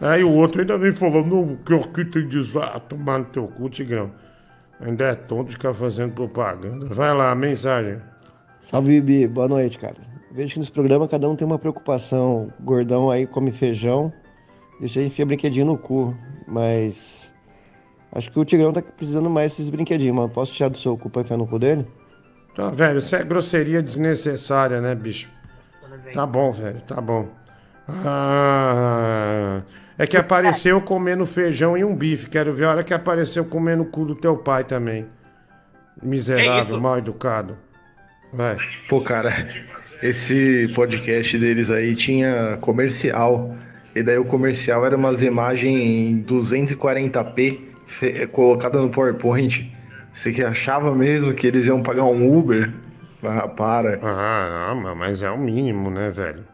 Aí 0.00 0.24
o 0.24 0.32
outro 0.32 0.60
ainda 0.60 0.78
vem 0.78 0.92
falando, 0.92 1.26
não, 1.26 1.56
que 1.56 2.04
tem 2.04 2.26
desvio. 2.26 2.62
Ah, 2.62 2.80
tomar 2.80 3.18
no 3.18 3.26
teu 3.26 3.46
cu, 3.46 3.68
Tigrão. 3.68 4.10
Ainda 4.80 5.04
é 5.04 5.14
tonto 5.14 5.48
de 5.48 5.52
ficar 5.52 5.74
fazendo 5.74 6.14
propaganda. 6.14 6.86
Vai 6.86 7.14
lá, 7.14 7.34
mensagem. 7.34 7.98
Salve, 8.60 9.00
Bibi. 9.00 9.28
Boa 9.28 9.46
noite, 9.46 9.78
cara. 9.78 9.96
Vejo 10.32 10.54
que 10.54 10.58
nesse 10.60 10.72
programa 10.72 11.06
cada 11.06 11.28
um 11.28 11.36
tem 11.36 11.46
uma 11.46 11.58
preocupação. 11.58 12.50
O 12.58 12.62
Gordão 12.62 13.10
aí 13.10 13.26
come 13.26 13.52
feijão, 13.52 14.12
deixa 14.78 15.00
aí 15.00 15.06
enfia 15.06 15.26
brinquedinho 15.26 15.66
no 15.66 15.76
cu. 15.76 16.16
Mas 16.48 17.34
acho 18.12 18.30
que 18.30 18.38
o 18.38 18.44
Tigrão 18.44 18.72
tá 18.72 18.80
precisando 18.80 19.28
mais 19.28 19.52
desses 19.52 19.68
brinquedinhos, 19.68 20.16
mano. 20.16 20.30
Posso 20.30 20.54
tirar 20.54 20.70
do 20.70 20.78
seu 20.78 20.96
cu 20.96 21.10
pra 21.10 21.20
enfiar 21.22 21.36
no 21.36 21.46
cu 21.46 21.58
dele? 21.58 21.86
Tá, 22.54 22.70
velho, 22.70 22.98
isso 22.98 23.14
é 23.14 23.22
grosseria 23.22 23.82
desnecessária, 23.82 24.80
né, 24.80 24.94
bicho? 24.94 25.28
Tá 26.14 26.26
bom, 26.26 26.52
velho, 26.52 26.80
tá 26.82 27.00
bom. 27.00 27.28
Ah, 28.04 29.62
é 29.98 30.06
que 30.06 30.16
apareceu 30.16 30.80
comendo 30.80 31.26
feijão 31.26 31.76
e 31.76 31.84
um 31.84 31.94
bife. 31.94 32.28
Quero 32.28 32.52
ver 32.54 32.64
a 32.64 32.70
hora 32.70 32.84
que 32.84 32.94
apareceu 32.94 33.44
comendo 33.44 33.82
o 33.82 33.86
cu 33.86 34.04
do 34.04 34.14
teu 34.14 34.36
pai 34.36 34.64
também. 34.64 35.06
Miserável, 36.02 36.80
mal 36.80 36.98
educado. 36.98 37.56
Vai. 38.32 38.56
Pô, 38.88 39.00
cara, 39.00 39.46
esse 40.02 40.70
podcast 40.74 41.36
deles 41.38 41.70
aí 41.70 41.94
tinha 41.94 42.56
comercial. 42.60 43.54
E 43.94 44.02
daí 44.02 44.18
o 44.18 44.24
comercial 44.24 44.86
era 44.86 44.96
umas 44.96 45.20
imagens 45.22 45.74
em 45.80 46.22
240p 46.22 47.58
fe- 47.86 48.26
colocada 48.28 48.80
no 48.80 48.88
PowerPoint. 48.88 49.70
Você 50.12 50.32
que 50.32 50.42
achava 50.42 50.94
mesmo 50.94 51.34
que 51.34 51.46
eles 51.46 51.66
iam 51.66 51.82
pagar 51.82 52.04
um 52.04 52.36
Uber? 52.38 52.72
Ah, 53.22 53.46
para. 53.48 53.98
Ah, 54.02 54.74
não, 54.80 54.94
mas 54.94 55.22
é 55.22 55.30
o 55.30 55.36
mínimo, 55.38 55.90
né, 55.90 56.08
velho? 56.08 56.44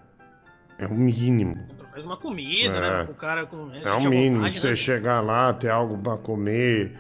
É 0.78 0.86
o 0.86 0.94
mínimo. 0.94 1.56
Faz 1.92 2.04
uma 2.04 2.16
comida, 2.16 2.76
É. 2.76 2.80
né? 2.80 3.04
Pro 3.04 3.14
cara 3.14 3.46
com. 3.46 3.70
É 3.72 3.92
o 3.92 4.08
mínimo. 4.10 4.50
Você 4.50 4.76
chegar 4.76 5.20
lá, 5.22 5.52
ter 5.52 5.70
algo 5.70 5.96
pra 5.96 6.16
comer, 6.16 6.92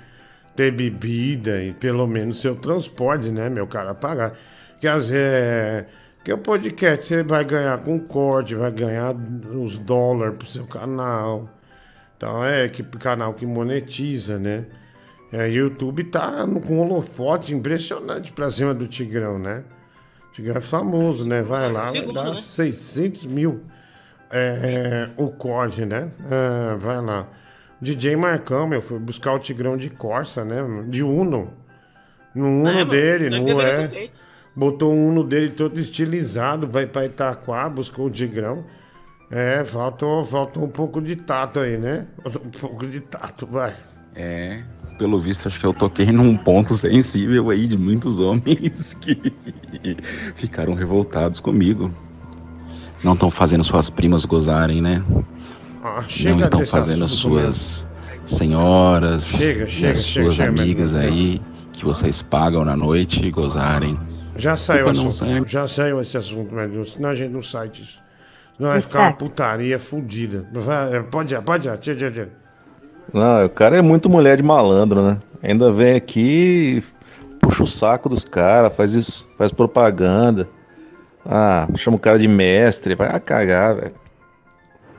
ter 0.54 0.70
bebida 0.72 1.62
e 1.62 1.72
pelo 1.74 2.06
menos 2.06 2.40
seu 2.40 2.56
transporte, 2.56 3.28
né, 3.30 3.50
meu 3.50 3.66
cara, 3.66 3.94
pagar. 3.94 4.32
Porque 4.72 4.88
às 4.88 5.08
vezes. 5.08 5.84
Porque 6.16 6.32
o 6.32 6.38
podcast 6.38 7.06
você 7.06 7.22
vai 7.22 7.44
ganhar 7.44 7.78
com 7.84 8.00
corte, 8.00 8.54
vai 8.56 8.72
ganhar 8.72 9.14
os 9.14 9.76
dólares 9.78 10.36
pro 10.36 10.46
seu 10.46 10.66
canal. 10.66 11.48
Então 12.16 12.44
é 12.44 12.68
que 12.68 12.82
canal 12.82 13.32
que 13.34 13.46
monetiza, 13.46 14.38
né? 14.38 14.64
É, 15.32 15.48
YouTube 15.48 16.02
tá 16.04 16.46
com 16.66 16.76
um 16.76 16.80
holofote 16.80 17.54
impressionante 17.54 18.32
pra 18.32 18.48
cima 18.50 18.72
do 18.72 18.88
Tigrão, 18.88 19.38
né? 19.38 19.62
Tigrão 20.36 20.58
é 20.58 20.60
famoso, 20.60 21.26
né? 21.26 21.40
Vai 21.40 21.72
lá, 21.72 21.84
vai 21.84 21.92
Segundo, 21.92 22.14
dar 22.14 22.34
né? 22.34 22.40
600 22.40 23.24
mil 23.24 23.62
é, 24.30 25.08
o 25.16 25.30
corte, 25.30 25.86
né? 25.86 26.10
É, 26.30 26.76
vai 26.76 27.00
lá. 27.00 27.26
DJ 27.80 28.16
Marcão, 28.16 28.66
meu, 28.66 28.82
foi 28.82 28.98
buscar 28.98 29.32
o 29.32 29.38
Tigrão 29.38 29.78
de 29.78 29.88
Corsa, 29.88 30.44
né? 30.44 30.56
De 30.88 31.02
Uno. 31.02 31.54
No 32.34 32.46
Uno 32.46 32.68
É, 32.68 32.84
dele, 32.84 33.26
ele 33.26 33.40
não 33.40 33.60
é? 33.62 34.10
Botou 34.54 34.92
o 34.92 35.08
Uno 35.08 35.24
dele 35.24 35.48
todo 35.48 35.80
estilizado, 35.80 36.66
vai 36.66 36.86
pra 36.86 37.06
Itaquá, 37.06 37.66
buscou 37.68 38.06
o 38.06 38.10
Tigrão. 38.10 38.64
É, 39.30 39.64
faltou, 39.64 40.22
faltou 40.22 40.64
um 40.64 40.68
pouco 40.68 41.00
de 41.00 41.16
tato 41.16 41.60
aí, 41.60 41.78
né? 41.78 42.06
Um 42.26 42.50
pouco 42.50 42.86
de 42.86 43.00
tato, 43.00 43.46
vai. 43.46 43.74
É, 44.14 44.62
pelo 44.96 45.20
visto, 45.20 45.46
acho 45.46 45.60
que 45.60 45.66
eu 45.66 45.74
toquei 45.74 46.10
num 46.12 46.36
ponto 46.36 46.74
sensível 46.74 47.50
aí 47.50 47.66
de 47.66 47.76
muitos 47.78 48.18
homens 48.18 48.94
que 49.00 49.16
ficaram 50.34 50.74
revoltados 50.74 51.40
comigo. 51.40 51.92
Não 53.04 53.14
estão 53.14 53.30
fazendo 53.30 53.62
suas 53.62 53.90
primas 53.90 54.24
gozarem, 54.24 54.80
né? 54.80 55.02
Ah, 55.82 56.02
Não 56.24 56.40
estão 56.40 56.66
fazendo 56.66 57.06
suas 57.06 57.88
senhoras 58.26 59.24
Chega, 59.24 59.68
chega, 59.68 59.92
as 59.92 60.02
chega, 60.02 60.24
suas 60.24 60.34
chega, 60.34 60.48
amigas 60.48 60.94
aí 60.94 61.40
que 61.72 61.84
vocês 61.84 62.22
pagam 62.22 62.64
na 62.64 62.76
noite 62.76 63.30
gozarem. 63.30 63.98
Já 64.36 64.56
saiu 64.56 64.88
assunto. 64.88 65.48
Já 65.48 65.68
saiu 65.68 66.00
esse 66.00 66.16
assunto, 66.16 66.54
mas 66.54 66.90
senão 66.90 67.10
a 67.10 67.14
gente 67.14 67.32
não 67.32 67.42
sai 67.42 67.68
disso. 67.68 67.98
Senão 68.56 68.70
vai 68.70 68.80
ficar 68.80 69.00
uma 69.02 69.12
putaria 69.12 69.78
fodida. 69.78 70.48
Pode 71.10 71.34
ir, 71.34 71.42
pode 71.42 71.68
ir. 71.68 71.78
Tchau, 71.78 71.94
tchau, 71.94 72.10
tchau. 72.10 72.45
Não, 73.12 73.44
o 73.44 73.48
cara 73.48 73.76
é 73.76 73.82
muito 73.82 74.10
mulher 74.10 74.36
de 74.36 74.42
malandro, 74.42 75.02
né? 75.02 75.18
Ainda 75.42 75.72
vem 75.72 75.94
aqui, 75.94 76.82
puxa 77.40 77.64
o 77.64 77.66
saco 77.66 78.08
dos 78.08 78.24
caras, 78.24 78.74
faz 78.74 78.94
isso, 78.94 79.28
faz 79.38 79.52
propaganda. 79.52 80.48
Ah, 81.24 81.66
chama 81.76 81.96
o 81.96 82.00
cara 82.00 82.18
de 82.18 82.28
mestre, 82.28 82.94
vai 82.94 83.08
a 83.08 83.20
cagar, 83.20 83.74
velho. 83.74 83.92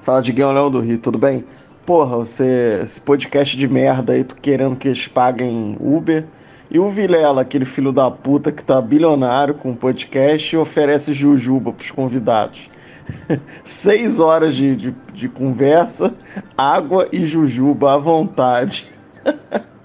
Fala, 0.01 0.21
Diguinho 0.21 0.51
Leão 0.51 0.71
do 0.71 0.79
Rio, 0.79 0.97
tudo 0.97 1.17
bem? 1.17 1.43
Porra, 1.85 2.17
você, 2.17 2.81
esse 2.83 2.99
podcast 2.99 3.55
de 3.55 3.67
merda 3.67 4.13
aí, 4.13 4.23
tu 4.23 4.35
querendo 4.35 4.75
que 4.75 4.87
eles 4.89 5.07
paguem 5.07 5.77
Uber. 5.79 6.25
E 6.69 6.79
o 6.79 6.89
Vilela, 6.89 7.41
aquele 7.41 7.63
filho 7.63 7.93
da 7.93 8.11
puta 8.11 8.51
que 8.51 8.61
tá 8.61 8.81
bilionário 8.81 9.53
com 9.53 9.73
podcast 9.73 10.53
e 10.53 10.57
oferece 10.57 11.13
jujuba 11.13 11.71
pros 11.71 11.91
convidados. 11.91 12.69
Seis 13.65 14.19
horas 14.19 14.55
de, 14.55 14.75
de, 14.75 14.95
de 15.13 15.29
conversa, 15.29 16.13
água 16.57 17.07
e 17.11 17.25
jujuba 17.25 17.93
à 17.93 17.97
vontade. 17.97 18.87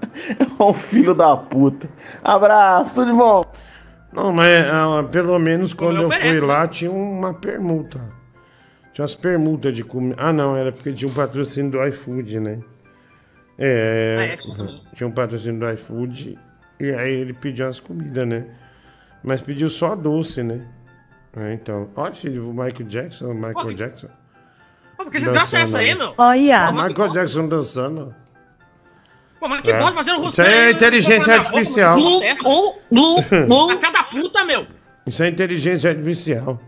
É 0.59 0.62
um 0.62 0.74
filho 0.74 1.15
da 1.15 1.36
puta. 1.36 1.89
Abraço, 2.23 2.97
tudo 2.97 3.11
de 3.11 3.16
bom? 3.16 3.43
Não, 4.12 4.32
mas 4.32 4.66
ah, 4.70 5.03
pelo 5.11 5.39
menos 5.39 5.73
quando 5.73 6.03
eu 6.03 6.09
oferece, 6.09 6.40
fui 6.40 6.49
lá 6.49 6.69
tinha 6.69 6.90
uma 6.90 7.32
permuta. 7.32 7.99
Tinha 8.93 9.03
umas 9.03 9.15
permutas 9.15 9.74
de 9.74 9.82
comida. 9.82 10.16
Ah, 10.19 10.32
não, 10.32 10.55
era 10.55 10.70
porque 10.70 10.93
tinha 10.93 11.11
um 11.11 11.15
patrocínio 11.15 11.70
do 11.70 11.85
iFood, 11.86 12.40
né? 12.40 12.61
É, 13.59 14.36
tinha 14.94 15.09
um 15.09 15.12
patrocínio 15.12 15.61
do 15.61 15.70
iFood 15.70 16.39
e 16.78 16.90
aí 16.90 17.12
ele 17.12 17.32
pediu 17.32 17.66
as 17.66 17.81
comidas, 17.81 18.27
né? 18.27 18.47
Mas 19.24 19.40
pediu 19.40 19.69
só 19.70 19.97
doce, 19.97 20.43
né? 20.43 20.66
É, 21.37 21.55
então, 21.55 21.89
olha, 21.97 22.15
filho, 22.15 22.51
o 22.51 22.53
Michael 22.53 22.85
Jackson, 22.89 23.27
o 23.31 23.35
Michael 23.35 23.73
Jackson. 23.75 24.09
Pô, 24.97 25.05
porque 25.05 25.19
você 25.19 25.33
dança 25.33 25.59
essa 25.59 25.79
aí, 25.79 25.95
meu? 25.95 26.15
Olha. 26.19 26.71
O 26.71 26.73
Michael 26.75 27.13
Jackson 27.13 27.49
dançando. 27.49 28.15
Pô, 29.41 29.49
mas 29.49 29.61
que 29.63 29.73
É. 29.73 29.79
pode 29.79 29.95
fazer 29.95 30.13
um 30.13 30.29
Isso 30.29 30.41
aí 30.43 30.53
é 30.53 30.71
inteligência 30.71 31.35
artificial. 31.35 31.97
Glu, 31.97 32.21
glu, 32.43 32.75
glu, 32.93 33.47
glu. 33.47 33.71
A 33.71 33.77
fé 33.79 33.91
da 33.91 34.03
puta, 34.05 34.45
meu. 34.45 34.67
Isso 35.07 35.23
é 35.23 35.29
inteligência 35.29 35.91
artificial. 35.91 36.61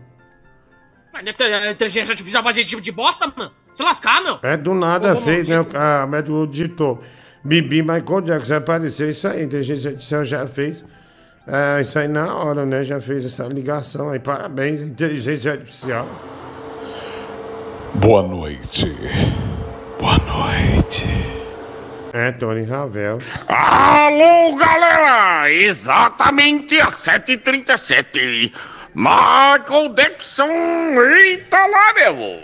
Mas 1.13 1.25
A 1.27 1.71
inteligência 1.71 2.11
artificial 2.11 2.43
faz 2.43 2.57
esse 2.57 2.67
tipo 2.67 2.81
de 2.81 2.91
bosta, 2.91 3.31
mano. 3.37 3.51
Se 3.71 3.81
lascar, 3.83 4.21
meu. 4.21 4.39
É 4.41 4.57
do 4.57 4.73
nada 4.73 5.13
Ô, 5.13 5.17
ô, 5.17 5.21
fez, 5.21 5.47
né? 5.47 5.57
A 5.73 6.05
médico 6.05 6.45
digitou. 6.47 7.01
Bibi 7.43 7.81
Michael 7.81 8.21
Jackson 8.21 8.55
apareceu 8.55 9.07
isso 9.07 9.27
aí. 9.27 9.39
A 9.39 9.43
inteligência 9.43 9.91
artificial 9.91 10.25
já 10.25 10.45
fez. 10.45 10.83
É, 11.47 11.81
isso 11.81 11.99
aí 11.99 12.07
na 12.07 12.33
hora, 12.35 12.65
né? 12.65 12.83
Já 12.83 12.99
fez 12.99 13.25
essa 13.25 13.43
ligação 13.47 14.09
aí. 14.09 14.19
Parabéns, 14.19 14.81
inteligência 14.81 15.51
artificial. 15.51 16.07
Boa 17.95 18.23
noite. 18.23 18.91
Boa 19.99 20.17
noite. 20.17 21.07
É, 22.13 22.31
Tony 22.31 22.63
Ravel. 22.63 23.19
Alô, 23.47 24.55
galera! 24.55 25.51
Exatamente 25.51 26.79
às 26.79 26.95
7h37. 26.95 28.51
Michael 28.95 29.93
Jackson, 29.93 30.47
eita 30.47 31.67
lá, 31.67 31.93
meu! 31.93 32.41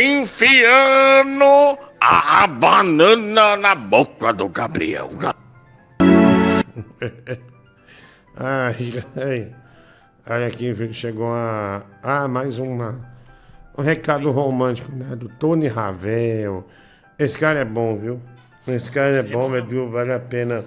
Enfiando 0.00 1.78
a 2.00 2.46
banana 2.46 3.56
na 3.56 3.74
boca 3.74 4.32
do 4.32 4.48
Gabriel. 4.48 5.10
Ai, 8.36 9.04
ai. 9.16 9.54
Olha 10.28 10.46
aqui, 10.46 10.74
chegou 10.92 11.32
a. 11.32 11.82
Ah, 12.02 12.26
mais 12.28 12.58
uma. 12.58 12.98
Um 13.76 13.82
recado 13.82 14.30
romântico, 14.30 14.90
né? 14.92 15.14
Do 15.16 15.28
Tony 15.28 15.66
Ravel. 15.66 16.66
Esse 17.18 17.36
cara 17.38 17.60
é 17.60 17.64
bom, 17.64 17.96
viu? 17.96 18.20
Esse 18.66 18.90
cara 18.90 19.16
é 19.16 19.22
bom, 19.22 19.48
viu? 19.62 19.90
Vale 19.90 20.12
a 20.12 20.18
pena 20.18 20.64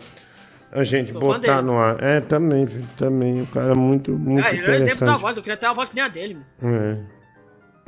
a 0.71 0.83
gente 0.83 1.13
fã 1.13 1.19
botar 1.19 1.61
no 1.61 1.77
ar. 1.77 2.01
É, 2.01 2.21
também, 2.21 2.67
filho, 2.67 2.87
também. 2.97 3.41
O 3.41 3.47
cara 3.47 3.71
é 3.71 3.75
muito, 3.75 4.11
muito 4.11 4.45
É, 4.45 4.51
ele 4.51 4.59
é 4.59 4.61
exemplo 4.61 4.75
da 4.75 4.83
interessante. 4.83 5.21
voz. 5.21 5.37
Eu 5.37 5.43
queria 5.43 5.57
ter 5.57 5.65
a 5.65 5.73
voz 5.73 5.89
que 5.89 5.95
nem 5.95 6.03
a 6.05 6.07
dele, 6.07 6.37
meu. 6.61 6.71
É. 6.71 6.97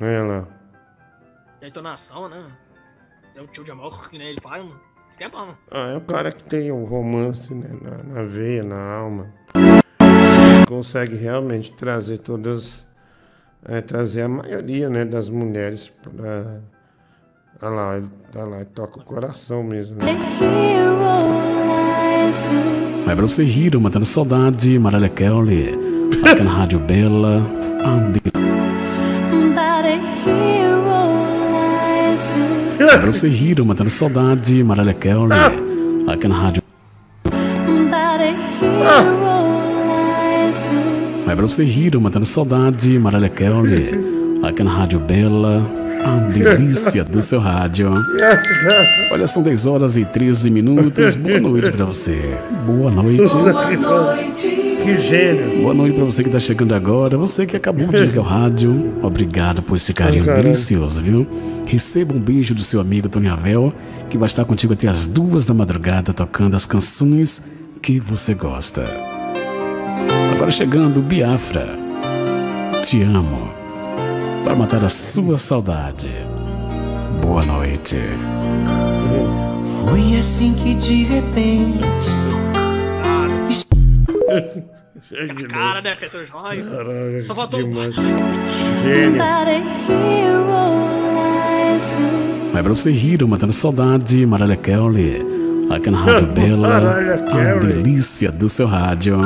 É 0.01 0.21
lá. 0.23 0.47
Da 1.61 1.67
entonação, 1.67 2.29
né? 2.29 2.43
Tem 3.33 3.43
o 3.43 3.47
tio 3.47 3.63
de 3.63 3.71
amor 3.71 4.09
que 4.09 4.17
nem 4.17 4.29
ele 4.29 4.41
faz, 4.41 4.63
mano. 4.63 4.79
Isso 5.07 5.17
que 5.17 5.23
é 5.23 5.29
bom, 5.29 5.39
mano. 5.39 5.57
Ah, 5.69 5.91
é 5.93 5.97
o 5.97 6.01
cara 6.01 6.31
que 6.31 6.43
tem 6.43 6.71
o 6.71 6.83
romance 6.85 7.53
né, 7.53 7.69
na, 7.81 8.03
na 8.03 8.23
veia, 8.23 8.63
na 8.63 8.93
alma. 8.95 9.33
Consegue 10.69 11.15
realmente 11.15 11.71
trazer 11.73 12.19
todas. 12.19 12.85
é, 13.65 13.81
trazer 13.81 14.21
a 14.21 14.29
maioria 14.29 14.87
né, 14.87 15.03
das 15.03 15.27
mulheres 15.27 15.91
pra, 16.03 16.61
Olha 17.59 17.71
lá, 17.71 17.97
ele 17.97 18.07
tá 18.31 18.45
lá, 18.45 18.57
ele 18.57 18.65
toca 18.65 18.99
o 18.99 19.03
coração 19.03 19.63
mesmo. 19.63 19.97
né? 19.97 20.05
Vai 23.03 23.15
pra 23.15 23.27
você 23.27 23.43
rir, 23.43 23.75
matando 23.79 24.05
saudade, 24.05 24.77
Mariah 24.77 25.09
Kelly. 25.09 25.69
Aqui 26.23 26.43
na 26.43 26.51
Rádio 26.51 26.77
Bela. 26.77 27.37
Ande. 27.83 28.19
Vai 32.77 32.99
pra 32.99 33.11
você 33.11 33.27
rir, 33.27 33.59
matando 33.65 33.89
saudade, 33.89 34.63
Mariah 34.63 34.93
Kelly. 34.93 35.33
Aqui 36.07 36.27
na 36.27 36.35
Rádio. 36.37 36.58
Vai 41.29 41.35
pra 41.35 41.47
você 41.47 41.63
rir, 41.63 41.95
matando 41.99 42.25
saudade, 42.25 42.97
Mariah 42.97 43.29
Kelly. 43.29 43.91
Aqui 44.41 44.63
na 44.63 44.73
Rádio 44.73 44.99
Bela. 44.99 45.63
A 46.03 46.15
delícia 46.31 47.03
do 47.03 47.21
seu 47.21 47.39
rádio. 47.39 47.93
Olha, 49.11 49.27
são 49.27 49.43
10 49.43 49.67
horas 49.67 49.95
e 49.95 50.05
13 50.05 50.49
minutos. 50.49 51.13
Boa 51.13 51.39
noite 51.39 51.71
pra 51.71 51.85
você. 51.85 52.19
Boa 52.65 52.89
noite. 52.89 53.31
Que 54.83 54.97
gênio. 54.97 55.61
Boa 55.61 55.75
noite 55.75 55.97
pra 55.97 56.05
você 56.05 56.23
que 56.23 56.31
tá 56.31 56.39
chegando 56.39 56.73
agora. 56.73 57.15
Você 57.15 57.45
que 57.45 57.55
acabou 57.55 57.85
de 57.85 58.05
ligar 58.05 58.21
o 58.21 58.25
rádio. 58.25 58.91
Obrigado 59.03 59.61
por 59.61 59.75
esse 59.75 59.93
carinho 59.93 60.25
delicioso, 60.25 60.99
viu? 60.99 61.27
Receba 61.67 62.11
um 62.11 62.19
beijo 62.19 62.55
do 62.55 62.63
seu 62.63 62.81
amigo 62.81 63.07
Tony 63.07 63.27
Ravel, 63.27 63.71
que 64.09 64.17
vai 64.17 64.25
estar 64.25 64.45
contigo 64.45 64.73
até 64.73 64.87
as 64.87 65.05
duas 65.05 65.45
da 65.45 65.53
madrugada 65.53 66.11
tocando 66.11 66.55
as 66.55 66.65
canções 66.65 67.43
que 67.83 67.99
você 67.99 68.33
gosta. 68.33 69.18
Agora 70.39 70.51
chegando, 70.51 71.01
Biafra. 71.01 71.77
Te 72.85 73.03
amo. 73.03 73.49
Para 74.45 74.55
matar 74.55 74.85
a 74.85 74.87
sua 74.87 75.37
saudade. 75.37 76.09
Boa 77.21 77.45
noite. 77.45 77.97
Foi 79.83 80.17
assim 80.17 80.53
que 80.53 80.75
de 80.75 81.03
repente. 81.03 82.15
Cara, 85.49 85.81
né, 85.81 85.97
que 85.97 86.07
seu 86.07 86.25
joia. 86.25 86.63
Caralho, 86.63 87.27
Só 87.27 87.35
faltou 87.35 87.59
um. 87.59 87.73
Gênio. 87.91 89.17
Vai 92.53 92.63
pra 92.63 92.73
você 92.73 92.91
rir, 92.91 93.27
matando 93.27 93.51
saudade, 93.51 94.25
Mariah 94.25 94.55
Kelly. 94.55 95.21
Aqui 95.69 95.91
na 95.91 95.99
Rádio 95.99 96.27
Bela. 96.27 96.95
A 97.29 97.59
delícia 97.59 98.31
do 98.31 98.47
seu 98.47 98.67
rádio. 98.67 99.19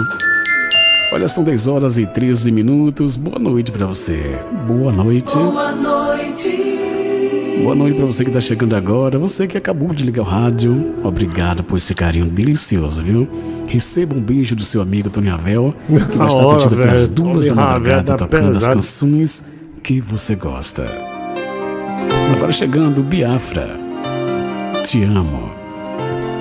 Olha, 1.14 1.28
são 1.28 1.44
10 1.44 1.68
horas 1.68 2.00
e 2.00 2.08
13 2.08 2.52
minutos. 2.52 3.16
Boa 3.16 3.38
noite 3.38 3.72
pra 3.72 3.86
você. 3.86 4.36
Boa 4.66 4.92
noite. 4.92 5.36
Boa 5.36 5.72
noite. 5.72 7.60
Boa 7.62 7.76
noite 7.76 7.98
pra 7.98 8.06
você 8.08 8.26
que 8.26 8.32
tá 8.32 8.42
chegando 8.42 8.76
agora. 8.76 9.20
Você 9.20 9.46
que 9.46 9.56
acabou 9.56 9.94
de 9.94 10.04
ligar 10.04 10.24
o 10.24 10.26
rádio. 10.26 10.96
Obrigado 11.04 11.64
por 11.64 11.78
esse 11.78 11.94
carinho 11.94 12.26
delicioso, 12.26 13.04
viu? 13.04 13.30
Receba 13.68 14.16
um 14.16 14.22
beijo 14.22 14.56
do 14.56 14.64
seu 14.64 14.82
amigo 14.82 15.08
Tony 15.12 15.30
Ravel, 15.30 15.76
que 15.86 16.18
vai 16.18 16.28
estar 16.30 16.44
contigo 16.44 16.82
até 16.82 16.90
as 16.90 17.08
duas 17.08 17.46
da 17.46 17.54
Ravel 17.54 17.94
madrugada 17.94 18.18
tocando 18.18 18.58
as 18.58 18.66
canções 18.66 19.44
que 19.84 20.02
você 20.02 20.34
gosta. 20.36 20.84
Agora 22.36 22.52
chegando, 22.52 23.04
Biafra. 23.04 23.80
Te 24.84 25.04
amo. 25.04 25.63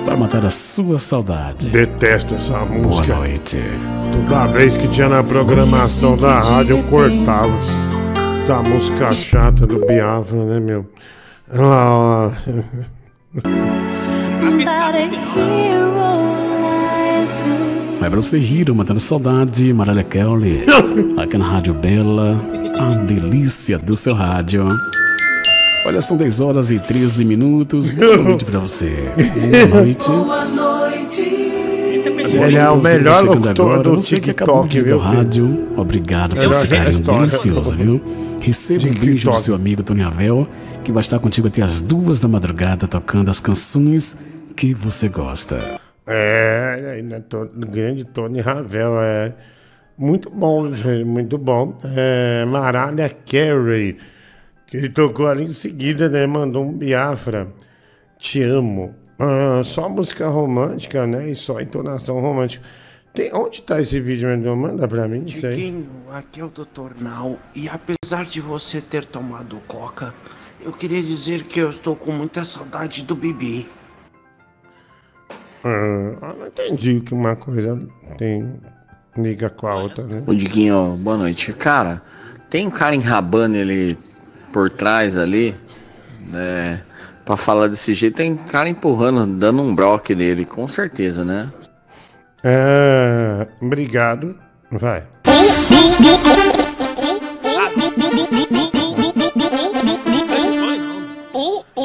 Para 0.05 0.17
matar 0.17 0.45
a 0.45 0.49
sua 0.49 0.99
saudade. 0.99 1.69
Detesto 1.69 2.35
essa 2.35 2.59
música. 2.65 3.13
Boa 3.13 3.27
noite. 3.27 3.57
Toda 4.27 4.47
vez 4.47 4.75
que 4.75 4.87
tinha 4.87 5.09
na 5.09 5.23
programação 5.23 6.17
da 6.17 6.39
rádio, 6.39 6.77
eu 6.77 6.83
cortava. 6.83 7.57
Tá 8.45 8.57
a 8.57 8.63
música 8.63 9.13
chata 9.13 9.65
do 9.65 9.85
Biafra, 9.85 10.43
né, 10.45 10.59
meu? 10.59 10.85
Olha 11.51 11.65
lá, 11.65 11.89
ó. 11.91 12.31
Vai 17.99 18.09
pra 18.09 18.21
você 18.21 18.37
rir, 18.37 18.69
matando 18.73 18.99
saudade, 18.99 19.71
Mariah 19.71 20.03
Kelly. 20.03 20.65
Aqui 21.17 21.37
na 21.37 21.47
Rádio 21.47 21.73
Bela. 21.73 22.37
A 22.77 22.95
delícia 23.05 23.77
do 23.77 23.95
seu 23.95 24.13
rádio. 24.13 24.67
Olha, 25.85 26.01
são 26.01 26.15
10 26.15 26.39
horas 26.39 26.71
e 26.71 26.79
13 26.79 27.25
minutos. 27.25 27.89
Boa 27.89 28.17
noite 28.17 28.45
pra 28.45 28.59
você. 28.59 28.89
Boa 29.69 29.81
noite. 29.81 30.07
Boa 30.09 30.45
noite. 30.45 31.33
Ele 32.35 32.57
é 32.57 32.69
o 32.69 32.77
tá 32.77 32.89
melhor 32.89 33.19
chegando 33.19 33.33
locutor 33.33 33.71
agora, 33.71 33.83
do 33.83 33.95
Você 33.95 34.19
que 34.19 34.31
acabou 34.31 34.63
de 34.63 34.69
TikTok, 34.69 34.81
o 34.81 34.85
viu, 34.85 34.97
rádio. 34.97 35.67
Obrigado 35.77 36.29
por 36.29 36.39
Melhor 36.39 36.53
esse 36.53 36.67
carinho 36.67 36.99
delicioso, 36.99 37.77
viu? 37.77 38.01
Receba 38.39 38.87
um 38.87 38.93
beijo 38.93 39.29
do 39.29 39.37
seu 39.37 39.55
amigo 39.55 39.83
Tony 39.83 40.01
Ravel, 40.01 40.47
que 40.83 40.91
vai 40.91 41.01
estar 41.01 41.19
contigo 41.19 41.47
até 41.47 41.61
as 41.61 41.79
duas 41.79 42.19
da 42.19 42.27
madrugada 42.27 42.87
tocando 42.87 43.29
as 43.29 43.39
canções 43.39 44.17
que 44.55 44.73
você 44.73 45.07
gosta. 45.09 45.79
É, 46.05 46.95
ainda 46.97 47.21
tô, 47.21 47.47
grande 47.55 48.03
Tony 48.03 48.41
Ravel, 48.41 49.01
é 49.01 49.33
muito 49.97 50.29
bom, 50.29 50.73
gente, 50.73 51.05
muito 51.05 51.37
bom. 51.37 51.77
É, 51.95 52.45
Mariah 52.45 53.15
Carey, 53.25 53.97
que 54.73 54.77
ele 54.77 54.89
tocou 54.89 55.27
ali 55.27 55.43
em 55.43 55.53
seguida, 55.53 56.09
né? 56.09 56.25
Mandou 56.25 56.65
um 56.65 56.73
Biafra, 56.73 57.47
Te 58.17 58.41
Amo. 58.41 58.95
Ah, 59.19 59.61
só 59.63 59.87
música 59.87 60.27
romântica, 60.27 61.05
né? 61.05 61.29
E 61.29 61.35
só 61.35 61.61
entonação 61.61 62.19
romântica. 62.19 62.65
Tem, 63.13 63.31
onde 63.35 63.61
tá 63.61 63.79
esse 63.79 63.99
vídeo, 63.99 64.27
meu 64.27 64.35
irmão? 64.35 64.55
Manda 64.55 64.87
pra 64.87 65.07
mim, 65.07 65.25
isso 65.27 65.45
aí. 65.45 65.57
Tiquinho, 65.57 65.87
aqui 66.09 66.41
é 66.41 66.43
o 66.43 66.49
Dr. 66.49 66.99
Nau 66.99 67.37
e 67.53 67.69
apesar 67.69 68.25
de 68.25 68.41
você 68.41 68.81
ter 68.81 69.05
tomado 69.05 69.57
coca, 69.67 70.11
eu 70.59 70.73
queria 70.73 71.03
dizer 71.03 71.43
que 71.43 71.59
eu 71.59 71.69
estou 71.69 71.95
com 71.95 72.11
muita 72.11 72.43
saudade 72.43 73.03
do 73.03 73.15
Bibi. 73.15 73.69
Ah, 75.63 76.33
não 76.35 76.47
entendi 76.47 76.99
que 76.99 77.13
uma 77.13 77.35
coisa 77.35 77.79
tem 78.17 78.59
liga 79.15 79.51
com 79.51 79.67
a 79.67 79.75
outra, 79.75 80.03
né? 80.03 80.23
Ô 80.25 80.33
Diguinho, 80.33 80.97
boa 80.97 81.17
noite. 81.17 81.53
Cara, 81.53 82.01
tem 82.49 82.65
um 82.65 82.71
cara 82.71 82.95
enrabando 82.95 83.55
ele 83.55 83.95
por 84.53 84.71
trás 84.71 85.17
ali, 85.17 85.53
né? 86.27 86.81
Pra 87.25 87.35
falar 87.35 87.67
desse 87.67 87.93
jeito, 87.93 88.17
tem 88.17 88.35
cara 88.35 88.69
empurrando, 88.69 89.25
dando 89.37 89.61
um 89.63 89.73
broque 89.73 90.13
nele, 90.13 90.45
com 90.45 90.67
certeza, 90.67 91.25
né? 91.25 91.49
É, 92.43 93.47
obrigado. 93.61 94.35
Vai. 94.71 95.03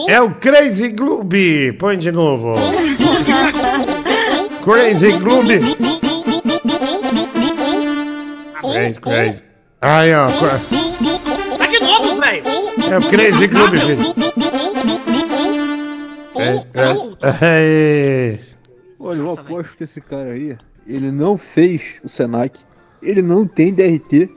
É 0.09 0.21
o 0.21 0.35
Crazy 0.35 0.89
Gloob. 0.91 1.73
Põe 1.79 1.97
de 1.97 2.11
novo. 2.11 2.55
Crazy 4.65 5.13
Gloob. 5.19 5.61
Crazy, 8.61 8.95
crazy. 9.01 9.43
Aí, 9.81 10.13
ó. 10.15 10.29
É 12.91 12.99
o 12.99 13.09
Crazy 13.09 13.49
filho. 13.49 13.99
É, 16.37 16.55
é, 17.25 18.35
é. 18.35 18.39
Olha, 18.99 19.19
eu 19.19 19.31
aposto 19.31 19.77
que 19.77 19.85
esse 19.85 20.01
cara 20.01 20.33
aí, 20.33 20.57
ele 20.87 21.11
não 21.11 21.37
fez 21.37 22.01
o 22.03 22.09
Senac, 22.09 22.59
ele 23.03 23.23
não 23.23 23.47
tem 23.47 23.73
DRT, 23.73 24.31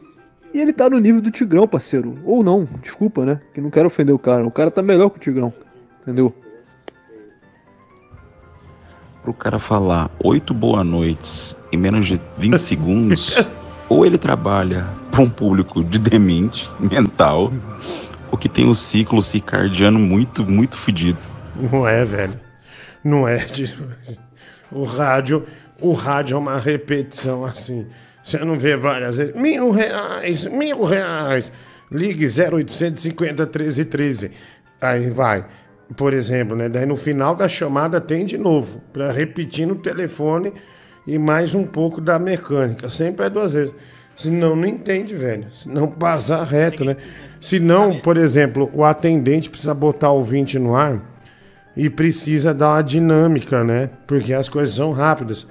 e 0.53 0.59
ele 0.59 0.73
tá 0.73 0.89
no 0.89 0.99
nível 0.99 1.21
do 1.21 1.31
Tigrão, 1.31 1.67
parceiro. 1.67 2.15
Ou 2.25 2.43
não, 2.43 2.67
desculpa, 2.81 3.25
né? 3.25 3.39
Que 3.53 3.61
não 3.61 3.69
quero 3.69 3.87
ofender 3.87 4.13
o 4.13 4.19
cara. 4.19 4.45
O 4.45 4.51
cara 4.51 4.69
tá 4.69 4.81
melhor 4.81 5.09
que 5.09 5.17
o 5.17 5.21
Tigrão, 5.21 5.53
entendeu? 6.01 6.35
Pro 9.23 9.33
cara 9.33 9.59
falar 9.59 10.09
oito 10.23 10.53
boa 10.53 10.83
noites 10.83 11.55
em 11.71 11.77
menos 11.77 12.07
de 12.07 12.19
20 12.37 12.57
segundos, 12.59 13.37
ou 13.87 14.05
ele 14.05 14.17
trabalha 14.17 14.87
para 15.09 15.21
um 15.21 15.29
público 15.29 15.83
de 15.83 15.97
demente 15.97 16.69
mental, 16.79 17.51
ou 18.31 18.37
que 18.37 18.47
tem 18.49 18.65
um 18.67 18.73
ciclo 18.73 19.21
circadiano 19.21 19.99
muito, 19.99 20.43
muito 20.45 20.77
fodido. 20.77 21.17
Não 21.71 21.87
é, 21.87 22.03
velho. 22.05 22.39
Não 23.03 23.27
é. 23.27 23.37
de- 23.37 23.75
O 24.71 24.83
rádio, 24.83 25.45
o 25.81 25.91
rádio 25.91 26.35
é 26.35 26.37
uma 26.37 26.57
repetição 26.57 27.43
assim. 27.43 27.85
Você 28.23 28.37
não 28.39 28.57
vê 28.57 28.77
várias 28.77 29.17
vezes. 29.17 29.35
Mil 29.35 29.69
reais, 29.71 30.45
mil 30.45 30.83
reais. 30.85 31.51
Ligue 31.91 32.25
0850 32.27 33.43
1313. 33.45 34.31
Aí 34.79 35.09
vai. 35.09 35.45
Por 35.97 36.13
exemplo, 36.13 36.55
né? 36.55 36.69
Daí 36.69 36.85
no 36.85 36.95
final 36.95 37.35
da 37.35 37.49
chamada 37.49 37.99
tem 37.99 38.23
de 38.25 38.37
novo. 38.37 38.81
Para 38.93 39.11
repetir 39.11 39.67
no 39.67 39.75
telefone 39.75 40.53
e 41.05 41.17
mais 41.19 41.53
um 41.53 41.65
pouco 41.65 41.99
da 41.99 42.17
mecânica. 42.17 42.89
Sempre 42.89 43.25
é 43.25 43.29
duas 43.29 43.53
vezes. 43.53 43.75
Senão 44.15 44.55
não 44.55 44.65
entende, 44.67 45.13
velho. 45.15 45.47
Senão 45.53 45.87
passar 45.87 46.43
reto, 46.45 46.85
né? 46.85 46.95
Senão, 47.41 47.99
por 47.99 48.17
exemplo, 48.17 48.69
o 48.71 48.85
atendente 48.85 49.49
precisa 49.49 49.73
botar 49.73 50.11
o 50.11 50.17
ouvinte 50.17 50.59
no 50.59 50.75
ar 50.75 51.01
e 51.75 51.89
precisa 51.89 52.53
dar 52.53 52.73
uma 52.73 52.83
dinâmica, 52.83 53.63
né? 53.63 53.89
Porque 54.05 54.31
as 54.31 54.47
coisas 54.47 54.75
são 54.75 54.91
rápidas. 54.91 55.47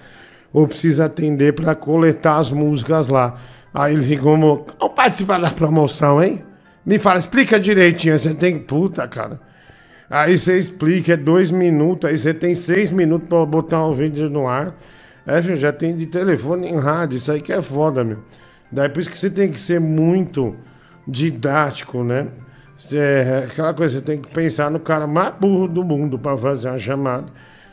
Ou 0.53 0.69
precisa 0.69 1.07
atender 1.07 1.53
para 1.53 1.75
coletar 1.75 2.37
as 2.37 2.53
músicas 2.53 3.09
lá. 3.09 3.35
Aí 3.75 3.95
ele 3.95 4.05
fica 4.05 4.23
como, 4.23 4.65
vamos 4.79 4.95
participar 4.95 5.41
da 5.41 5.51
promoção, 5.51 6.23
hein? 6.23 6.45
Me 6.87 6.97
fala, 6.97 7.19
explica 7.19 7.59
direitinho. 7.59 8.17
Você 8.17 8.35
tem, 8.35 8.57
puta, 8.57 9.07
cara. 9.09 9.41
Aí 10.09 10.39
você 10.39 10.59
explica, 10.59 11.15
é 11.15 11.17
dois 11.17 11.51
minutos, 11.51 12.09
aí 12.09 12.17
você 12.17 12.33
tem 12.33 12.55
seis 12.55 12.93
minutos 12.93 13.29
pra 13.29 13.45
botar 13.45 13.85
um 13.85 13.95
vídeo 13.95 14.31
no 14.31 14.47
ar. 14.47 14.77
É, 15.27 15.43
já 15.57 15.73
tem 15.73 15.97
de 15.97 16.07
telefone 16.07 16.69
em 16.69 16.79
rádio, 16.79 17.17
isso 17.17 17.31
aí 17.33 17.41
que 17.41 17.53
é 17.53 17.61
foda, 17.61 18.05
meu. 18.05 18.19
Daí 18.71 18.89
por 18.89 19.01
isso 19.01 19.11
que 19.11 19.19
você 19.19 19.31
tem 19.31 19.51
que 19.51 19.61
ser 19.61 19.81
muito 19.81 20.57
didático, 21.11 22.05
né? 22.05 22.29
É 22.93 23.45
aquela 23.45 23.75
coisa, 23.75 23.99
você 23.99 24.05
tem 24.05 24.21
que 24.21 24.31
pensar 24.31 24.71
no 24.71 24.81
cara 24.81 25.07
mais 25.07 25.35
burro 25.35 25.69
do 25.69 25.85
mundo 25.85 26.19
pra 26.19 26.37
fazer 26.37 26.71
uma 26.71 26.79
chamada. 26.79 27.27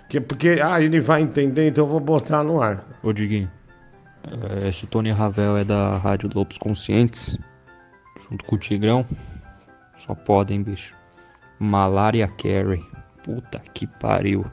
Que, 0.09 0.19
porque, 0.19 0.59
ah, 0.61 0.81
ele 0.81 0.99
vai 0.99 1.21
entender, 1.21 1.67
então 1.67 1.85
eu 1.85 1.89
vou 1.89 1.99
botar 1.99 2.43
no 2.43 2.61
ar. 2.61 2.83
Ô 3.03 3.13
Diguinho, 3.13 3.49
eh, 4.25 4.69
esse 4.69 4.87
Tony 4.87 5.11
Ravel 5.11 5.57
é 5.57 5.63
da 5.63 5.97
Rádio 5.97 6.29
Lobos 6.33 6.57
Conscientes, 6.57 7.37
junto 8.29 8.43
com 8.45 8.55
o 8.55 8.59
Tigrão. 8.59 9.05
Só 9.95 10.13
podem, 10.13 10.61
bicho. 10.61 10.95
Malária 11.59 12.27
Carey. 12.27 12.83
Puta 13.23 13.61
que 13.73 13.87
pariu. 13.87 14.45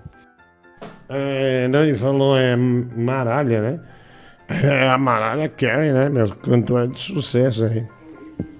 É, 1.09 1.69
não, 1.69 1.83
ele 1.83 1.97
falou, 1.97 2.37
é 2.37 2.57
Maralha, 2.57 3.61
né? 3.61 3.81
É 4.49 4.89
a 4.89 4.99
Maralha 4.99 5.49
Carey, 5.49 5.93
né, 5.93 6.09
meu? 6.09 6.29
Cantora 6.29 6.87
de 6.87 7.01
sucesso 7.01 7.65
aí. 7.65 7.87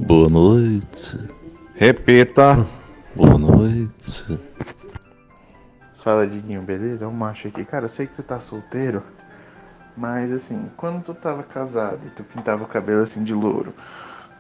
Boa 0.07 0.29
noite. 0.29 1.19
Repita. 1.75 2.67
Boa 3.17 3.39
noite. 3.39 4.39
Fala, 5.97 6.27
Diguinho, 6.27 6.61
beleza? 6.61 7.07
É 7.07 7.09
um 7.09 7.13
macho 7.13 7.49
aqui. 7.49 7.65
Cara, 7.65 7.87
eu 7.87 7.89
sei 7.89 8.07
que 8.07 8.13
tu 8.13 8.23
tá 8.23 8.39
solteiro, 8.39 9.03
mas 9.97 10.31
assim, 10.31 10.67
quando 10.77 11.03
tu 11.03 11.15
tava 11.15 11.43
casado 11.43 12.01
e 12.07 12.11
tu 12.11 12.23
pintava 12.23 12.65
o 12.65 12.67
cabelo 12.67 13.03
assim 13.03 13.25
de 13.25 13.33
louro, 13.33 13.73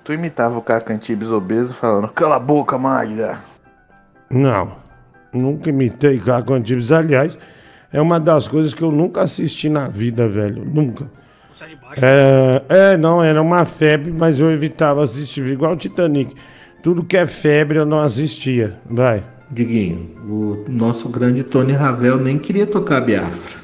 tu 0.04 0.12
imitava 0.12 0.58
o 0.58 0.62
Caco 0.62 0.92
Antibes 0.92 1.32
obeso 1.32 1.72
falando, 1.72 2.08
cala 2.12 2.36
a 2.36 2.40
boca, 2.40 2.76
Magda. 2.76 3.38
Não, 4.30 4.76
nunca 5.32 5.70
imitei 5.70 6.18
Caco 6.18 6.52
Antibes. 6.52 6.92
Aliás, 6.92 7.38
é 7.90 8.02
uma 8.02 8.20
das 8.20 8.46
coisas 8.46 8.74
que 8.74 8.82
eu 8.82 8.92
nunca 8.92 9.22
assisti 9.22 9.70
na 9.70 9.88
vida, 9.88 10.28
velho. 10.28 10.62
Nunca. 10.62 11.10
É, 12.02 12.62
é, 12.68 12.96
não, 12.96 13.22
era 13.22 13.40
uma 13.40 13.64
febre, 13.64 14.12
mas 14.12 14.40
eu 14.40 14.50
evitava 14.50 15.02
assistir, 15.02 15.44
igual 15.46 15.72
o 15.72 15.76
Titanic. 15.76 16.34
Tudo 16.82 17.04
que 17.04 17.16
é 17.16 17.26
febre 17.26 17.78
eu 17.78 17.86
não 17.86 18.00
assistia. 18.00 18.78
Vai. 18.84 19.22
Diguinho, 19.50 20.10
o 20.28 20.64
nosso 20.68 21.08
grande 21.08 21.44
Tony 21.44 21.72
Ravel 21.72 22.18
nem 22.18 22.38
queria 22.38 22.66
tocar 22.66 23.00
Biafra. 23.00 23.62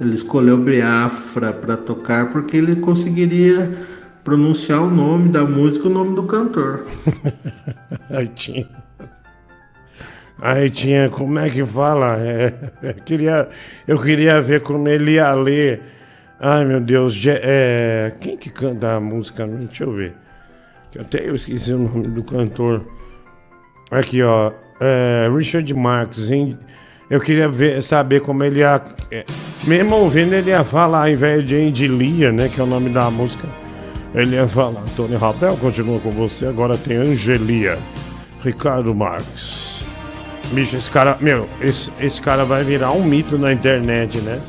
Ele 0.00 0.14
escolheu 0.14 0.58
Biafra 0.58 1.52
para 1.52 1.76
tocar 1.76 2.30
porque 2.30 2.56
ele 2.56 2.76
conseguiria 2.76 3.70
pronunciar 4.24 4.82
o 4.82 4.90
nome 4.90 5.28
da 5.30 5.44
música 5.44 5.88
e 5.88 5.90
o 5.90 5.94
nome 5.94 6.14
do 6.14 6.24
cantor. 6.24 6.84
Aí 8.10 8.28
tinha. 8.28 8.68
Aí 10.42 10.70
tinha, 10.70 11.08
como 11.10 11.38
é 11.38 11.50
que 11.50 11.64
fala? 11.64 12.16
É, 12.18 12.54
eu, 12.82 12.94
queria, 12.94 13.48
eu 13.86 13.98
queria 13.98 14.40
ver 14.40 14.62
como 14.62 14.88
ele 14.88 15.12
ia 15.12 15.32
ler. 15.34 15.82
Ai 16.42 16.64
meu 16.64 16.80
Deus, 16.80 17.22
é, 17.26 18.12
quem 18.18 18.34
que 18.34 18.48
canta 18.48 18.94
a 18.96 19.00
música? 19.00 19.46
Deixa 19.46 19.84
eu 19.84 19.92
ver. 19.92 20.14
Até 20.98 21.28
eu 21.28 21.34
esqueci 21.34 21.74
o 21.74 21.78
nome 21.78 22.08
do 22.08 22.22
cantor. 22.22 22.82
Aqui, 23.90 24.22
ó. 24.22 24.50
é, 24.80 25.28
Richard 25.36 25.72
Marx. 25.74 26.30
Eu 27.10 27.20
queria 27.20 27.46
ver, 27.46 27.82
saber 27.82 28.20
como 28.20 28.42
ele 28.42 28.60
ia. 28.60 28.80
é, 29.10 29.26
mesmo 29.64 29.96
ouvindo, 29.96 30.32
ele 30.32 30.48
ia 30.48 30.64
falar, 30.64 31.02
ao 31.02 31.08
invés 31.10 31.46
de 31.46 31.56
Angelia, 31.56 32.32
né? 32.32 32.48
Que 32.48 32.58
é 32.58 32.64
o 32.64 32.66
nome 32.66 32.88
da 32.88 33.10
música. 33.10 33.46
Ele 34.14 34.36
ia 34.36 34.48
falar, 34.48 34.82
Tony 34.96 35.16
Rabel 35.16 35.56
continua 35.58 36.00
com 36.00 36.10
você, 36.10 36.46
agora 36.46 36.78
tem 36.78 36.96
Angelia. 36.96 37.78
Ricardo 38.42 38.94
Marques. 38.94 39.84
Bicho, 40.52 40.76
esse 40.76 40.90
cara, 40.90 41.18
meu, 41.20 41.46
esse, 41.60 41.92
esse 42.00 42.20
cara 42.20 42.44
vai 42.44 42.64
virar 42.64 42.92
um 42.92 43.04
mito 43.04 43.36
na 43.36 43.52
internet, 43.52 44.18
né? 44.22 44.40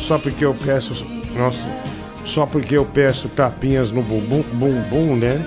Só 0.00 0.18
porque 0.18 0.44
eu 0.44 0.54
peço. 0.54 1.04
Nossa, 1.36 1.60
só 2.24 2.46
porque 2.46 2.76
eu 2.76 2.84
peço 2.84 3.28
tapinhas 3.28 3.90
no 3.90 4.02
bumbum, 4.02 4.44
bumbum 4.52 5.16
né? 5.16 5.44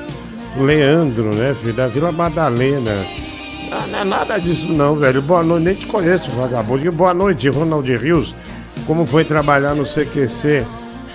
Leandro, 0.58 1.34
né, 1.34 1.56
filho? 1.60 1.74
Da 1.74 1.88
Vila 1.88 2.12
Madalena. 2.12 3.06
Ah, 3.78 3.88
não 3.88 4.00
é 4.00 4.04
nada 4.06 4.38
disso, 4.40 4.72
não, 4.72 4.96
velho. 4.96 5.22
Boa 5.22 5.44
noite, 5.44 5.64
nem 5.66 5.76
te 5.76 5.86
conheço, 5.86 6.32
vagabundo. 6.32 6.86
E 6.86 6.90
Boa 6.90 7.14
noite, 7.14 7.50
Ronald 7.50 7.86
Rios. 7.98 8.34
Como 8.88 9.06
foi 9.06 9.26
trabalhar 9.26 9.76
no 9.76 9.84
CQC 9.84 10.66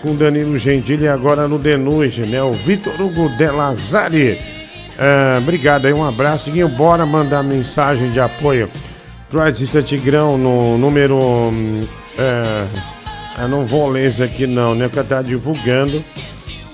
com 0.02 0.14
Danilo 0.14 0.58
Gentili 0.58 1.04
e 1.04 1.08
agora 1.08 1.48
no 1.48 1.58
De 1.58 1.78
Noite, 1.78 2.20
né? 2.20 2.42
O 2.42 2.52
Vitor 2.52 3.00
Hugo 3.00 3.30
De 3.30 3.46
Lazari. 3.46 4.38
Ah, 4.98 5.38
obrigado 5.38 5.86
aí, 5.86 5.92
um 5.94 6.04
abraço. 6.04 6.44
Diguinho, 6.44 6.68
bora 6.68 7.06
mandar 7.06 7.42
mensagem 7.42 8.10
de 8.10 8.20
apoio 8.20 8.68
pro 9.30 9.40
artista 9.40 9.82
Tigrão 9.82 10.36
no 10.36 10.76
número. 10.76 11.16
hum, 11.16 11.86
é, 12.18 12.66
eu 13.38 13.48
não 13.48 13.64
vou 13.64 13.88
ler 13.88 14.06
isso 14.06 14.22
aqui 14.22 14.46
não, 14.46 14.74
né? 14.74 14.86
Porque 14.86 15.08
tá 15.08 15.22
divulgando 15.22 16.04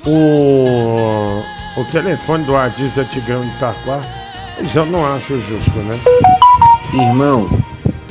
o, 0.05 1.43
o 1.77 1.85
telefone 1.93 2.45
do 2.45 2.57
artista 2.57 3.05
Tigrão 3.05 3.43
de 3.43 3.55
Itaquá. 3.55 4.26
Isso 4.61 4.79
eu 4.79 4.87
não 4.87 5.05
acho 5.05 5.39
justo, 5.39 5.79
né? 5.81 6.01
Irmão, 6.93 7.49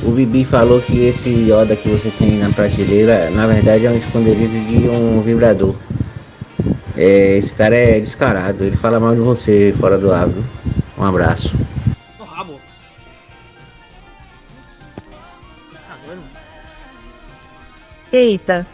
o 0.04 0.10
Bibi 0.12 0.44
falou 0.44 0.80
que 0.80 1.04
esse 1.04 1.28
Yoda 1.28 1.74
que 1.74 1.88
você 1.88 2.10
tem 2.10 2.38
na 2.38 2.50
prateleira, 2.50 3.30
na 3.30 3.46
verdade 3.46 3.86
é 3.86 3.90
um 3.90 3.96
esconderijo 3.96 4.60
de 4.60 4.88
um 4.88 5.20
vibrador. 5.22 5.74
É, 6.96 7.36
esse 7.36 7.52
cara 7.52 7.74
é 7.74 8.00
descarado, 8.00 8.64
ele 8.64 8.76
fala 8.76 9.00
mal 9.00 9.14
de 9.14 9.20
você 9.20 9.74
fora 9.78 9.98
do 9.98 10.12
ar. 10.12 10.28
viu? 10.28 10.44
Um 10.96 11.04
abraço. 11.04 11.50
No 12.18 12.24
rabo. 12.24 12.60
Eita, 18.12 18.66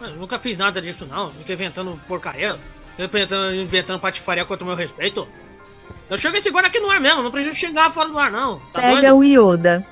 Mano, 0.00 0.16
eu 0.16 0.20
nunca 0.20 0.38
fiz 0.38 0.58
nada 0.58 0.82
disso, 0.82 1.06
não. 1.06 1.30
Fiquei 1.30 1.54
inventando 1.54 1.98
porcaria. 2.06 2.56
Inventando, 2.98 3.54
inventando 3.54 4.00
patifaria 4.00 4.44
contra 4.44 4.64
o 4.64 4.66
meu 4.66 4.76
respeito. 4.76 5.26
Eu 6.08 6.18
chego 6.18 6.36
esse 6.36 6.48
agora 6.48 6.66
aqui 6.66 6.78
no 6.80 6.90
ar 6.90 7.00
mesmo, 7.00 7.22
não 7.22 7.30
preciso 7.30 7.56
xingar 7.56 7.90
fora 7.90 8.08
do 8.08 8.18
ar, 8.18 8.30
não. 8.30 8.58
Tá 8.72 8.80
Pega 8.80 9.10
doido? 9.10 9.16
o 9.16 9.24
Yoda. 9.24 9.86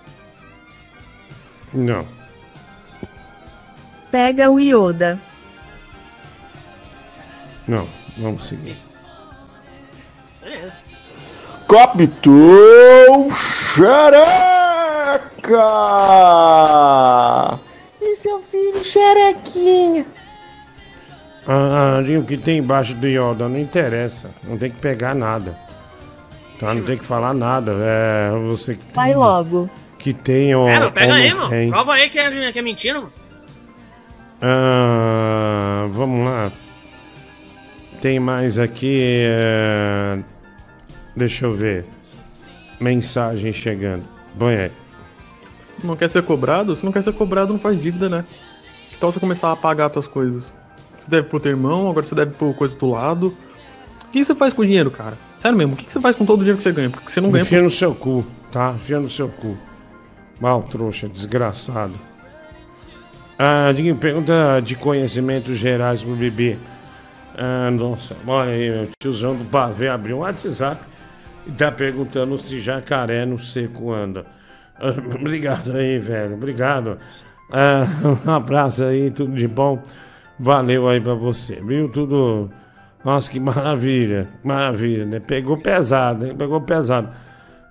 Não. 1.73 2.07
Pega 4.11 4.51
o 4.51 4.61
Yoda. 4.61 5.19
Não, 7.67 7.89
vamos 8.19 8.45
seguir. 8.47 8.77
Beleza. 10.43 10.79
Capitão 11.67 13.31
Xereca! 13.31 14.29
E 18.03 18.17
seu 18.17 18.43
filho 18.43 18.85
xerequinha? 18.85 20.05
Ah, 21.47 21.99
ah, 21.99 22.19
o 22.19 22.25
que 22.25 22.37
tem 22.37 22.59
embaixo 22.59 22.95
do 22.95 23.07
Yoda 23.07 23.49
não 23.49 23.59
interessa. 23.59 24.35
Não 24.45 24.59
tem 24.59 24.71
que 24.71 24.77
pegar 24.77 25.15
nada. 25.15 25.57
Tá? 26.63 26.73
Não 26.75 26.83
tem 26.85 26.97
que 26.97 27.05
falar 27.05 27.35
nada. 27.35 27.73
É 27.81 28.31
você 28.47 28.77
que, 28.77 28.95
Vai 28.95 29.13
logo. 29.17 29.69
que 29.99 30.15
tem 30.15 30.55
o. 30.55 30.69
É, 30.69 30.89
pega 30.93 31.13
aí, 31.15 31.35
mano. 31.35 31.49
tem. 31.49 31.71
Prova 31.71 31.95
aí 31.95 32.09
que 32.09 32.21
é, 32.21 32.53
que 32.53 32.59
é 32.61 32.63
mentira, 32.63 33.01
mano. 33.01 33.13
Ah, 34.41 35.89
vamos 35.91 36.25
lá. 36.25 36.53
Tem 38.01 38.21
mais 38.21 38.61
aqui. 38.61 39.25
é, 39.27 40.19
Deixa 41.17 41.47
eu 41.47 41.55
ver. 41.55 41.85
Mensagem 42.79 43.53
chegando. 43.53 44.05
Põe 44.39 44.55
aí. 44.55 44.71
Não 45.83 45.97
quer 45.97 46.09
ser 46.11 46.23
cobrado? 46.23 46.77
Se 46.77 46.85
não 46.85 46.93
quer 46.93 47.03
ser 47.03 47.13
cobrado, 47.13 47.53
não 47.53 47.59
faz 47.59 47.81
dívida, 47.83 48.09
né? 48.09 48.25
Que 48.89 48.99
tal 48.99 49.11
você 49.11 49.19
começar 49.19 49.51
a 49.51 49.57
pagar 49.57 49.87
as 49.87 49.93
tuas 49.93 50.07
coisas? 50.07 50.53
Você 51.01 51.11
deve 51.11 51.27
pro 51.29 51.41
teu 51.41 51.51
irmão, 51.51 51.91
agora 51.91 52.07
você 52.07 52.15
deve 52.15 52.33
por 52.35 52.55
coisa 52.55 52.77
do 52.77 52.89
lado. 52.93 53.37
O 54.13 54.19
que 54.21 54.23
você 54.23 54.35
faz 54.35 54.53
com 54.53 54.61
o 54.61 54.67
dinheiro, 54.67 54.91
cara? 54.91 55.17
Sério 55.39 55.57
mesmo, 55.57 55.73
o 55.73 55.77
que 55.77 55.91
você 55.91 55.99
faz 55.99 56.15
com 56.15 56.27
todo 56.27 56.41
o 56.41 56.43
dinheiro 56.43 56.59
que 56.59 56.63
você 56.63 56.71
ganha? 56.71 56.91
Porque 56.91 57.11
você 57.11 57.19
não 57.19 57.31
ganha. 57.31 57.45
Enfia 57.45 57.63
no 57.63 57.71
seu 57.71 57.95
cu, 57.95 58.23
tá? 58.53 58.75
Enfia 58.77 59.01
no 59.01 59.09
seu 59.09 59.27
cu. 59.27 59.57
Mal 60.39 60.63
trouxa, 60.65 61.09
desgraçado. 61.09 61.95
Ah, 63.39 63.73
pergunta 63.99 64.61
de 64.63 64.77
conhecimentos 64.77 65.57
gerais 65.57 66.05
pro 66.05 66.15
Bibi. 66.15 66.59
Ah, 67.39 67.71
nossa, 67.71 68.15
olha 68.27 68.51
aí, 68.51 68.85
o 68.85 68.89
tiozão 69.01 69.35
do 69.35 69.47
pavê 69.47 69.89
abriu 69.89 70.19
um 70.19 70.21
WhatsApp 70.21 70.85
e 71.47 71.51
tá 71.51 71.73
perguntando 71.73 72.39
se 72.39 72.61
jacaré 72.61 73.25
no 73.25 73.39
seco 73.39 73.95
anda. 73.95 74.27
Ah, 74.79 74.91
obrigado 75.19 75.73
aí, 75.75 75.99
velho, 75.99 76.35
obrigado. 76.35 76.99
Ah, 77.51 77.87
um 78.27 78.31
abraço 78.31 78.85
aí, 78.85 79.11
tudo 79.11 79.33
de 79.35 79.49
bom. 79.49 79.83
Valeu 80.39 80.87
aí 80.87 81.01
pra 81.01 81.15
você, 81.15 81.63
viu? 81.63 81.89
Tudo. 81.89 82.51
Nossa, 83.05 83.31
que 83.31 83.41
maravilha, 83.41 84.29
maravilha, 84.45 85.05
né? 85.05 85.20
Pegou 85.20 85.59
pesado, 85.59 86.27
hein? 86.27 86.37
Pegou 86.37 86.61
pesado. 86.61 87.11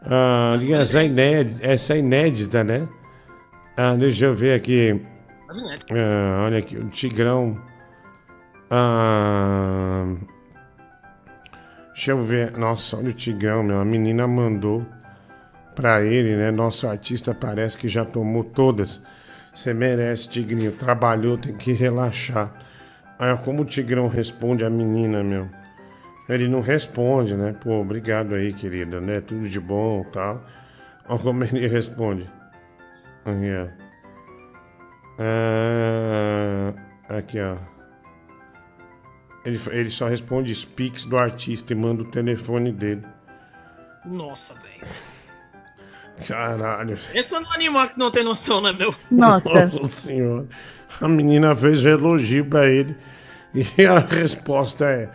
Ah, 0.04 0.58
essa, 0.72 1.02
é 1.02 1.06
inédita, 1.06 1.60
essa 1.66 1.94
é 1.94 2.00
inédita, 2.00 2.64
né? 2.64 2.88
Ah, 3.78 3.96
deixa 3.96 4.26
eu 4.26 4.36
ver 4.36 4.56
aqui. 4.56 5.02
Ah, 5.92 6.44
olha 6.46 6.58
aqui, 6.58 6.78
o 6.78 6.90
Tigrão. 6.90 7.58
Ah, 8.70 10.06
deixa 11.94 12.12
eu 12.12 12.22
ver. 12.24 12.58
Nossa, 12.58 12.98
olha 12.98 13.10
o 13.10 13.14
Tigrão, 13.14 13.64
meu. 13.64 13.80
A 13.80 13.86
menina 13.86 14.28
mandou 14.28 14.86
pra 15.76 16.02
ele, 16.02 16.36
né? 16.36 16.52
Nosso 16.52 16.88
artista 16.88 17.34
parece 17.34 17.78
que 17.78 17.88
já 17.88 18.04
tomou 18.04 18.44
todas. 18.44 19.02
Você 19.54 19.74
merece, 19.74 20.30
Tigrinho. 20.30 20.72
Trabalhou, 20.72 21.38
tem 21.38 21.54
que 21.54 21.74
relaxar. 21.74 22.52
Ah, 23.24 23.38
como 23.38 23.62
o 23.62 23.66
Tigrão 23.66 24.08
responde 24.08 24.64
a 24.66 24.70
menina, 24.70 25.24
meu? 25.24 25.48
Ele 26.28 26.48
não 26.48 26.60
responde, 26.60 27.36
né? 27.36 27.54
Pô, 27.54 27.80
obrigado 27.80 28.34
aí, 28.34 28.52
querida, 28.52 29.00
né? 29.00 29.22
Tudo 29.22 29.48
de 29.48 29.60
bom 29.60 30.04
tal. 30.12 30.44
Olha 31.08 31.20
como 31.20 31.44
ele 31.44 31.68
responde. 31.68 32.28
Ó. 33.24 33.32
Ah, 35.20 36.74
aqui, 37.16 37.40
ó. 37.40 37.58
Ele, 39.46 39.62
ele 39.70 39.92
só 39.92 40.08
responde 40.08 40.56
speaks 40.56 41.06
do 41.06 41.16
artista 41.16 41.74
e 41.74 41.76
manda 41.76 42.02
o 42.02 42.10
telefone 42.10 42.72
dele. 42.72 43.06
Nossa, 44.04 44.56
velho. 44.56 45.11
Caralho. 46.28 46.98
Esse 47.14 47.36
é 47.36 47.40
um 47.40 47.52
animal 47.54 47.90
que 47.90 48.00
não 48.00 48.12
tem 48.12 48.24
noção, 48.24 48.62
né, 48.62 48.72
meu? 48.72 48.94
Nossa. 49.10 49.66
Nossa 49.68 49.88
senhora. 49.88 50.46
A 51.00 51.08
menina 51.08 51.56
fez 51.56 51.84
um 51.84 51.90
elogio 51.90 52.46
pra 52.46 52.68
ele. 52.68 52.96
E 53.54 53.86
a 53.86 54.00
resposta 54.00 54.86
é, 54.86 55.10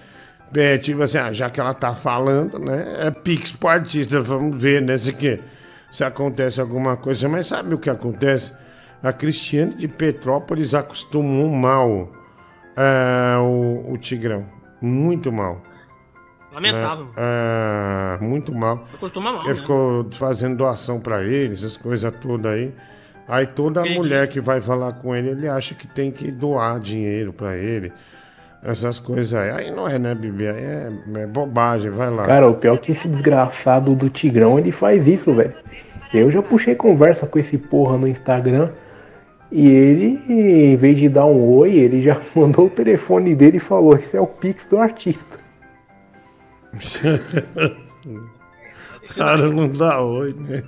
é 0.55 0.79
tipo 0.79 1.03
assim, 1.03 1.19
ah, 1.19 1.33
já 1.33 1.49
que 1.49 1.59
ela 1.59 1.73
tá 1.73 1.95
falando, 1.95 2.59
né? 2.59 3.07
É 3.07 3.11
pix 3.11 3.53
pro 3.53 3.69
artista. 3.69 4.21
Vamos 4.21 4.61
ver, 4.61 4.83
né? 4.83 4.99
Se, 4.99 5.13
que, 5.13 5.41
se 5.91 6.05
acontece 6.05 6.61
alguma 6.61 6.97
coisa. 6.97 7.29
Mas 7.29 7.47
sabe 7.47 7.75
o 7.75 7.79
que 7.79 7.91
acontece? 7.91 8.53
A 9.03 9.13
Cristiane 9.13 9.75
de 9.75 9.89
Petrópolis 9.89 10.75
acostumou 10.75 11.49
mal 11.49 12.11
é, 12.77 13.39
o, 13.39 13.93
o 13.93 13.99
Tigrão. 13.99 14.47
Muito 14.81 15.33
mal. 15.33 15.63
Lamentável. 16.57 17.09
É, 17.19 18.17
é, 18.19 18.25
muito 18.25 18.55
mal. 18.55 18.83
Acostuma 18.95 19.31
mal, 19.31 19.43
Ele 19.43 19.51
né? 19.51 19.55
ficou 19.57 20.07
fazendo 20.13 20.57
doação 20.57 20.99
pra 20.99 21.23
ele, 21.23 21.53
essas 21.53 21.77
coisas 21.77 22.11
todas 22.19 22.51
aí. 22.51 22.73
Aí 23.29 23.47
toda 23.47 23.83
Entendi. 23.83 23.99
mulher 23.99 24.27
que 24.29 24.41
vai 24.41 24.63
falar 24.63 24.93
com 24.95 25.15
ele, 25.15 25.31
ele 25.31 25.49
acha 25.49 25.75
que 25.75 25.87
tem 25.87 26.11
que 26.11 26.31
doar 26.31 26.81
dinheiro 26.81 27.31
pra 27.31 27.57
ele. 27.57 27.93
Essas 28.63 28.99
coisas 28.99 29.35
aí. 29.35 29.51
Aí 29.51 29.71
não 29.71 29.87
é, 29.87 29.99
né, 29.99 30.15
Bibi? 30.15 30.49
Aí 30.49 30.57
é, 30.57 30.93
é 31.17 31.27
bobagem, 31.27 31.91
vai 31.91 32.09
lá. 32.09 32.25
Cara, 32.25 32.49
o 32.49 32.55
pior 32.55 32.77
é 32.77 32.79
que 32.79 32.93
esse 32.93 33.07
desgraçado 33.07 33.95
do 33.95 34.09
Tigrão, 34.09 34.59
ele 34.59 34.73
faz 34.73 35.07
isso, 35.07 35.35
velho. 35.35 35.53
Eu 36.15 36.31
já 36.31 36.41
puxei 36.41 36.75
conversa 36.75 37.27
com 37.27 37.39
esse 37.39 37.59
porra 37.59 37.99
no 37.99 38.09
Instagram. 38.09 38.71
E 39.53 39.69
ele, 39.69 40.21
em 40.29 40.77
vez 40.77 40.97
de 40.97 41.09
dar 41.09 41.27
um 41.27 41.49
oi, 41.57 41.77
ele 41.77 42.01
já 42.01 42.19
mandou 42.35 42.67
o 42.67 42.71
telefone 42.71 43.35
dele 43.35 43.59
e 43.59 43.61
falou: 43.61 43.95
Esse 43.95 44.17
é 44.17 44.21
o 44.21 44.27
Pix 44.27 44.65
do 44.65 44.79
artista. 44.79 45.46
cara 49.17 49.51
não 49.51 49.69
dá 49.69 50.01
oi, 50.01 50.35
né? 50.35 50.63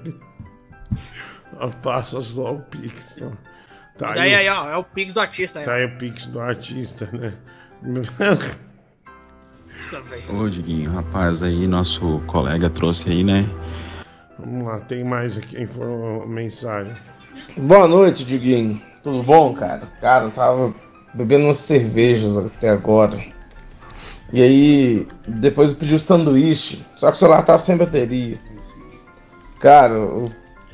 Passa 1.83 2.21
só 2.21 2.55
o 2.55 2.61
Pix. 2.61 3.17
ó. 3.21 3.31
Tá 3.99 4.13
Daí 4.13 4.35
aí, 4.35 4.49
ó, 4.49 4.71
é 4.71 4.77
o 4.77 4.85
Pix 4.85 5.13
do 5.13 5.21
artista. 5.21 5.61
Tá 5.61 5.75
aí. 5.75 5.83
aí 5.85 5.87
o 5.87 5.99
Pix 5.99 6.27
do 6.27 6.41
artista, 6.41 7.09
né? 7.13 7.35
Nossa. 8.19 8.69
Ô, 10.33 10.49
Diguinho, 10.49 10.91
rapaz, 10.91 11.43
aí 11.43 11.67
nosso 11.67 12.21
colega 12.27 12.69
trouxe 12.69 13.09
aí, 13.11 13.23
né? 13.25 13.49
Vamos 14.39 14.67
lá, 14.67 14.81
tem 14.81 15.05
mais 15.05 15.37
aqui 15.37 15.61
info- 15.61 16.25
mensagem. 16.27 16.95
Boa 17.57 17.87
noite, 17.87 18.25
Diguinho. 18.25 18.81
Tudo 19.03 19.23
bom, 19.23 19.55
cara? 19.55 19.87
Cara, 20.01 20.27
eu 20.27 20.31
tava 20.31 20.75
bebendo 21.15 21.45
umas 21.45 21.59
cervejas 21.59 22.37
até 22.37 22.71
agora. 22.71 23.23
E 24.33 24.43
aí, 24.43 25.09
depois 25.27 25.71
eu 25.71 25.77
pedi 25.77 25.95
o 25.95 25.99
sanduíche, 25.99 26.85
só 26.97 27.11
que 27.11 27.17
o 27.17 27.19
celular 27.19 27.43
tava 27.43 27.59
sem 27.59 27.77
bateria. 27.77 28.39
Cara, 29.59 29.95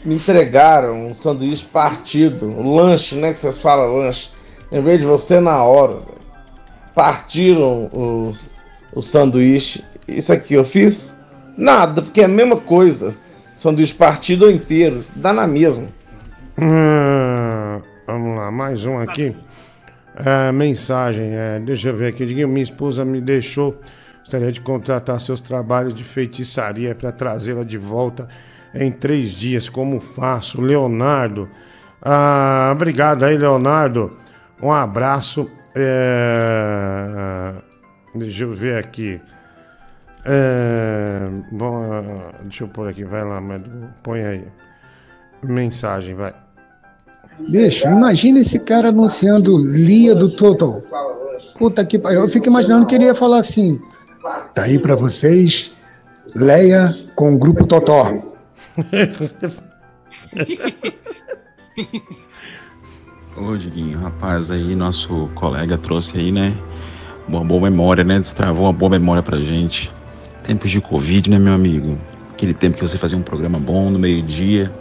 me 0.04 0.16
entregaram 0.16 1.06
um 1.06 1.14
sanduíche 1.14 1.64
partido, 1.64 2.46
um 2.46 2.74
lanche, 2.74 3.14
né? 3.14 3.32
Que 3.32 3.38
vocês 3.38 3.60
falam 3.60 3.96
lanche. 3.96 4.30
Lembrei 4.70 4.98
de 4.98 5.06
você 5.06 5.40
na 5.40 5.62
hora. 5.62 5.94
velho. 5.94 6.18
Partiram 6.94 7.88
o, 7.92 8.32
o 8.92 9.00
sanduíche. 9.00 9.84
Isso 10.06 10.32
aqui 10.32 10.54
eu 10.54 10.64
fiz? 10.64 11.16
Nada, 11.56 12.02
porque 12.02 12.20
é 12.20 12.24
a 12.24 12.28
mesma 12.28 12.56
coisa. 12.56 13.16
Sanduíche 13.56 13.94
partido 13.94 14.46
ou 14.46 14.50
inteiro, 14.50 15.04
dá 15.14 15.32
na 15.32 15.46
mesma. 15.46 15.86
Ah, 16.60 17.80
vamos 18.06 18.36
lá, 18.36 18.50
mais 18.50 18.84
um 18.84 18.98
aqui. 18.98 19.34
Ah, 20.16 20.52
mensagem, 20.52 21.34
é, 21.34 21.58
deixa 21.58 21.88
eu 21.88 21.96
ver 21.96 22.08
aqui. 22.08 22.24
Minha 22.24 22.62
esposa 22.62 23.04
me 23.04 23.20
deixou. 23.20 23.78
Gostaria 24.20 24.52
de 24.52 24.60
contratar 24.60 25.20
seus 25.20 25.40
trabalhos 25.40 25.92
de 25.92 26.04
feitiçaria 26.04 26.94
para 26.94 27.12
trazê-la 27.12 27.64
de 27.64 27.76
volta 27.76 28.28
em 28.74 28.90
três 28.90 29.30
dias. 29.30 29.68
Como 29.68 30.00
faço? 30.00 30.60
Leonardo. 30.60 31.48
Ah, 32.00 32.70
obrigado 32.72 33.24
aí, 33.24 33.36
Leonardo. 33.36 34.16
Um 34.62 34.72
abraço. 34.72 35.50
É, 35.74 37.52
deixa 38.14 38.44
eu 38.44 38.52
ver 38.52 38.78
aqui. 38.78 39.20
É, 40.24 41.28
bom, 41.50 41.92
ah, 41.92 42.38
deixa 42.42 42.64
eu 42.64 42.68
pôr 42.68 42.88
aqui, 42.88 43.04
vai 43.04 43.24
lá, 43.24 43.40
mas 43.40 43.62
põe 44.02 44.24
aí. 44.24 44.44
Mensagem, 45.42 46.14
vai. 46.14 46.43
Bicho, 47.48 47.88
imagina 47.88 48.40
esse 48.40 48.58
cara 48.58 48.88
anunciando 48.88 49.58
Lia 49.58 50.14
do 50.14 50.30
Total. 50.30 50.78
Puta 51.58 51.84
que 51.84 51.98
pariu. 51.98 52.20
Eu 52.20 52.28
fico 52.28 52.46
imaginando 52.46 52.86
que 52.86 52.94
ele 52.94 53.04
ia 53.04 53.14
falar 53.14 53.38
assim: 53.38 53.80
tá 54.54 54.62
aí 54.62 54.78
pra 54.78 54.94
vocês, 54.94 55.72
Leia 56.34 56.96
com 57.14 57.34
o 57.34 57.38
grupo 57.38 57.66
Totó. 57.66 58.12
Ô, 63.36 63.56
Diguinho, 63.56 63.98
rapaz, 63.98 64.50
aí 64.50 64.74
nosso 64.74 65.28
colega 65.34 65.76
trouxe 65.76 66.16
aí, 66.16 66.32
né? 66.32 66.56
Uma 67.28 67.44
boa 67.44 67.60
memória, 67.62 68.02
né? 68.02 68.18
Destravou 68.18 68.64
uma 68.64 68.72
boa 68.72 68.90
memória 68.90 69.22
pra 69.22 69.38
gente. 69.38 69.92
Tempos 70.42 70.70
de 70.70 70.80
Covid, 70.80 71.28
né, 71.30 71.38
meu 71.38 71.52
amigo? 71.52 71.98
Aquele 72.30 72.54
tempo 72.54 72.76
que 72.76 72.82
você 72.82 72.96
fazia 72.96 73.18
um 73.18 73.22
programa 73.22 73.58
bom 73.58 73.90
no 73.90 73.98
meio-dia. 73.98 74.72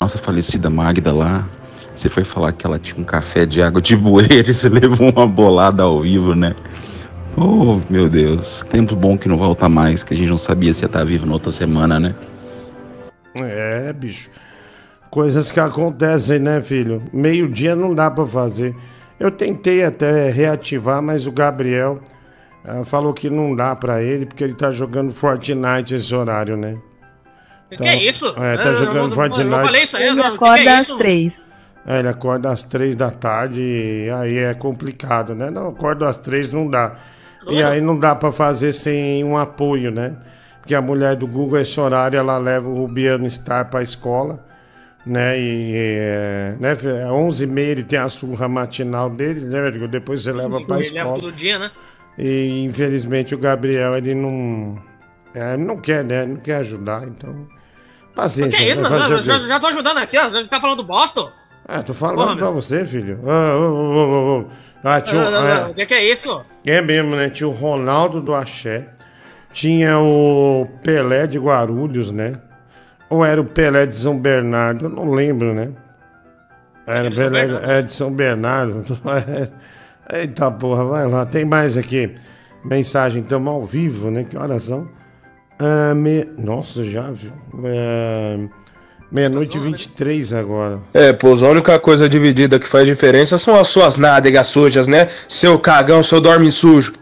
Nossa 0.00 0.18
falecida 0.18 0.68
Magda 0.68 1.12
lá. 1.12 1.48
Você 1.94 2.08
foi 2.08 2.24
falar 2.24 2.52
que 2.52 2.66
ela 2.66 2.78
tinha 2.78 3.00
um 3.00 3.04
café 3.04 3.44
de 3.44 3.62
água 3.62 3.80
de 3.80 3.94
bueiro 3.96 4.50
e 4.50 4.54
você 4.54 4.68
levou 4.70 5.10
uma 5.10 5.26
bolada 5.26 5.82
ao 5.82 6.00
vivo, 6.02 6.34
né? 6.34 6.54
Oh, 7.36 7.80
meu 7.88 8.08
Deus. 8.08 8.64
Tempo 8.70 8.94
bom 8.96 9.16
que 9.16 9.28
não 9.28 9.36
volta 9.38 9.68
mais, 9.68 10.02
que 10.02 10.14
a 10.14 10.16
gente 10.16 10.28
não 10.28 10.38
sabia 10.38 10.72
se 10.74 10.82
ia 10.82 10.86
estar 10.86 11.04
vivo 11.04 11.26
na 11.26 11.32
outra 11.34 11.52
semana, 11.52 11.98
né? 12.00 12.14
É, 13.36 13.92
bicho. 13.92 14.28
Coisas 15.10 15.50
que 15.50 15.60
acontecem, 15.60 16.38
né, 16.38 16.60
filho? 16.60 17.02
Meio-dia 17.12 17.76
não 17.76 17.94
dá 17.94 18.10
pra 18.10 18.26
fazer. 18.26 18.74
Eu 19.20 19.30
tentei 19.30 19.84
até 19.84 20.30
reativar, 20.30 21.02
mas 21.02 21.26
o 21.26 21.32
Gabriel 21.32 22.00
ah, 22.64 22.84
falou 22.84 23.12
que 23.12 23.28
não 23.30 23.54
dá 23.54 23.76
pra 23.76 24.02
ele, 24.02 24.26
porque 24.26 24.42
ele 24.42 24.54
tá 24.54 24.70
jogando 24.70 25.12
Fortnite 25.12 25.94
esse 25.94 26.14
horário, 26.14 26.56
né? 26.56 26.76
Que 27.70 27.88
é 27.88 28.02
isso? 28.04 28.26
É, 28.36 28.56
tá 28.58 28.68
Eu- 28.70 28.78
jogando 28.78 28.96
eu- 28.96 29.04
eu- 29.04 29.10
Fortnite. 29.10 29.50
Eu 29.50 29.64
falei 29.64 29.82
isso 29.82 29.96
aí. 29.96 30.02
Ele 30.04 30.10
eu- 30.12 30.22
que 30.22 30.28
acorda 30.34 30.62
que 30.62 30.68
é 30.68 30.76
às 30.76 30.82
isso? 30.82 30.98
três. 30.98 31.46
É, 31.86 31.98
ele 31.98 32.08
acorda 32.08 32.50
às 32.50 32.62
três 32.62 32.94
da 32.94 33.10
tarde 33.10 33.60
e 33.60 34.10
aí 34.10 34.38
é 34.38 34.54
complicado, 34.54 35.34
né? 35.34 35.50
Não, 35.50 35.68
acordo 35.68 36.04
às 36.04 36.16
três 36.16 36.52
não 36.52 36.68
dá. 36.68 36.94
E 37.48 37.60
aí 37.62 37.80
não 37.80 37.98
dá 37.98 38.14
pra 38.14 38.30
fazer 38.30 38.72
sem 38.72 39.24
um 39.24 39.36
apoio, 39.36 39.90
né? 39.90 40.14
Porque 40.60 40.76
a 40.76 40.80
mulher 40.80 41.16
do 41.16 41.26
Google, 41.26 41.58
esse 41.58 41.80
horário, 41.80 42.16
ela 42.16 42.38
leva 42.38 42.68
o 42.68 42.74
Rubiano 42.74 43.28
Star 43.28 43.68
pra 43.68 43.82
escola, 43.82 44.38
né? 45.04 45.36
E 45.40 45.72
é, 45.74 46.56
né? 46.60 46.70
é 46.70 47.08
11h30 47.10 47.58
ele 47.58 47.82
tem 47.82 47.98
a 47.98 48.08
surra 48.08 48.46
matinal 48.46 49.10
dele, 49.10 49.40
né? 49.40 49.70
Depois 49.88 50.22
você 50.22 50.32
leva 50.32 50.60
pra 50.60 50.78
Ele 50.78 50.90
leva 50.90 51.08
escola. 51.08 51.20
todo 51.20 51.32
dia, 51.32 51.58
né? 51.58 51.70
E 52.16 52.64
infelizmente 52.64 53.34
o 53.34 53.38
Gabriel, 53.38 53.96
ele 53.96 54.14
não. 54.14 54.80
é, 55.34 55.54
ele 55.54 55.64
não 55.64 55.76
quer, 55.76 56.04
né? 56.04 56.24
Não 56.24 56.36
quer 56.36 56.56
ajudar, 56.58 57.02
então. 57.08 57.30
O 57.32 58.14
Paciência. 58.14 58.56
que 58.58 58.64
é 58.64 58.72
isso, 58.72 58.82
vai 58.82 58.90
mano? 58.90 59.16
o 59.18 59.22
já, 59.24 59.40
quê? 59.40 59.46
já 59.48 59.58
tô 59.58 59.66
ajudando 59.66 59.98
aqui, 59.98 60.16
ó. 60.16 60.30
Já 60.30 60.44
tá 60.46 60.60
falando 60.60 60.84
bosta. 60.84 61.32
Ah, 61.66 61.82
tô 61.82 61.94
falando 61.94 62.16
Porra, 62.16 62.36
pra 62.36 62.44
meu. 62.46 62.54
você, 62.54 62.84
filho. 62.84 63.20
Ah, 63.26 63.56
ô, 63.56 63.62
ô, 63.72 64.40
ô. 64.40 64.44
Ah, 64.84 65.00
tio, 65.00 65.18
Não, 65.18 65.30
não, 65.30 65.46
é, 65.48 65.60
não, 65.60 65.70
O 65.70 65.74
que 65.74 65.86
que 65.86 65.94
é 65.94 66.04
isso? 66.04 66.44
é 66.66 66.82
mesmo, 66.82 67.14
né? 67.14 67.30
Tinha 67.30 67.48
o 67.48 67.52
Ronaldo 67.52 68.20
do 68.20 68.34
Axé. 68.34 68.88
Tinha 69.52 69.98
o 69.98 70.66
Pelé 70.82 71.26
de 71.26 71.38
Guarulhos, 71.38 72.10
né? 72.10 72.40
Ou 73.08 73.24
era 73.24 73.40
o 73.40 73.44
Pelé 73.44 73.86
de 73.86 73.94
São 73.94 74.18
Bernardo? 74.18 74.86
Eu 74.86 74.88
não 74.90 75.10
lembro, 75.10 75.54
né? 75.54 75.70
Era 76.86 77.08
de 77.10 77.14
São 77.16 77.30
Pelé 77.30 77.78
é, 77.78 77.82
de 77.82 77.92
São 77.92 78.12
Bernardo. 78.12 78.82
Eita 80.12 80.50
porra, 80.50 80.84
vai 80.84 81.06
lá. 81.06 81.24
Tem 81.26 81.44
mais 81.44 81.76
aqui. 81.78 82.14
Mensagem, 82.64 83.22
estamos 83.22 83.52
ao 83.52 83.64
vivo, 83.64 84.10
né? 84.10 84.24
Que 84.24 84.36
horas 84.36 84.64
são? 84.64 84.88
Ah, 85.58 85.94
me... 85.94 86.24
Nossa, 86.38 86.82
já, 86.82 87.10
viu? 87.10 87.32
É... 89.12 89.14
Meia-noite 89.14 89.58
e 89.58 89.60
23 89.60 90.32
agora. 90.32 90.80
É, 90.94 91.12
pô, 91.12 91.34
a 91.34 91.48
única 91.48 91.78
coisa 91.78 92.08
dividida 92.08 92.58
que 92.58 92.66
faz 92.66 92.86
diferença 92.86 93.36
são 93.36 93.58
as 93.58 93.68
suas 93.68 93.96
nádegas 93.96 94.46
sujas, 94.46 94.88
né? 94.88 95.06
Seu 95.28 95.58
cagão, 95.58 96.02
seu 96.02 96.20
dorme 96.20 96.50
sujo. 96.50 96.94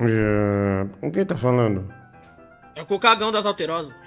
É, 0.00 0.86
Com 1.00 1.10
quem 1.10 1.24
tá 1.24 1.36
falando? 1.36 1.92
É 2.76 2.84
com 2.84 2.94
o 2.94 3.00
cagão 3.00 3.32
das 3.32 3.46
alterosas. 3.46 4.00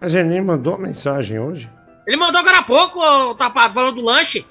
Mas 0.00 0.14
ele 0.14 0.28
nem 0.28 0.42
mandou 0.42 0.76
mensagem 0.78 1.38
hoje. 1.38 1.70
Ele 2.06 2.16
mandou 2.16 2.40
agora 2.40 2.58
há 2.58 2.62
pouco, 2.62 2.98
ô 2.98 3.34
tapado, 3.34 3.72
falando 3.72 3.96
do 3.96 4.02
lanche. 4.02 4.44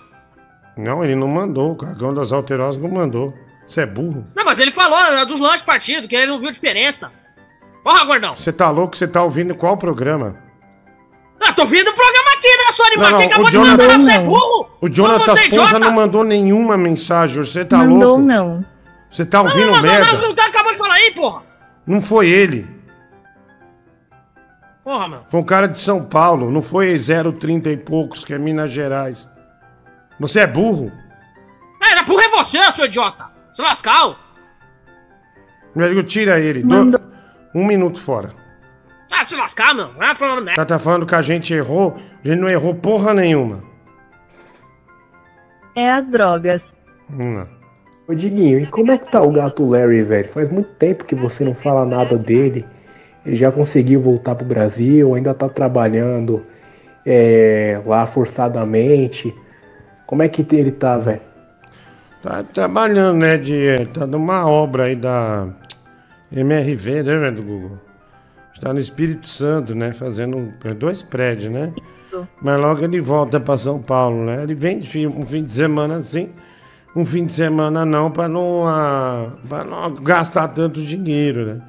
Não, 0.77 1.03
ele 1.03 1.15
não 1.15 1.27
mandou. 1.27 1.71
O 1.71 1.75
cagão 1.75 2.13
das 2.13 2.31
alterosas 2.31 2.81
não 2.81 2.89
mandou. 2.89 3.33
Você 3.67 3.81
é 3.81 3.85
burro. 3.85 4.25
Não, 4.35 4.45
mas 4.45 4.59
ele 4.59 4.71
falou 4.71 4.99
né, 5.11 5.25
dos 5.25 5.39
lanches 5.39 5.61
partidos, 5.61 6.07
que 6.07 6.15
ele 6.15 6.27
não 6.27 6.39
viu 6.39 6.51
diferença. 6.51 7.11
Porra, 7.83 8.05
gordão. 8.05 8.35
Você 8.35 8.51
tá 8.51 8.69
louco? 8.69 8.95
Você 8.95 9.07
tá 9.07 9.23
ouvindo 9.23 9.55
qual 9.55 9.77
programa? 9.77 10.35
Ah, 11.45 11.53
tô 11.53 11.65
vindo 11.65 11.87
o 11.89 11.93
programa 11.93 12.29
aqui, 12.37 12.47
né, 12.47 12.71
sua 12.73 12.87
animal? 12.87 13.11
Não, 13.11 13.17
Quem 13.17 13.27
não, 13.27 13.33
acabou 13.33 13.47
o 13.47 13.51
de 13.51 13.57
mandar, 13.57 13.99
você 13.99 14.11
é 14.11 14.19
burro? 14.19 14.69
O 14.81 14.89
Jonathan 14.89 15.35
você 15.35 15.49
Ponza 15.49 15.79
não 15.79 15.91
mandou 15.91 16.23
nenhuma 16.23 16.77
mensagem. 16.77 17.37
Você 17.43 17.65
tá 17.65 17.77
Mandou 17.79 17.97
louco? 18.17 18.21
não. 18.21 18.65
Você 19.11 19.25
tá 19.25 19.41
ouvindo 19.41 19.67
Não, 19.67 19.73
não, 19.75 19.81
merda? 19.81 20.13
não, 20.13 20.21
não, 20.21 20.33
tá 20.35 20.45
acabou 20.47 20.71
de 20.71 20.77
falar 20.77 20.93
aí, 20.95 21.11
porra. 21.11 21.43
Não 21.85 22.01
foi 22.01 22.29
ele. 22.29 22.67
Porra, 24.83 25.07
mano. 25.07 25.23
Foi 25.29 25.39
um 25.39 25.43
cara 25.45 25.67
de 25.67 25.79
São 25.79 26.03
Paulo. 26.03 26.51
Não 26.51 26.61
foi 26.61 26.97
030 26.97 27.69
e 27.71 27.77
poucos, 27.77 28.25
que 28.25 28.33
é 28.33 28.37
Minas 28.37 28.71
Gerais. 28.71 29.29
Você 30.19 30.41
é 30.41 30.47
burro? 30.47 30.91
Ah, 31.81 31.91
era 31.91 32.03
burro 32.03 32.21
é 32.21 32.29
você, 32.29 32.59
seu 32.71 32.85
idiota. 32.85 33.29
Se 33.53 33.61
lascal. 33.61 34.17
Meu 35.75 35.85
amigo, 35.87 36.03
tira 36.03 36.39
ele. 36.39 36.63
Do- 36.63 37.01
Um 37.55 37.65
minuto 37.65 37.99
fora. 37.99 38.31
Ah, 39.15 39.25
se 39.25 39.35
lascar, 39.35 39.75
meu. 39.75 39.89
Vai 39.93 40.15
falando 40.15 40.39
O 40.39 40.43
merda. 40.45 40.55
cara 40.55 40.65
tá 40.67 40.79
falando 40.79 41.05
que 41.05 41.13
a 41.15 41.21
gente 41.21 41.53
errou. 41.53 41.95
A 42.23 42.27
gente 42.27 42.39
não 42.39 42.49
errou 42.49 42.73
porra 42.73 43.13
nenhuma. 43.13 43.59
É 45.75 45.91
as 45.91 46.07
drogas. 46.07 46.75
Lá. 47.09 47.47
Ô 48.07 48.13
Diguinho, 48.13 48.59
e 48.59 48.67
como 48.67 48.91
é 48.91 48.97
que 48.97 49.09
tá 49.11 49.21
o 49.21 49.31
gato 49.31 49.65
Larry, 49.67 50.03
velho? 50.03 50.29
Faz 50.29 50.49
muito 50.49 50.69
tempo 50.73 51.05
que 51.05 51.15
você 51.15 51.43
não 51.45 51.53
fala 51.55 51.85
nada 51.85 52.17
dele. 52.17 52.65
Ele 53.25 53.35
já 53.35 53.51
conseguiu 53.51 54.01
voltar 54.01 54.35
pro 54.35 54.45
Brasil, 54.45 55.15
ainda 55.15 55.33
tá 55.33 55.47
trabalhando 55.47 56.45
é, 57.05 57.81
lá 57.85 58.05
forçadamente. 58.05 59.33
Como 60.05 60.21
é 60.21 60.27
que 60.27 60.45
ele 60.55 60.71
tá, 60.71 60.97
velho? 60.97 61.21
Tá 62.21 62.43
trabalhando, 62.43 63.17
né? 63.19 63.37
De, 63.37 63.85
tá 63.93 64.05
numa 64.05 64.45
obra 64.47 64.83
aí 64.85 64.95
da 64.95 65.47
MRV, 66.31 67.03
né, 67.03 67.17
velho, 67.19 67.35
do 67.35 67.43
Google? 67.43 67.77
Está 68.63 68.71
no 68.71 68.79
Espírito 68.79 69.27
Santo, 69.27 69.75
né? 69.75 69.91
Fazendo 69.91 70.37
um- 70.37 70.53
dois 70.79 71.03
prédios, 71.03 71.51
né? 71.51 71.73
Mas 72.41 72.57
logo 72.57 72.81
ele 72.81 73.01
volta 73.01 73.37
para 73.37 73.57
São 73.57 73.81
Paulo, 73.81 74.23
né? 74.23 74.41
Ele 74.41 74.55
vem 74.55 74.77
um 75.05 75.25
fim 75.25 75.43
de 75.43 75.51
semana 75.51 75.97
assim, 75.97 76.29
um 76.95 77.03
fim 77.03 77.25
de 77.25 77.33
semana 77.33 77.85
não, 77.85 78.09
para 78.09 78.29
não, 78.29 78.65
ah, 78.65 79.31
não 79.67 79.93
gastar 79.95 80.47
tanto 80.47 80.81
dinheiro, 80.81 81.45
né? 81.45 81.61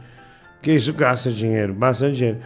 Porque 0.52 0.70
isso 0.70 0.92
gasta 0.92 1.32
dinheiro, 1.32 1.74
bastante 1.74 2.14
dinheiro. 2.14 2.38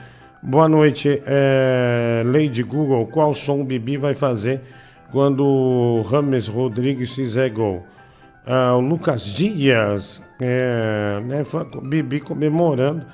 Boa 0.43 0.67
noite, 0.67 1.23
é, 1.27 2.23
Lady 2.25 2.63
Google. 2.63 3.07
Qual 3.09 3.35
som 3.35 3.61
o 3.61 3.65
Bibi 3.65 3.99
vai 3.99 4.15
fazer 4.15 4.63
quando 5.13 5.45
o 5.45 6.01
Rames 6.01 6.49
Rodrigues 6.49 7.15
fizer 7.15 7.51
gol? 7.51 7.85
Ah, 8.47 8.75
o 8.77 8.81
Lucas 8.81 9.27
Dias, 9.27 10.23
é, 10.41 11.21
né, 11.23 11.45
Bibi 11.83 12.21
comemorando 12.21 13.05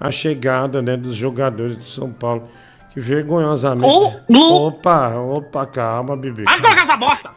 a 0.00 0.10
chegada 0.10 0.80
né, 0.80 0.96
dos 0.96 1.14
jogadores 1.14 1.76
de 1.76 1.88
São 1.90 2.10
Paulo, 2.10 2.48
que 2.90 2.98
vergonhosamente. 3.00 3.92
Opa, 4.28 5.14
opa, 5.16 5.66
calma, 5.66 6.16
Bibi. 6.16 6.44
Vai 6.44 6.58
colocar 6.60 6.80
essa 6.82 6.96
bosta. 6.96 7.30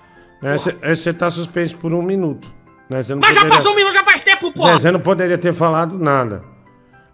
Você 0.83 1.13
tá 1.13 1.29
suspenso 1.29 1.77
por 1.77 1.93
um 1.93 2.01
minuto. 2.01 2.47
Né? 2.89 3.03
Você 3.03 3.13
não 3.13 3.21
Mas 3.21 3.35
já 3.35 3.41
poderia- 3.41 3.57
passou 3.57 3.71
um 3.73 3.75
minuto, 3.75 3.93
já 3.93 4.03
faz 4.03 4.21
tempo, 4.21 4.51
porra. 4.53 4.73
Você 4.79 4.91
não 4.91 4.99
poderia 4.99 5.37
ter 5.37 5.53
falado 5.53 5.97
nada. 5.99 6.41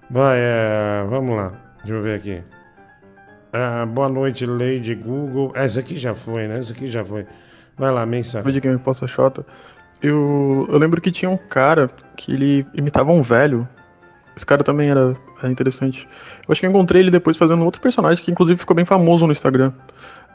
Vai, 0.10 0.38
é, 0.40 1.06
vamos 1.10 1.36
lá. 1.36 1.52
Deixa 1.84 1.94
eu 1.94 2.02
ver 2.04 2.16
aqui. 2.16 2.44
Ah, 3.54 3.86
boa 3.86 4.10
noite, 4.10 4.46
Lady 4.46 4.96
Google. 4.96 5.52
Essa 5.56 5.80
aqui 5.80 5.96
já 5.96 6.14
foi, 6.16 6.48
né? 6.48 6.60
Essa 6.60 6.74
aqui 6.74 6.88
já 6.90 7.04
foi. 7.04 7.26
Vai 7.78 7.92
lá, 7.92 8.06
mensagem. 8.06 8.46
Vídeo 8.46 8.62
Game 8.62 8.78
Posta 8.80 9.08
Xota. 9.08 9.46
Eu, 10.02 10.68
eu 10.70 10.78
lembro 10.78 11.00
que 11.02 11.12
tinha 11.12 11.30
um 11.30 11.38
cara 11.38 11.90
que 12.16 12.32
ele 12.32 12.66
imitava 12.74 13.12
um 13.12 13.22
velho. 13.22 13.68
Esse 14.36 14.46
cara 14.46 14.64
também 14.64 14.90
era, 14.90 15.16
era 15.42 15.52
interessante. 15.52 16.08
Eu 16.48 16.52
acho 16.52 16.62
que 16.62 16.66
eu 16.66 16.70
encontrei 16.70 17.02
ele 17.02 17.12
depois 17.12 17.36
fazendo 17.36 17.64
outro 17.66 17.82
personagem 17.82 18.24
que 18.24 18.32
inclusive 18.32 18.60
ficou 18.60 18.76
bem 18.76 18.86
famoso 18.86 19.26
no 19.26 19.32
Instagram. 19.32 19.74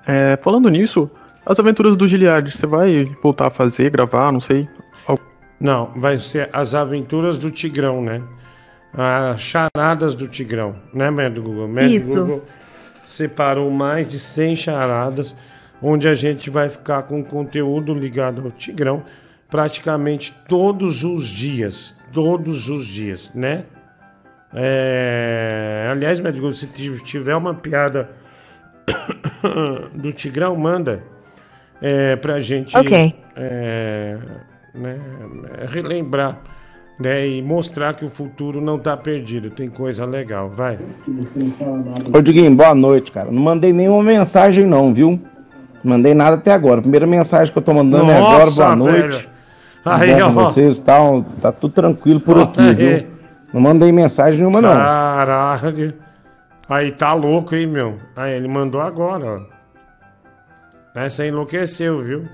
É, 0.07 0.39
falando 0.43 0.69
nisso, 0.69 1.11
as 1.47 1.59
aventuras 1.59 1.97
do 1.97 2.07
Giliard, 2.07 2.51
você 2.51 2.66
vai 2.66 3.05
voltar 3.23 3.49
a 3.49 3.51
fazer, 3.51 3.91
gravar, 3.91 4.33
não 4.33 4.41
sei? 4.41 4.69
Não, 5.61 5.91
vai 5.97 6.19
ser 6.19 6.51
as 6.53 6.75
aventuras 6.75 7.39
do 7.39 7.51
Tigrão, 7.51 8.03
né? 8.03 8.21
As 8.93 9.41
charadas 9.41 10.15
do 10.15 10.29
Tigrão, 10.29 10.77
né, 10.93 11.11
Médio 11.11 11.43
Google? 11.43 11.66
Médio 11.66 11.97
Isso. 11.97 12.21
Google 12.21 12.45
separou 13.05 13.71
mais 13.71 14.09
de 14.09 14.19
100 14.19 14.57
charadas, 14.57 15.37
onde 15.83 16.09
a 16.09 16.15
gente 16.15 16.49
vai 16.51 16.69
ficar 16.69 17.03
com 17.03 17.23
conteúdo 17.25 17.95
ligado 17.95 18.43
ao 18.43 18.51
Tigrão 18.51 19.03
praticamente 19.49 20.35
todos 20.49 21.05
os 21.05 21.27
dias. 21.27 21.95
Todos 22.12 22.69
os 22.69 22.87
dias, 22.87 23.33
né? 23.35 23.65
É... 24.55 25.89
Aliás, 25.90 26.20
Google, 26.20 26.55
se 26.55 26.68
tiver 27.02 27.35
uma 27.35 27.55
piada 27.55 28.10
do 29.94 30.12
Tigrão, 30.12 30.55
manda 30.56 31.02
é, 31.82 32.16
pra 32.16 32.40
gente 32.40 32.76
Ok. 32.76 33.14
é, 33.36 34.16
né, 34.74 34.98
relembrar 35.68 36.39
né, 36.98 37.26
e 37.26 37.43
mostrar 37.43 37.94
que 37.94 38.05
o 38.05 38.09
futuro 38.09 38.60
não 38.60 38.78
tá 38.78 38.97
perdido. 38.97 39.51
Tem 39.51 39.68
coisa 39.68 40.05
legal, 40.05 40.48
vai. 40.48 40.78
Ô 42.12 42.20
Diguinho, 42.22 42.55
boa 42.55 42.74
noite, 42.74 43.10
cara. 43.10 43.31
Não 43.31 43.43
mandei 43.43 43.72
nenhuma 43.72 44.02
mensagem 44.02 44.64
não, 44.64 44.94
viu? 44.94 45.20
Não 45.82 45.93
mandei 45.97 46.14
nada 46.14 46.36
até 46.36 46.52
agora. 46.52 46.81
Primeira 46.81 47.06
mensagem 47.06 47.52
que 47.52 47.59
eu 47.59 47.62
tô 47.62 47.74
mandando 47.74 48.10
é 48.10 48.16
agora, 48.16 48.44
Nossa, 48.44 48.64
boa 48.64 48.76
noite. 48.76 49.09
velho. 49.09 49.28
Aí, 49.85 50.22
ó. 50.22 50.31
vocês, 50.31 50.81
tal. 50.81 51.24
Tá 51.43 51.52
tudo 51.52 51.72
tranquilo 51.74 52.20
por 52.20 52.40
aqui, 52.40 52.60
Aí. 52.60 52.74
viu? 52.74 53.14
Não 53.55 53.60
mandei 53.60 53.93
mensagem 53.93 54.40
nenhuma, 54.40 54.60
não. 54.60 54.72
Caralho. 54.74 55.94
Aí 56.68 56.90
tá 56.90 57.12
louco, 57.14 57.55
hein, 57.55 57.68
meu? 57.68 58.01
Aí 58.16 58.32
ele 58.32 58.48
mandou 58.48 58.81
agora, 58.81 59.24
ó. 59.40 61.01
Essa 61.01 61.24
enlouqueceu, 61.24 62.02
viu? 62.02 62.28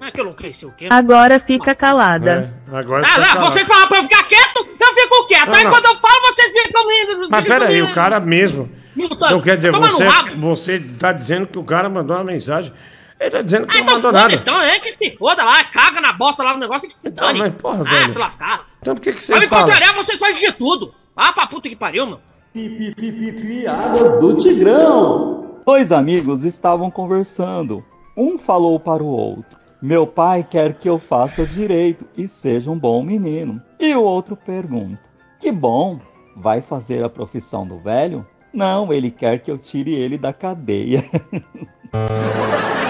Ah, 0.00 0.10
que 0.12 0.20
enlouqueceu 0.20 0.68
o 0.68 0.72
quê? 0.72 0.86
Agora 0.88 1.40
fica 1.40 1.74
calada. 1.74 2.52
É, 2.72 2.76
agora 2.78 3.04
Ah, 3.06 3.18
não, 3.18 3.26
calado. 3.26 3.44
vocês 3.50 3.66
falam 3.66 3.88
pra 3.88 3.98
eu 3.98 4.02
ficar 4.04 4.22
quieto, 4.24 4.58
eu 4.58 4.64
fico 4.94 5.26
quieto. 5.26 5.48
Não, 5.48 5.54
Aí 5.56 5.64
não. 5.64 5.70
quando 5.72 5.86
eu 5.86 5.96
falo, 5.96 6.14
vocês 6.32 6.52
ficam 6.62 6.86
me. 6.86 7.28
Mas 7.28 7.44
peraí, 7.44 7.82
o 7.82 7.92
cara 7.94 8.20
mesmo. 8.20 8.70
Então 8.96 9.40
quer 9.40 9.56
dizer, 9.56 9.72
você, 9.72 10.04
você 10.38 10.78
tá 10.78 11.12
dizendo 11.12 11.46
que 11.48 11.58
o 11.58 11.64
cara 11.64 11.88
mandou 11.88 12.16
uma 12.16 12.24
mensagem. 12.24 12.72
Ele 13.18 13.30
tá 13.30 13.40
dizendo 13.42 13.66
que 13.66 13.72
Ah, 13.74 13.78
não 13.78 13.82
então 13.82 13.94
mandou 13.96 14.10
foda, 14.12 14.22
nada. 14.22 14.34
então 14.34 14.60
é 14.60 14.78
que 14.78 14.92
se 14.92 15.10
foda 15.16 15.42
lá, 15.44 15.64
caga 15.64 16.00
na 16.00 16.12
bosta 16.12 16.42
lá 16.42 16.52
no 16.52 16.58
negócio 16.60 16.84
e 16.86 16.88
que 16.88 16.94
se 16.94 17.10
dane. 17.10 17.38
mas 17.38 17.54
porra, 17.54 17.80
ah, 17.80 17.82
velho. 17.84 18.08
se 18.10 18.18
lascar. 18.18 18.66
Então 18.80 18.94
por 18.94 19.00
que, 19.00 19.12
que 19.12 19.24
você 19.24 19.32
Pra 19.32 19.40
me 19.40 19.46
fala? 19.48 19.62
contrariar, 19.62 19.94
vocês 19.94 20.18
fazem 20.18 20.40
de 20.40 20.52
tudo. 20.52 20.94
Ah, 21.16 21.32
pra 21.32 21.46
puta 21.46 21.68
que 21.68 21.76
pariu, 21.76 22.06
meu. 22.06 22.20
Piadas 22.52 24.20
do 24.20 24.34
Tigrão. 24.34 25.60
Dois 25.64 25.92
amigos 25.92 26.44
estavam 26.44 26.90
conversando. 26.90 27.84
Um 28.16 28.38
falou 28.38 28.78
para 28.78 29.02
o 29.02 29.06
outro: 29.06 29.58
Meu 29.80 30.06
pai 30.06 30.46
quer 30.48 30.74
que 30.74 30.88
eu 30.88 30.98
faça 30.98 31.44
direito 31.46 32.06
e 32.16 32.28
seja 32.28 32.70
um 32.70 32.78
bom 32.78 33.02
menino. 33.02 33.60
E 33.80 33.94
o 33.94 34.02
outro 34.02 34.36
pergunta: 34.36 34.98
Que 35.40 35.50
bom, 35.50 35.98
vai 36.36 36.60
fazer 36.60 37.02
a 37.04 37.08
profissão 37.08 37.66
do 37.66 37.78
velho? 37.78 38.26
Não, 38.52 38.92
ele 38.92 39.10
quer 39.10 39.38
que 39.40 39.50
eu 39.50 39.58
tire 39.58 39.94
ele 39.94 40.16
da 40.16 40.32
cadeia. 40.32 41.04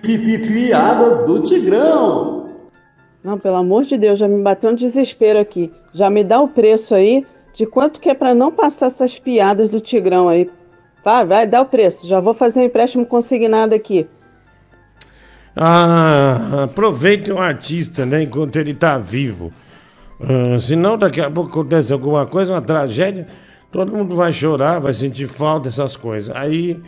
Piadas 0.00 1.26
do 1.26 1.40
Tigrão. 1.40 2.50
Não, 3.22 3.38
pelo 3.38 3.56
amor 3.56 3.84
de 3.84 3.96
Deus, 3.96 4.18
já 4.18 4.26
me 4.26 4.42
bateu 4.42 4.70
um 4.70 4.74
desespero 4.74 5.38
aqui. 5.38 5.70
Já 5.92 6.10
me 6.10 6.24
dá 6.24 6.40
o 6.40 6.48
preço 6.48 6.94
aí 6.94 7.24
de 7.54 7.66
quanto 7.66 8.00
que 8.00 8.08
é 8.08 8.14
pra 8.14 8.34
não 8.34 8.50
passar 8.50 8.86
essas 8.86 9.18
piadas 9.18 9.68
do 9.68 9.78
Tigrão 9.78 10.28
aí. 10.28 10.50
Vai, 11.04 11.24
vai, 11.24 11.46
dá 11.46 11.60
o 11.60 11.66
preço. 11.66 12.06
Já 12.06 12.18
vou 12.18 12.34
fazer 12.34 12.60
um 12.60 12.64
empréstimo 12.64 13.06
consignado 13.06 13.74
aqui. 13.74 14.06
Ah, 15.54 16.64
aproveite 16.64 17.30
o 17.30 17.38
artista, 17.38 18.06
né? 18.06 18.22
Enquanto 18.22 18.56
ele 18.56 18.74
tá 18.74 18.98
vivo. 18.98 19.52
Ah, 20.20 20.58
senão 20.58 20.96
daqui 20.96 21.20
a 21.20 21.30
pouco 21.30 21.50
acontece 21.50 21.92
alguma 21.92 22.26
coisa, 22.26 22.54
uma 22.54 22.62
tragédia, 22.62 23.26
todo 23.70 23.94
mundo 23.94 24.14
vai 24.14 24.32
chorar, 24.32 24.80
vai 24.80 24.94
sentir 24.94 25.26
falta 25.28 25.68
dessas 25.68 25.96
coisas. 25.96 26.34
Aí, 26.34 26.80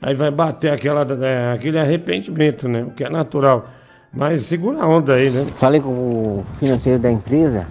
aí 0.00 0.14
vai 0.14 0.30
bater 0.30 0.72
aquela, 0.72 1.06
é, 1.24 1.52
aquele 1.52 1.78
arrependimento, 1.78 2.68
né? 2.68 2.82
O 2.82 2.90
que 2.90 3.04
é 3.04 3.10
natural. 3.10 3.66
Mas 4.12 4.46
segura 4.46 4.82
a 4.82 4.88
onda 4.88 5.14
aí, 5.14 5.30
né? 5.30 5.46
Falei 5.56 5.80
com 5.80 5.90
o 5.90 6.46
financeiro 6.58 6.98
da 6.98 7.10
empresa 7.10 7.66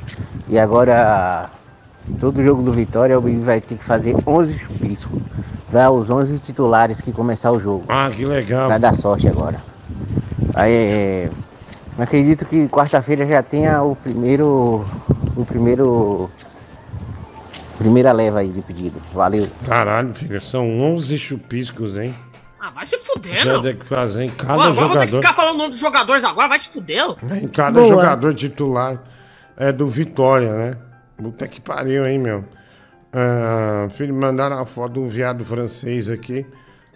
e 0.47 0.59
agora 0.59 1.49
todo 2.19 2.43
jogo 2.43 2.61
do 2.61 2.71
Vitória 2.71 3.17
o 3.17 3.21
Bibi 3.21 3.43
vai 3.43 3.59
ter 3.59 3.75
que 3.75 3.83
fazer 3.83 4.15
11 4.25 4.53
chupiscos 4.57 5.21
para 5.71 5.91
os 5.91 6.09
11 6.09 6.39
titulares 6.39 7.01
que 7.01 7.11
começar 7.11 7.51
o 7.51 7.59
jogo. 7.59 7.85
Ah, 7.89 8.09
que 8.13 8.25
legal. 8.25 8.69
Vai 8.69 8.79
dar 8.79 8.95
sorte 8.95 9.27
agora. 9.27 9.59
Aí, 10.53 10.73
é, 10.73 11.29
acredito 11.97 12.45
que 12.45 12.67
quarta-feira 12.67 13.25
já 13.25 13.43
tenha 13.43 13.81
o 13.83 13.95
primeiro 13.95 14.85
o 15.35 15.45
primeiro 15.45 16.29
primeira 17.77 18.11
leva 18.11 18.39
aí 18.39 18.49
de 18.49 18.61
pedido. 18.61 19.01
Valeu. 19.13 19.47
Caralho, 19.65 20.13
filho, 20.13 20.41
são 20.41 20.67
11 20.81 21.17
chupiscos, 21.17 21.97
hein? 21.97 22.13
Ah, 22.59 22.71
vai 22.71 22.85
se 22.85 22.97
fuder, 22.97 23.43
Já 23.43 23.51
meu. 23.51 23.61
tem 23.61 23.75
que 23.75 23.85
fazer 23.85 24.23
em 24.23 24.29
Pô, 24.29 24.43
cada 24.45 24.53
agora 24.53 24.69
eu 24.69 24.73
vou 24.73 24.83
ter 24.83 24.89
que 24.89 24.93
jogador. 25.11 25.21
ficar 25.21 25.33
falando 25.33 25.55
o 25.55 25.57
nome 25.59 25.69
dos 25.69 25.79
jogadores 25.79 26.23
agora, 26.23 26.47
vai 26.49 26.59
se 26.59 26.69
fuder. 26.69 27.05
Em 27.41 27.47
cada 27.47 27.79
Boa. 27.79 27.85
jogador 27.87 28.33
titular 28.33 29.01
é 29.55 29.71
do 29.71 29.87
Vitória, 29.87 30.53
né? 30.53 30.73
Puta 31.15 31.47
que 31.47 31.61
pariu, 31.61 32.05
hein, 32.05 32.19
meu? 32.19 32.43
Ah, 33.13 33.87
filho, 33.91 34.13
mandaram 34.13 34.59
a 34.59 34.65
foto 34.65 34.93
de 34.93 34.99
um 34.99 35.07
viado 35.07 35.45
francês 35.45 36.09
aqui. 36.09 36.45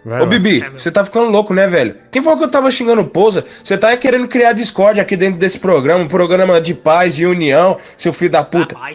Vai 0.04 0.18
Ô 0.20 0.24
lá. 0.24 0.28
Bibi, 0.28 0.60
você 0.70 0.90
tá 0.90 1.04
ficando 1.04 1.30
louco, 1.30 1.54
né, 1.54 1.68
velho? 1.68 1.96
Quem 2.10 2.22
falou 2.22 2.36
que 2.38 2.44
eu 2.44 2.50
tava 2.50 2.70
xingando 2.70 3.02
o 3.02 3.06
Pousa? 3.08 3.44
Você 3.62 3.78
tá 3.78 3.96
querendo 3.96 4.26
criar 4.26 4.52
discórdia 4.52 5.00
aqui 5.02 5.16
dentro 5.16 5.38
desse 5.38 5.58
programa, 5.60 6.02
um 6.04 6.08
programa 6.08 6.60
de 6.60 6.74
paz 6.74 7.18
e 7.18 7.24
união, 7.24 7.76
seu 7.96 8.12
filho 8.12 8.32
da 8.32 8.42
puta. 8.44 8.76
Ah, 8.78 8.92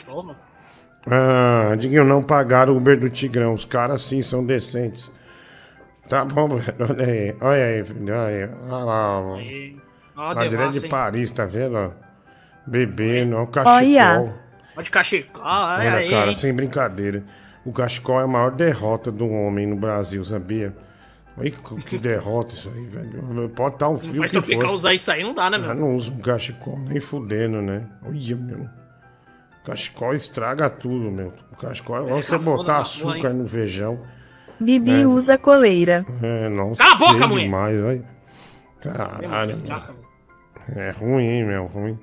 Diguinho, 1.78 2.04
não 2.04 2.22
pagaram 2.24 2.74
o 2.74 2.78
Uber 2.78 3.00
do 3.00 3.10
Tigrão. 3.10 3.54
Os 3.54 3.66
caras 3.66 4.02
sim 4.02 4.22
são 4.22 4.46
decentes. 4.46 5.12
Tá 6.10 6.24
bom, 6.26 6.48
velho. 6.58 6.76
Olha 6.90 7.06
aí, 7.06 7.36
olha 7.42 7.66
aí, 7.66 7.84
filho. 7.84 8.14
Olha 8.14 8.26
aí. 8.28 8.50
Olha 8.70 8.84
lá, 8.84 9.20
ó. 9.20 10.34
Devassa, 10.36 10.80
de? 10.82 10.88
Paris, 10.88 11.30
tá 11.32 11.46
vendo? 11.46 11.76
ó? 11.78 11.90
Bebendo, 12.66 13.36
ó, 13.36 13.40
o 13.40 13.42
Olha. 13.44 13.50
cachecol. 13.52 14.34
Ó 14.76 14.82
de 14.82 14.92
cachecol, 14.92 15.44
olha 15.44 15.74
Olha, 15.78 15.94
aí. 15.96 16.10
cara, 16.10 16.36
sem 16.36 16.54
brincadeira. 16.54 17.24
O 17.66 17.72
cachecol 17.72 18.20
é 18.22 18.24
a 18.24 18.28
maior 18.28 18.52
derrota 18.52 19.12
do 19.12 19.28
homem 19.30 19.66
no 19.66 19.76
Brasil, 19.76 20.24
sabia? 20.24 20.76
Olha 21.38 21.52
que, 21.52 21.98
derrota 22.00 22.54
isso 22.54 22.70
aí, 22.74 22.86
velho. 22.86 23.50
Pode 23.50 23.76
estar 23.76 23.90
um 23.90 23.98
frio 23.98 24.22
Mas 24.22 24.32
que 24.32 24.38
tu 24.38 24.44
fica 24.44 24.68
for. 24.68 24.74
usar 24.74 24.94
isso 24.94 25.12
aí, 25.12 25.24
não 25.24 25.34
dá, 25.34 25.50
né, 25.50 25.58
Eu 25.58 25.62
meu? 25.62 25.76
não 25.76 25.96
uso 25.96 26.12
um 26.14 26.20
cachecol 26.20 26.78
nem 26.80 27.00
fudendo, 27.00 27.62
né? 27.62 27.84
Olha, 28.06 28.36
meu. 28.36 28.70
Cachecol 29.68 30.14
estraga 30.14 30.70
tudo, 30.70 31.12
meu. 31.12 31.34
O 31.52 31.56
cachecol 31.58 31.98
é 31.98 32.04
igual 32.04 32.22
você 32.22 32.38
botar 32.38 32.78
açúcar 32.78 33.32
no 33.34 33.46
feijão. 33.46 34.00
Bibi 34.58 35.02
É. 35.02 35.06
usa 35.06 35.38
coleira. 35.38 36.06
É, 36.24 36.48
nossa. 36.48 36.78
Cala 36.82 36.96
a 36.96 36.98
boca, 36.98 37.28
mulher! 37.28 37.44
demais. 37.44 38.02
Caralho, 38.82 39.48
Desgraça. 39.48 39.94
É 40.74 40.92
ruim, 40.92 41.24
hein, 41.26 41.46
meu? 41.46 41.66
Ruim. 41.66 42.00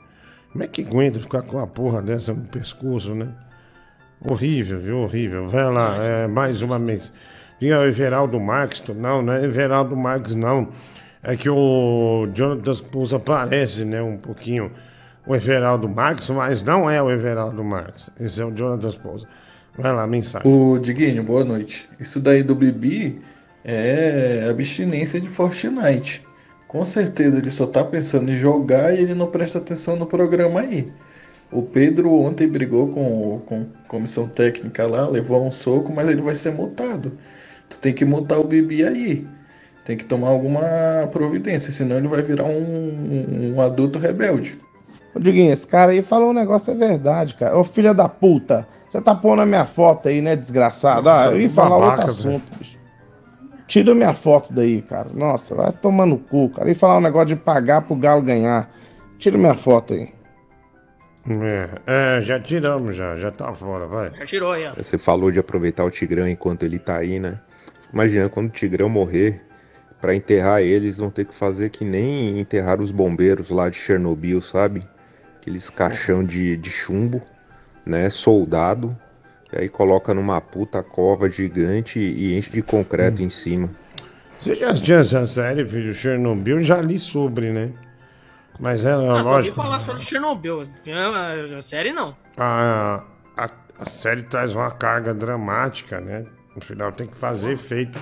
Como 0.53 0.63
é 0.63 0.67
que 0.69 0.83
aguenta 0.83 1.19
ficar 1.19 1.41
com 1.41 1.57
uma 1.57 1.67
porra 1.67 2.03
dessa 2.03 2.35
no 2.35 2.47
pescoço, 2.49 3.15
né? 3.15 3.29
Horrível, 4.21 4.79
viu? 4.79 4.99
Horrível. 4.99 5.47
Vai 5.49 5.65
lá, 5.73 5.97
é, 6.05 6.27
mais 6.27 6.61
uma 6.61 6.79
vez. 6.79 7.13
Tinha 7.59 7.79
o 7.81 7.85
Everaldo 7.85 8.39
Marques. 8.39 8.83
Não, 8.95 9.23
não 9.23 9.33
é 9.33 9.43
Everaldo 9.43 9.97
Marques, 9.97 10.35
não. 10.35 10.69
É 11.23 11.35
que 11.35 11.49
o 11.49 12.29
Jonathan 12.35 12.75
Pousa 12.93 13.19
parece, 13.19 13.87
né? 13.87 14.03
Um 14.03 14.19
pouquinho 14.19 14.71
o 15.27 15.35
Everaldo 15.35 15.89
Marques, 15.89 16.29
mas 16.31 16.63
não 16.63 16.89
é 16.89 17.03
o 17.03 17.11
Everaldo 17.11 17.65
Marques. 17.65 18.11
Esse 18.21 18.43
é 18.43 18.45
o 18.45 18.53
Jonathan 18.53 18.91
Pousa. 18.99 19.27
Vai 19.77 19.93
lá, 19.93 20.07
mensagem. 20.07 20.51
O 20.51 20.79
Diguinho, 20.79 21.23
boa 21.23 21.45
noite. 21.45 21.89
Isso 21.99 22.21
daí 22.21 22.43
do 22.43 22.55
Bibi 22.55 23.21
é 23.65 24.47
abstinência 24.49 25.21
de 25.21 25.29
Fortnite. 25.29 26.23
Com 26.69 26.85
certeza 26.85 27.39
ele 27.39 27.51
só 27.51 27.67
tá 27.67 27.83
pensando 27.83 28.31
em 28.31 28.37
jogar 28.37 28.95
e 28.95 29.01
ele 29.01 29.15
não 29.15 29.29
presta 29.29 29.59
atenção 29.59 29.97
no 29.97 30.07
programa 30.07 30.61
aí. 30.61 30.93
O 31.51 31.63
Pedro 31.63 32.13
ontem 32.13 32.49
brigou 32.49 32.89
com, 32.89 33.41
com 33.47 33.67
comissão 33.89 34.29
técnica 34.29 34.87
lá, 34.87 35.09
levou 35.09 35.47
um 35.47 35.51
soco, 35.51 35.93
mas 35.93 36.09
ele 36.09 36.21
vai 36.21 36.35
ser 36.35 36.53
multado. 36.53 37.17
Tu 37.69 37.79
tem 37.81 37.93
que 37.95 38.05
multar 38.05 38.39
o 38.39 38.45
Bibi 38.45 38.85
aí. 38.85 39.27
Tem 39.85 39.97
que 39.97 40.05
tomar 40.05 40.29
alguma 40.29 41.09
providência, 41.13 41.71
senão 41.71 41.97
ele 41.97 42.09
vai 42.09 42.23
virar 42.23 42.45
um, 42.45 43.55
um 43.55 43.61
adulto 43.61 43.99
rebelde. 43.99 44.59
Ô, 45.15 45.19
Diguinho, 45.19 45.53
esse 45.53 45.67
cara 45.67 45.93
aí 45.93 46.03
falou 46.03 46.31
um 46.31 46.33
negócio, 46.33 46.73
é 46.73 46.75
verdade, 46.75 47.35
cara. 47.35 47.57
Ô, 47.57 47.63
filha 47.63 47.95
da 47.95 48.09
puta, 48.09 48.67
você 48.89 49.01
tá 49.01 49.15
pondo 49.15 49.43
a 49.43 49.47
minha 49.47 49.65
foto 49.65 50.09
aí, 50.09 50.21
né, 50.21 50.35
desgraçado? 50.35 51.09
Ah, 51.09 51.15
Nossa, 51.15 51.31
eu 51.31 51.41
ia 51.41 51.51
falar 51.51 51.79
babaca, 51.79 52.07
outro 52.07 52.11
assunto, 52.11 52.59
bicho. 52.59 52.79
Tira 53.67 53.95
minha 53.95 54.13
foto 54.13 54.53
daí, 54.53 54.83
cara. 54.83 55.09
Nossa, 55.13 55.55
vai 55.55 55.73
tomar 55.73 56.07
no 56.07 56.19
cu, 56.19 56.51
cara. 56.51 56.69
Ia 56.69 56.75
falar 56.75 56.99
um 56.99 57.01
negócio 57.01 57.29
de 57.29 57.37
pagar 57.37 57.83
pro 57.83 57.97
Galo 57.97 58.23
ganhar. 58.23 58.71
Tira 59.19 59.39
minha 59.39 59.55
foto 59.55 59.95
aí. 59.95 60.13
É, 61.27 61.69
é, 61.87 62.21
já 62.21 62.39
tiramos, 62.39 62.95
já. 62.95 63.17
Já 63.17 63.31
tá 63.31 63.53
fora, 63.55 63.87
vai. 63.87 64.13
Já 64.15 64.27
tirou 64.27 64.53
aí, 64.53 64.67
ó. 64.67 64.75
Você 64.75 64.99
falou 64.99 65.31
de 65.31 65.39
aproveitar 65.39 65.83
o 65.85 65.91
Tigrão 65.91 66.29
enquanto 66.29 66.65
ele 66.65 66.79
tá 66.79 66.99
aí, 66.99 67.19
né? 67.19 67.41
Imagina 67.93 68.29
quando 68.29 68.49
o 68.49 68.53
Tigrão 68.53 68.89
morrer, 68.89 69.41
pra 70.01 70.15
enterrar 70.15 70.61
ele, 70.61 70.87
eles 70.87 70.99
vão 70.99 71.11
ter 71.11 71.25
que 71.25 71.35
fazer 71.35 71.71
que 71.71 71.85
nem 71.85 72.39
enterrar 72.39 72.81
os 72.81 72.93
bombeiros 72.93 73.49
lá 73.49 73.71
de 73.71 73.77
Chernobyl, 73.77 74.43
sabe? 74.43 74.83
Aqueles 75.45 75.69
caixão 75.69 76.25
de, 76.25 76.57
de 76.57 76.71
chumbo, 76.71 77.21
né? 77.85 78.09
Soldado. 78.09 78.97
E 79.53 79.59
aí 79.59 79.69
coloca 79.69 80.15
numa 80.15 80.41
puta 80.41 80.83
cova 80.83 81.29
gigante 81.29 81.99
e 82.01 82.35
enche 82.35 82.51
de 82.51 82.63
concreto 82.63 83.21
em 83.23 83.29
cima. 83.29 83.69
Você 84.41 84.55
já 84.55 84.71
assistiu 84.71 84.97
essa 84.97 85.27
série, 85.27 85.67
filho? 85.67 85.93
Chernobyl? 85.93 86.61
Já 86.61 86.81
li 86.81 86.99
sobre, 86.99 87.51
né? 87.53 87.73
Mas 88.59 88.87
é 88.87 88.93
Ah, 88.93 89.21
lógico. 89.21 89.55
falar 89.55 89.81
só 89.81 89.93
de 89.93 90.03
Chernobyl. 90.03 90.63
A, 90.63 91.57
a 91.59 91.61
série 91.61 91.93
não. 91.93 92.17
A, 92.39 93.05
a, 93.37 93.51
a 93.81 93.85
série 93.85 94.23
traz 94.23 94.55
uma 94.55 94.71
carga 94.71 95.13
dramática, 95.13 96.01
né? 96.01 96.25
No 96.57 96.63
final 96.63 96.91
tem 96.91 97.07
que 97.07 97.19
fazer 97.19 97.53
efeito 97.53 98.01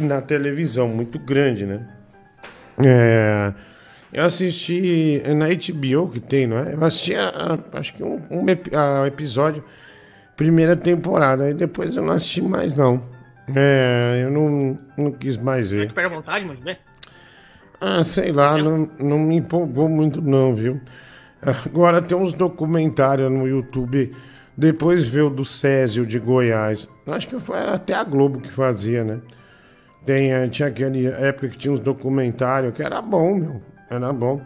na 0.00 0.22
televisão, 0.22 0.88
muito 0.88 1.18
grande, 1.18 1.66
né? 1.66 1.86
É, 2.82 3.52
eu 4.12 4.24
assisti 4.24 5.20
é 5.24 5.32
na 5.34 5.46
HBO 5.48 6.08
que 6.08 6.20
tem, 6.20 6.46
não 6.46 6.58
é? 6.58 6.74
Eu 6.74 6.84
assisti, 6.84 7.14
a- 7.14 7.28
a- 7.72 7.78
acho 7.78 7.94
que 7.94 8.02
um, 8.02 8.20
um 8.30 8.44
a- 8.76 9.06
episódio, 9.06 9.64
primeira 10.36 10.76
temporada, 10.76 11.44
aí 11.44 11.54
depois 11.54 11.96
eu 11.96 12.02
não 12.02 12.12
assisti 12.12 12.42
mais, 12.42 12.74
não. 12.74 13.02
É, 13.54 14.20
eu 14.24 14.30
não, 14.30 14.78
não 14.96 15.12
quis 15.12 15.36
mais 15.36 15.70
ver. 15.70 15.88
Tu 15.88 15.94
pega 15.94 16.08
vontade, 16.08 16.46
de 16.46 16.62
ver? 16.62 16.78
Ah, 17.80 18.04
sei 18.04 18.30
lá, 18.30 18.56
não, 18.56 18.88
não 19.00 19.18
me 19.18 19.36
empolgou 19.36 19.88
muito 19.88 20.22
não, 20.22 20.54
viu? 20.54 20.80
Agora 21.66 22.00
tem 22.00 22.16
uns 22.16 22.32
documentários 22.32 23.28
no 23.30 23.48
YouTube, 23.48 24.14
depois 24.56 25.04
vê 25.04 25.20
o 25.22 25.28
do 25.30 25.44
Césio 25.44 26.06
de 26.06 26.18
Goiás. 26.20 26.88
Acho 27.06 27.26
que 27.26 27.40
foi 27.40 27.58
era 27.58 27.74
até 27.74 27.94
a 27.94 28.04
Globo 28.04 28.40
que 28.40 28.48
fazia, 28.48 29.02
né? 29.02 29.20
Tem, 30.06 30.32
eh, 30.32 30.46
tinha 30.48 30.68
aquele 30.68 31.06
época 31.06 31.48
que 31.48 31.58
tinha 31.58 31.72
uns 31.72 31.80
documentários 31.80 32.72
que 32.74 32.82
era 32.82 33.02
bom, 33.02 33.34
meu. 33.34 33.60
Era 33.92 34.12
bom. 34.12 34.40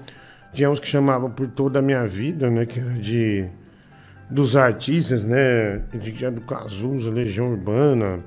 Tinha 0.53 0.71
uns 0.71 0.81
que 0.81 0.89
chamavam 0.89 1.31
Por 1.31 1.47
Toda 1.47 1.79
a 1.79 1.83
Minha 1.83 2.07
Vida, 2.07 2.51
né? 2.51 2.67
Que 2.67 2.81
era 2.81 2.95
de... 2.95 3.49
Dos 4.29 4.57
artistas, 4.57 5.23
né? 5.23 5.83
Tinha 6.17 6.33
do 6.33 6.41
Cazuza, 6.41 7.11
Legião 7.11 7.53
Urbana. 7.53 8.25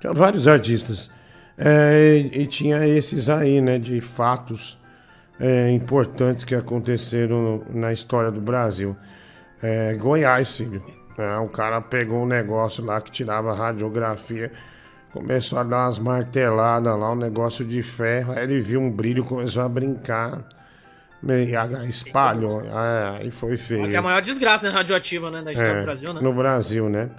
Tinha 0.00 0.12
vários 0.14 0.48
artistas. 0.48 1.10
É, 1.58 2.16
e, 2.32 2.46
tinha 2.46 2.86
esses 2.86 3.28
aí, 3.28 3.60
né? 3.60 3.78
De 3.78 4.00
fatos 4.00 4.78
é, 5.38 5.70
importantes 5.70 6.44
que 6.44 6.54
aconteceram 6.54 7.62
na 7.68 7.92
história 7.92 8.30
do 8.30 8.40
Brasil. 8.40 8.96
É, 9.62 9.94
Goiás, 9.94 10.56
filho. 10.56 10.82
É, 11.18 11.36
o 11.36 11.48
cara 11.48 11.80
pegou 11.82 12.22
um 12.22 12.26
negócio 12.26 12.82
lá 12.82 13.00
que 13.00 13.10
tirava 13.10 13.54
radiografia, 13.54 14.50
começou 15.14 15.60
a 15.60 15.62
dar 15.62 15.84
umas 15.84 15.98
marteladas 16.00 16.98
lá, 16.98 17.12
um 17.12 17.16
negócio 17.16 17.64
de 17.64 17.80
ferro, 17.84 18.32
aí 18.32 18.42
ele 18.42 18.60
viu 18.60 18.80
um 18.80 18.90
brilho, 18.90 19.22
começou 19.22 19.62
a 19.62 19.68
brincar, 19.68 20.42
espalhou, 21.88 22.62
é, 22.62 23.20
aí 23.20 23.30
foi 23.30 23.56
feio. 23.56 23.88
Que 23.88 23.94
é 23.94 23.98
a 23.98 24.02
maior 24.02 24.20
desgraça 24.20 24.66
né, 24.66 24.74
radioativa 24.74 25.30
né, 25.30 25.40
da 25.40 25.52
história 25.52 25.72
É, 25.72 25.78
do 25.78 25.84
Brasil, 25.84 26.12
né? 26.12 26.20
No 26.20 26.32
Brasil, 26.34 26.88
né? 26.88 27.10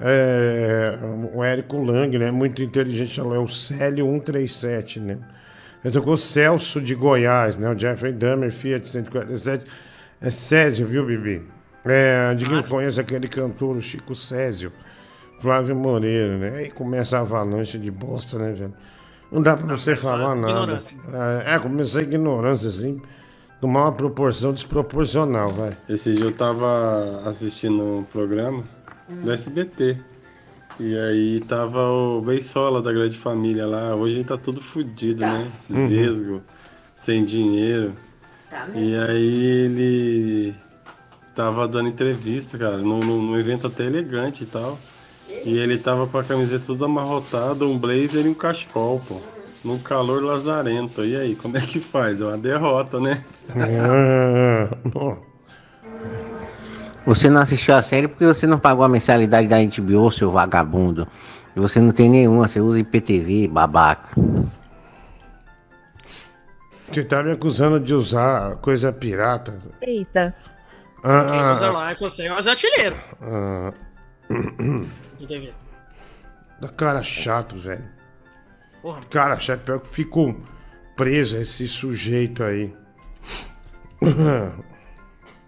É, 0.00 0.98
o 1.34 1.44
Érico 1.44 1.76
Lang, 1.84 2.16
né? 2.18 2.30
Muito 2.30 2.62
inteligente, 2.62 3.16
falou, 3.16 3.34
é 3.34 3.38
o 3.38 3.46
Célio 3.46 4.06
137, 4.06 4.98
né? 4.98 5.18
Ele 5.84 5.92
tocou 5.92 6.16
Celso 6.16 6.80
de 6.80 6.94
Goiás, 6.94 7.58
né? 7.58 7.68
O 7.68 7.78
Jeffrey 7.78 8.12
Dahmer, 8.12 8.50
Fiat 8.50 8.88
147. 8.88 9.66
É 10.22 10.30
Césio, 10.30 10.86
viu, 10.86 11.04
Bibi? 11.04 11.42
É, 11.84 12.34
de 12.34 12.46
quem 12.46 12.62
conhece 12.62 13.00
aquele 13.00 13.28
cantor, 13.28 13.76
o 13.76 13.82
Chico 13.82 14.14
Césio. 14.14 14.72
Flávio 15.42 15.74
Moreira, 15.74 16.38
né? 16.38 16.56
Aí 16.58 16.70
começa 16.70 17.18
a 17.18 17.20
avalanche 17.20 17.76
de 17.78 17.90
bosta, 17.90 18.38
né, 18.38 18.52
velho? 18.52 18.72
Não 19.30 19.42
dá 19.42 19.56
pra 19.56 19.76
você 19.76 19.96
falar 19.96 20.34
nada. 20.36 20.52
ignorância. 20.52 20.96
É, 21.44 21.54
é, 21.54 21.58
começou 21.58 22.00
a 22.00 22.04
ignorância, 22.04 22.68
assim. 22.68 23.00
Tomar 23.60 23.82
uma 23.84 23.92
proporção 23.92 24.52
desproporcional, 24.52 25.52
vai. 25.52 25.76
Esse 25.88 26.12
dia 26.12 26.24
eu 26.24 26.32
tava 26.32 27.22
assistindo 27.28 27.82
um 27.82 28.02
programa 28.04 28.62
do 29.08 29.32
SBT. 29.32 29.98
E 30.80 30.96
aí 30.98 31.40
tava 31.40 31.80
o 31.90 32.20
Beisola 32.22 32.80
da 32.80 32.92
Grande 32.92 33.18
Família 33.18 33.66
lá. 33.66 33.94
Hoje 33.94 34.14
ele 34.16 34.24
tá 34.24 34.36
tudo 34.38 34.60
fudido, 34.60 35.20
né? 35.20 35.50
Uhum. 35.68 35.88
Vesgo, 35.88 36.42
sem 36.94 37.24
dinheiro. 37.24 37.92
E 38.74 38.94
aí 38.96 39.44
ele 39.44 40.54
tava 41.34 41.66
dando 41.68 41.88
entrevista, 41.88 42.58
cara, 42.58 42.76
num- 42.78 43.00
num 43.00 43.38
evento 43.38 43.66
até 43.66 43.84
elegante 43.86 44.42
e 44.44 44.46
tal. 44.46 44.78
E 45.44 45.58
ele 45.58 45.78
tava 45.78 46.06
com 46.06 46.18
a 46.18 46.24
camiseta 46.24 46.64
toda 46.66 46.84
amarrotada, 46.84 47.64
um 47.64 47.78
blazer 47.78 48.24
e 48.26 48.28
um 48.28 48.34
cachecol, 48.34 49.00
pô. 49.06 49.20
Num 49.64 49.78
calor 49.78 50.22
lazarento. 50.22 51.04
E 51.04 51.16
aí, 51.16 51.36
como 51.36 51.56
é 51.56 51.60
que 51.60 51.80
faz? 51.80 52.20
É 52.20 52.24
uma 52.24 52.38
derrota, 52.38 52.98
né? 53.00 53.24
Ah. 53.50 54.68
Você 57.04 57.28
não 57.28 57.40
assistiu 57.40 57.74
a 57.74 57.82
série 57.82 58.06
porque 58.06 58.24
você 58.24 58.46
não 58.46 58.60
pagou 58.60 58.84
a 58.84 58.88
mensalidade 58.88 59.48
da 59.48 59.56
HBO, 59.58 60.12
seu 60.12 60.30
vagabundo. 60.30 61.06
E 61.56 61.58
você 61.58 61.80
não 61.80 61.90
tem 61.90 62.08
nenhuma, 62.08 62.46
você 62.46 62.60
usa 62.60 62.78
IPTV, 62.78 63.48
babaca. 63.48 64.10
Você 66.90 67.02
tá 67.02 67.22
me 67.22 67.32
acusando 67.32 67.80
de 67.80 67.92
usar 67.92 68.56
coisa 68.56 68.92
pirata. 68.92 69.60
Eita. 69.80 70.32
Ah, 71.02 71.26
Quem 71.28 71.40
ah, 71.40 71.52
usa 71.52 71.70
lá 71.72 71.90
é 71.90 71.94
você, 71.96 72.26
é 72.26 72.38
os 72.38 72.46
artilheiros. 72.46 72.98
ah, 73.20 73.72
do 75.22 75.28
TV. 75.28 75.54
da 76.60 76.68
cara 76.68 77.02
chato, 77.02 77.56
velho. 77.56 77.88
Porra. 78.82 79.00
Cara 79.08 79.38
chato, 79.38 79.60
pior 79.60 79.78
que 79.80 79.88
ficou 79.88 80.36
preso 80.96 81.36
esse 81.38 81.66
sujeito 81.68 82.42
aí. 82.42 82.74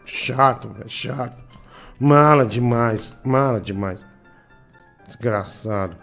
chato, 0.05 0.69
velho, 0.69 0.89
chato. 0.89 1.43
Mala 1.99 2.47
demais, 2.47 3.13
mala 3.25 3.61
demais. 3.61 4.07
Desgraçado. 5.07 5.97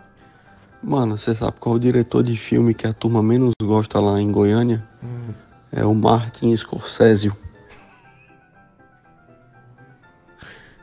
Mano, 0.83 1.17
você 1.17 1.33
sabe 1.35 1.57
qual 1.59 1.75
é 1.75 1.77
o 1.77 1.81
diretor 1.81 2.23
de 2.23 2.35
filme 2.35 2.73
que 2.73 2.87
a 2.87 2.93
turma 2.93 3.23
menos 3.23 3.53
gosta 3.61 3.99
lá 3.99 4.19
em 4.19 4.31
Goiânia? 4.31 4.85
Hum. 5.03 5.33
É 5.71 5.85
o 5.85 5.93
Martin 5.93 6.55
Scorsese. 6.57 7.31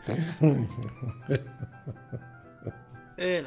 Ei? 3.18 3.44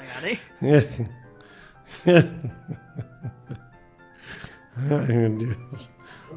Ai, 4.75 5.07
meu 5.07 5.37
Deus. 5.37 5.89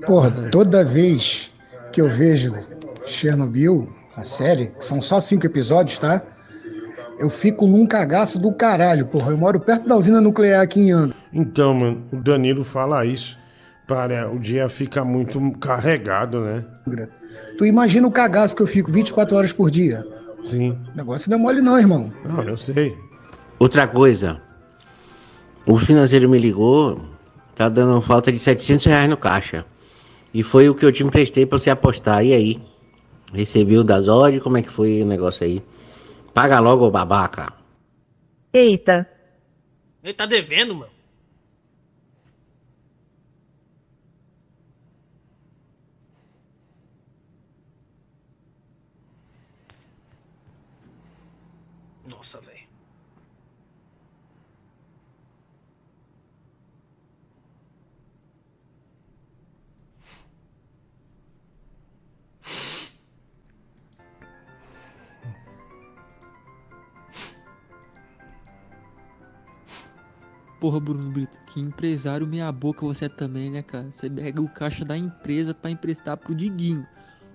Porra, 0.06 0.30
toda 0.50 0.84
vez 0.84 1.52
que 1.92 2.00
eu 2.00 2.08
vejo 2.08 2.54
Chernobyl, 3.06 3.92
a 4.16 4.22
série, 4.22 4.68
que 4.68 4.84
são 4.84 5.00
só 5.00 5.18
cinco 5.18 5.46
episódios, 5.46 5.98
tá? 5.98 6.22
Eu 7.18 7.28
fico 7.28 7.66
num 7.66 7.86
cagaço 7.86 8.38
do 8.38 8.52
caralho, 8.52 9.06
porra. 9.06 9.32
Eu 9.32 9.38
moro 9.38 9.58
perto 9.58 9.88
da 9.88 9.96
usina 9.96 10.20
nuclear 10.20 10.62
aqui 10.62 10.80
em 10.80 10.92
Angra. 10.92 11.16
Então, 11.32 11.74
mano, 11.74 12.04
o 12.12 12.16
Danilo 12.16 12.64
fala 12.64 13.04
isso. 13.04 13.38
Para 13.86 14.30
o 14.30 14.38
dia 14.38 14.68
fica 14.68 15.04
muito 15.04 15.40
carregado, 15.58 16.40
né? 16.40 16.64
Tu 17.58 17.66
imagina 17.66 18.06
o 18.06 18.10
cagaço 18.10 18.56
que 18.56 18.62
eu 18.62 18.66
fico 18.66 18.90
24 18.90 19.36
horas 19.36 19.52
por 19.52 19.70
dia. 19.70 20.06
Sim. 20.44 20.78
O 20.92 20.96
negócio 20.96 21.30
não 21.30 21.38
é 21.38 21.40
mole 21.40 21.62
não, 21.62 21.78
irmão. 21.78 22.12
Não, 22.24 22.42
eu 22.42 22.56
sei. 22.56 22.96
Outra 23.58 23.86
coisa, 23.86 24.42
o 25.66 25.78
financeiro 25.78 26.28
me 26.28 26.38
ligou, 26.38 27.00
tá 27.54 27.68
dando 27.68 28.00
falta 28.02 28.30
de 28.30 28.38
700 28.38 28.86
reais 28.86 29.08
no 29.08 29.16
caixa. 29.16 29.64
E 30.32 30.42
foi 30.42 30.68
o 30.68 30.74
que 30.74 30.84
eu 30.84 30.92
te 30.92 31.04
emprestei 31.04 31.46
pra 31.46 31.58
você 31.58 31.70
apostar. 31.70 32.24
E 32.24 32.32
aí? 32.32 32.62
Recebi 33.32 33.78
o 33.78 33.84
das 33.84 34.08
ordens, 34.08 34.42
como 34.42 34.58
é 34.58 34.62
que 34.62 34.68
foi 34.70 35.02
o 35.02 35.06
negócio 35.06 35.44
aí? 35.44 35.62
Paga 36.34 36.58
logo, 36.58 36.84
ô 36.84 36.90
babaca. 36.90 37.52
Eita. 38.52 39.08
Ele 40.02 40.12
tá 40.12 40.26
devendo, 40.26 40.74
mano. 40.74 40.92
Nossa, 52.10 52.40
velho. 52.40 52.73
Porra, 70.64 70.80
Bruno 70.80 71.10
Brito, 71.10 71.38
que 71.44 71.60
empresário 71.60 72.26
meia 72.26 72.50
boca 72.50 72.86
você 72.86 73.04
é 73.04 73.08
também, 73.10 73.50
né, 73.50 73.60
cara? 73.60 73.86
Você 73.90 74.08
pega 74.08 74.40
o 74.40 74.48
caixa 74.48 74.82
da 74.82 74.96
empresa 74.96 75.52
pra 75.52 75.70
emprestar 75.70 76.16
pro 76.16 76.34
Diguinho. 76.34 76.86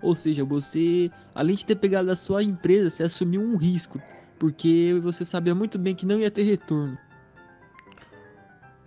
Ou 0.01 0.15
seja, 0.15 0.43
você, 0.43 1.11
além 1.35 1.55
de 1.55 1.63
ter 1.63 1.75
pegado 1.75 2.09
a 2.09 2.15
sua 2.15 2.41
empresa, 2.41 2.89
você 2.89 3.03
assumiu 3.03 3.39
um 3.39 3.55
risco. 3.55 4.01
Porque 4.39 4.99
você 5.03 5.23
sabia 5.23 5.53
muito 5.53 5.77
bem 5.77 5.93
que 5.93 6.07
não 6.07 6.17
ia 6.17 6.31
ter 6.31 6.41
retorno. 6.41 6.97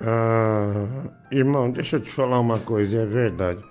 Ah, 0.00 1.04
irmão, 1.30 1.70
deixa 1.70 1.94
eu 1.94 2.00
te 2.00 2.10
falar 2.10 2.40
uma 2.40 2.58
coisa, 2.58 3.02
é 3.02 3.06
verdade. 3.06 3.62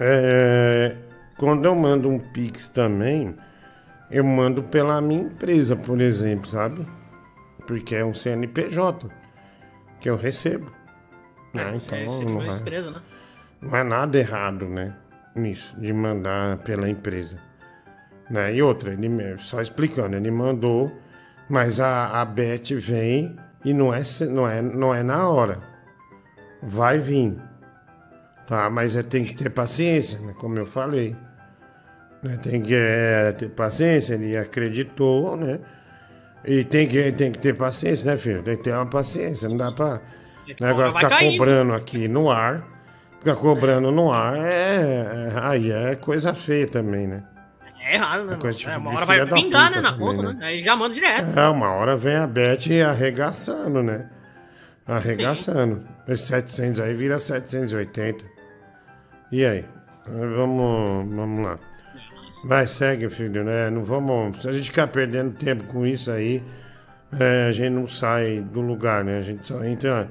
É, 0.00 0.96
quando 1.38 1.64
eu 1.64 1.76
mando 1.76 2.08
um 2.08 2.18
Pix 2.18 2.66
também, 2.70 3.36
eu 4.10 4.24
mando 4.24 4.64
pela 4.64 5.00
minha 5.00 5.22
empresa, 5.22 5.76
por 5.76 6.00
exemplo, 6.00 6.48
sabe? 6.48 6.84
Porque 7.68 7.94
é 7.94 8.04
um 8.04 8.12
CNPJ 8.12 9.22
que 10.04 10.10
eu 10.10 10.16
recebo. 10.16 10.70
né? 11.54 11.70
Você, 11.72 11.96
Então, 11.96 12.14
você 12.14 12.24
não, 12.26 12.42
é, 12.42 12.46
empresa, 12.46 12.90
né? 12.90 13.00
não 13.62 13.74
é 13.74 13.82
nada 13.82 14.18
errado, 14.18 14.68
né? 14.68 14.94
Nisso, 15.34 15.74
de 15.80 15.94
mandar 15.94 16.58
pela 16.58 16.90
empresa. 16.90 17.38
Né? 18.28 18.54
E 18.54 18.62
outra, 18.62 18.92
ele 18.92 19.08
só 19.38 19.62
explicando, 19.62 20.14
ele 20.14 20.30
mandou, 20.30 20.92
mas 21.48 21.80
a, 21.80 22.20
a 22.20 22.24
Beth 22.26 22.78
vem 22.78 23.34
e 23.64 23.72
não 23.72 23.94
é, 23.94 24.02
não, 24.28 24.46
é, 24.46 24.60
não 24.60 24.94
é 24.94 25.02
na 25.02 25.26
hora. 25.26 25.62
Vai 26.62 26.98
vir. 26.98 27.38
Tá? 28.46 28.68
Mas 28.68 28.96
é, 28.96 29.02
tem 29.02 29.24
que 29.24 29.34
ter 29.34 29.48
paciência, 29.48 30.20
né? 30.20 30.34
Como 30.38 30.58
eu 30.58 30.66
falei. 30.66 31.16
Né? 32.22 32.36
Tem 32.42 32.60
que 32.60 32.74
é, 32.74 33.32
ter 33.32 33.48
paciência, 33.48 34.16
ele 34.16 34.36
acreditou, 34.36 35.34
né? 35.34 35.60
E 36.46 36.62
tem 36.64 36.86
que, 36.86 37.12
tem 37.12 37.32
que 37.32 37.38
ter 37.38 37.56
paciência, 37.56 38.10
né, 38.10 38.16
filho? 38.16 38.42
Tem 38.42 38.56
que 38.56 38.64
ter 38.64 38.72
uma 38.72 38.86
paciência, 38.86 39.48
não 39.48 39.56
dá 39.56 39.72
pra. 39.72 40.00
Né? 40.60 40.70
Agora 40.70 40.92
ficar 40.92 41.18
cobrando 41.18 41.72
aqui 41.72 42.06
no 42.06 42.30
ar. 42.30 42.62
Fica 43.18 43.34
cobrando 43.36 43.90
no 43.90 44.12
ar, 44.12 44.36
é, 44.36 45.30
é- 45.32 45.32
aí 45.40 45.72
é 45.72 45.94
coisa 45.94 46.34
feia 46.34 46.66
também, 46.66 47.06
né? 47.06 47.22
É 47.80 47.94
errado, 47.94 48.24
né? 48.24 48.36
coisa 48.38 48.58
tipo 48.58 48.70
É, 48.70 48.76
uma 48.76 48.94
hora 48.94 49.06
vai 49.06 49.26
pingar, 49.26 49.70
né, 49.70 49.80
na 49.80 49.92
também, 49.92 50.06
conta, 50.06 50.22
né? 50.22 50.32
né? 50.34 50.46
Aí 50.46 50.62
já 50.62 50.76
manda 50.76 50.92
direto. 50.92 51.38
É, 51.38 51.48
uma 51.48 51.70
hora 51.70 51.96
vem 51.96 52.16
a 52.16 52.26
Beth 52.26 52.68
arregaçando, 52.86 53.82
né? 53.82 54.10
Arregaçando. 54.86 55.86
Esse 56.06 56.26
700 56.26 56.80
aí 56.80 56.92
vira 56.92 57.18
780. 57.18 58.24
E 59.32 59.44
aí? 59.44 59.64
Vamos, 60.06 61.14
vamos 61.14 61.46
lá. 61.46 61.58
Vai, 62.44 62.66
segue, 62.66 63.08
filho, 63.08 63.42
né? 63.42 63.70
Não 63.70 63.82
vamos. 63.82 64.42
Se 64.42 64.48
a 64.48 64.52
gente 64.52 64.66
ficar 64.66 64.86
perdendo 64.86 65.32
tempo 65.32 65.64
com 65.64 65.86
isso 65.86 66.10
aí, 66.10 66.42
é, 67.18 67.46
a 67.48 67.52
gente 67.52 67.70
não 67.70 67.86
sai 67.86 68.40
do 68.40 68.60
lugar, 68.60 69.02
né? 69.02 69.18
A 69.18 69.22
gente 69.22 69.46
só 69.46 69.64
entra 69.64 70.10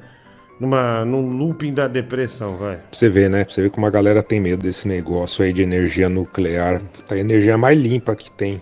numa, 0.59 1.05
num 1.05 1.37
looping 1.37 1.73
da 1.73 1.87
depressão, 1.87 2.57
vai. 2.57 2.77
Pra 2.77 2.85
você 2.91 3.09
ver, 3.09 3.29
né? 3.29 3.43
Pra 3.43 3.53
você 3.53 3.61
ver 3.61 3.69
como 3.69 3.85
a 3.85 3.89
galera 3.91 4.23
tem 4.23 4.39
medo 4.39 4.63
desse 4.63 4.87
negócio 4.87 5.43
aí 5.43 5.53
de 5.53 5.61
energia 5.61 6.09
nuclear. 6.09 6.81
Tá 7.07 7.15
a 7.15 7.19
energia 7.19 7.57
mais 7.57 7.79
limpa 7.79 8.15
que 8.15 8.31
tem. 8.31 8.61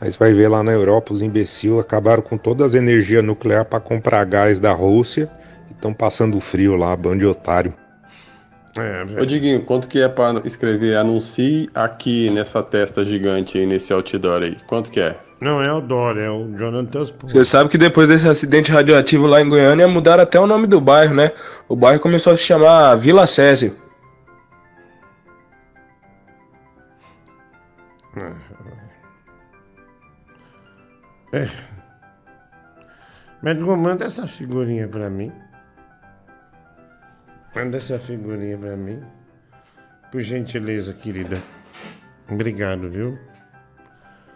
Aí 0.00 0.10
você 0.10 0.18
vai 0.18 0.32
ver 0.32 0.48
lá 0.48 0.62
na 0.62 0.72
Europa, 0.72 1.12
os 1.12 1.20
imbecil 1.20 1.78
acabaram 1.78 2.22
com 2.22 2.38
todas 2.38 2.68
as 2.68 2.74
energias 2.74 3.22
nucleares 3.22 3.68
pra 3.68 3.80
comprar 3.80 4.24
gás 4.24 4.58
da 4.58 4.72
Rússia 4.72 5.28
e 5.68 5.72
estão 5.72 5.92
passando 5.92 6.40
frio 6.40 6.76
lá, 6.76 6.96
bando 6.96 7.18
de 7.18 7.26
otário. 7.26 7.74
É, 8.76 9.20
Ô 9.20 9.26
Diguinho, 9.26 9.62
quanto 9.64 9.88
que 9.88 10.00
é 10.00 10.08
pra 10.08 10.40
escrever 10.44 10.96
anuncie 10.96 11.68
aqui 11.74 12.30
nessa 12.30 12.62
testa 12.62 13.04
gigante 13.04 13.58
aí, 13.58 13.66
nesse 13.66 13.92
outdoor 13.92 14.42
aí? 14.42 14.56
Quanto 14.66 14.90
que 14.90 15.00
é? 15.00 15.16
Não 15.40 15.60
é 15.62 15.72
o 15.72 15.80
Dória, 15.80 16.20
é 16.20 16.30
o 16.30 16.56
Jonathan. 16.56 17.04
Você 17.22 17.44
sabe 17.44 17.70
que 17.70 17.78
depois 17.78 18.08
desse 18.08 18.28
acidente 18.28 18.70
radioativo 18.70 19.26
lá 19.26 19.40
em 19.40 19.48
Goiânia 19.48 19.88
mudaram 19.88 20.22
até 20.22 20.38
o 20.38 20.46
nome 20.46 20.66
do 20.66 20.80
bairro, 20.80 21.14
né? 21.14 21.32
O 21.68 21.74
bairro 21.74 21.98
começou 21.98 22.32
a 22.32 22.36
se 22.36 22.42
chamar 22.42 22.94
Vila 22.96 23.26
Césio. 23.26 23.74
É. 31.32 31.48
Médico, 33.42 33.76
manda 33.76 34.04
essa 34.04 34.26
figurinha 34.26 34.86
pra 34.86 35.08
mim. 35.08 35.32
Manda 37.54 37.78
essa 37.78 37.98
figurinha 37.98 38.56
pra 38.56 38.76
mim. 38.76 39.00
Por 40.10 40.20
gentileza, 40.20 40.92
querida. 40.92 41.38
Obrigado, 42.28 42.88
viu? 42.88 43.18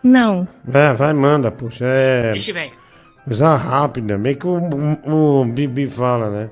Não. 0.03 0.47
É, 0.73 0.93
vai, 0.93 1.13
manda, 1.13 1.51
puxa. 1.51 1.85
É. 1.87 2.33
Vixe, 2.33 2.53
velho. 2.53 2.73
Coisa 3.25 3.57
rápida, 3.57 4.19
meio 4.19 4.37
que 4.37 4.47
o, 4.47 4.59
o, 5.07 5.41
o 5.41 5.45
Bibi 5.47 5.89
fala, 5.89 6.29
né? 6.31 6.51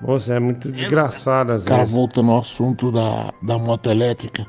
Moça, 0.00 0.34
é 0.34 0.40
muito 0.40 0.70
desgraçada 0.70 1.54
às 1.54 1.64
Cara, 1.64 1.80
vezes. 1.80 1.94
voltando 1.94 2.30
ao 2.32 2.40
assunto 2.40 2.90
da, 2.90 3.32
da 3.42 3.58
moto 3.58 3.90
elétrica, 3.90 4.46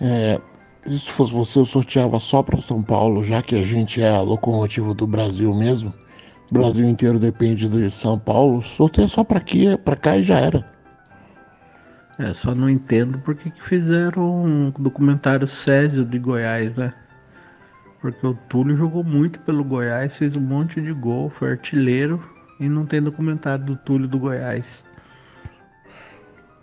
é, 0.00 0.38
se 0.86 1.10
fosse 1.10 1.32
você, 1.32 1.58
eu 1.58 1.64
sorteava 1.64 2.18
só 2.20 2.42
para 2.42 2.58
São 2.58 2.82
Paulo, 2.82 3.22
já 3.22 3.42
que 3.42 3.54
a 3.54 3.62
gente 3.62 4.02
é 4.02 4.10
a 4.10 4.20
locomotiva 4.20 4.92
do 4.94 5.06
Brasil 5.06 5.54
mesmo. 5.54 5.92
O 6.50 6.54
Brasil 6.54 6.88
inteiro 6.88 7.18
depende 7.18 7.68
de 7.68 7.90
São 7.90 8.18
Paulo. 8.18 8.62
Sorteia 8.62 9.06
só 9.06 9.22
para 9.22 9.38
aqui, 9.38 9.76
para 9.78 9.96
cá 9.96 10.16
e 10.16 10.22
já 10.22 10.38
era. 10.38 10.64
É, 12.18 12.32
só 12.34 12.54
não 12.54 12.68
entendo 12.68 13.18
por 13.18 13.34
que 13.34 13.50
que 13.50 13.62
fizeram 13.62 14.44
um 14.44 14.70
documentário 14.70 15.46
Césio 15.46 16.04
de 16.04 16.18
Goiás, 16.18 16.74
né? 16.74 16.92
Porque 18.00 18.26
o 18.26 18.34
Túlio 18.48 18.76
jogou 18.76 19.04
muito 19.04 19.38
pelo 19.40 19.62
Goiás, 19.62 20.16
fez 20.16 20.36
um 20.36 20.40
monte 20.40 20.80
de 20.80 20.92
gol, 20.92 21.28
foi 21.28 21.50
artilheiro 21.52 22.20
e 22.58 22.68
não 22.68 22.86
tem 22.86 23.02
documentário 23.02 23.64
do 23.64 23.76
Túlio 23.76 24.08
do 24.08 24.18
Goiás. 24.18 24.84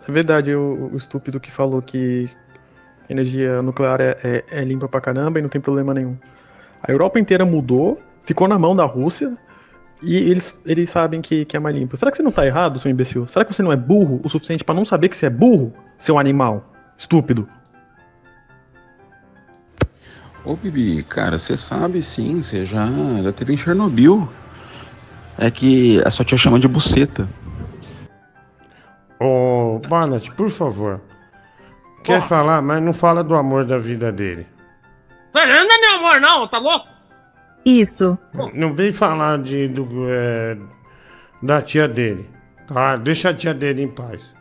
É 0.06 0.12
verdade, 0.12 0.54
o, 0.54 0.90
o 0.92 0.96
estúpido 0.96 1.40
que 1.40 1.50
falou 1.50 1.80
que 1.80 2.28
energia 3.08 3.62
nuclear 3.62 4.00
é, 4.00 4.18
é- 4.22 4.44
é 4.50 4.64
limpa 4.64 4.88
pra 4.88 5.00
caramba 5.00 5.38
e 5.38 5.42
não 5.42 5.48
tem 5.48 5.60
problema 5.60 5.94
nenhum. 5.94 6.16
A 6.82 6.90
Europa 6.90 7.18
inteira 7.18 7.44
mudou, 7.44 7.98
ficou 8.24 8.46
na 8.48 8.58
mão 8.58 8.74
da 8.76 8.84
Rússia 8.84 9.36
e 10.02 10.16
eles, 10.16 10.60
eles 10.64 10.90
sabem 10.90 11.22
que, 11.22 11.44
que 11.44 11.56
é 11.56 11.60
mais 11.60 11.74
limpa. 11.74 11.96
Será 11.96 12.10
que 12.10 12.16
você 12.16 12.22
não 12.22 12.32
tá 12.32 12.46
errado, 12.46 12.78
seu 12.78 12.90
imbecil? 12.90 13.26
Será 13.26 13.44
que 13.44 13.54
você 13.54 13.62
não 13.62 13.72
é 13.72 13.76
burro 13.76 14.20
o 14.22 14.28
suficiente 14.28 14.64
pra 14.64 14.74
não 14.74 14.84
saber 14.84 15.08
que 15.08 15.16
você 15.16 15.26
é 15.26 15.30
burro, 15.30 15.72
seu 15.98 16.18
animal? 16.18 16.72
Estúpido. 16.98 17.48
Ô, 20.44 20.54
Bibi, 20.54 21.02
cara, 21.02 21.38
você 21.38 21.56
sabe 21.56 22.02
sim, 22.02 22.40
você 22.40 22.64
já, 22.64 22.86
já 23.22 23.32
teve 23.32 23.54
em 23.54 23.56
Chernobyl. 23.56 24.28
É 25.38 25.50
que 25.50 26.00
a 26.04 26.10
sua 26.10 26.24
tia 26.24 26.38
chama 26.38 26.58
de 26.58 26.68
buceta. 26.68 27.28
Ô, 29.20 29.80
Barnett, 29.88 30.30
por 30.32 30.50
favor. 30.50 31.00
Quer 32.04 32.22
falar, 32.22 32.62
mas 32.62 32.80
não 32.80 32.92
fala 32.92 33.24
do 33.24 33.34
amor 33.34 33.64
da 33.64 33.78
vida 33.78 34.12
dele. 34.12 34.46
Fernanda, 35.32 35.72
meu 35.80 35.98
amor, 35.98 36.20
não, 36.20 36.46
tá 36.46 36.58
louco? 36.58 36.95
Isso. 37.66 38.16
Não 38.54 38.72
vem 38.72 38.92
falar 38.92 39.38
de, 39.38 39.66
do, 39.66 39.88
é, 40.08 40.56
da 41.42 41.60
tia 41.60 41.88
dele, 41.88 42.30
tá? 42.68 42.94
Deixa 42.96 43.30
a 43.30 43.34
tia 43.34 43.52
dele 43.52 43.82
em 43.82 43.88
paz. 43.88 44.36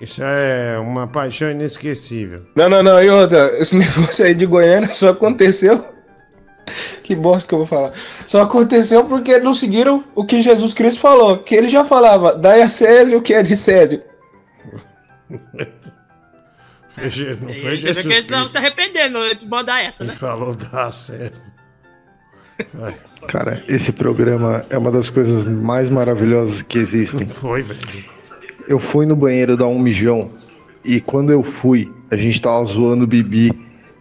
Isso 0.00 0.22
é 0.24 0.78
uma 0.78 1.06
paixão 1.06 1.50
inesquecível. 1.50 2.46
Não, 2.56 2.70
não, 2.70 2.82
não, 2.82 3.02
e 3.02 3.10
outra, 3.10 3.46
esse 3.60 3.76
negócio 3.78 4.24
aí 4.24 4.34
de 4.34 4.46
Goiânia 4.46 4.94
só 4.94 5.10
aconteceu. 5.10 5.84
Que 7.02 7.14
bosta 7.14 7.46
que 7.46 7.54
eu 7.54 7.58
vou 7.58 7.66
falar. 7.66 7.92
Só 8.26 8.42
aconteceu 8.42 9.04
porque 9.04 9.38
não 9.38 9.52
seguiram 9.52 10.02
o 10.14 10.24
que 10.24 10.40
Jesus 10.40 10.72
Cristo 10.72 11.00
falou. 11.00 11.38
Que 11.38 11.54
ele 11.54 11.68
já 11.68 11.84
falava, 11.84 12.34
dai 12.34 12.62
a 12.62 12.70
Césio 12.70 13.18
o 13.18 13.22
que 13.22 13.34
é 13.34 13.42
de 13.42 13.54
Césio. 13.54 14.02
Não 15.28 15.38
foi 17.00 17.70
vê 17.70 17.76
Jesus 17.76 18.06
que 18.06 18.12
eles 18.12 18.30
não 18.30 18.38
Cristo 18.38 18.52
se 18.52 18.58
arrependendo 18.58 19.34
de 19.34 19.46
mandar 19.46 19.82
essa, 19.82 20.04
né? 20.04 20.12
que 20.12 20.18
falou 20.18 20.54
da 20.54 20.90
sério. 20.90 21.32
Vai. 21.32 21.59
Cara, 23.28 23.62
esse 23.68 23.92
programa 23.92 24.64
é 24.70 24.78
uma 24.78 24.90
das 24.90 25.10
coisas 25.10 25.44
mais 25.44 25.90
maravilhosas 25.90 26.62
que 26.62 26.78
existem. 26.78 27.26
Foi, 27.28 27.62
velho. 27.62 27.80
Eu 28.68 28.78
fui 28.78 29.06
no 29.06 29.16
banheiro 29.16 29.56
dar 29.56 29.66
um 29.66 29.78
mijão 29.78 30.30
e 30.84 31.00
quando 31.00 31.30
eu 31.30 31.42
fui, 31.42 31.90
a 32.10 32.16
gente 32.16 32.40
tava 32.40 32.64
zoando 32.64 33.04
o 33.04 33.06
Bibi 33.06 33.52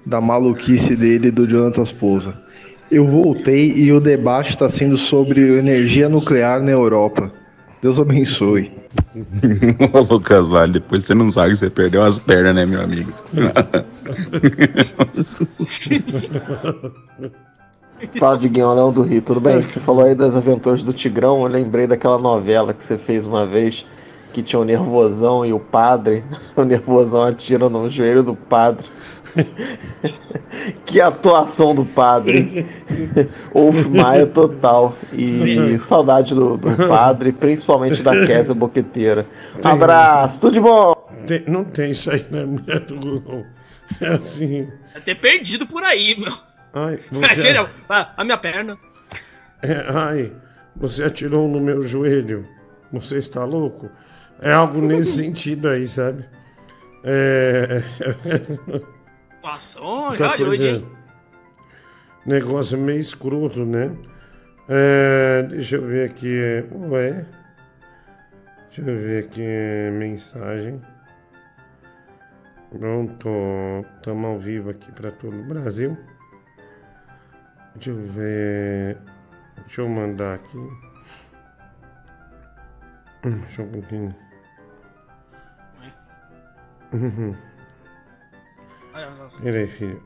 da 0.05 0.21
maluquice 0.21 0.95
dele 0.95 1.27
e 1.27 1.31
do 1.31 1.45
Jonathan 1.45 1.83
Pousa. 1.99 2.33
Eu 2.89 3.05
voltei 3.05 3.73
e 3.73 3.91
o 3.91 3.99
debate 3.99 4.51
está 4.51 4.69
sendo 4.69 4.97
sobre 4.97 5.57
energia 5.57 6.09
nuclear 6.09 6.61
na 6.61 6.71
Europa. 6.71 7.31
Deus 7.81 7.99
abençoe. 7.99 8.71
Ô, 9.93 9.99
Lucas 9.99 10.49
Vale, 10.49 10.73
depois 10.73 11.03
você 11.03 11.13
não 11.13 11.29
sabe 11.29 11.51
que 11.51 11.57
você 11.57 11.69
perdeu 11.69 12.01
as 12.01 12.17
pernas, 12.17 12.55
né, 12.55 12.65
meu 12.65 12.81
amigo? 12.81 13.13
Fala 18.15 18.37
de 18.37 18.47
Guiolão 18.49 18.91
do 18.91 19.01
Rio, 19.01 19.21
tudo 19.21 19.39
bem? 19.39 19.61
Você 19.61 19.79
falou 19.79 20.05
aí 20.05 20.15
das 20.15 20.35
aventuras 20.35 20.81
do 20.83 20.93
Tigrão, 20.93 21.41
eu 21.41 21.47
lembrei 21.47 21.85
daquela 21.87 22.17
novela 22.17 22.73
que 22.73 22.83
você 22.83 22.97
fez 22.97 23.25
uma 23.25 23.45
vez, 23.45 23.85
que 24.33 24.41
tinha 24.41 24.59
o 24.59 24.63
Nervosão 24.63 25.45
e 25.45 25.51
o 25.51 25.59
padre, 25.59 26.23
o 26.55 26.63
Nervosão 26.63 27.23
atira 27.23 27.69
no 27.69 27.89
joelho 27.89 28.23
do 28.23 28.35
padre. 28.35 28.85
que 30.85 30.99
atuação 30.99 31.75
do 31.75 31.85
padre. 31.85 32.65
Wolf 33.53 33.85
Maia 33.87 34.25
total. 34.25 34.95
E 35.13 35.77
saudade 35.79 36.33
do, 36.33 36.57
do 36.57 36.87
padre, 36.87 37.31
principalmente 37.31 38.01
da 38.01 38.25
Kézia 38.25 38.53
Boqueteira. 38.55 39.27
Abraço, 39.63 40.41
tudo 40.41 40.53
de 40.53 40.59
bom! 40.59 40.93
Tem- 41.27 41.43
não 41.47 41.63
tem 41.63 41.91
isso 41.91 42.09
aí 42.09 42.25
na 42.31 42.45
mulher 42.45 42.79
do 42.79 42.95
Google. 42.95 43.45
É 44.01 44.07
assim. 44.07 44.67
Ter 45.05 45.15
perdido 45.15 45.67
por 45.67 45.83
aí, 45.83 46.15
meu. 46.19 46.33
Ai, 46.73 46.97
você, 47.11 47.53
a, 47.89 48.13
a 48.17 48.23
minha 48.23 48.37
perna. 48.37 48.77
é, 49.61 49.85
ai, 49.93 50.33
você 50.75 51.03
atirou 51.03 51.47
no 51.47 51.59
meu 51.59 51.81
joelho. 51.81 52.47
Você 52.91 53.17
está 53.17 53.43
louco? 53.43 53.89
É 54.41 54.51
algo 54.53 54.81
nesse 54.81 55.13
sentido 55.23 55.67
aí, 55.69 55.87
sabe? 55.87 56.25
É. 57.03 57.81
Passou, 59.41 60.09
Outra 60.11 60.37
já 60.37 60.43
hoje, 60.43 60.67
hein? 60.67 60.87
negócio 62.25 62.77
meio 62.77 62.99
escroto, 62.99 63.65
né? 63.65 63.91
É, 64.67 65.43
deixa 65.43 65.77
eu 65.77 65.87
ver 65.87 66.09
aqui. 66.09 66.37
é, 66.37 66.65
Ué. 66.71 67.25
Deixa 68.67 68.81
eu 68.91 68.97
ver 68.99 69.23
aqui. 69.25 69.41
é, 69.43 69.89
Mensagem. 69.91 70.81
Pronto. 72.69 73.29
Estamos 73.95 74.25
ao 74.29 74.37
vivo 74.39 74.69
aqui 74.69 74.91
para 74.91 75.09
todo 75.11 75.39
o 75.39 75.43
Brasil. 75.43 75.97
Deixa 77.79 77.91
eu 77.91 78.07
ver. 78.11 78.97
Deixa 79.65 79.81
eu 79.81 79.87
mandar 79.87 80.33
aqui. 80.35 80.57
Hum, 83.25 83.39
Deixa 83.39 83.61
eu 83.61 83.65
um 83.67 83.71
pouquinho. 83.71 84.15
Uhum. 86.91 87.35
Peraí, 89.41 89.67
filho. 89.67 90.03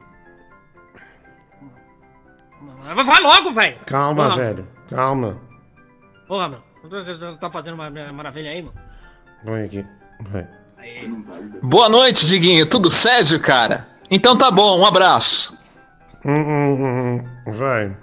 Vai 2.94 3.22
logo, 3.22 3.50
velho. 3.52 3.80
Calma, 3.88 4.24
Porra. 4.24 4.36
velho. 4.36 4.68
Calma. 4.88 5.42
Porra, 6.28 6.50
meu. 6.50 6.64
Você 6.84 7.38
tá 7.38 7.50
fazendo 7.50 7.74
uma 7.74 7.90
maravilha 8.12 8.52
aí, 8.52 8.62
mano. 8.62 8.78
Põe 9.44 9.64
aqui. 9.64 9.86
Vai. 10.30 10.48
Boa 11.64 11.90
noite, 11.90 12.28
Diguinho. 12.28 12.68
Tudo 12.68 12.92
Césio, 12.92 13.40
cara? 13.40 13.88
Então 14.12 14.38
tá 14.38 14.52
bom, 14.52 14.82
um 14.82 14.86
abraço. 14.86 15.58
Hum, 16.24 16.36
hum, 16.36 16.74
hum, 16.76 17.18
hum. 17.18 17.33
Vai. 17.46 17.96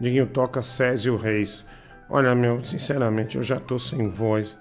Diguinho 0.00 0.26
toca 0.26 0.62
Césio 0.62 1.16
Reis. 1.16 1.64
Olha, 2.08 2.34
meu, 2.34 2.64
sinceramente, 2.64 3.36
eu 3.36 3.42
já 3.42 3.60
tô 3.60 3.78
sem 3.78 4.08
voz. 4.08 4.58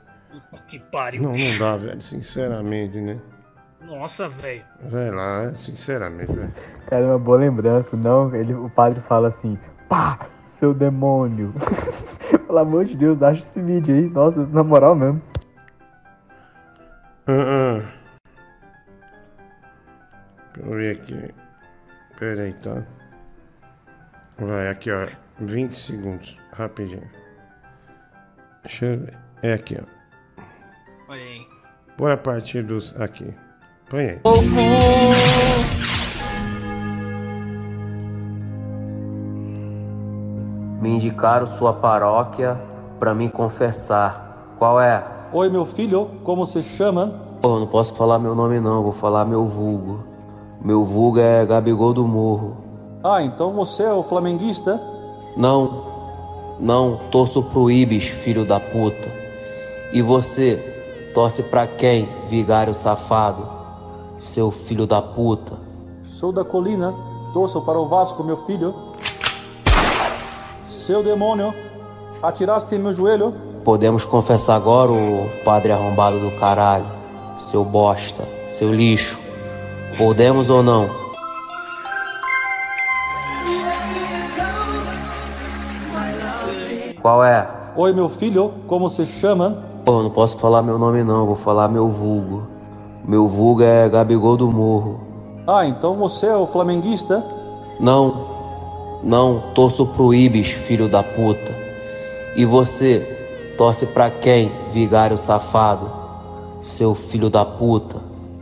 Que 0.68 0.80
pariu. 0.80 1.22
Não, 1.22 1.32
não 1.32 1.60
dá, 1.60 1.78
velho. 1.78 2.02
Sinceramente, 2.02 3.00
né? 3.00 3.20
Nossa, 3.86 4.28
velho. 4.28 4.64
Vai 4.84 5.10
lá, 5.12 5.54
sinceramente, 5.56 6.34
velho. 6.34 6.54
Era 6.92 7.06
uma 7.06 7.20
boa 7.20 7.38
lembrança, 7.38 7.96
não? 7.96 8.34
Ele, 8.36 8.54
o 8.54 8.70
padre 8.70 9.02
fala 9.02 9.30
assim, 9.30 9.58
pá, 9.88 10.28
seu 10.60 10.74
demônio. 10.74 11.54
Pelo 12.48 12.60
amor 12.60 12.86
de 12.86 12.96
Deus, 12.96 13.22
acha 13.22 13.42
esse 13.42 13.62
vídeo 13.62 13.96
aí. 13.96 14.10
Nossa, 14.10 14.46
na 14.48 14.64
moral 14.64 14.96
mesmo. 14.96 15.22
Ah, 17.28 17.82
ah. 17.82 17.98
Deixa 20.54 20.70
eu 20.70 20.76
ver 20.76 20.98
aqui. 20.98 21.34
Pera 22.20 22.42
aí, 22.42 22.54
tá? 22.54 22.84
Vai, 24.40 24.68
aqui, 24.70 24.92
ó. 24.92 25.08
20 25.40 25.74
segundos. 25.74 26.38
Rapidinho. 26.52 27.10
Deixa 28.64 28.86
eu 28.86 29.00
ver. 29.00 29.18
É 29.42 29.54
aqui, 29.54 29.78
ó. 29.82 29.98
Olha 31.10 31.22
aí. 31.22 31.48
Põe 31.98 32.12
a 32.12 32.18
partir 32.18 32.64
dos. 32.64 33.00
Aqui. 33.00 33.34
Põe 33.90 34.10
aí. 34.10 34.22
Me 40.82 40.90
indicaram 40.90 41.48
sua 41.48 41.74
paróquia 41.74 42.60
pra 43.00 43.16
me 43.16 43.30
confessar. 43.30 44.56
Qual 44.60 44.80
é? 44.80 45.04
Oi, 45.34 45.50
meu 45.50 45.66
filho, 45.66 46.12
como 46.24 46.46
se 46.46 46.62
chama? 46.62 47.22
Pô, 47.42 47.60
não 47.60 47.68
posso 47.68 47.96
falar 47.96 48.20
meu 48.20 48.36
nome 48.36 48.60
não, 48.60 48.84
vou 48.84 48.94
falar 48.94 49.26
meu 49.26 49.46
vulgo. 49.46 50.04
Meu 50.62 50.84
vulgo 50.84 51.20
é 51.20 51.46
Gabigol 51.46 51.94
do 51.94 52.08
Morro. 52.08 52.67
Ah, 53.04 53.22
então 53.22 53.54
você 53.54 53.84
é 53.84 53.94
o 53.94 54.04
flamenguista? 54.04 54.82
Não, 55.36 55.86
não, 56.60 56.98
torço 57.12 57.44
pro 57.44 57.70
Ibis, 57.70 58.08
filho 58.08 58.46
da 58.46 58.60
puta. 58.60 59.12
E 59.94 60.02
você, 60.02 60.56
torce 61.14 61.44
pra 61.44 61.68
quem, 61.68 62.10
vigário 62.28 62.74
safado? 62.74 63.48
Seu 64.18 64.50
filho 64.50 64.88
da 64.88 65.02
puta. 65.02 65.54
Sou 66.04 66.32
da 66.32 66.44
colina, 66.44 66.94
torço 67.34 67.62
para 67.62 67.78
o 67.78 67.88
Vasco, 67.88 68.24
meu 68.24 68.38
filho. 68.46 68.74
Seu 70.66 71.04
demônio, 71.04 71.54
atiraste 72.24 72.74
em 72.74 72.80
meu 72.80 72.94
joelho? 72.94 73.34
Podemos 73.64 74.06
confessar 74.06 74.56
agora 74.56 74.92
o 74.92 75.30
padre 75.46 75.72
arrombado 75.72 76.20
do 76.20 76.32
caralho, 76.40 76.88
seu 77.42 77.64
bosta, 77.64 78.24
seu 78.50 78.74
lixo. 78.74 79.20
Podemos 79.98 80.50
ou 80.50 80.64
não? 80.64 81.07
Qual 87.02 87.24
é? 87.24 87.48
Oi, 87.76 87.94
meu 87.94 88.10
filho, 88.10 88.54
como 88.68 88.90
se 88.90 89.06
chama? 89.06 89.64
Pô, 89.86 90.02
não 90.02 90.10
posso 90.10 90.38
falar 90.38 90.62
meu 90.62 90.80
nome 90.80 91.04
não, 91.04 91.26
vou 91.26 91.36
falar 91.36 91.68
meu 91.68 91.90
vulgo. 91.90 92.48
Meu 93.06 93.28
vulgo 93.28 93.64
é 93.64 93.88
Gabigol 93.88 94.36
do 94.36 94.52
Morro. 94.52 95.00
Ah, 95.46 95.66
então 95.66 95.94
você 95.94 96.28
é 96.28 96.36
o 96.36 96.48
flamenguista? 96.48 97.24
Não, 97.80 98.28
não, 99.04 99.42
torço 99.54 99.86
pro 99.86 100.14
Ibis, 100.14 100.48
filho 100.48 100.90
da 100.90 101.04
puta. 101.04 101.56
E 102.36 102.44
você, 102.44 103.54
torce 103.58 103.86
pra 103.86 104.10
quem, 104.10 104.52
vigário 104.74 105.18
safado? 105.18 105.90
Seu 106.62 106.96
filho 106.96 107.30
da 107.30 107.46
puta. 107.46 107.98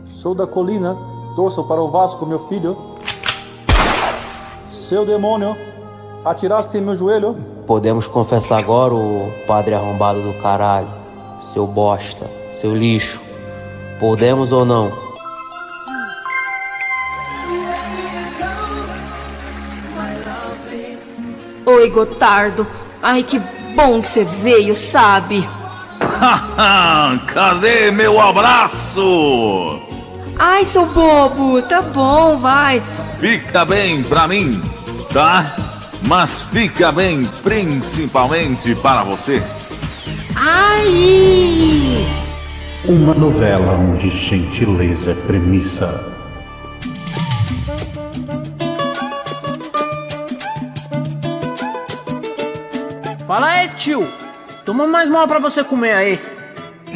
Sou 0.06 0.34
da 0.34 0.46
colina, 0.46 0.96
torço 1.36 1.62
para 1.64 1.80
o 1.80 1.88
Vasco, 1.88 2.24
meu 2.26 2.40
filho. 2.48 2.76
Seu 4.68 5.04
demônio, 5.04 5.56
atiraste 6.24 6.76
em 6.78 6.80
meu 6.80 6.96
joelho? 6.96 7.36
Podemos 7.66 8.06
confessar 8.06 8.60
agora 8.60 8.94
o 8.94 9.32
padre 9.44 9.74
arrombado 9.74 10.22
do 10.22 10.34
caralho, 10.34 10.88
seu 11.52 11.66
bosta, 11.66 12.30
seu 12.52 12.74
lixo. 12.76 13.20
Podemos 13.98 14.52
ou 14.52 14.64
não? 14.64 14.92
Oi, 21.66 21.90
Gotardo. 21.90 22.64
Ai, 23.02 23.24
que 23.24 23.40
bom 23.74 24.00
que 24.00 24.08
você 24.08 24.24
veio, 24.24 24.76
sabe? 24.76 25.46
Cadê 27.34 27.90
meu 27.90 28.20
abraço? 28.20 29.80
Ai, 30.38 30.64
seu 30.64 30.86
bobo, 30.86 31.60
tá 31.62 31.82
bom, 31.82 32.36
vai. 32.36 32.80
Fica 33.18 33.64
bem 33.64 34.04
pra 34.04 34.28
mim, 34.28 34.62
tá? 35.12 35.65
Mas 36.06 36.42
fica 36.42 36.92
bem 36.92 37.24
principalmente 37.42 38.74
para 38.76 39.02
você. 39.02 39.42
Ai! 40.36 42.06
Uma 42.84 43.12
novela 43.12 43.72
onde 43.72 44.08
gentileza 44.10 45.10
é 45.10 45.14
premissa. 45.14 46.12
Fala 53.26 53.48
aí, 53.48 53.68
tio. 53.70 54.06
Toma 54.64 54.86
mais 54.86 55.08
mal 55.08 55.26
pra 55.26 55.40
você 55.40 55.64
comer 55.64 55.94
aí. 55.94 56.35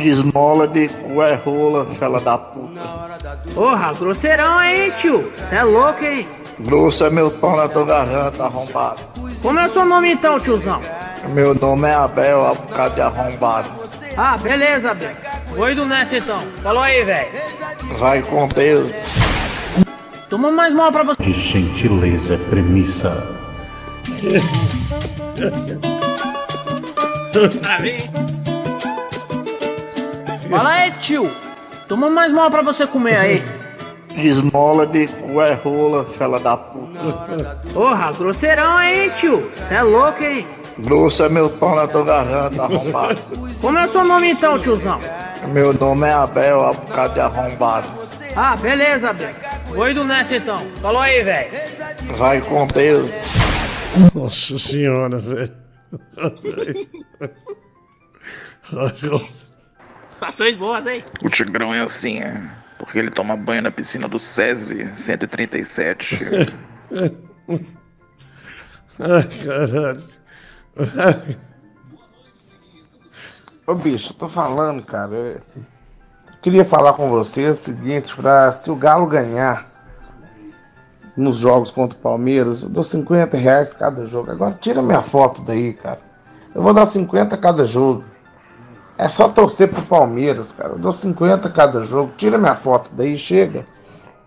Esmola 0.09 0.67
de 0.67 0.89
cu 0.89 1.23
é 1.23 1.35
rola, 1.35 1.87
fela 1.87 2.21
da 2.21 2.39
puta. 2.39 2.83
Porra, 3.55 3.93
grosseirão 3.93 4.59
aí, 4.59 4.93
tio. 5.01 5.33
Cê 5.49 5.57
é 5.57 5.65
louco, 5.65 6.05
hein? 6.05 6.27
Grosso 6.61 7.05
é 7.05 7.11
meu 7.11 7.31
pão 7.31 7.57
na 7.57 7.69
tua 7.69 7.85
garganta, 7.85 8.45
arrombado. 8.45 9.03
Como 9.43 9.59
é 9.59 9.69
o 9.69 9.73
seu 9.73 9.85
nome 9.85 10.13
então, 10.13 10.39
tiozão? 10.39 10.81
Meu 11.31 11.55
nome 11.55 11.89
é 11.89 11.95
Abel, 11.95 12.47
abocado 12.47 12.95
de 12.95 13.01
arrombado. 13.01 13.69
Ah, 14.17 14.37
beleza, 14.39 14.91
Abel. 14.91 15.11
Vou 15.49 15.71
indo 15.71 15.85
nessa 15.85 16.17
então. 16.17 16.41
Falou 16.63 16.83
aí, 16.83 17.05
velho. 17.05 17.31
Vai 17.99 18.23
com 18.23 18.47
Deus. 18.49 18.91
Toma 20.29 20.51
mais 20.51 20.73
mal 20.73 20.93
pra 20.93 21.03
você. 21.03 21.23
De 21.23 21.33
gentileza 21.33 22.35
é 22.35 22.39
premissa. 22.39 23.27
Fala 30.51 30.71
aí, 30.71 30.93
tio. 30.93 31.31
Toma 31.89 32.09
mais 32.09 32.33
mal 32.33 32.51
pra 32.51 32.63
você 32.63 32.87
comer 32.87 33.17
aí. 33.17 33.43
Esmola 34.17 34.87
de 34.87 35.07
cu 35.07 35.41
é 35.41 35.55
rola, 35.55 36.05
fela 36.05 36.41
da 36.41 36.57
puta. 36.57 37.61
Porra, 37.73 38.13
grosseirão 38.13 38.77
aí, 38.77 39.11
tio. 39.21 39.51
Cê 39.69 39.75
é 39.75 39.83
louco, 39.83 40.23
hein? 40.23 40.47
Grosso 40.79 41.23
é 41.25 41.29
meu 41.29 41.49
pão 41.49 41.77
na 41.77 41.87
tua 41.87 42.05
garganta, 42.05 42.63
arrombado. 42.63 43.21
Como 43.61 43.79
é 43.79 43.87
o 43.87 43.93
seu 43.93 44.05
nome 44.05 44.31
então, 44.31 44.59
tiozão? 44.59 44.99
Meu 45.49 45.73
nome 45.73 46.09
é 46.09 46.13
Abel, 46.13 46.65
abocado 46.65 47.15
de 47.15 47.21
arrombado. 47.21 47.87
Ah, 48.35 48.57
beleza, 48.57 49.11
Abel. 49.11 49.31
Vou 49.69 49.89
indo 49.89 50.05
nessa 50.05 50.37
então. 50.37 50.59
Falou 50.83 51.01
aí, 51.01 51.23
velho. 51.23 51.51
Vai 52.17 52.41
com 52.41 52.67
Deus. 52.67 53.11
Nossa 54.15 54.59
senhora, 54.59 55.19
velho. 55.19 55.53
Ações 60.21 60.57
boas, 60.57 60.87
hein? 60.87 61.05
O 61.23 61.29
Tigrão 61.29 61.75
é 61.75 61.81
assim, 61.81 62.19
é. 62.19 62.41
Porque 62.79 62.99
ele 62.99 63.11
toma 63.11 63.37
banho 63.37 63.63
na 63.63 63.71
piscina 63.71 64.09
do 64.09 64.19
SESI 64.19 64.91
137. 64.95 66.19
Ai, 68.99 69.29
caralho. 69.45 70.05
Ô 73.67 73.75
bicho, 73.75 74.13
eu 74.13 74.17
tô 74.17 74.29
falando, 74.29 74.83
cara. 74.85 75.15
Eu 75.15 75.41
queria 76.43 76.65
falar 76.65 76.95
com 76.95 77.09
você 77.09 77.49
o 77.49 77.55
seguinte, 77.55 78.15
pra 78.15 78.51
se 78.53 78.71
o 78.71 78.77
Galo 78.77 79.07
ganhar 79.07 79.71
nos 81.17 81.37
jogos 81.37 81.71
contra 81.71 81.99
o 81.99 82.01
Palmeiras, 82.01 82.63
eu 82.63 82.71
dou 82.71 82.83
50 82.83 83.37
reais 83.37 83.75
cada 83.75 84.07
jogo. 84.07 84.31
Agora 84.31 84.57
tira 84.61 84.81
minha 84.81 85.03
foto 85.03 85.43
daí, 85.43 85.73
cara. 85.73 85.99
Eu 86.55 86.63
vou 86.63 86.73
dar 86.73 86.87
50 86.87 87.37
cada 87.37 87.65
jogo. 87.65 88.05
É 89.01 89.09
só 89.09 89.31
torcer 89.31 89.69
pro 89.69 89.81
Palmeiras, 89.81 90.53
cara. 90.53 90.75
Eu 90.75 90.79
dou 90.79 90.93
50 90.93 91.49
cada 91.49 91.83
jogo. 91.85 92.13
Tira 92.19 92.37
minha 92.37 92.55
foto 92.55 92.91
daí, 92.95 93.17
chega. 93.17 93.67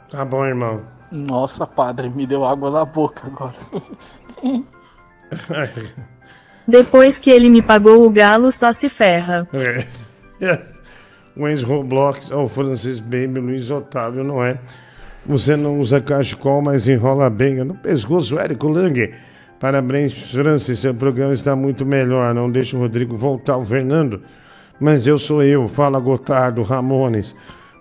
Tá 0.10 0.26
bom, 0.26 0.44
irmão. 0.44 0.82
Nossa, 1.12 1.68
padre, 1.68 2.10
me 2.10 2.26
deu 2.26 2.44
água 2.44 2.72
na 2.72 2.84
boca 2.84 3.22
agora. 3.28 3.54
Depois 6.68 7.20
que 7.20 7.30
ele 7.30 7.52
me 7.52 7.62
pagou, 7.62 8.04
o 8.04 8.10
galo 8.10 8.52
só 8.52 8.74
se 8.74 8.90
ferra. 8.90 9.48
É. 10.42 10.60
O 11.38 11.48
Enzo 11.48 11.68
Roblox, 11.68 12.32
oh, 12.32 12.48
Francis 12.48 13.00
Baby, 13.00 13.40
Luiz 13.40 13.70
Otávio, 13.70 14.24
não 14.24 14.44
é? 14.44 14.58
Você 15.24 15.56
não 15.56 15.80
usa 15.80 16.02
cachecol, 16.02 16.64
mas 16.64 16.88
enrola 16.88 17.30
bem 17.30 17.64
no 17.64 17.76
pescoço, 17.76 18.40
Érico 18.40 18.70
Lang. 18.70 19.14
Parabéns, 19.60 20.32
Francis, 20.32 20.80
seu 20.80 20.96
programa 20.96 21.32
está 21.32 21.56
muito 21.56 21.86
melhor. 21.86 22.34
Não 22.34 22.50
deixa 22.50 22.76
o 22.76 22.80
Rodrigo 22.80 23.16
voltar, 23.16 23.56
o 23.56 23.64
Fernando. 23.64 24.20
Mas 24.84 25.08
eu 25.08 25.18
sou 25.18 25.42
eu, 25.42 25.70
fala 25.70 25.98
Gotardo, 25.98 26.62
Ramones. 26.62 27.34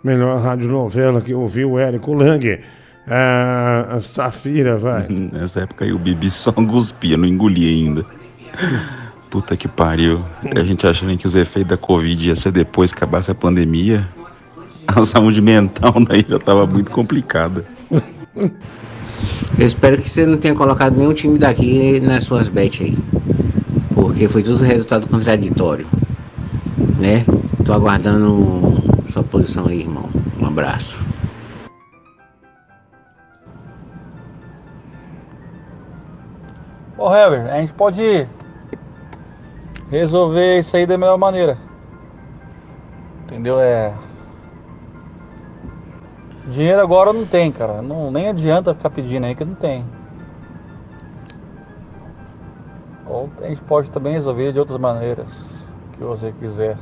Melhor 0.04 0.40
radionovela 0.40 1.20
que 1.20 1.34
ouviu 1.34 1.72
o 1.72 1.78
Érico 1.78 2.14
Lang. 2.14 2.60
Ah, 3.08 3.88
a 3.94 4.00
Safira, 4.00 4.78
vai. 4.78 5.08
Nessa 5.10 5.62
época 5.62 5.84
aí 5.84 5.92
o 5.92 5.98
Bibi 5.98 6.30
só 6.30 6.52
cuspia, 6.54 7.16
não 7.16 7.26
engolia 7.26 7.68
ainda. 7.68 8.06
Puta 9.28 9.56
que 9.56 9.66
pariu. 9.66 10.24
A 10.54 10.62
gente 10.62 10.86
achando 10.86 11.16
que 11.16 11.26
os 11.26 11.34
efeitos 11.34 11.70
da 11.70 11.76
Covid 11.76 12.28
ia 12.28 12.36
ser 12.36 12.52
depois 12.52 12.92
que 12.92 12.98
acabasse 12.98 13.32
a 13.32 13.34
pandemia. 13.34 14.08
A 14.86 15.04
saúde 15.04 15.40
mental 15.40 15.94
daí 16.06 16.24
já 16.28 16.38
tava 16.38 16.68
muito 16.68 16.92
complicada. 16.92 17.66
Eu 19.58 19.66
espero 19.66 20.00
que 20.00 20.08
você 20.08 20.24
não 20.24 20.38
tenha 20.38 20.54
colocado 20.54 20.96
nenhum 20.96 21.14
time 21.14 21.36
daqui 21.36 21.98
nas 21.98 22.22
suas 22.22 22.48
bets 22.48 22.80
aí. 22.80 22.96
Porque 23.92 24.28
foi 24.28 24.44
tudo 24.44 24.62
resultado 24.62 25.08
contraditório. 25.08 25.84
Né? 27.02 27.24
Tô 27.66 27.72
aguardando 27.72 28.80
sua 29.10 29.24
posição 29.24 29.66
aí, 29.66 29.80
irmão. 29.80 30.08
Um 30.40 30.46
abraço. 30.46 30.96
Ô 36.96 37.12
Hever, 37.12 37.52
a 37.52 37.60
gente 37.60 37.72
pode 37.72 38.28
resolver 39.90 40.60
isso 40.60 40.76
aí 40.76 40.86
da 40.86 40.96
melhor 40.96 41.18
maneira. 41.18 41.58
Entendeu? 43.24 43.60
É. 43.60 43.92
Dinheiro 46.52 46.80
agora 46.80 47.12
não 47.12 47.26
tem, 47.26 47.50
cara. 47.50 47.82
Não, 47.82 48.12
nem 48.12 48.28
adianta 48.28 48.76
ficar 48.76 48.90
pedindo 48.90 49.26
aí 49.26 49.34
que 49.34 49.44
não 49.44 49.56
tem. 49.56 49.84
Ou 53.04 53.28
a 53.42 53.48
gente 53.48 53.62
pode 53.62 53.90
também 53.90 54.12
resolver 54.12 54.52
de 54.52 54.60
outras 54.60 54.78
maneiras 54.78 55.68
que 55.94 56.04
você 56.04 56.30
quiser. 56.38 56.78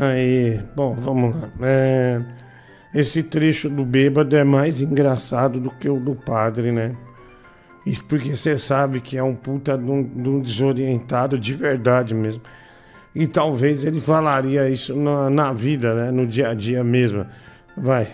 Aí, 0.00 0.60
bom, 0.74 0.94
vamos 0.94 1.34
lá. 1.34 1.48
É, 1.62 2.20
esse 2.94 3.22
trecho 3.22 3.68
do 3.68 3.84
bêbado 3.84 4.36
é 4.36 4.44
mais 4.44 4.80
engraçado 4.80 5.60
do 5.60 5.70
que 5.70 5.88
o 5.88 5.98
do 5.98 6.14
padre, 6.14 6.72
né? 6.72 6.94
Isso 7.84 8.04
porque 8.04 8.36
você 8.36 8.58
sabe 8.58 9.00
que 9.00 9.16
é 9.16 9.22
um 9.22 9.34
puta 9.34 9.76
de 9.76 9.90
um, 9.90 10.02
de 10.02 10.28
um 10.28 10.40
desorientado 10.40 11.38
de 11.38 11.54
verdade 11.54 12.14
mesmo. 12.14 12.42
E 13.14 13.26
talvez 13.26 13.84
ele 13.84 13.98
falaria 13.98 14.68
isso 14.68 14.94
na, 14.94 15.28
na 15.30 15.52
vida, 15.52 15.94
né? 15.94 16.10
No 16.10 16.26
dia 16.26 16.50
a 16.50 16.54
dia 16.54 16.84
mesmo. 16.84 17.26
Vai. 17.76 18.08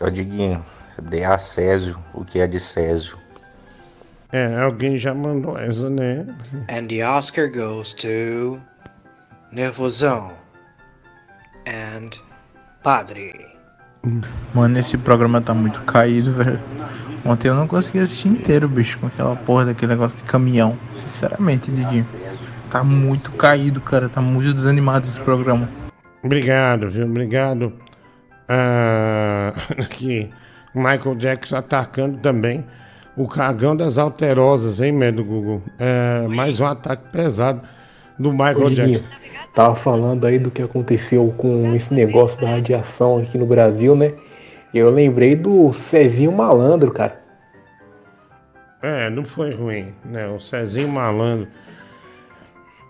Ô 0.00 0.10
Diguinho, 0.10 0.64
dê 1.02 1.24
a 1.24 1.38
Césio 1.38 1.98
o 2.12 2.24
que 2.24 2.40
é 2.40 2.46
de 2.46 2.58
Césio. 2.60 3.16
É, 4.32 4.60
alguém 4.60 4.98
já 4.98 5.14
mandou 5.14 5.56
essa, 5.56 5.88
né? 5.88 6.26
And 6.68 6.86
the 6.88 7.06
Oscar 7.06 7.48
goes 7.48 7.92
to 7.92 8.58
Nervosão 9.52 10.43
and 11.66 12.10
Padre. 12.82 13.46
Mano, 14.52 14.78
esse 14.78 14.98
programa 14.98 15.40
tá 15.40 15.54
muito 15.54 15.80
caído, 15.82 16.32
velho. 16.32 16.60
Ontem 17.24 17.48
eu 17.48 17.54
não 17.54 17.66
consegui 17.66 18.00
assistir 18.00 18.28
inteiro, 18.28 18.68
bicho, 18.68 18.98
com 18.98 19.06
aquela 19.06 19.34
porra 19.34 19.66
daquele 19.66 19.92
negócio 19.92 20.18
de 20.18 20.24
caminhão. 20.24 20.78
Sinceramente, 20.96 21.70
Didinho. 21.70 22.06
Tá 22.70 22.84
muito 22.84 23.32
caído, 23.32 23.80
cara. 23.80 24.08
Tá 24.08 24.20
muito 24.20 24.52
desanimado 24.52 25.08
esse 25.08 25.18
programa. 25.20 25.68
Obrigado, 26.22 26.90
viu? 26.90 27.06
Obrigado. 27.06 27.72
Ah, 28.48 29.52
aqui, 29.78 30.30
Michael 30.74 31.14
Jackson 31.16 31.56
atacando 31.56 32.18
também 32.18 32.66
o 33.16 33.26
cagão 33.26 33.76
das 33.76 33.96
alterosas, 33.96 34.80
hein, 34.80 34.92
Medo 34.92 35.24
Google? 35.24 35.62
É, 35.78 36.26
mais 36.28 36.60
um 36.60 36.66
ataque 36.66 37.04
pesado 37.10 37.62
do 38.18 38.32
Michael 38.32 38.70
Jackson. 38.70 39.04
Tava 39.54 39.74
falando 39.76 40.26
aí 40.26 40.38
do 40.38 40.50
que 40.50 40.62
aconteceu 40.62 41.32
com 41.36 41.74
esse 41.74 41.92
negócio 41.94 42.40
da 42.40 42.48
radiação 42.50 43.18
aqui 43.18 43.38
no 43.38 43.46
Brasil, 43.46 43.94
né? 43.94 44.12
Eu 44.72 44.90
lembrei 44.90 45.36
do 45.36 45.72
Cezinho 45.72 46.32
Malandro, 46.32 46.90
cara. 46.90 47.20
É, 48.82 49.08
não 49.08 49.22
foi 49.22 49.52
ruim, 49.54 49.94
né? 50.04 50.26
O 50.26 50.40
Cezinho 50.40 50.88
Malandro. 50.88 51.48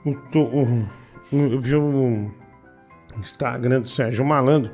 O, 0.05 0.11
o- 0.39 0.89
eu 1.33 1.61
vi 1.61 1.75
o 1.77 2.31
Instagram 3.19 3.81
do 3.81 3.89
Sérgio 3.89 4.25
Malandro 4.25 4.71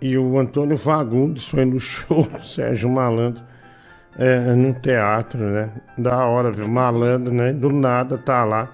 e 0.00 0.16
o 0.18 0.38
Antônio 0.38 0.76
Fagundes 0.76 1.48
foi 1.48 1.64
no 1.64 1.78
show 1.80 2.24
do 2.26 2.42
Sérgio 2.42 2.88
Malandro 2.90 3.42
é, 4.18 4.38
no 4.54 4.74
teatro, 4.74 5.38
né? 5.40 5.70
Da 5.96 6.24
hora, 6.26 6.50
viu? 6.50 6.66
Malandro, 6.68 7.32
né? 7.32 7.52
Do 7.52 7.70
nada 7.70 8.18
tá 8.18 8.44
lá. 8.44 8.70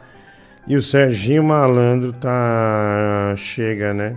E 0.68 0.76
o 0.76 0.82
Serginho 0.82 1.42
Malandro 1.42 2.12
tá. 2.12 3.32
chega, 3.36 3.94
né? 3.94 4.16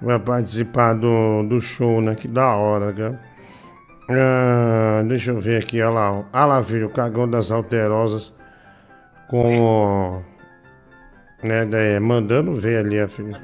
Vai 0.00 0.18
participar 0.18 0.94
do, 0.94 1.42
do 1.42 1.60
show, 1.60 2.00
né? 2.00 2.14
Que 2.14 2.26
da 2.26 2.54
hora, 2.54 2.90
cara. 2.92 3.20
Ah, 4.10 5.02
deixa 5.06 5.30
eu 5.30 5.38
ver 5.40 5.62
aqui, 5.62 5.82
olha 5.82 5.90
lá. 5.90 6.12
ó. 6.12 6.24
Olha 6.32 6.44
lá, 6.46 6.62
filho, 6.62 6.86
o 6.86 6.90
cagão 6.90 7.28
das 7.28 7.52
alterosas 7.52 8.34
com. 9.28 10.22
Né, 11.42 11.66
daí, 11.66 12.00
mandando 12.00 12.54
ver 12.54 12.78
ali, 12.86 12.98
a 12.98 13.06
filho. 13.06 13.36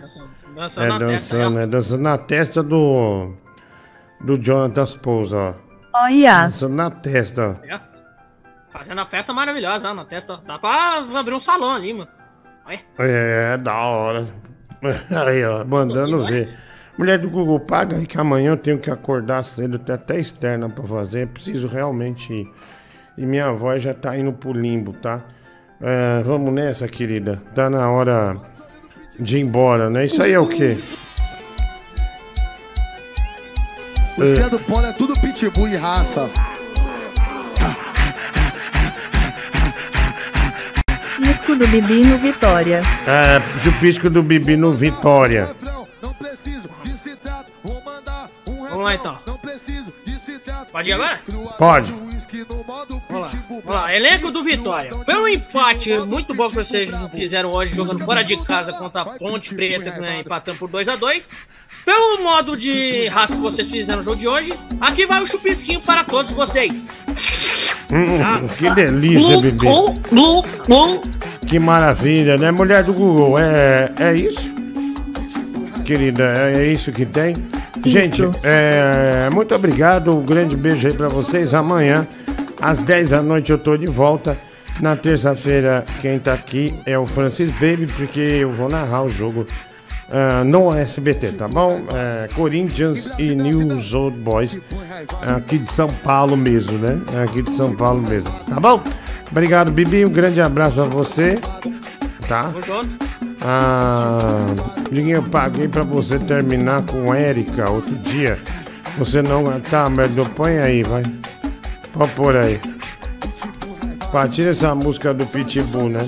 Dançando 0.54 0.86
É 0.86 0.88
na 0.88 0.98
testa, 0.98 1.36
dançando, 1.36 1.58
é 1.58 1.66
dançando 1.66 2.02
na 2.02 2.18
testa 2.18 2.62
do. 2.62 3.34
Do 4.22 4.38
Jonathan 4.38 4.86
Pousa, 5.02 5.36
ó. 5.36 5.54
Olha. 5.92 6.44
Dançando 6.44 6.74
na 6.74 6.90
testa, 6.90 7.60
ó. 7.60 7.66
É. 7.66 7.93
Fazendo 8.74 9.00
a 9.00 9.04
festa 9.04 9.32
maravilhosa 9.32 9.86
lá 9.86 9.94
na 9.94 10.04
testa. 10.04 10.36
Dá 10.44 10.58
pra 10.58 10.98
abrir 11.14 11.32
um 11.32 11.38
salão 11.38 11.76
ali, 11.76 11.94
mano. 11.94 12.10
É, 12.98 13.56
da 13.56 13.72
hora. 13.72 14.26
Aí, 15.24 15.44
ó, 15.44 15.64
mandando 15.64 16.24
ver. 16.24 16.52
Mulher 16.98 17.18
do 17.18 17.30
Google, 17.30 17.60
paga 17.60 17.96
aí 17.96 18.04
que 18.04 18.18
amanhã 18.18 18.50
eu 18.50 18.56
tenho 18.56 18.80
que 18.80 18.90
acordar 18.90 19.44
cedo, 19.44 19.78
tem 19.78 19.94
até 19.94 20.18
externa 20.18 20.68
pra 20.68 20.82
fazer. 20.84 21.28
Preciso 21.28 21.68
realmente 21.68 22.32
ir. 22.32 22.52
E 23.16 23.24
minha 23.24 23.52
voz 23.52 23.80
já 23.80 23.94
tá 23.94 24.18
indo 24.18 24.32
pro 24.32 24.52
limbo, 24.52 24.92
tá? 24.92 25.22
É, 25.80 26.24
vamos 26.24 26.52
nessa, 26.52 26.88
querida. 26.88 27.40
Tá 27.54 27.70
na 27.70 27.88
hora 27.88 28.36
de 29.20 29.38
ir 29.38 29.42
embora, 29.42 29.88
né? 29.88 30.04
Isso 30.04 30.20
aí 30.20 30.32
é 30.32 30.40
o 30.40 30.48
quê? 30.48 30.76
Os 34.18 34.50
do 34.50 34.58
polo 34.58 34.86
é 34.86 34.92
tudo 34.92 35.14
pitbull 35.20 35.68
e 35.68 35.76
raça. 35.76 36.28
Pisco 41.54 41.56
do 41.56 41.68
Bibi 41.68 42.00
no 42.04 42.18
Vitória. 42.18 42.82
É, 43.06 43.60
chupisco 43.60 44.10
do 44.10 44.22
Bibi 44.24 44.56
no 44.56 44.74
Vitória. 44.74 45.54
Vamos 48.44 48.84
lá 48.84 48.94
então. 48.94 49.18
Pode 50.72 50.90
ir 50.90 50.92
agora? 50.94 51.20
Pode. 51.56 51.92
Vamos 51.92 53.20
lá. 53.20 53.30
Vamos 53.48 53.64
lá. 53.66 53.94
Elenco 53.94 54.32
do 54.32 54.42
Vitória. 54.42 54.90
Pelo 55.04 55.28
empate 55.28 55.96
muito 55.98 56.34
bom 56.34 56.48
que 56.48 56.56
vocês 56.56 56.90
fizeram 57.14 57.52
hoje, 57.52 57.76
jogando 57.76 58.00
fora 58.00 58.24
de 58.24 58.36
casa 58.42 58.72
contra 58.72 59.02
a 59.02 59.04
Ponte 59.04 59.54
Preta, 59.54 59.92
né, 60.00 60.20
empatando 60.20 60.58
por 60.58 60.68
2 60.68 60.88
a 60.88 60.96
2 60.96 61.30
Pelo 61.84 62.24
modo 62.24 62.56
de 62.56 63.06
raça 63.08 63.36
que 63.36 63.42
vocês 63.42 63.68
fizeram 63.68 63.98
no 63.98 64.04
jogo 64.04 64.16
de 64.16 64.26
hoje, 64.26 64.52
aqui 64.80 65.06
vai 65.06 65.22
o 65.22 65.26
chupisquinho 65.26 65.80
para 65.80 66.02
todos 66.02 66.32
vocês. 66.32 66.98
Hum, 67.92 68.48
que 68.56 68.74
delícia, 68.74 69.40
bebê. 69.40 69.66
Que 71.46 71.58
maravilha, 71.58 72.36
né? 72.36 72.50
Mulher 72.50 72.82
do 72.84 72.92
Google, 72.92 73.38
é, 73.38 73.92
é 73.98 74.14
isso? 74.14 74.50
Querida, 75.84 76.34
é, 76.36 76.62
é 76.62 76.66
isso 76.66 76.90
que 76.90 77.04
tem? 77.04 77.34
Gente, 77.84 78.22
é, 78.42 79.28
muito 79.32 79.54
obrigado. 79.54 80.16
Um 80.16 80.24
grande 80.24 80.56
beijo 80.56 80.88
aí 80.88 80.94
pra 80.94 81.08
vocês. 81.08 81.52
Amanhã, 81.52 82.06
às 82.60 82.78
10 82.78 83.10
da 83.10 83.22
noite, 83.22 83.52
eu 83.52 83.58
tô 83.58 83.76
de 83.76 83.86
volta. 83.86 84.36
Na 84.80 84.96
terça-feira, 84.96 85.84
quem 86.00 86.18
tá 86.18 86.32
aqui 86.32 86.74
é 86.84 86.98
o 86.98 87.06
Francis 87.06 87.50
Baby, 87.52 87.86
porque 87.96 88.18
eu 88.18 88.50
vou 88.52 88.68
narrar 88.68 89.04
o 89.04 89.08
jogo 89.08 89.46
ah, 90.10 90.44
no 90.44 90.72
SBT, 90.72 91.32
tá 91.32 91.48
bom? 91.48 91.82
É, 91.94 92.28
Corinthians 92.34 93.10
e 93.18 93.34
News 93.34 93.94
Old 93.94 94.18
Boys, 94.18 94.60
aqui 95.20 95.58
de 95.58 95.72
São 95.72 95.88
Paulo 95.88 96.36
mesmo, 96.36 96.78
né? 96.78 97.00
Aqui 97.22 97.42
de 97.42 97.52
São 97.52 97.74
Paulo 97.74 98.02
mesmo, 98.02 98.28
tá 98.48 98.60
bom? 98.60 98.82
Obrigado, 99.30 99.72
Bibi. 99.72 100.04
Um 100.04 100.10
grande 100.10 100.40
abraço 100.40 100.76
pra 100.76 100.84
você, 100.84 101.38
tá? 102.28 102.52
Ah, 103.42 104.46
eu 104.90 105.22
paguei 105.24 105.68
pra 105.68 105.82
você 105.82 106.18
terminar 106.18 106.82
com 106.82 107.12
Érica 107.12 107.70
outro 107.70 107.94
dia. 107.96 108.38
Você 108.96 109.22
não. 109.22 109.60
Tá, 109.60 109.90
merda, 109.90 110.24
põe 110.36 110.58
aí, 110.58 110.82
vai. 110.82 111.02
Pode 111.92 112.12
pôr 112.12 112.36
aí. 112.36 112.60
Pá, 114.12 114.28
tira 114.28 114.50
essa 114.50 114.74
música 114.74 115.12
do 115.12 115.26
Pitbull, 115.26 115.88
né? 115.88 116.00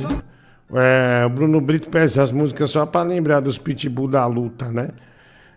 É, 0.74 1.24
o 1.24 1.28
Bruno 1.28 1.60
Brito 1.60 1.88
pede 1.88 2.06
essas 2.06 2.32
músicas 2.32 2.70
só 2.70 2.84
pra 2.84 3.02
lembrar 3.02 3.40
dos 3.40 3.58
Pitbull 3.58 4.08
da 4.08 4.26
luta, 4.26 4.70
né? 4.70 4.90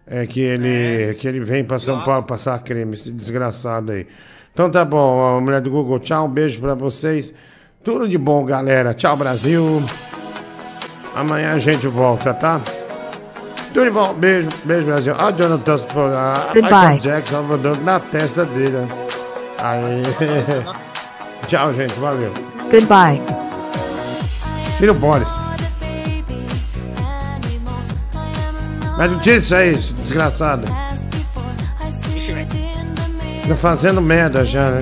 É 0.05 0.25
que 0.25 0.39
ele, 0.39 1.13
que 1.15 1.27
ele 1.27 1.39
vem 1.39 1.63
pra 1.63 1.77
São 1.77 2.03
Paulo 2.03 2.23
passar 2.23 2.59
creme, 2.63 2.93
esse 2.93 3.11
desgraçado 3.11 3.91
aí. 3.91 4.07
Então 4.51 4.69
tá 4.69 4.83
bom, 4.83 5.39
mulher 5.39 5.61
do 5.61 5.69
Google, 5.69 5.99
tchau, 5.99 6.25
um 6.25 6.29
beijo 6.29 6.59
pra 6.59 6.73
vocês. 6.73 7.33
Tudo 7.83 8.07
de 8.07 8.17
bom, 8.17 8.43
galera. 8.43 8.93
Tchau, 8.93 9.15
Brasil. 9.15 9.81
Amanhã 11.15 11.53
a 11.53 11.59
gente 11.59 11.87
volta, 11.87 12.33
tá? 12.33 12.61
Tudo 13.73 13.85
de 13.85 13.91
bom. 13.91 14.13
Beijo, 14.13 14.49
beijo, 14.65 14.85
Brasil. 14.85 15.13
Ah, 15.17 15.31
Jonathan, 15.31 15.75
ah, 16.13 16.51
Goodbye. 16.53 16.63
Michael 16.63 16.99
Jackson 16.99 17.43
vai 17.43 17.57
dando 17.57 17.81
na 17.83 17.99
testa 17.99 18.45
dele. 18.45 18.87
Aí. 19.57 20.03
Tchau, 21.47 21.73
gente. 21.73 21.93
Valeu. 21.99 22.33
Goodbye. 22.71 23.48
Tira 24.79 24.93
o 24.93 24.95
Boris. 24.95 25.27
Mas 28.97 29.11
não 29.11 29.19
tira 29.19 29.37
isso 29.37 29.53
aí, 29.53 29.75
esse 29.75 29.93
desgraçado. 29.93 30.65
Tá 33.45 33.55
fazendo 33.57 34.01
merda 34.01 34.45
já, 34.45 34.71
né? 34.71 34.79